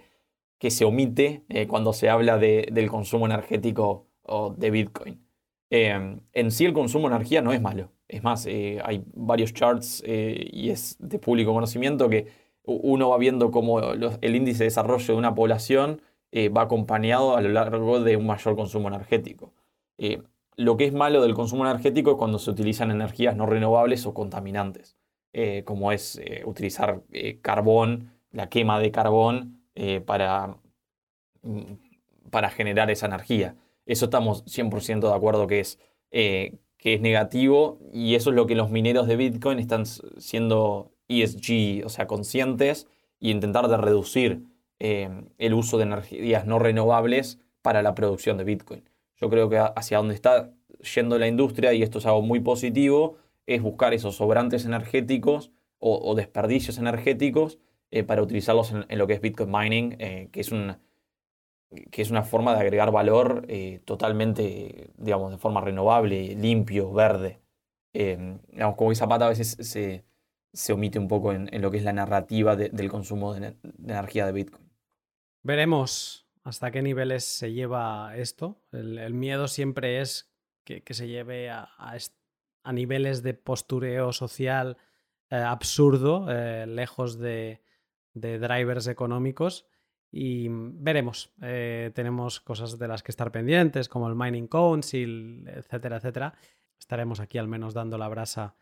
se 0.68 0.84
omite 0.84 1.44
cuando 1.68 1.92
se 1.92 2.08
habla 2.08 2.38
del 2.38 2.88
consumo 2.90 3.26
energético 3.26 4.06
o 4.22 4.50
de 4.50 4.70
Bitcoin. 4.70 5.25
Em, 5.70 6.20
en 6.32 6.50
sí 6.50 6.64
el 6.64 6.72
consumo 6.72 7.08
de 7.08 7.16
energía 7.16 7.42
no 7.42 7.52
es 7.52 7.60
malo. 7.60 7.90
Es 8.08 8.22
más, 8.22 8.46
eh, 8.46 8.80
hay 8.84 9.02
varios 9.14 9.52
charts 9.52 10.02
y 10.06 10.70
es 10.70 10.96
de 11.00 11.18
público 11.18 11.52
conocimiento 11.52 12.08
que 12.08 12.28
uno 12.62 13.08
va 13.08 13.18
viendo 13.18 13.50
cómo 13.50 13.80
el 13.80 14.36
índice 14.36 14.60
de 14.60 14.64
desarrollo 14.66 15.06
de 15.14 15.18
una 15.18 15.34
población 15.34 16.00
va 16.34 16.62
acompañado 16.62 17.36
a 17.36 17.40
lo 17.40 17.48
largo 17.48 18.00
de 18.00 18.16
un 18.16 18.26
mayor 18.26 18.56
consumo 18.56 18.88
energético. 18.88 19.52
Lo 20.56 20.78
que 20.78 20.86
es 20.86 20.92
malo 20.94 21.20
del 21.20 21.34
consumo 21.34 21.66
energético 21.66 22.12
es 22.12 22.16
cuando 22.16 22.38
se 22.38 22.50
utilizan 22.50 22.90
energías 22.90 23.36
no 23.36 23.44
renovables 23.44 24.06
o 24.06 24.14
contaminantes, 24.14 24.96
eh, 25.34 25.64
como 25.64 25.92
es 25.92 26.16
eh, 26.16 26.42
utilizar 26.46 27.02
eh, 27.12 27.40
carbón, 27.42 28.12
la 28.32 28.48
quema 28.48 28.80
de 28.80 28.90
carbón 28.90 29.60
para, 30.06 30.56
mm, 31.42 32.30
para 32.30 32.48
generar 32.48 32.90
esa 32.90 33.06
energía. 33.06 33.56
Eso 33.86 34.06
estamos 34.06 34.44
100% 34.44 35.08
de 35.08 35.14
acuerdo 35.14 35.46
que 35.46 35.60
es, 35.60 35.78
que 36.10 36.60
es 36.94 37.00
negativo 37.00 37.78
y 37.92 38.14
eso 38.14 38.30
es 38.30 38.36
lo 38.36 38.46
que 38.46 38.54
los 38.54 38.70
mineros 38.70 39.06
de 39.06 39.16
Bitcoin 39.16 39.58
están 39.58 39.86
siendo 39.86 40.92
ESG, 41.08 41.84
o 41.84 41.88
sea, 41.88 42.06
conscientes 42.06 42.88
y 43.20 43.30
intentar 43.30 43.68
de 43.68 43.76
reducir 43.76 44.42
el 44.78 45.54
uso 45.54 45.78
de 45.78 45.84
energías 45.84 46.46
no 46.46 46.58
renovables 46.58 47.38
para 47.62 47.82
la 47.82 47.94
producción 47.94 48.36
de 48.38 48.44
Bitcoin. 48.44 48.88
Yo 49.16 49.30
creo 49.30 49.48
que 49.48 49.58
hacia 49.58 49.98
donde 49.98 50.14
está 50.14 50.52
yendo 50.94 51.18
la 51.18 51.26
industria, 51.26 51.72
y 51.72 51.82
esto 51.82 51.98
es 51.98 52.06
algo 52.06 52.22
muy 52.22 52.40
positivo, 52.40 53.16
es 53.46 53.62
buscar 53.62 53.94
esos 53.94 54.16
sobrantes 54.16 54.64
energéticos 54.64 55.50
o, 55.78 56.14
desperdicios 56.14 56.78
energéticos 56.78 57.58
eh, 57.90 58.02
para 58.02 58.22
utilizarlos 58.22 58.72
en, 58.72 58.98
lo 58.98 59.06
que 59.06 59.12
es 59.12 59.20
Bitcoin 59.20 59.50
mining, 59.50 59.96
eh, 59.98 60.28
que, 60.32 60.40
es 60.40 60.50
una, 60.50 60.80
que 61.90 62.02
es 62.02 62.10
una 62.10 62.22
forma 62.22 62.54
de 62.54 62.60
agregar 62.60 62.90
valor 62.90 63.44
eh, 63.48 63.80
totalmente, 63.84 64.90
digamos, 64.96 65.32
de 65.32 65.38
forma 65.38 65.60
renovable, 65.60 66.34
limpio, 66.34 66.92
verde. 66.92 67.40
digamos, 67.92 68.76
como 68.76 68.92
esa 68.92 69.08
pata 69.08 69.26
a 69.26 69.30
veces 69.30 69.56
se, 69.60 70.72
omite 70.72 70.98
un 70.98 71.08
poco 71.08 71.32
en, 71.32 71.50
lo 71.60 71.70
que 71.70 71.78
es 71.78 71.84
la 71.84 71.92
narrativa 71.92 72.56
del 72.56 72.88
consumo 72.88 73.34
de, 73.34 73.56
energía 73.84 74.26
de 74.26 74.32
Bitcoin. 74.32 74.70
Veremos 75.42 76.26
hasta 76.46 76.70
qué 76.70 76.80
niveles 76.80 77.24
se 77.24 77.52
lleva 77.52 78.16
esto. 78.16 78.60
El, 78.70 79.14
miedo 79.14 79.48
siempre 79.48 80.00
es 80.00 80.30
que, 80.64 80.82
se 80.90 81.08
lleve 81.08 81.50
a, 81.50 81.66
niveles 82.72 83.22
de 83.22 83.34
postureo 83.34 84.12
social 84.12 84.76
eh, 85.30 85.36
absurdo, 85.36 86.26
eh, 86.30 86.66
lejos 86.66 87.18
de, 87.18 87.62
drivers 88.14 88.86
económicos. 88.86 89.66
Y 90.18 90.48
veremos. 90.48 91.30
Eh, 91.42 91.90
tenemos 91.94 92.40
cosas 92.40 92.78
de 92.78 92.88
las 92.88 93.02
que 93.02 93.12
estar 93.12 93.30
pendientes, 93.30 93.88
como 93.88 94.08
el 94.08 94.14
Mining 94.14 94.48
Council, 94.48 95.46
etcétera, 95.46 95.96
etcétera. 95.96 96.34
Estaremos 96.78 97.20
aquí 97.20 97.36
al 97.36 97.48
menos 97.48 97.74
dando 97.74 97.98
la 97.98 98.08
brasa 98.08 98.54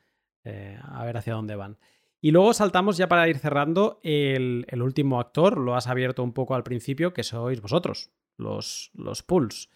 a 0.44 1.04
ver 1.06 1.16
hacia 1.16 1.32
dónde 1.32 1.56
van. 1.56 1.78
Y 2.24 2.30
luego 2.30 2.54
saltamos 2.54 2.96
ya 2.96 3.06
para 3.06 3.28
ir 3.28 3.36
cerrando 3.36 4.00
el, 4.02 4.64
último 4.80 5.20
actor, 5.20 5.58
lo 5.58 5.74
has 5.74 5.88
abierto 5.88 6.22
un 6.22 6.32
poco 6.32 6.54
al 6.54 6.62
principio, 6.62 7.12
que 7.12 7.22
sois 7.22 7.60
vosotros, 7.60 8.10
los, 8.38 8.90
los 8.94 9.22
pools. 9.22 9.68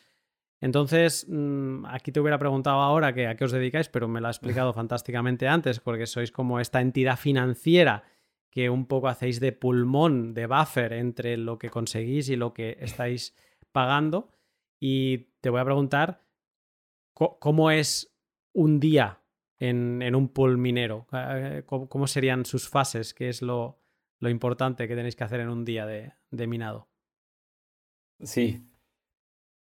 Entonces, 0.59 1.27
mm, 1.29 1.85
aquí 1.85 2.11
te 2.11 2.21
hubiera 2.21 2.39
preguntado 2.39 2.81
ahora 2.81 3.13
que 3.13 3.27
a 3.27 3.37
qué 3.37 3.45
os 3.45 3.53
dedicáis, 3.53 3.91
pero 3.91 4.09
me 4.09 4.23
lo 4.23 4.29
ha 4.29 4.31
explicado 4.31 4.73
fantásticamente 4.81 5.47
antes, 5.47 5.79
porque 5.79 6.07
sois 6.07 6.33
como 6.33 6.59
esta 6.59 6.81
entidad 6.81 7.19
financiera 7.19 8.05
que 8.51 8.71
un 8.71 8.87
poco 8.87 9.09
hacéis 9.09 9.41
de 9.41 9.53
pulmón, 9.53 10.35
de 10.35 10.47
buffer 10.47 10.93
entre 10.93 11.37
lo 11.37 11.59
que 11.59 11.71
conseguís 11.71 12.29
y 12.29 12.37
lo 12.37 12.55
que 12.55 12.77
estáis 12.81 13.35
pagando. 13.73 14.31
Y 14.81 15.29
te 15.41 15.51
voy 15.51 15.61
a 15.61 15.65
preguntar, 15.65 16.25
¿cómo 17.15 17.71
es 17.71 18.15
un 18.53 18.81
día 18.81 19.21
en, 19.59 20.15
un 20.15 20.29
pool 20.29 20.59
minero? 20.59 21.07
Eh, 21.13 21.63
¿Cómo, 21.67 22.07
serían 22.07 22.45
sus 22.45 22.69
fases? 22.69 23.15
¿Qué 23.15 23.29
es 23.29 23.43
lo, 23.43 23.79
importante 24.21 24.89
que 24.89 24.97
tenéis 24.97 25.17
que 25.17 25.25
hacer 25.25 25.41
en 25.41 25.49
un 25.49 25.65
día 25.65 25.87
de, 25.87 26.47
minado? 26.47 26.89
Sí. 28.21 28.65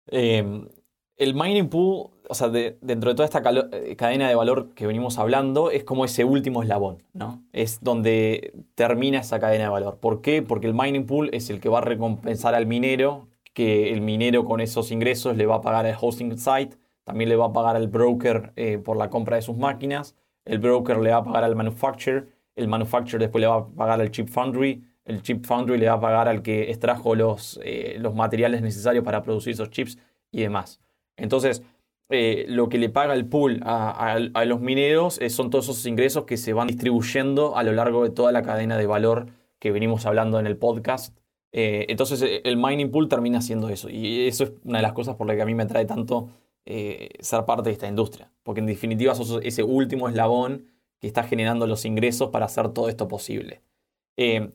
Em, 0.06 0.68
el 1.16 1.34
mining 1.34 1.68
pool, 1.68 2.10
o 2.28 2.34
sea, 2.34 2.48
dentro 2.48 3.10
de 3.10 3.14
toda 3.14 3.24
esta 3.24 3.42
eh, 3.72 3.96
cadena 3.96 4.28
de 4.28 4.34
valor 4.34 4.74
que 4.74 4.86
venimos 4.86 5.18
hablando, 5.18 5.70
es 5.70 5.84
como 5.84 6.04
ese 6.04 6.24
último 6.24 6.62
eslabón, 6.62 7.02
¿no? 7.12 7.42
Es 7.52 7.80
donde 7.82 8.54
termina 8.74 9.20
esa 9.20 9.38
cadena 9.38 9.64
de 9.64 9.70
valor. 9.70 9.98
¿Por 9.98 10.22
qué? 10.22 10.42
Porque 10.42 10.66
el 10.66 10.74
mining 10.74 11.06
pool 11.06 11.30
es 11.32 11.50
el 11.50 11.60
que 11.60 11.68
va 11.68 11.78
a 11.78 11.82
recompensar 11.82 12.54
al 12.54 12.66
minero, 12.66 13.28
que 13.52 13.92
el 13.92 14.00
minero 14.00 14.44
con 14.44 14.60
esos 14.60 14.90
ingresos 14.90 15.36
le 15.36 15.46
va 15.46 15.56
a 15.56 15.60
pagar 15.60 15.86
el 15.86 15.94
hosting 16.00 16.38
site 16.38 16.76
también 17.04 17.28
le 17.28 17.36
va 17.36 17.46
a 17.46 17.52
pagar 17.52 17.76
al 17.76 17.88
broker 17.88 18.52
eh, 18.56 18.78
por 18.78 18.96
la 18.96 19.10
compra 19.10 19.36
de 19.36 19.42
sus 19.42 19.56
máquinas. 19.56 20.14
El 20.44 20.58
broker 20.58 20.98
le 20.98 21.10
va 21.10 21.18
a 21.18 21.24
pagar 21.24 21.44
al 21.44 21.56
manufacturer. 21.56 22.28
El 22.54 22.68
manufacturer 22.68 23.20
después 23.22 23.40
le 23.40 23.48
va 23.48 23.56
a 23.56 23.66
pagar 23.66 24.00
al 24.00 24.10
chip 24.10 24.28
foundry. 24.28 24.84
El 25.04 25.22
chip 25.22 25.44
foundry 25.44 25.78
le 25.78 25.88
va 25.88 25.94
a 25.94 26.00
pagar 26.00 26.28
al 26.28 26.42
que 26.42 26.70
extrajo 26.70 27.14
los, 27.14 27.58
eh, 27.64 27.96
los 27.98 28.14
materiales 28.14 28.62
necesarios 28.62 29.04
para 29.04 29.22
producir 29.22 29.54
esos 29.54 29.70
chips 29.70 29.98
y 30.30 30.42
demás. 30.42 30.80
Entonces, 31.16 31.62
eh, 32.14 32.44
lo 32.46 32.68
que 32.68 32.76
le 32.76 32.90
paga 32.90 33.14
el 33.14 33.26
pool 33.26 33.60
a, 33.64 34.44
los 34.44 34.60
mineros 34.60 35.18
eh, 35.20 35.30
son 35.30 35.48
todos 35.48 35.64
esos 35.64 35.86
ingresos 35.86 36.24
que 36.24 36.36
se 36.36 36.52
van 36.52 36.66
distribuyendo 36.66 37.56
a 37.56 37.62
lo 37.62 37.72
largo 37.72 38.04
de 38.04 38.10
toda 38.10 38.32
la 38.32 38.42
cadena 38.42 38.76
de 38.76 38.86
valor 38.86 39.28
que 39.58 39.72
venimos 39.72 40.04
hablando 40.04 40.38
en 40.38 40.46
el 40.46 40.58
podcast. 40.58 41.16
Eh, 41.52 41.86
entonces 41.88 42.22
el 42.44 42.56
mining 42.58 42.90
pool 42.90 43.08
termina 43.08 43.40
siendo 43.40 43.70
eso. 43.70 43.88
Y 43.88 44.26
eso 44.26 44.44
es 44.44 44.52
una 44.64 44.78
de 44.78 44.82
las 44.82 44.92
cosas 44.92 45.16
por 45.16 45.26
las 45.26 45.36
que 45.36 45.42
a 45.42 45.46
mí 45.46 45.54
me 45.54 45.62
atrae 45.62 45.86
tanto 45.86 46.28
ser 46.64 47.44
parte 47.44 47.70
de 47.70 47.72
esta 47.72 47.88
industria. 47.88 48.30
Porque 48.42 48.60
en 48.60 48.66
definitiva 48.66 49.14
sos 49.14 49.40
ese 49.42 49.62
último 49.62 50.08
eslabón 50.08 50.66
que 51.00 51.06
está 51.06 51.24
generando 51.24 51.66
los 51.66 51.84
ingresos 51.84 52.30
para 52.30 52.46
hacer 52.46 52.68
todo 52.68 52.88
esto 52.88 53.08
posible. 53.08 53.62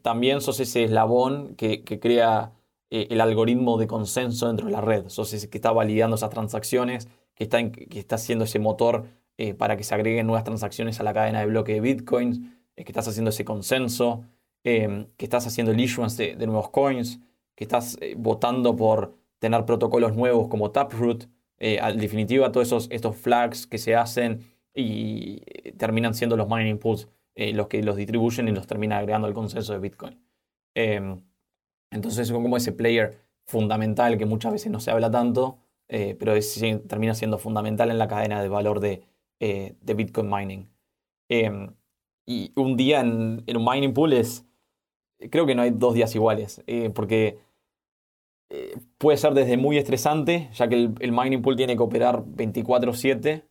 también 0.04 0.42
sos 0.42 0.60
ese 0.60 0.84
eslabón 0.84 1.56
que, 1.56 1.84
que 1.84 2.00
crea 2.00 2.54
el 2.90 3.20
algoritmo 3.20 3.78
de 3.78 3.88
consenso 3.88 4.48
dentro 4.48 4.68
de 4.68 4.72
la 4.72 4.82
red. 4.82 5.10
Sos 5.10 5.34
ese 5.34 5.50
que 5.50 5.58
está 5.58 5.72
validando 5.72 6.16
esas 6.16 6.30
transacciones 6.30 7.10
que 7.38 7.44
está, 7.44 7.72
que 7.72 8.00
está 8.00 8.16
haciendo 8.16 8.46
ese 8.46 8.60
motor 8.60 9.06
eh, 9.38 9.54
para 9.54 9.78
que 9.78 9.84
se 9.84 9.94
agreguen 9.94 10.26
nuevas 10.26 10.44
transacciones 10.44 11.00
a 11.00 11.04
la 11.04 11.14
cadena 11.14 11.40
de 11.42 11.46
bloque 11.46 11.74
de 11.74 11.82
bitcoins, 11.82 12.40
eh, 12.76 12.84
que 12.84 12.92
estás 12.92 13.08
haciendo 13.08 13.30
ese 13.30 13.46
consenso, 13.46 14.24
em, 14.64 15.08
que 15.16 15.26
estás 15.26 15.46
haciendo 15.46 15.72
el 15.72 15.80
issuance 15.80 16.36
de, 16.36 16.48
nuevos 16.48 16.70
coins, 16.72 17.20
que 17.56 17.64
estás 17.64 17.98
eh, 18.02 18.16
votando 18.18 18.76
por 18.76 19.16
tener 19.40 19.66
protocolos 19.66 20.16
nuevos 20.16 20.48
como 20.48 20.72
Taproot. 20.72 21.30
en 21.60 21.98
definitiva, 21.98 22.52
todos 22.52 22.68
esos, 22.68 22.88
estos 22.92 23.16
flags 23.16 23.66
que 23.66 23.80
se 23.80 23.96
hacen 23.96 24.42
y 24.76 25.42
terminan 25.78 26.14
siendo 26.14 26.38
los 26.38 26.48
mining 26.48 26.78
pools 26.78 27.08
los 27.36 27.68
que 27.68 27.82
los 27.82 27.96
distribuyen 27.96 28.48
y 28.48 28.52
los 28.52 28.68
terminan 28.68 29.00
agregando 29.00 29.28
al 29.28 29.34
consenso 29.34 29.74
de 29.74 29.80
Bitcoin. 29.80 30.20
Entonces, 31.92 32.32
como 32.32 32.58
ese 32.58 32.72
player 32.72 33.18
fundamental 33.48 34.18
que 34.18 34.26
muchas 34.26 34.52
veces 34.52 34.72
no 34.72 34.80
se 34.80 34.92
habla 34.92 35.10
tanto, 35.10 35.60
eh, 35.90 36.16
pero 36.20 36.34
termina 36.88 37.14
siendo 37.14 37.38
fundamental 37.38 37.90
en 37.90 37.98
la 37.98 38.08
cadena 38.08 38.42
de 38.42 38.50
valor 38.50 38.80
de, 38.82 39.04
eh, 39.40 39.76
Bitcoin 39.82 40.30
mining. 40.30 40.70
Em, 41.30 41.74
y 42.26 42.52
un 42.56 42.76
día 42.78 43.00
en, 43.02 43.44
un 43.48 43.66
mining 43.66 43.94
pool 43.94 44.14
es, 44.14 44.46
creo 45.32 45.46
que 45.46 45.56
no 45.56 45.62
hay 45.62 45.72
dos 45.72 45.94
días 45.94 46.14
iguales, 46.16 46.64
eh, 46.68 46.90
porque 46.94 47.40
puede 48.98 49.18
ser 49.18 49.34
desde 49.34 49.58
muy 49.58 49.78
estresante, 49.78 50.50
ya 50.54 50.70
que 50.70 50.76
el, 50.76 51.12
mining 51.12 51.42
pool 51.42 51.58
tiene 51.58 51.76
que 51.76 51.84
operar 51.84 52.24
24/7, 52.26 53.44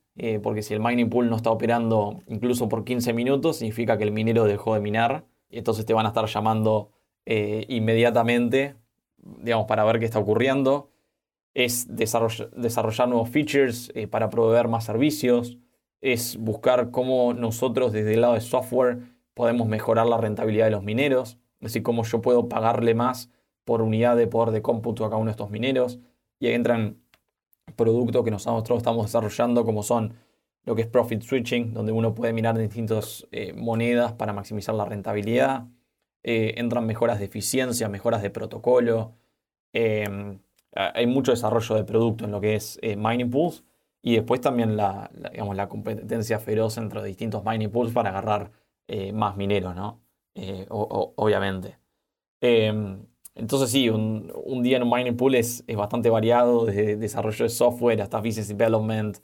porque 0.43 0.63
si 0.63 0.73
el 0.73 0.81
mining 0.81 1.11
pool 1.11 1.29
no 1.29 1.37
está 1.37 1.51
operando 1.51 2.23
incluso 2.29 2.69
por 2.69 2.85
15 2.85 3.13
minutos, 3.13 3.59
significa 3.59 3.99
que 3.99 4.05
el 4.05 4.13
minero 4.13 4.45
dejó 4.45 4.75
de 4.75 4.81
minar, 4.81 5.27
y 5.51 5.59
entonces 5.59 5.85
te 5.85 5.93
van 5.93 6.07
a 6.07 6.11
estar 6.11 6.27
llamando 6.27 6.91
inmediatamente, 7.27 8.77
digamos, 9.17 9.67
para 9.67 9.85
ver 9.85 9.99
qué 9.99 10.05
está 10.05 10.19
ocurriendo 10.19 10.91
es 11.57 11.87
desarrollar, 11.89 13.09
nuevos 13.09 13.31
features 13.31 13.91
eh, 13.95 14.07
para 14.07 14.29
proveer 14.29 14.69
más 14.69 14.85
servicios, 14.85 15.57
es 16.03 16.37
buscar 16.37 16.91
cómo 16.91 17.33
nosotros 17.33 17.95
desde 17.95 18.13
el 18.13 18.21
lado 18.21 18.35
de 18.35 18.43
software 18.43 18.99
podemos 19.33 19.67
mejorar 19.67 20.07
la 20.07 20.19
rentabilidad 20.19 20.67
de 20.67 20.73
los 20.73 20.83
mineros, 20.83 21.39
es 21.61 21.69
decir, 21.69 21.83
cómo 21.83 22.05
yo 22.05 22.21
puedo 22.21 22.51
pagarle 22.51 22.93
más 22.93 23.31
por 23.65 23.81
unidad 23.81 24.19
de 24.19 24.27
poder 24.27 24.53
de 24.53 24.61
cómputo 24.61 25.07
a 25.07 25.09
cada 25.09 25.17
uno 25.17 25.31
de 25.31 25.31
estos 25.31 25.49
mineros. 25.51 25.99
Y 26.41 26.49
ahí 26.49 26.53
entran 26.53 26.99
productos 27.75 28.23
que 28.23 28.31
nosotros 28.31 28.77
estamos 28.77 29.07
desarrollando 29.07 29.65
como 29.65 29.83
son 29.83 30.13
lo 30.67 30.75
que 30.75 30.83
es 30.83 30.89
profit 30.89 31.23
switching, 31.23 31.73
donde 31.73 31.91
uno 31.91 32.15
puede 32.15 32.35
mirar 32.35 32.59
distintas 32.59 33.27
eh, 33.33 33.55
monedas 33.55 34.13
para 34.13 34.35
maximizar 34.35 34.75
la 34.75 34.85
rentabilidad. 34.85 35.69
Eh, 36.29 36.55
entran 36.59 36.85
mejoras 36.87 37.21
de 37.21 37.27
eficiencia, 37.27 37.89
mejoras 37.89 38.21
de 38.21 38.31
protocolo. 38.31 39.13
Em, 39.73 40.41
hay 40.73 41.07
mucho 41.07 41.31
desarrollo 41.31 41.77
de 41.77 41.85
producto 41.85 42.25
en 42.25 42.33
lo 42.33 42.41
que 42.41 42.57
es 42.57 42.81
eh, 42.83 42.97
mining 42.97 43.31
pools 43.31 43.63
y 44.03 44.17
después 44.17 44.41
también 44.41 44.77
la, 44.77 45.09
digamos, 45.31 45.55
la 45.55 45.69
competencia 45.69 46.41
feroz 46.41 46.79
entre 46.79 47.05
distintos 47.05 47.45
mining 47.45 47.71
pools 47.71 47.93
para 47.93 48.11
agarrar 48.11 48.51
eh, 48.89 49.13
más 49.13 49.37
mineros, 49.37 49.77
¿no? 49.77 50.01
Obviamente. 50.69 51.79
Em, 52.41 53.07
entonces 53.37 53.71
sí, 53.71 53.89
un, 53.89 54.63
día 54.65 54.79
en 54.79 54.83
un 54.83 54.91
mining 54.91 55.17
pool 55.17 55.37
es, 55.37 55.63
es, 55.69 55.77
bastante 55.77 56.11
variado, 56.11 56.67
desde 56.67 56.97
desarrollo 56.97 57.45
de 57.45 57.51
software 57.51 58.03
hasta 58.03 58.19
business 58.19 58.49
development, 58.49 59.19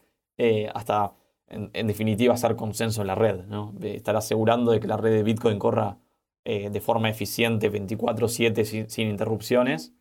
hasta 0.72 1.14
en, 1.48 1.86
definitiva 1.86 2.34
hacer 2.34 2.54
consenso 2.56 3.00
en 3.00 3.08
la 3.08 3.14
red, 3.16 3.44
¿no? 3.46 3.74
estar 3.82 4.16
asegurando 4.16 4.70
de 4.70 4.80
que 4.80 4.86
la 4.86 4.96
red 4.96 5.12
de 5.12 5.22
Bitcoin 5.24 5.58
corra 5.58 5.98
de 6.44 6.80
forma 6.80 7.08
eficiente 7.08 7.70
24/7 7.70 8.88
sin 8.88 9.08
interrupciones 9.08 9.94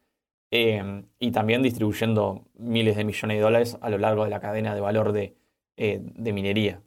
Em, 0.53 1.07
y 1.17 1.31
también 1.31 1.63
distribuyendo 1.63 2.45
miles 2.55 2.97
de 2.97 3.05
millones 3.05 3.37
de 3.37 3.41
dólares 3.41 3.77
a 3.79 3.89
lo 3.89 3.97
largo 3.97 4.25
de 4.25 4.29
la 4.29 4.41
cadena 4.41 4.75
de 4.75 4.81
valor 4.81 5.13
de, 5.13 5.37
eh, 5.77 5.99
minería. 6.17 6.83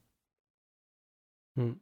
Mm. 1.55 1.73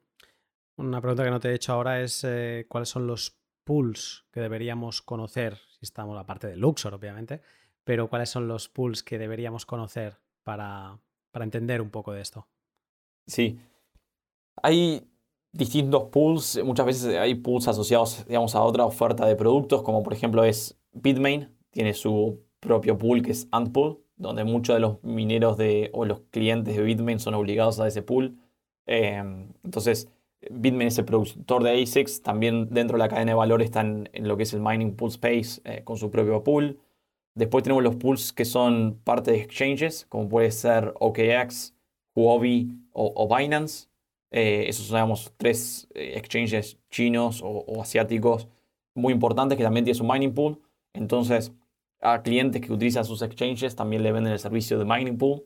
Una 0.76 1.00
pregunta 1.00 1.24
que 1.24 1.30
no 1.30 1.40
te 1.40 1.50
he 1.50 1.54
hecho 1.54 1.72
ahora 1.72 2.00
es 2.00 2.22
eh, 2.22 2.66
cuáles 2.68 2.88
son 2.88 3.08
los 3.08 3.36
pools 3.64 4.26
que 4.30 4.40
deberíamos 4.40 5.02
conocer, 5.02 5.56
si 5.56 5.80
estamos 5.82 6.14
la 6.14 6.24
parte 6.24 6.46
de 6.46 6.56
Luxor, 6.56 6.94
obviamente, 6.94 7.42
pero 7.82 8.08
cuáles 8.08 8.30
son 8.30 8.46
los 8.46 8.68
pools 8.68 9.02
que 9.02 9.18
deberíamos 9.18 9.66
conocer 9.66 10.18
para, 10.44 11.00
para 11.32 11.44
entender 11.44 11.82
un 11.82 11.90
poco 11.90 12.12
de 12.12 12.20
esto. 12.20 12.46
Sí. 13.26 13.58
Hay 14.62 15.11
distintos 15.52 16.04
pools, 16.04 16.60
muchas 16.64 16.86
veces 16.86 17.16
hay 17.16 17.34
pools 17.34 17.68
asociados, 17.68 18.24
digamos, 18.26 18.54
a 18.54 18.62
otra 18.62 18.84
oferta 18.84 19.26
de 19.26 19.36
productos, 19.36 19.82
como 19.82 20.02
por 20.02 20.12
ejemplo 20.12 20.44
es 20.44 20.78
Bitmain, 20.92 21.48
tiene 21.70 21.94
su 21.94 22.40
propio 22.60 22.98
pool 22.98 23.22
que 23.22 23.32
es 23.32 23.48
Antpool, 23.50 23.98
donde 24.16 24.44
muchos 24.44 24.76
de 24.76 24.80
los 24.80 25.02
mineros 25.02 25.56
de, 25.56 25.90
o 25.92 26.04
los 26.04 26.20
clientes 26.30 26.76
de 26.76 26.82
Bitmain 26.82 27.18
son 27.18 27.34
obligados 27.34 27.80
a 27.80 27.88
ese 27.88 28.02
pool. 28.02 28.38
Em, 28.86 29.52
entonces, 29.64 30.08
Bitmain 30.50 30.88
es 30.88 30.98
el 30.98 31.04
productor 31.04 31.62
de 31.62 31.82
ASICs, 31.82 32.22
también 32.22 32.68
dentro 32.70 32.96
de 32.96 33.00
la 33.00 33.08
cadena 33.08 33.32
de 33.32 33.36
valor 33.36 33.62
están 33.62 34.08
en 34.12 34.28
lo 34.28 34.36
que 34.36 34.44
es 34.44 34.52
el 34.54 34.60
mining 34.60 34.96
pool 34.96 35.10
space 35.10 35.60
eh, 35.64 35.82
con 35.84 35.96
su 35.96 36.10
propio 36.10 36.42
pool. 36.42 36.78
Después 37.34 37.64
tenemos 37.64 37.82
los 37.82 37.96
pools 37.96 38.32
que 38.32 38.44
son 38.44 39.00
parte 39.04 39.30
de 39.32 39.40
exchanges, 39.40 40.06
como 40.08 40.28
puede 40.28 40.50
ser 40.50 40.92
OKX, 41.00 41.74
Huobi 42.14 42.76
o, 42.92 43.28
Binance. 43.34 43.88
Eh, 44.32 44.64
esos 44.66 44.86
son, 44.86 44.96
digamos, 44.96 45.32
tres 45.36 45.86
eh, 45.94 46.14
exchanges 46.16 46.78
chinos 46.90 47.42
o, 47.44 47.82
asiáticos 47.82 48.48
muy 48.94 49.12
importantes 49.12 49.58
que 49.58 49.64
también 49.64 49.84
tienen 49.84 49.98
su 49.98 50.04
mining 50.04 50.32
pool. 50.32 50.58
Entonces, 50.94 51.52
a 52.00 52.22
clientes 52.22 52.62
que 52.62 52.72
utilizan 52.72 53.04
sus 53.04 53.20
exchanges 53.22 53.76
también 53.76 54.02
le 54.02 54.10
venden 54.10 54.32
el 54.32 54.38
servicio 54.38 54.78
de 54.78 54.86
mining 54.86 55.18
pool. 55.18 55.44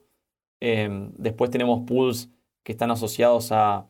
Em, 0.61 1.13
después 1.19 1.51
tenemos 1.51 1.81
pools 1.87 2.31
que 2.63 2.73
están 2.73 2.91
asociados 2.93 3.51
a, 3.53 3.89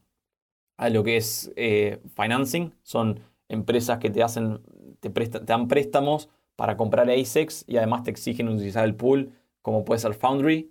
lo 0.91 1.05
que 1.05 1.19
es 1.19 1.53
eh, 1.57 2.01
financing. 2.17 2.73
Son 2.83 3.21
empresas 3.49 3.99
que 3.99 4.11
te, 4.11 4.23
hacen, 4.23 4.61
te, 5.01 5.11
dan 5.43 5.69
préstamos 5.69 6.29
para 6.57 6.77
comprar 6.77 7.09
ASICs 7.11 7.65
y 7.69 7.77
además 7.77 8.03
te 8.03 8.11
exigen 8.11 8.49
utilizar 8.49 8.85
el 8.85 8.95
pool, 8.95 9.33
como 9.63 9.85
puede 9.85 10.01
ser 10.01 10.15
Foundry. 10.15 10.71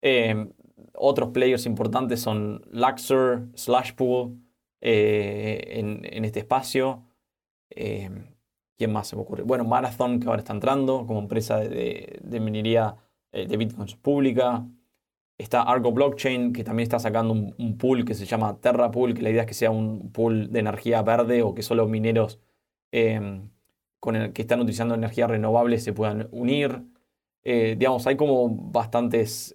Em, 0.00 0.52
otros 0.98 1.30
players 1.30 1.66
importantes 1.66 2.20
son 2.20 2.62
Luxor, 2.70 3.48
Slashpool 3.54 4.36
eh, 4.80 5.78
en, 5.78 6.24
este 6.24 6.40
espacio. 6.40 7.04
Em, 7.70 8.26
¿Quién 8.76 8.92
más 8.92 9.08
se 9.08 9.16
me 9.16 9.22
ocurre? 9.22 9.42
Bueno, 9.42 9.64
Marathon, 9.64 10.20
que 10.20 10.28
ahora 10.28 10.40
está 10.40 10.52
entrando 10.52 11.04
como 11.06 11.18
empresa 11.20 11.58
de, 11.58 12.20
minería 12.40 12.96
eh, 13.32 13.46
de 13.46 13.56
bitcoins 13.56 13.96
pública. 13.96 14.66
Está 15.36 15.62
Argo 15.62 15.92
Blockchain, 15.92 16.52
que 16.52 16.64
también 16.64 16.84
está 16.84 16.98
sacando 16.98 17.32
un, 17.32 17.78
pool 17.78 18.04
que 18.04 18.14
se 18.14 18.26
llama 18.26 18.60
Terra 18.60 18.90
Pool, 18.90 19.14
que 19.14 19.22
la 19.22 19.30
idea 19.30 19.42
es 19.42 19.48
que 19.48 19.54
sea 19.54 19.70
un 19.70 20.10
pool 20.12 20.50
de 20.52 20.60
energía 20.60 21.02
verde 21.02 21.42
o 21.42 21.54
que 21.54 21.62
solo 21.62 21.86
mineros 21.86 22.40
em, 22.92 23.50
con 24.00 24.16
el, 24.16 24.32
que 24.32 24.42
están 24.42 24.60
utilizando 24.60 24.94
energía 24.94 25.26
renovable 25.28 25.78
se 25.78 25.92
puedan 25.92 26.28
unir. 26.32 26.82
Eh, 27.44 27.76
digamos, 27.78 28.06
hay 28.06 28.16
como 28.16 28.48
bastantes... 28.48 29.54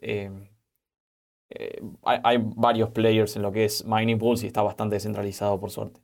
eh, 1.55 1.81
hay, 2.03 2.37
varios 2.41 2.89
players 2.89 3.35
en 3.35 3.43
lo 3.43 3.51
que 3.51 3.65
es 3.65 3.85
mining 3.85 4.17
pools 4.17 4.43
y 4.43 4.47
está 4.47 4.63
bastante 4.63 4.95
descentralizado 4.95 5.59
por 5.59 5.69
suerte. 5.69 6.01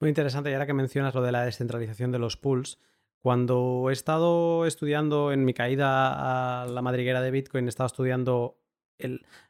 Muy 0.00 0.08
interesante, 0.08 0.50
y 0.50 0.54
ahora 0.54 0.66
que 0.66 0.72
mencionas 0.72 1.14
lo 1.14 1.22
de 1.22 1.32
la 1.32 1.44
descentralización 1.44 2.10
de 2.10 2.18
los 2.18 2.36
pools, 2.36 2.78
cuando 3.20 3.86
he 3.90 3.92
estado 3.92 4.64
estudiando 4.64 5.32
en 5.32 5.44
mi 5.44 5.52
caída 5.52 6.62
a 6.62 6.66
la 6.66 6.82
madriguera 6.82 7.20
de 7.20 7.30
Bitcoin, 7.30 7.66
he 7.66 7.68
estado 7.68 7.88
estudiando 7.88 8.58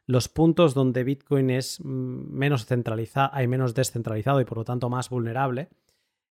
los 0.05 0.27
puntos 0.27 0.73
donde 0.73 1.03
Bitcoin 1.03 1.49
es 1.49 1.79
mm, 1.79 2.31
menos 2.31 2.65
centralizado, 2.65 3.29
hay 3.33 3.47
menos 3.47 3.73
descentralizado 3.73 4.41
y 4.41 4.45
por 4.45 4.57
lo 4.57 4.63
tanto 4.65 4.89
más 4.89 5.09
vulnerable. 5.09 5.69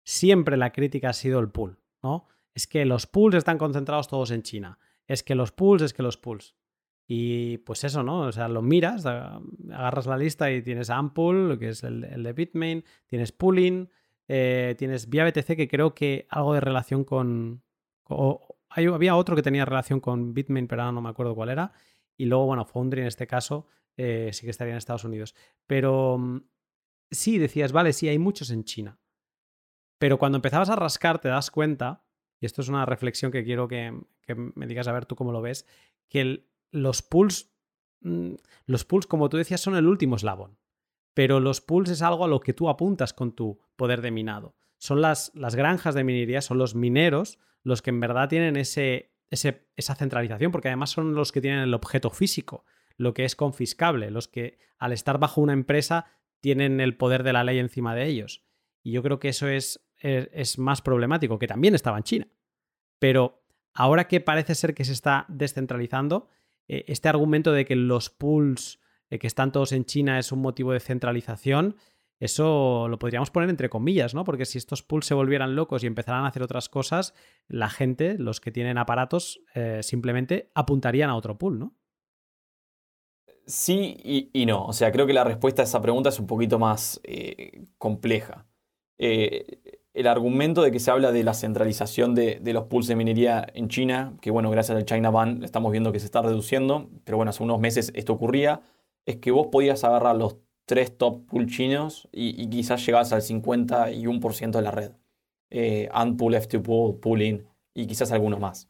Siempre 0.05 0.57
la 0.57 0.73
crítica 0.73 1.11
ha 1.11 1.15
sido 1.15 1.41
el 1.41 1.49
pool, 1.49 1.79
¿no? 2.03 2.27
Es 2.55 2.67
que 2.67 2.85
los 2.85 3.07
pools 3.07 3.37
están 3.37 3.59
concentrados 3.59 4.09
todos 4.09 4.31
en 4.31 4.43
China. 4.43 4.79
Es 5.07 5.23
que 5.23 5.35
los 5.35 5.53
pools, 5.53 5.83
es 5.83 5.93
que 5.93 6.03
los 6.03 6.17
pools. 6.17 6.55
Y 7.11 7.59
pues 7.59 7.85
eso, 7.85 8.03
¿no? 8.03 8.21
O 8.21 8.33
sea, 8.33 8.49
lo 8.49 8.61
miras, 8.61 9.07
agarras 9.07 10.07
la 10.07 10.19
lista 10.19 10.53
y 10.53 10.61
tienes 10.61 10.91
Ampool, 10.91 11.59
que 11.59 11.71
es 11.71 11.83
el, 11.83 12.05
el 12.05 12.23
de 12.23 12.35
Bitmain, 12.35 12.85
tienes 13.07 13.33
Pooling, 13.33 13.89
eh, 14.29 14.75
tienes 14.77 15.09
Vía 15.09 15.25
BTC, 15.25 15.57
que 15.57 15.69
creo 15.69 15.95
que 15.95 16.27
algo 16.29 16.53
de 16.53 16.61
relación 16.61 17.05
con. 17.05 17.63
había 18.69 19.17
otro 19.17 19.35
que 19.35 19.43
tenía 19.43 19.65
relación 19.65 20.01
con 20.01 20.35
Bitmain, 20.35 20.69
pero 20.69 20.83
ahora 20.83 20.93
no 20.93 21.01
me 21.01 21.09
acuerdo 21.09 21.35
cuál 21.35 21.49
era. 21.49 21.73
y 22.19 22.27
luego, 22.27 22.47
bueno, 22.47 22.67
Foundry 22.67 23.01
en 23.01 23.07
este 23.07 23.27
caso 23.27 23.67
eh, 23.97 24.31
sí 24.33 24.47
que 24.47 24.51
estaría 24.51 24.73
en 24.73 24.79
Estados 24.79 25.05
Unidos. 25.05 25.35
Pero 25.67 26.19
mm, 26.19 26.41
sí, 27.11 27.39
decías, 27.39 27.73
vale, 27.73 27.93
sí, 27.93 28.09
hay 28.09 28.19
muchos 28.19 28.51
en 28.51 28.65
China. 28.65 28.99
Pero 29.99 30.19
cuando 30.19 30.37
empezabas 30.37 30.71
a 30.71 30.77
rascar 30.77 31.19
te 31.21 31.29
das 31.29 31.51
cuenta, 31.51 32.05
y 32.41 32.47
esto 32.47 32.63
es 32.63 32.69
una 32.69 32.87
reflexión 32.87 33.33
que 33.33 33.45
quiero 33.45 33.67
que, 33.67 33.99
me 34.55 34.67
digas 34.67 34.87
a 34.89 34.93
ver 34.93 35.07
tú 35.07 35.17
cómo 35.17 35.33
lo 35.33 35.41
ves, 35.41 35.67
que 36.09 36.47
los 36.71 37.03
pools, 37.03 37.53
mm, 38.01 38.35
los 38.67 38.85
pools, 38.85 39.07
como 39.07 39.29
tú 39.29 39.37
decías, 39.37 39.61
son 39.61 39.77
el 39.77 39.87
último 39.87 40.17
eslabón. 40.17 40.59
Pero 41.15 41.41
los 41.41 41.61
pools 41.61 41.91
es 41.91 42.03
algo 42.03 42.25
a 42.25 42.29
lo 42.29 42.41
que 42.41 42.53
tú 42.53 42.69
apuntas 42.69 43.13
con 43.13 43.33
tu 43.33 43.61
poder 43.77 44.03
de 44.03 44.11
minado. 44.11 44.57
Son 44.79 45.01
las, 45.01 45.33
las 45.35 45.57
granjas 45.57 45.95
de 45.95 46.05
minería, 46.05 46.41
son 46.41 46.59
los 46.59 46.75
mineros 46.75 47.39
los 47.63 47.83
que 47.83 47.91
en 47.91 48.01
verdad 48.01 48.29
tienen 48.29 48.57
ese, 48.57 49.13
esa 49.31 49.95
centralización, 49.95 50.53
porque 50.53 50.69
además 50.69 50.91
son 50.91 51.15
los 51.15 51.33
que 51.33 51.41
tienen 51.41 51.61
el 51.61 51.75
objeto 51.75 52.11
físico, 52.11 52.65
lo 52.97 53.15
que 53.15 53.25
es 53.25 53.37
confiscable, 53.37 54.11
los 54.11 54.29
que 54.29 54.59
al 54.79 54.93
estar 54.93 55.19
bajo 55.19 55.41
una 55.41 55.53
empresa 55.53 56.07
tienen 56.41 56.81
el 56.81 56.97
poder 56.97 57.23
de 57.23 57.33
la 57.33 57.45
ley 57.45 57.59
encima 57.59 57.95
de 57.95 58.07
ellos. 58.07 58.45
Y 58.83 58.93
yo 58.93 59.03
creo 59.03 59.19
que 59.19 59.29
eso 59.29 59.49
es, 59.49 59.87
es, 60.01 60.59
más 60.59 60.83
problemático, 60.83 61.39
que 61.39 61.47
también 61.47 61.75
estaba 61.75 61.99
en 61.99 62.05
China. 62.05 62.29
Pero 62.99 63.45
ahora 63.75 64.09
que 64.09 64.21
parece 64.21 64.55
ser 64.55 64.75
que 64.75 64.85
se 64.85 64.93
está 64.93 65.27
descentralizando, 65.29 66.29
eh, 66.69 66.85
este 66.89 67.09
argumento 67.09 67.53
de 67.53 67.65
que 67.65 67.77
los 67.77 68.11
pools 68.11 68.81
eh, 69.11 69.19
que 69.19 69.27
están 69.27 69.53
todos 69.53 69.73
en 69.73 69.85
China 69.85 70.19
es 70.19 70.33
un 70.33 70.41
motivo 70.41 70.73
de 70.73 70.81
centralización, 70.81 71.77
eso 72.21 72.89
lo 72.89 72.99
podríamos 72.99 73.31
poner 73.31 73.49
entre 73.49 73.69
comillas, 73.69 74.15
¿no? 74.15 74.25
Porque 74.25 74.45
si 74.45 74.59
estos 74.59 74.83
pools 74.83 75.07
se 75.07 75.15
volvieran 75.15 75.57
locos 75.57 75.83
y 75.83 75.87
empezaran 75.87 76.25
a 76.25 76.29
hacer 76.29 76.43
otras 76.43 76.69
cosas, 76.69 77.15
la 77.47 77.69
gente, 77.69 78.19
los 78.19 78.41
que 78.41 78.51
tienen 78.51 78.77
aparatos, 78.77 79.41
eh, 79.55 79.81
simplemente 79.83 80.51
apuntarían 80.55 81.11
a 81.11 81.17
otro 81.17 81.39
pool, 81.39 81.59
¿no? 81.59 81.75
Sí 83.47 84.31
y, 84.35 84.45
no. 84.45 84.67
O 84.67 84.73
sea, 84.75 84.93
creo 84.93 85.07
que 85.07 85.15
la 85.15 85.25
respuesta 85.25 85.63
a 85.63 85.65
esa 85.65 85.81
pregunta 85.81 86.11
es 86.11 86.19
un 86.19 86.27
poquito 86.27 86.59
más 86.59 87.01
compleja. 87.79 88.47
El 89.99 90.07
argumento 90.07 90.63
de 90.63 90.71
que 90.71 90.79
se 90.79 90.93
habla 90.93 91.11
de 91.11 91.25
la 91.25 91.35
centralización 91.35 92.15
de, 92.15 92.41
los 92.45 92.67
pools 92.67 92.87
de 92.87 92.95
minería 92.95 93.45
en 93.55 93.69
China, 93.69 94.17
que 94.21 94.31
bueno, 94.31 94.49
gracias 94.49 94.77
al 94.77 94.85
China 94.85 95.11
Ban 95.11 95.43
estamos 95.43 95.73
viendo 95.73 95.91
que 95.91 95.99
se 95.99 96.07
está 96.07 96.23
reduciendo, 96.23 96.89
pero 97.03 97.17
bueno, 97.17 97.31
hace 97.31 97.43
unos 97.43 97.59
meses 97.59 97.91
esto 97.97 98.13
ocurría, 98.13 98.61
es 99.07 99.17
que 99.17 99.33
vos 99.33 99.49
podías 99.49 99.83
agarrar 99.83 100.15
los 100.15 100.37
tres 100.67 100.97
top 100.97 101.27
pool 101.27 101.49
chinos 101.49 102.09
y, 102.13 102.49
quizás 102.49 102.87
llegabas 102.87 103.13
al 103.13 103.23
51% 103.23 104.51
de 104.53 104.63
la 104.63 104.71
red. 104.71 104.93
Eh, 105.51 105.89
Unpool, 106.01 106.35
F2 106.35 106.63
Pool, 106.63 107.01
Pooling 107.01 107.45
y 107.75 107.87
quizás 107.87 108.13
algunos 108.13 108.39
más. 108.39 108.69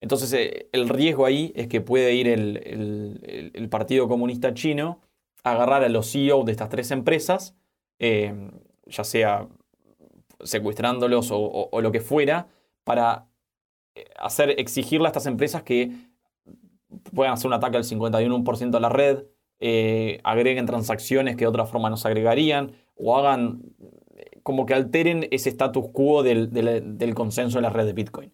Entonces 0.00 0.32
eh, 0.32 0.70
el 0.72 0.88
riesgo 0.88 1.26
ahí 1.26 1.52
es 1.54 1.68
que 1.68 1.82
puede 1.82 2.14
ir 2.14 2.28
el, 2.28 3.68
Partido 3.70 4.08
Comunista 4.08 4.54
Chino 4.54 5.00
a 5.44 5.52
agarrar 5.52 5.84
a 5.84 5.90
los 5.90 6.10
CEO 6.10 6.44
de 6.44 6.52
estas 6.52 6.70
tres 6.70 6.90
empresas, 6.92 7.54
eh, 7.98 8.50
ya 8.86 9.04
sea 9.04 9.48
secuestrándolos 10.42 11.28
o, 11.32 11.80
lo 11.80 11.92
que 11.92 12.00
fuera, 12.00 12.48
para 12.84 13.26
eh, 13.94 14.04
hacer, 14.18 14.58
exigirle 14.58 15.06
a 15.06 15.10
estas 15.10 15.26
empresas 15.26 15.62
que 15.62 15.92
puedan 17.14 17.32
hacer 17.32 17.46
un 17.46 17.54
ataque 17.54 17.76
al 17.76 17.84
51% 17.84 18.70
de 18.70 18.80
la 18.80 18.88
red, 18.88 19.24
eh, 19.60 20.20
agreguen 20.24 20.66
transacciones 20.66 21.36
que 21.36 21.44
de 21.44 21.48
otra 21.48 21.66
forma 21.66 21.88
no 21.88 21.96
se 21.96 22.08
agregarían 22.08 22.72
o 22.96 23.16
hagan 23.16 23.62
como 24.42 24.66
que 24.66 24.74
alteren 24.74 25.28
ese 25.30 25.50
status 25.50 25.88
quo 25.92 26.22
del, 26.22 27.14
consenso 27.14 27.58
en 27.58 27.62
la 27.62 27.70
red 27.70 27.86
de 27.86 27.92
Bitcoin. 27.92 28.32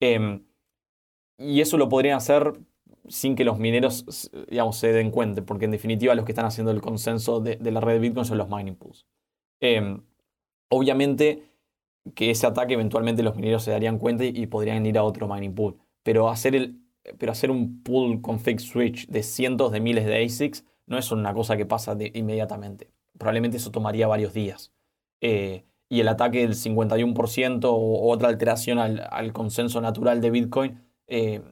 Em, 0.00 0.44
y 1.38 1.60
eso 1.60 1.76
lo 1.78 1.88
podrían 1.88 2.16
hacer 2.16 2.54
sin 3.08 3.36
que 3.36 3.44
los 3.44 3.58
mineros 3.58 4.04
se 4.72 4.92
den 4.92 5.10
cuenta, 5.10 5.42
porque 5.42 5.66
en 5.66 5.70
definitiva 5.70 6.14
los 6.14 6.24
que 6.24 6.32
están 6.32 6.46
haciendo 6.46 6.72
el 6.72 6.80
consenso 6.80 7.40
de, 7.40 7.58
la 7.70 7.80
red 7.80 7.94
de 7.94 8.00
Bitcoin 8.00 8.24
son 8.24 8.38
los 8.38 8.48
mining 8.48 8.74
pools. 8.74 9.06
Em, 9.60 10.02
obviamente 10.68 11.44
que 12.14 12.30
ese 12.30 12.46
ataque 12.46 12.74
eventualmente 12.74 13.22
los 13.22 13.36
mineros 13.36 13.64
se 13.64 13.70
darían 13.70 13.98
cuenta 13.98 14.24
y, 14.24 14.46
podrían 14.46 14.86
ir 14.86 14.98
a 14.98 15.02
otro 15.02 15.26
mining 15.28 15.54
pool, 15.54 15.76
pero 16.02 16.28
hacer 16.28 16.54
el, 16.54 16.80
pero 17.18 17.32
hacer 17.32 17.50
un 17.50 17.82
pool 17.82 18.20
config 18.20 18.60
switch 18.60 19.06
de 19.08 19.22
cientos 19.22 19.72
de 19.72 19.80
miles 19.80 20.06
de 20.06 20.24
ASICs 20.24 20.64
no 20.86 20.98
es 20.98 21.10
una 21.10 21.34
cosa 21.34 21.56
que 21.56 21.66
pasa 21.66 21.96
inmediatamente. 22.14 22.90
Probablemente 23.18 23.56
eso 23.56 23.70
tomaría 23.70 24.06
varios 24.06 24.32
días. 24.32 24.72
Eh, 25.20 25.64
y 25.88 26.00
el 26.00 26.08
ataque 26.08 26.40
del 26.40 26.54
51% 26.54 27.64
o 27.64 28.10
otra 28.10 28.28
alteración 28.28 28.78
al, 28.78 29.32
consenso 29.32 29.80
natural 29.80 30.20
de 30.20 30.30
Bitcoin 30.30 30.80
eh, 31.06 31.42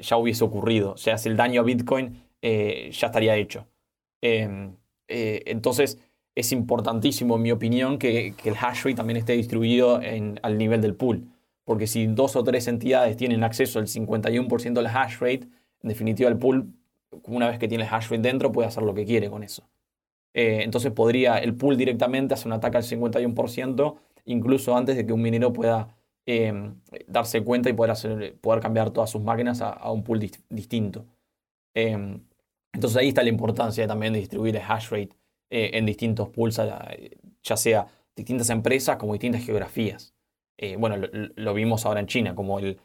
ya 0.00 0.16
hubiese 0.16 0.44
ocurrido. 0.44 0.92
O 0.92 0.96
sea, 0.96 1.18
si 1.18 1.28
el 1.28 1.36
daño 1.36 1.60
a 1.60 1.64
Bitcoin 1.64 2.22
eh, 2.42 2.90
ya 2.92 3.08
estaría 3.08 3.36
hecho. 3.36 3.66
Entonces, 5.08 5.98
es 6.40 6.52
importantísimo, 6.52 7.36
en 7.36 7.42
mi 7.42 7.52
opinión, 7.52 7.98
que, 7.98 8.34
el 8.44 8.54
hash 8.54 8.84
rate 8.84 8.94
también 8.94 9.16
esté 9.16 9.34
distribuido 9.34 10.00
al 10.42 10.58
nivel 10.58 10.80
del 10.80 10.94
pool 10.94 11.24
porque 11.70 11.86
si 11.86 12.08
dos 12.08 12.34
o 12.34 12.42
tres 12.42 12.66
entidades 12.66 13.16
tienen 13.16 13.44
acceso 13.44 13.78
al 13.78 13.86
51% 13.86 14.72
del 14.72 14.86
hash 14.88 15.18
rate, 15.20 15.42
en 15.82 15.88
definitiva 15.88 16.28
el 16.28 16.36
pool, 16.36 16.74
una 17.28 17.48
vez 17.48 17.60
que 17.60 17.68
tiene 17.68 17.84
el 17.84 17.94
hash 17.94 18.08
rate 18.08 18.22
dentro, 18.22 18.50
puede 18.50 18.66
hacer 18.66 18.82
lo 18.82 18.92
que 18.92 19.04
quiere 19.04 19.30
con 19.30 19.44
eso. 19.44 19.62
Eh, 20.34 20.62
entonces 20.64 20.90
podría 20.90 21.38
el 21.38 21.54
pool 21.54 21.76
directamente 21.76 22.34
hacer 22.34 22.48
un 22.48 22.54
ataque 22.54 22.78
al 22.78 22.82
51%, 22.82 23.96
incluso 24.24 24.76
antes 24.76 24.96
de 24.96 25.06
que 25.06 25.12
un 25.12 25.22
minero 25.22 25.52
pueda 25.52 25.94
em, 26.26 26.74
darse 27.06 27.44
cuenta 27.44 27.70
y 27.70 27.72
poder, 27.72 27.92
hacer, 27.92 28.36
poder 28.40 28.60
cambiar 28.60 28.90
todas 28.90 29.08
sus 29.08 29.22
máquinas 29.22 29.60
a, 29.62 29.92
un 29.92 30.02
pool 30.02 30.18
distinto. 30.48 31.06
Em, 31.72 32.20
entonces 32.72 32.96
ahí 32.96 33.10
está 33.10 33.22
la 33.22 33.28
importancia 33.28 33.86
también 33.86 34.12
de 34.12 34.18
distribuir 34.18 34.56
el 34.56 34.62
hash 34.66 34.90
rate 34.90 35.19
eh, 35.50 35.70
en 35.74 35.84
distintos 35.84 36.28
pools, 36.28 36.60
ya 37.42 37.56
sea 37.56 37.86
distintas 38.14 38.50
empresas 38.50 38.96
como 38.96 39.14
distintas 39.14 39.44
geografías. 39.44 40.14
Eh, 40.56 40.76
bueno, 40.76 40.96
lo, 41.12 41.54
vimos 41.54 41.86
ahora 41.86 41.98
en 42.00 42.06
China, 42.06 42.36
como 42.36 42.60
el, 42.60 42.78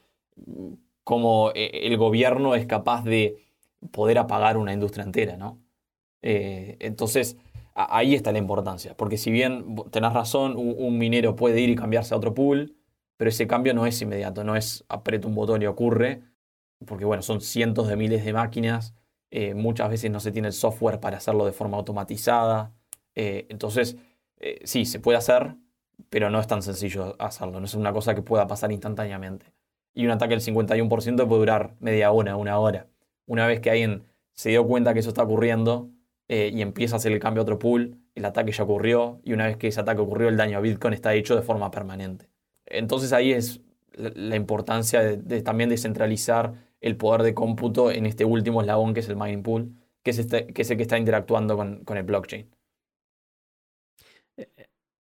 como 1.04 1.52
eh, 1.54 1.70
el 1.84 1.98
gobierno 1.98 2.56
es 2.56 2.66
capaz 2.66 3.04
de 3.04 3.38
poder 3.92 4.18
apagar 4.18 4.58
una 4.58 4.74
industria 4.74 5.04
entera, 5.04 5.38
¿no? 5.38 5.60
Entonces, 6.28 7.38
ahí 7.76 8.16
está 8.16 8.32
la 8.32 8.40
importancia, 8.40 8.98
porque 8.98 9.18
si 9.18 9.30
bien 9.30 9.76
tenés 9.92 10.12
razón, 10.12 10.56
un, 10.58 10.98
minero 10.98 11.36
puede 11.36 11.62
ir 11.62 11.70
y 11.70 11.76
cambiarse 11.76 12.16
a 12.16 12.18
otro 12.18 12.34
pool, 12.34 12.76
pero 13.16 13.30
ese 13.30 13.46
cambio 13.46 13.76
no 13.76 13.86
es 13.86 14.02
inmediato, 14.02 14.44
no 14.44 14.56
es 14.56 14.86
aprieta 14.90 15.28
un 15.28 15.36
botón 15.36 15.62
y 15.62 15.68
ocurre, 15.68 16.24
porque 16.88 17.06
bueno, 17.06 17.22
son 17.22 17.42
cientos 17.42 17.88
de 17.88 17.96
miles 17.96 18.26
de 18.26 18.34
máquinas, 18.34 18.96
muchas 19.56 19.90
veces 19.90 20.12
no 20.12 20.20
se 20.20 20.32
tiene 20.32 20.48
el 20.48 20.54
software 20.54 21.00
para 21.00 21.18
hacerlo 21.18 21.46
de 21.46 21.52
forma 21.52 21.78
automatizada, 21.78 22.72
entonces, 23.14 23.98
sí, 24.64 24.86
se 24.86 25.00
puede 25.00 25.18
hacer, 25.18 25.56
pero 26.10 26.30
no 26.30 26.40
es 26.40 26.48
tan 26.48 26.62
sencillo 26.62 27.16
hacerlo, 27.20 27.60
no 27.60 27.66
es 27.66 27.74
una 27.74 27.94
cosa 27.94 28.16
que 28.16 28.22
pueda 28.22 28.48
pasar 28.48 28.72
instantáneamente. 28.72 29.54
Y 29.94 30.06
un 30.06 30.12
ataque 30.12 30.36
del 30.38 30.42
51% 30.42 31.28
puede 31.28 31.40
durar 31.40 31.76
media 31.80 32.12
hora, 32.12 32.36
una 32.36 32.60
hora. 32.60 32.88
Una 33.26 33.48
vez 33.48 33.62
que 33.62 33.72
alguien 33.72 34.04
se 34.34 34.50
dio 34.50 34.68
cuenta 34.68 34.94
que 34.94 35.00
eso 35.00 35.10
está 35.10 35.24
ocurriendo 35.24 35.90
eh, 36.28 36.52
y 36.54 36.62
empieza 36.62 36.96
a 36.96 36.98
hacer 36.98 37.14
el 37.14 37.20
cambio 37.20 37.42
a 37.42 37.44
otro 37.44 37.58
pool, 37.58 37.98
el 38.14 38.26
ataque 38.26 38.52
ya 38.52 38.64
ocurrió 38.64 39.22
y 39.24 39.34
una 39.34 39.46
vez 39.46 39.58
que 39.58 39.68
ese 39.68 39.80
ataque 39.80 40.02
ocurrió, 40.02 40.28
el 40.28 40.38
daño 40.38 40.58
a 40.58 40.62
Bitcoin 40.62 40.94
está 40.94 41.14
hecho 41.14 41.36
de 41.36 41.42
forma 41.42 41.72
permanente. 41.72 42.30
Entonces 42.66 43.14
ahí 43.14 43.32
es 43.32 43.62
la, 43.94 44.36
importancia 44.36 45.02
de, 45.02 45.42
también 45.42 45.70
descentralizar 45.70 46.54
el 46.82 46.98
poder 46.98 47.24
de 47.24 47.34
cómputo 47.34 47.92
en 47.92 48.06
este 48.06 48.26
último 48.26 48.62
eslabón 48.62 48.94
que 48.94 49.00
es 49.00 49.10
el 49.10 49.16
mining 49.16 49.44
pool, 49.44 49.76
que 50.04 50.12
es, 50.12 50.20
este, 50.20 50.48
es 50.56 50.70
el 50.70 50.78
que 50.78 50.84
está 50.84 50.98
interactuando 50.98 51.58
con, 51.58 51.98
el 51.98 52.04
blockchain. 52.04 52.50
Eh, 54.38 54.50
eh, 54.58 54.68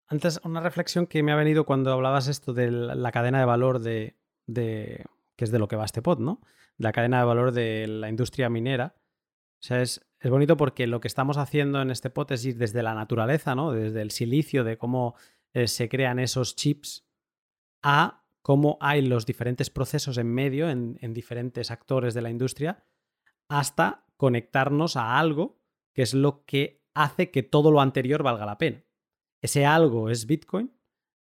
antes, 0.09 0.41
una 0.45 0.61
reflexión 0.61 1.07
que 1.07 1.23
me 1.23 1.33
ha 1.33 1.37
venido 1.37 1.66
cuando 1.66 1.93
hablabas 1.93 2.28
esto 2.28 2.53
de 2.53 2.70
la 2.70 3.11
cadena 3.11 3.41
de 3.41 3.45
valor 3.45 3.81
de, 3.81 4.15
que 4.47 5.45
es 5.45 5.51
de 5.51 5.59
lo 5.59 5.66
que 5.66 5.77
va 5.77 5.85
este 5.85 6.03
pod, 6.03 6.20
¿no? 6.20 6.41
La 6.78 6.93
cadena 6.93 7.19
de 7.19 7.24
valor 7.24 7.53
de 7.53 7.87
la 7.89 8.09
industria 8.09 8.49
minera. 8.49 8.95
O 8.97 9.62
sea, 9.62 9.83
es, 9.83 10.07
bonito 10.23 10.57
porque 10.57 10.87
lo 10.87 11.01
que 11.01 11.09
estamos 11.09 11.39
haciendo 11.39 11.83
en 11.83 11.91
este 11.91 12.11
pod 12.11 12.31
es 12.33 12.45
ir 12.45 12.57
desde 12.57 12.83
la 12.83 12.95
naturaleza, 12.95 13.55
¿no? 13.57 13.73
Desde 13.73 14.03
el 14.03 14.12
silicio, 14.12 14.62
de 14.62 14.78
cómo 14.78 15.16
eh, 15.53 15.66
se 15.66 15.89
crean 15.89 16.20
esos 16.20 16.55
chips, 16.55 17.05
a 17.83 18.26
cómo 18.47 18.78
hay 18.81 19.02
los 19.02 19.27
diferentes 19.27 19.70
procesos 19.70 20.18
en 20.18 20.32
medio, 20.32 20.70
en, 20.70 20.98
en 21.01 21.12
diferentes 21.12 21.73
actores 21.73 22.14
de 22.14 22.23
la 22.23 22.31
industria, 22.31 22.85
hasta 23.48 24.06
conectarnos 24.16 24.97
a 24.97 25.18
algo 25.18 25.59
que 25.93 26.02
es 26.02 26.14
lo 26.14 26.44
que 26.44 26.86
hace 26.94 27.32
que 27.32 27.43
todo 27.43 27.73
lo 27.73 27.81
anterior 27.81 28.23
valga 28.23 28.47
la 28.47 28.56
pena. 28.56 28.85
Ese 29.43 29.66
algo 29.66 30.10
es 30.10 30.27
Bitcoin 30.27 30.73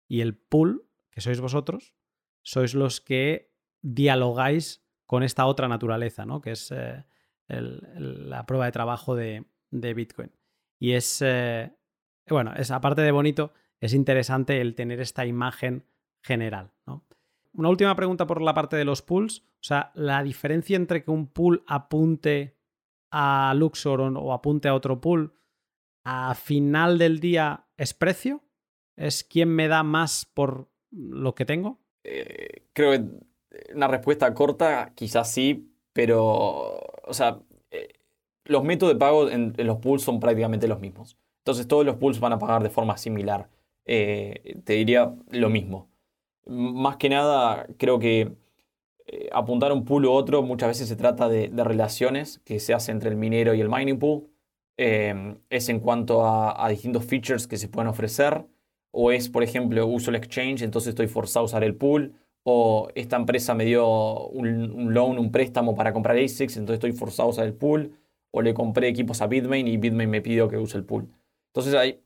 y 0.06 0.20
el 0.20 0.36
pool, 0.36 0.86
que 1.10 1.22
sois 1.22 1.40
vosotros, 1.40 1.94
sois 2.42 2.74
los 2.74 3.00
que 3.00 3.54
dialogáis 3.80 4.84
con 5.06 5.22
esta 5.22 5.46
otra 5.46 5.66
naturaleza, 5.66 6.26
¿no? 6.26 6.42
que 6.42 6.50
es 6.50 6.70
eh, 6.72 7.06
la 7.48 8.44
prueba 8.44 8.66
de 8.66 8.72
trabajo 8.72 9.16
de, 9.16 9.46
Bitcoin. 9.70 10.30
Y 10.78 10.92
es, 10.92 11.22
eh, 11.22 11.74
bueno, 12.28 12.52
es, 12.54 12.70
aparte 12.70 13.00
de 13.00 13.12
bonito, 13.12 13.54
es 13.80 13.94
interesante 13.94 14.60
el 14.60 14.74
tener 14.74 15.00
esta 15.00 15.24
imagen 15.24 15.86
general. 16.24 16.72
una 17.52 17.68
última 17.68 17.94
pregunta 17.94 18.26
por 18.26 18.42
la 18.42 18.54
parte 18.54 18.76
de 18.76 18.84
los 18.84 19.02
pools. 19.02 19.40
O 19.40 19.66
sea, 19.66 19.92
la 19.94 20.22
diferencia 20.22 20.76
entre 20.76 21.04
que 21.04 21.10
un 21.10 21.28
pool 21.28 21.62
apunte 21.66 22.56
a 23.10 23.54
Luxor 23.54 24.00
o 24.00 24.32
apunte 24.32 24.68
a 24.68 24.74
otro 24.74 25.00
pool, 25.00 25.38
a 26.04 26.34
final 26.34 26.98
del 26.98 27.20
día 27.20 27.66
es 27.76 27.94
precio. 27.94 28.42
¿Es 28.96 29.24
quién 29.24 29.48
me 29.48 29.68
da 29.68 29.82
más 29.82 30.24
por 30.24 30.68
lo 30.90 31.34
que 31.34 31.44
tengo? 31.44 31.80
Eh, 32.04 32.66
creo 32.72 32.92
que 32.92 33.04
una 33.74 33.88
respuesta 33.88 34.32
corta, 34.34 34.92
quizás 34.94 35.30
sí, 35.30 35.72
pero, 35.92 36.80
o 37.04 37.12
sea, 37.14 37.40
eh, 37.70 37.88
los 38.44 38.64
métodos 38.64 38.94
de 38.94 38.98
pago 38.98 39.30
en, 39.30 39.54
los 39.56 39.78
pools 39.78 40.02
son 40.02 40.20
prácticamente 40.20 40.68
los 40.68 40.80
mismos. 40.80 41.16
Entonces 41.38 41.66
todos 41.68 41.84
los 41.84 41.96
pools 41.96 42.20
van 42.20 42.32
a 42.32 42.38
pagar 42.38 42.62
de 42.62 42.70
forma 42.70 42.96
similar. 42.96 43.48
Eh, 43.84 44.60
te 44.64 44.74
diría 44.74 45.14
lo 45.30 45.50
mismo. 45.50 45.90
Más 46.46 46.96
que 46.96 47.08
nada, 47.08 47.66
creo 47.78 47.98
que 47.98 48.36
apuntar 49.32 49.70
a 49.70 49.74
un 49.74 49.84
pool 49.84 50.06
u 50.06 50.10
otro 50.12 50.42
muchas 50.42 50.68
veces 50.68 50.88
se 50.88 50.96
trata 50.96 51.28
de, 51.28 51.50
relaciones 51.64 52.40
que 52.44 52.58
se 52.60 52.74
hacen 52.74 52.96
entre 52.96 53.10
el 53.10 53.16
minero 53.16 53.54
y 53.54 53.60
el 53.60 53.68
mining 53.68 53.98
pool. 53.98 54.28
es 54.76 55.68
en 55.68 55.80
cuanto 55.80 56.24
a, 56.24 56.64
a 56.64 56.68
distintos 56.68 57.04
features 57.04 57.46
que 57.46 57.56
se 57.56 57.68
pueden 57.68 57.88
ofrecer 57.88 58.46
o 58.96 59.10
es, 59.10 59.28
por 59.28 59.42
ejemplo, 59.42 59.86
uso 59.86 60.10
el 60.10 60.16
exchange, 60.16 60.62
entonces 60.62 60.90
estoy 60.90 61.08
forzado 61.08 61.42
a 61.42 61.46
usar 61.46 61.64
el 61.64 61.74
pool, 61.74 62.14
o 62.44 62.88
esta 62.94 63.16
empresa 63.16 63.52
me 63.54 63.64
dio 63.64 64.28
un, 64.28 64.94
loan, 64.94 65.18
un 65.18 65.32
préstamo 65.32 65.74
para 65.74 65.92
comprar 65.92 66.16
ASICs, 66.16 66.56
entonces 66.56 66.74
estoy 66.74 66.92
forzado 66.92 67.28
a 67.28 67.32
usar 67.32 67.46
el 67.46 67.54
pool, 67.54 67.98
o 68.30 68.40
le 68.40 68.54
compré 68.54 68.88
equipos 68.88 69.20
a 69.20 69.26
Bitmain 69.26 69.66
y 69.66 69.78
Bitmain 69.78 70.08
me 70.08 70.22
pidió 70.22 70.48
que 70.48 70.58
use 70.58 70.78
el 70.78 70.84
pool. 70.84 71.08
Entonces 71.48 71.74
ahí 71.74 72.00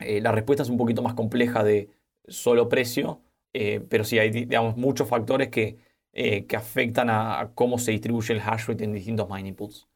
eh, 0.00 0.20
la 0.20 0.32
respuesta 0.32 0.62
es 0.62 0.68
un 0.68 0.76
poquito 0.76 1.02
más 1.02 1.14
compleja 1.14 1.64
de 1.64 1.88
solo 2.28 2.68
precio, 2.68 3.22
eh, 3.52 3.80
pero 3.88 4.04
sí 4.04 4.18
hay 4.18 4.30
digamos, 4.30 4.76
muchos 4.76 5.08
factores 5.08 5.48
que, 5.48 5.78
eh, 6.12 6.46
que 6.46 6.56
afectan 6.56 7.10
a, 7.10 7.52
cómo 7.54 7.78
se 7.78 7.92
distribuye 7.92 8.34
el 8.34 8.40
hash 8.40 8.66
rate 8.66 8.84
en 8.84 8.92
distintos 8.92 9.28
mining 9.28 9.54
pools. 9.54 9.88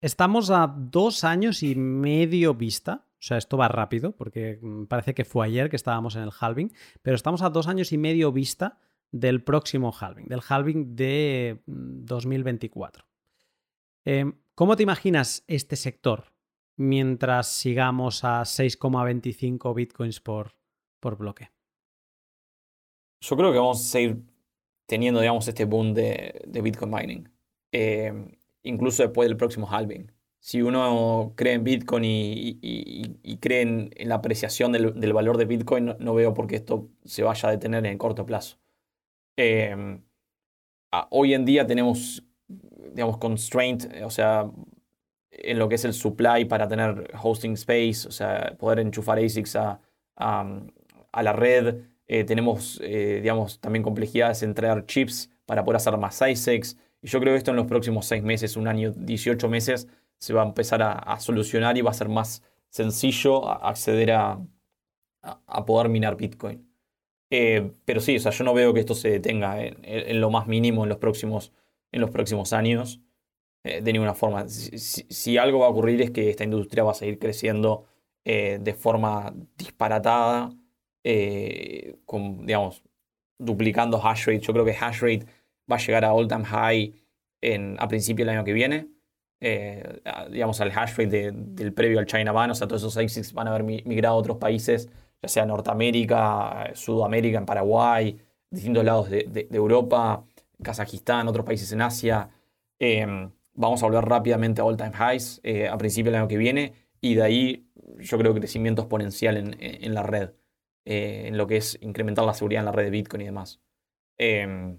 Estamos 0.00 0.50
a 0.50 0.66
dos 0.66 1.24
años 1.24 1.62
y 1.62 1.74
medio 1.74 2.54
vista 2.54 3.06
o 3.24 3.26
sea, 3.26 3.38
esto 3.38 3.56
va 3.56 3.68
rápido 3.68 4.12
porque 4.12 4.58
mm, 4.60 4.84
parece 4.84 5.14
que 5.14 5.24
fue 5.24 5.46
ayer 5.46 5.70
que 5.70 5.76
estábamos 5.76 6.14
en 6.14 6.24
el 6.24 6.30
halving, 6.38 6.70
pero 7.00 7.16
estamos 7.16 7.40
a 7.40 7.48
dos 7.48 7.68
años 7.68 7.90
y 7.90 7.96
medio 7.96 8.32
vista 8.32 8.78
del 9.12 9.42
próximo 9.42 9.94
halving, 9.98 10.26
del 10.26 10.42
halving 10.46 10.94
de 10.94 11.62
2024. 11.64 13.06
Mm, 14.04 14.10
em, 14.10 14.34
¿Cómo 14.54 14.76
te 14.76 14.82
imaginas 14.82 15.42
este 15.46 15.76
sector 15.76 16.34
mientras 16.76 17.48
sigamos 17.48 18.24
a 18.24 18.42
6,25 18.42 19.74
bitcoins 19.74 20.20
por, 20.20 20.54
por 21.00 21.16
bloque? 21.16 21.53
Yo 23.24 23.36
creo 23.36 23.52
que 23.52 23.58
vamos 23.58 23.80
a 23.80 23.88
seguir 23.88 24.22
teniendo, 24.86 25.20
digamos, 25.20 25.48
este 25.48 25.64
boom 25.64 25.94
de, 25.94 26.42
Bitcoin 26.62 26.90
mining, 26.90 27.28
em, 27.72 28.28
incluso 28.62 29.02
después 29.02 29.28
del 29.28 29.36
próximo 29.36 29.66
halving 29.66 30.10
si 30.44 30.60
uno 30.60 31.32
cree 31.36 31.54
en 31.54 31.64
Bitcoin 31.64 32.02
y, 32.04 33.38
cree 33.40 33.62
en, 33.62 33.90
la 33.96 34.16
apreciación 34.16 34.72
del, 34.72 35.12
valor 35.14 35.38
de 35.38 35.46
Bitcoin, 35.46 35.96
no, 35.98 36.14
veo 36.14 36.34
por 36.34 36.46
qué 36.46 36.56
esto 36.56 36.90
se 37.02 37.22
vaya 37.22 37.48
a 37.48 37.52
detener 37.52 37.86
en 37.86 37.96
corto 37.96 38.26
plazo. 38.26 38.58
Em, 39.38 40.04
hoy 41.08 41.32
en 41.32 41.46
día 41.46 41.66
tenemos, 41.66 42.22
digamos, 42.46 43.16
constraint, 43.16 43.86
o 44.04 44.10
sea, 44.10 44.50
en 45.30 45.58
lo 45.58 45.66
que 45.66 45.76
es 45.76 45.86
el 45.86 45.94
supply 45.94 46.44
para 46.44 46.68
tener 46.68 47.10
hosting 47.22 47.54
space, 47.54 48.06
o 48.06 48.10
sea, 48.10 48.54
poder 48.58 48.80
enchufar 48.80 49.18
ASICs 49.18 49.56
a, 49.56 49.80
la 50.18 51.32
red. 51.32 51.86
Eh, 52.06 52.24
tenemos, 52.24 52.80
eh, 52.82 53.20
digamos, 53.22 53.60
también 53.60 53.82
complejidades 53.82 54.42
en 54.42 54.54
traer 54.54 54.84
chips 54.86 55.30
para 55.46 55.64
poder 55.64 55.76
hacer 55.76 55.96
más 55.96 56.20
ASICs. 56.20 56.76
Y 57.02 57.08
yo 57.08 57.20
creo 57.20 57.32
que 57.34 57.38
esto 57.38 57.50
en 57.50 57.56
los 57.56 57.66
próximos 57.66 58.06
6 58.06 58.22
meses, 58.22 58.56
un 58.56 58.68
año, 58.68 58.92
18 58.92 59.48
meses, 59.48 59.88
se 60.18 60.32
va 60.34 60.42
a 60.42 60.46
empezar 60.46 60.82
a, 60.82 61.18
solucionar 61.20 61.76
y 61.76 61.82
va 61.82 61.90
a 61.90 61.94
ser 61.94 62.08
más 62.08 62.42
sencillo 62.70 63.48
acceder 63.48 64.12
a, 64.12 64.40
a 65.22 65.64
poder 65.66 65.88
minar 65.88 66.16
Bitcoin. 66.16 66.66
Eh, 67.30 67.72
pero 67.84 68.00
sí, 68.00 68.16
o 68.16 68.20
sea, 68.20 68.32
yo 68.32 68.44
no 68.44 68.54
veo 68.54 68.72
que 68.74 68.80
esto 68.80 68.94
se 68.94 69.10
detenga 69.10 69.62
en, 69.64 70.20
lo 70.20 70.30
más 70.30 70.46
mínimo 70.46 70.84
en 70.84 70.88
los 70.88 70.98
próximos, 70.98 71.52
en 71.92 72.00
los 72.00 72.10
próximos 72.10 72.52
años. 72.52 73.00
De 73.64 73.92
ninguna 73.94 74.14
forma. 74.14 74.46
Si, 74.48 75.38
algo 75.38 75.60
va 75.60 75.66
a 75.66 75.70
ocurrir 75.70 76.02
es 76.02 76.10
que 76.10 76.28
esta 76.28 76.44
industria 76.44 76.84
va 76.84 76.90
a 76.92 76.94
seguir 76.94 77.18
creciendo 77.18 77.86
de 78.24 78.74
forma 78.78 79.34
disparatada, 79.56 80.50
con, 82.04 82.46
digamos, 82.46 82.82
duplicando 83.38 84.00
hash 84.02 84.26
rate. 84.26 84.40
Yo 84.40 84.52
creo 84.52 84.64
que 84.64 84.72
hash 84.72 85.00
rate 85.00 85.26
va 85.70 85.76
a 85.76 85.78
llegar 85.78 86.04
a 86.04 86.12
all 86.12 86.28
time 86.28 86.44
high 86.44 86.94
en, 87.40 87.76
a 87.78 87.88
principio 87.88 88.24
del 88.24 88.36
año 88.36 88.44
que 88.44 88.52
viene. 88.52 88.88
Eh, 89.40 90.00
digamos, 90.30 90.60
al 90.60 90.70
hash 90.70 90.96
rate 90.96 91.32
del 91.32 91.72
previo 91.74 91.98
al 91.98 92.06
China 92.06 92.32
Ban, 92.32 92.50
o 92.50 92.54
sea, 92.54 92.66
todos 92.66 92.82
esos 92.82 92.96
ASICs 92.96 93.34
van 93.34 93.48
a 93.48 93.50
haber 93.50 93.62
migrado 93.64 94.14
a 94.14 94.18
otros 94.18 94.38
países, 94.38 94.88
ya 95.20 95.28
sea 95.28 95.44
Norteamérica, 95.44 96.70
Sudamérica, 96.74 97.38
en 97.38 97.44
Paraguay, 97.44 98.18
distintos 98.50 98.84
lados 98.84 99.10
de, 99.10 99.48
Europa, 99.50 100.24
Kazajistán, 100.62 101.28
otros 101.28 101.44
países 101.44 101.70
en 101.72 101.82
Asia. 101.82 102.30
Em, 102.78 103.30
vamos 103.54 103.82
a 103.82 103.86
volver 103.86 104.04
rápidamente 104.04 104.60
a 104.60 104.64
all-time 104.64 104.92
highs 104.98 105.40
eh, 105.44 105.68
a 105.68 105.76
principios 105.76 106.12
del 106.12 106.22
año 106.22 106.28
que 106.28 106.38
viene 106.38 106.72
y 107.00 107.14
de 107.14 107.22
ahí 107.22 107.66
yo 107.98 108.18
creo 108.18 108.34
crecimiento 108.34 108.82
exponencial 108.82 109.36
en, 109.36 109.94
la 109.94 110.02
red, 110.02 110.30
eh, 110.86 111.28
en 111.28 111.38
lo 111.38 111.46
que 111.46 111.56
es 111.56 111.78
incrementar 111.80 112.24
la 112.26 112.34
seguridad 112.34 112.60
en 112.60 112.66
la 112.66 112.72
red 112.72 112.84
de 112.84 112.90
Bitcoin 112.90 113.22
y 113.22 113.24
demás. 113.26 113.60
Em, 114.18 114.78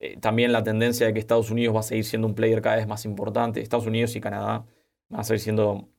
eh, 0.00 0.18
también 0.20 0.52
la 0.52 0.62
tendencia 0.64 1.06
de 1.06 1.12
que 1.12 1.20
Estados 1.20 1.50
Unidos 1.50 1.76
va 1.76 1.80
a 1.80 1.82
seguir 1.84 2.04
siendo 2.04 2.28
un 2.28 2.34
player 2.34 2.62
cada 2.62 2.76
vez 2.76 2.86
más 2.86 3.04
importante. 3.04 3.60
Estados 3.60 3.86
Unidos 3.86 4.16
y 4.16 4.20
Canadá 4.20 4.66
van 5.08 5.20
a 5.20 5.24
seguir 5.24 5.40
siendo 5.40 5.90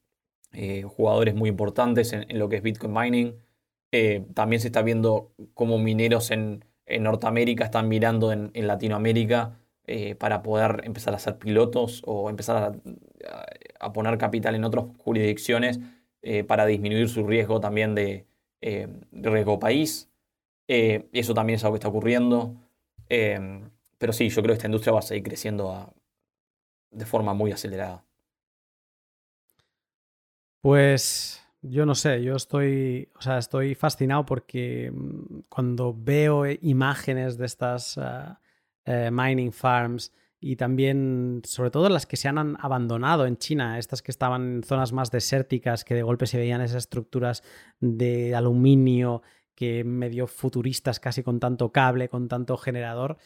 eh, 0.53 0.83
jugadores 0.83 1.35
muy 1.35 1.49
importantes 1.49 2.13
en, 2.13 2.39
lo 2.39 2.49
que 2.49 2.57
es 2.57 2.63
Bitcoin 2.63 2.93
mining. 2.93 3.35
También 4.33 4.59
se 4.59 4.69
está 4.69 4.81
viendo 4.81 5.33
cómo 5.53 5.77
mineros 5.77 6.31
en, 6.31 6.65
Norteamérica 6.99 7.65
están 7.65 7.87
mirando 7.87 8.31
en, 8.31 8.51
Latinoamérica 8.67 9.59
para 10.19 10.41
poder 10.43 10.81
empezar 10.85 11.13
a 11.13 11.19
ser 11.19 11.37
pilotos 11.37 12.01
o 12.05 12.29
empezar 12.29 12.79
a, 13.79 13.93
poner 13.93 14.17
capital 14.17 14.55
en 14.55 14.63
otras 14.63 14.85
jurisdicciones 14.97 15.79
para 16.47 16.65
disminuir 16.65 17.09
su 17.09 17.27
riesgo 17.27 17.59
también 17.59 17.93
de, 17.95 18.25
riesgo 19.11 19.59
país. 19.59 20.09
eso 20.67 21.33
también 21.33 21.57
es 21.57 21.63
algo 21.63 21.75
que 21.75 21.79
está 21.79 21.89
ocurriendo. 21.89 22.55
Pero 23.07 24.13
sí, 24.13 24.29
yo 24.29 24.41
creo 24.41 24.53
que 24.53 24.57
esta 24.57 24.67
industria 24.67 24.93
va 24.93 24.99
a 24.99 25.03
seguir 25.03 25.23
creciendo 25.23 25.93
de 26.91 27.05
forma 27.05 27.33
muy 27.33 27.51
acelerada. 27.51 28.03
Pues 30.61 31.41
yo 31.61 31.85
no 31.85 31.95
sé, 31.95 32.23
yo 32.23 32.35
estoy, 32.35 33.09
o 33.17 33.21
sea, 33.21 33.37
estoy 33.37 33.75
fascinado 33.75 34.25
porque 34.25 34.91
mm, 34.91 35.39
cuando 35.49 35.93
veo 35.97 36.45
imágenes 36.61 37.37
de 37.37 37.45
estas 37.45 37.97
ah, 37.97 38.39
eh, 38.85 39.09
mining 39.11 39.51
farms 39.51 40.11
y 40.43 40.57
también, 40.57 41.41
sobre 41.45 41.71
todo 41.71 41.87
las 41.87 42.05
que 42.05 42.17
se 42.17 42.27
han 42.27 42.57
abandonado 42.59 43.25
en 43.25 43.37
China, 43.37 43.79
estas 43.79 44.01
que 44.01 44.11
estaban 44.11 44.55
en 44.55 44.63
zonas 44.63 44.91
más 44.91 45.09
desérticas, 45.09 45.85
que 45.85 45.95
de 45.95 46.03
golpe 46.03 46.27
se 46.27 46.37
veían 46.37 46.61
esas 46.61 46.83
estructuras 46.83 47.43
de 47.79 48.35
aluminio 48.35 49.21
que 49.55 49.83
medio 49.83 50.27
futuristas, 50.27 50.99
casi 50.99 51.23
con 51.23 51.39
tanto 51.39 51.71
cable, 51.71 52.09
con 52.09 52.27
tanto 52.27 52.57
generador, 52.57 53.17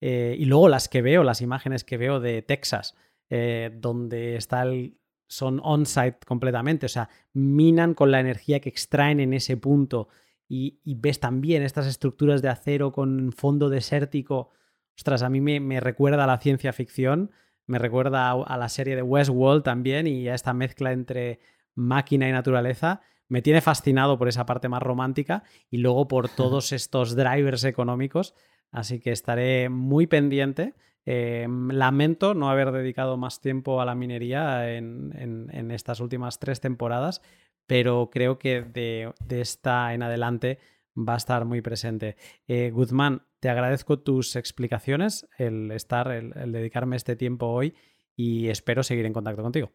eh, 0.00 0.34
y 0.38 0.44
luego 0.46 0.68
las 0.68 0.88
que 0.88 1.02
veo, 1.02 1.22
las 1.22 1.40
imágenes 1.40 1.84
que 1.84 1.98
veo 1.98 2.18
de 2.18 2.42
Texas, 2.42 2.96
eh, 3.30 3.70
donde 3.74 4.36
está 4.36 4.62
el, 4.62 4.98
son 5.28 5.60
on-site 5.62 6.18
completamente, 6.26 6.86
o 6.86 6.88
sea, 6.88 7.08
minan 7.32 7.94
con 7.94 8.10
la 8.10 8.20
energía 8.20 8.60
que 8.60 8.68
extraen 8.68 9.20
en 9.20 9.34
ese 9.34 9.56
punto 9.56 10.08
y, 10.48 10.94
ves 10.96 11.20
también 11.20 11.62
estas 11.62 11.86
estructuras 11.86 12.42
de 12.42 12.48
acero 12.48 12.92
con 12.92 13.32
fondo 13.32 13.68
desértico. 13.68 14.50
Ostras, 14.96 15.22
a 15.22 15.28
mí 15.28 15.40
me, 15.40 15.80
recuerda 15.80 16.24
a 16.24 16.26
la 16.26 16.38
ciencia 16.38 16.72
ficción, 16.72 17.30
me 17.66 17.78
recuerda 17.78 18.30
a, 18.30 18.56
la 18.56 18.68
serie 18.68 18.96
de 18.96 19.02
Westworld 19.02 19.62
también 19.62 20.06
y 20.06 20.28
a 20.28 20.34
esta 20.34 20.54
mezcla 20.54 20.92
entre 20.92 21.40
máquina 21.74 22.28
y 22.28 22.32
naturaleza. 22.32 23.00
Me 23.28 23.42
tiene 23.42 23.60
fascinado 23.60 24.18
por 24.18 24.28
esa 24.28 24.46
parte 24.46 24.68
más 24.68 24.82
romántica 24.82 25.42
y 25.70 25.78
luego 25.78 26.08
por 26.08 26.28
todos 26.36 26.72
estos 26.72 27.16
drivers 27.16 27.64
económicos 27.64 28.34
Así 28.76 29.00
que 29.00 29.10
estaré 29.12 29.68
muy 29.68 30.06
pendiente. 30.06 30.74
Em, 31.04 31.70
lamento 31.70 32.34
no 32.34 32.50
haber 32.50 32.72
dedicado 32.72 33.16
más 33.16 33.40
tiempo 33.40 33.80
a 33.80 33.84
la 33.84 33.94
minería 33.94 34.74
en, 34.74 35.70
estas 35.70 36.00
últimas 36.00 36.38
tres 36.40 36.60
temporadas, 36.60 37.22
pero 37.66 38.10
creo 38.12 38.38
que 38.38 38.62
de, 38.62 39.14
esta 39.30 39.94
en 39.94 40.02
adelante 40.02 40.58
va 40.96 41.14
a 41.14 41.16
estar 41.16 41.44
muy 41.44 41.60
presente. 41.62 42.16
Eh, 42.46 42.70
Guzmán, 42.70 43.26
te 43.40 43.48
agradezco 43.48 43.98
tus 43.98 44.36
explicaciones, 44.36 45.28
el 45.38 45.70
estar, 45.70 46.10
el, 46.10 46.52
dedicarme 46.52 46.96
este 46.96 47.16
tiempo 47.16 47.46
hoy 47.46 47.74
y 48.16 48.48
espero 48.48 48.82
seguir 48.82 49.06
en 49.06 49.12
contacto 49.12 49.42
contigo. 49.42 49.72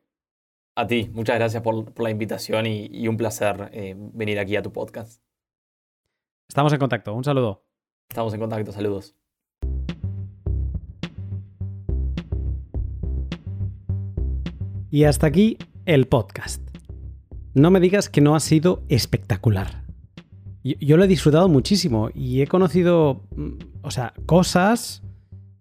A 0.75 0.87
ti, 0.87 1.09
muchas 1.13 1.37
gracias 1.37 1.61
por, 1.61 1.99
la 1.99 2.09
invitación 2.09 2.65
y, 2.65 3.07
un 3.07 3.17
placer 3.17 3.69
eh, 3.73 3.93
venir 3.97 4.39
aquí 4.39 4.55
a 4.55 4.61
tu 4.61 4.71
podcast. 4.71 5.21
Estamos 6.47 6.73
en 6.73 6.79
contacto. 6.79 7.13
Un 7.13 7.23
saludo. 7.23 7.65
Estamos 8.09 8.33
en 8.33 8.39
contacto, 8.39 8.71
saludos. 8.71 9.15
Y 14.89 15.05
hasta 15.05 15.27
aquí 15.27 15.57
el 15.85 16.07
podcast. 16.07 16.61
No 17.53 17.71
me 17.71 17.79
digas 17.79 18.09
que 18.09 18.21
no 18.21 18.35
ha 18.35 18.39
sido 18.41 18.83
espectacular. 18.89 19.80
Yo, 20.63 20.97
lo 20.97 21.03
he 21.03 21.07
disfrutado 21.07 21.47
muchísimo 21.49 22.09
y 22.13 22.41
he 22.41 22.47
conocido, 22.47 23.21
mm, 23.35 23.49
o 23.81 23.91
sea, 23.91 24.13
cosas 24.25 25.03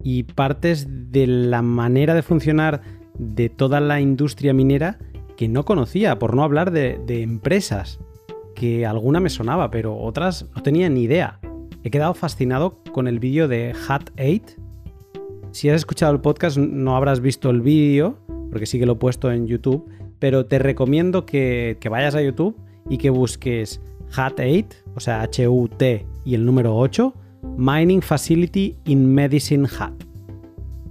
y 0.03 0.23
partes 0.23 0.87
de 1.11 1.27
la 1.27 1.61
manera 1.61 2.13
de 2.13 2.21
funcionar 2.21 2.81
de 3.17 3.49
toda 3.49 3.79
la 3.79 3.99
industria 3.99 4.53
minera 4.53 4.99
que 5.37 5.47
no 5.47 5.65
conocía, 5.65 6.19
por 6.19 6.35
no 6.35 6.43
hablar 6.43 6.71
de, 6.71 6.99
de 7.05 7.21
empresas, 7.23 7.99
que 8.55 8.85
alguna 8.85 9.19
me 9.19 9.29
sonaba, 9.29 9.71
pero 9.71 9.97
otras 9.97 10.45
no 10.55 10.61
tenía 10.61 10.89
ni 10.89 11.03
idea. 11.03 11.39
He 11.83 11.89
quedado 11.89 12.13
fascinado 12.13 12.83
con 12.91 13.07
el 13.07 13.19
vídeo 13.19 13.47
de 13.47 13.73
Hat 13.87 14.11
8. 14.19 14.61
Si 15.51 15.69
has 15.69 15.77
escuchado 15.77 16.13
el 16.13 16.21
podcast 16.21 16.57
no 16.57 16.95
habrás 16.95 17.21
visto 17.21 17.49
el 17.49 17.61
vídeo, 17.61 18.17
porque 18.51 18.65
sí 18.65 18.77
que 18.77 18.85
lo 18.85 18.93
he 18.93 18.97
puesto 18.97 19.31
en 19.31 19.47
YouTube, 19.47 19.89
pero 20.19 20.45
te 20.45 20.59
recomiendo 20.59 21.25
que, 21.25 21.77
vayas 21.89 22.13
a 22.13 22.21
YouTube 22.21 22.55
y 22.89 22.97
que 22.99 23.09
busques 23.09 23.81
Hat 24.15 24.39
8, 24.39 24.67
o 24.95 24.99
sea, 24.99 25.21
H-U-T 25.21 26.05
y 26.25 26.35
el 26.35 26.45
número 26.45 26.77
8, 26.77 27.13
Mining 27.57 28.01
Facility 28.01 28.77
in 28.85 29.13
Medicine 29.13 29.67
Hat. 29.79 29.93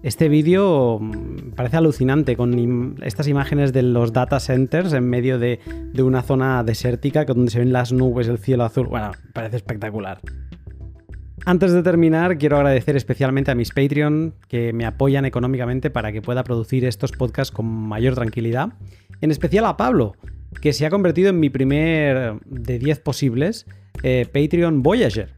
Este 0.02 0.28
vídeo 0.30 0.98
mm, 0.98 1.52
parece 1.54 1.76
alucinante 1.76 2.36
con 2.36 2.96
estas 3.02 3.28
imágenes 3.28 3.72
de 3.72 3.82
los 3.82 4.12
data 4.12 4.40
centers 4.40 4.92
en 4.94 5.08
medio 5.08 5.38
de, 5.38 5.60
de, 5.92 6.02
una 6.02 6.22
zona 6.22 6.64
desértica 6.64 7.24
donde 7.26 7.50
se 7.50 7.58
ven 7.58 7.72
las 7.72 7.92
nubes, 7.92 8.26
el 8.28 8.38
cielo 8.38 8.64
azul. 8.64 8.86
Bueno, 8.86 9.12
parece 9.34 9.56
espectacular. 9.56 10.20
Antes 11.44 11.72
de 11.72 11.82
terminar, 11.82 12.38
quiero 12.38 12.56
agradecer 12.56 12.96
especialmente 12.96 13.50
a 13.50 13.54
mis 13.54 13.70
Patreon 13.70 14.34
que 14.48 14.72
me 14.72 14.84
apoyan 14.84 15.24
económicamente 15.24 15.90
para 15.90 16.12
que 16.12 16.20
pueda 16.20 16.44
producir 16.44 16.84
estos 16.84 17.12
podcasts 17.12 17.54
con 17.54 17.66
mayor 17.66 18.14
tranquilidad. 18.14 18.72
En 19.22 19.30
especial 19.30 19.64
a 19.66 19.76
Pablo, 19.76 20.16
que 20.60 20.72
se 20.72 20.86
ha 20.86 20.90
convertido 20.90 21.30
en 21.30 21.40
mi 21.40 21.50
primer 21.50 22.40
de 22.44 22.78
10 22.78 23.00
posibles 23.00 23.66
eh, 24.02 24.26
Patreon 24.32 24.82
Voyager. 24.82 25.32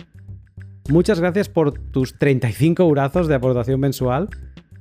Muchas 0.89 1.21
gracias 1.21 1.49
por 1.49 1.73
tus 1.73 2.19
35 2.19 2.83
eurazos 2.83 3.29
de 3.29 3.35
aportación 3.35 3.81
mensual. 3.81 4.29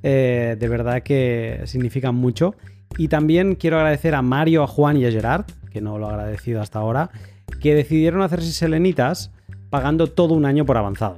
Eh, 0.02 0.56
de 0.58 0.68
verdad 0.68 1.02
que 1.02 1.60
significan 1.64 2.14
mucho. 2.14 2.54
Y 2.98 3.08
también 3.08 3.54
quiero 3.54 3.78
agradecer 3.78 4.14
a 4.14 4.22
Mario, 4.22 4.64
a 4.64 4.66
Juan 4.66 4.96
y 4.96 5.06
a 5.06 5.10
Gerard, 5.10 5.44
que 5.70 5.80
no 5.80 5.98
lo 5.98 6.08
he 6.08 6.10
agradecido 6.10 6.60
hasta 6.60 6.80
ahora, 6.80 7.10
que 7.60 7.74
decidieron 7.74 8.22
hacerse 8.22 8.52
selenitas 8.52 9.32
pagando 9.70 10.08
todo 10.08 10.34
un 10.34 10.44
año 10.44 10.66
por 10.66 10.76
avanzado. 10.76 11.16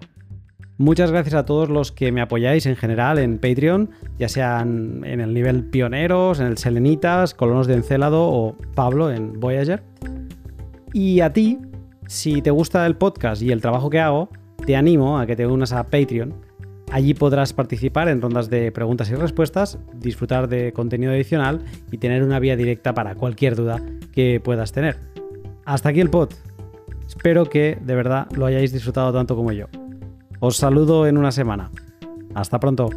Muchas 0.76 1.12
gracias 1.12 1.36
a 1.36 1.44
todos 1.44 1.68
los 1.68 1.92
que 1.92 2.10
me 2.10 2.20
apoyáis 2.20 2.66
en 2.66 2.74
general 2.74 3.18
en 3.20 3.38
Patreon, 3.38 3.90
ya 4.18 4.28
sean 4.28 5.02
en 5.04 5.20
el 5.20 5.32
nivel 5.32 5.62
pioneros, 5.64 6.40
en 6.40 6.46
el 6.46 6.58
Selenitas, 6.58 7.32
Colonos 7.32 7.68
de 7.68 7.74
Encélado 7.74 8.24
o 8.24 8.56
Pablo 8.74 9.12
en 9.12 9.38
Voyager. 9.38 9.84
Y 10.92 11.20
a 11.20 11.32
ti, 11.32 11.60
si 12.08 12.42
te 12.42 12.50
gusta 12.50 12.84
el 12.86 12.96
podcast 12.96 13.40
y 13.40 13.52
el 13.52 13.60
trabajo 13.60 13.88
que 13.88 14.00
hago, 14.00 14.30
te 14.66 14.74
animo 14.74 15.20
a 15.20 15.26
que 15.26 15.36
te 15.36 15.46
unas 15.46 15.72
a 15.72 15.84
Patreon. 15.84 16.34
Allí 16.90 17.14
podrás 17.14 17.52
participar 17.52 18.08
en 18.08 18.20
rondas 18.20 18.50
de 18.50 18.72
preguntas 18.72 19.08
y 19.10 19.14
respuestas, 19.14 19.78
disfrutar 19.94 20.48
de 20.48 20.72
contenido 20.72 21.12
adicional 21.12 21.60
y 21.92 21.98
tener 21.98 22.24
una 22.24 22.40
vía 22.40 22.56
directa 22.56 22.94
para 22.94 23.14
cualquier 23.14 23.54
duda 23.54 23.80
que 24.10 24.40
puedas 24.42 24.72
tener. 24.72 24.96
Hasta 25.64 25.90
aquí 25.90 26.00
el 26.00 26.10
pod. 26.10 26.30
Espero 27.06 27.48
que 27.48 27.78
de 27.80 27.94
verdad 27.94 28.26
lo 28.34 28.46
hayáis 28.46 28.72
disfrutado 28.72 29.12
tanto 29.12 29.36
como 29.36 29.52
yo. 29.52 29.66
Os 30.46 30.58
saludo 30.58 31.06
en 31.06 31.16
una 31.16 31.32
semana. 31.32 31.70
Hasta 32.34 32.60
pronto. 32.60 32.90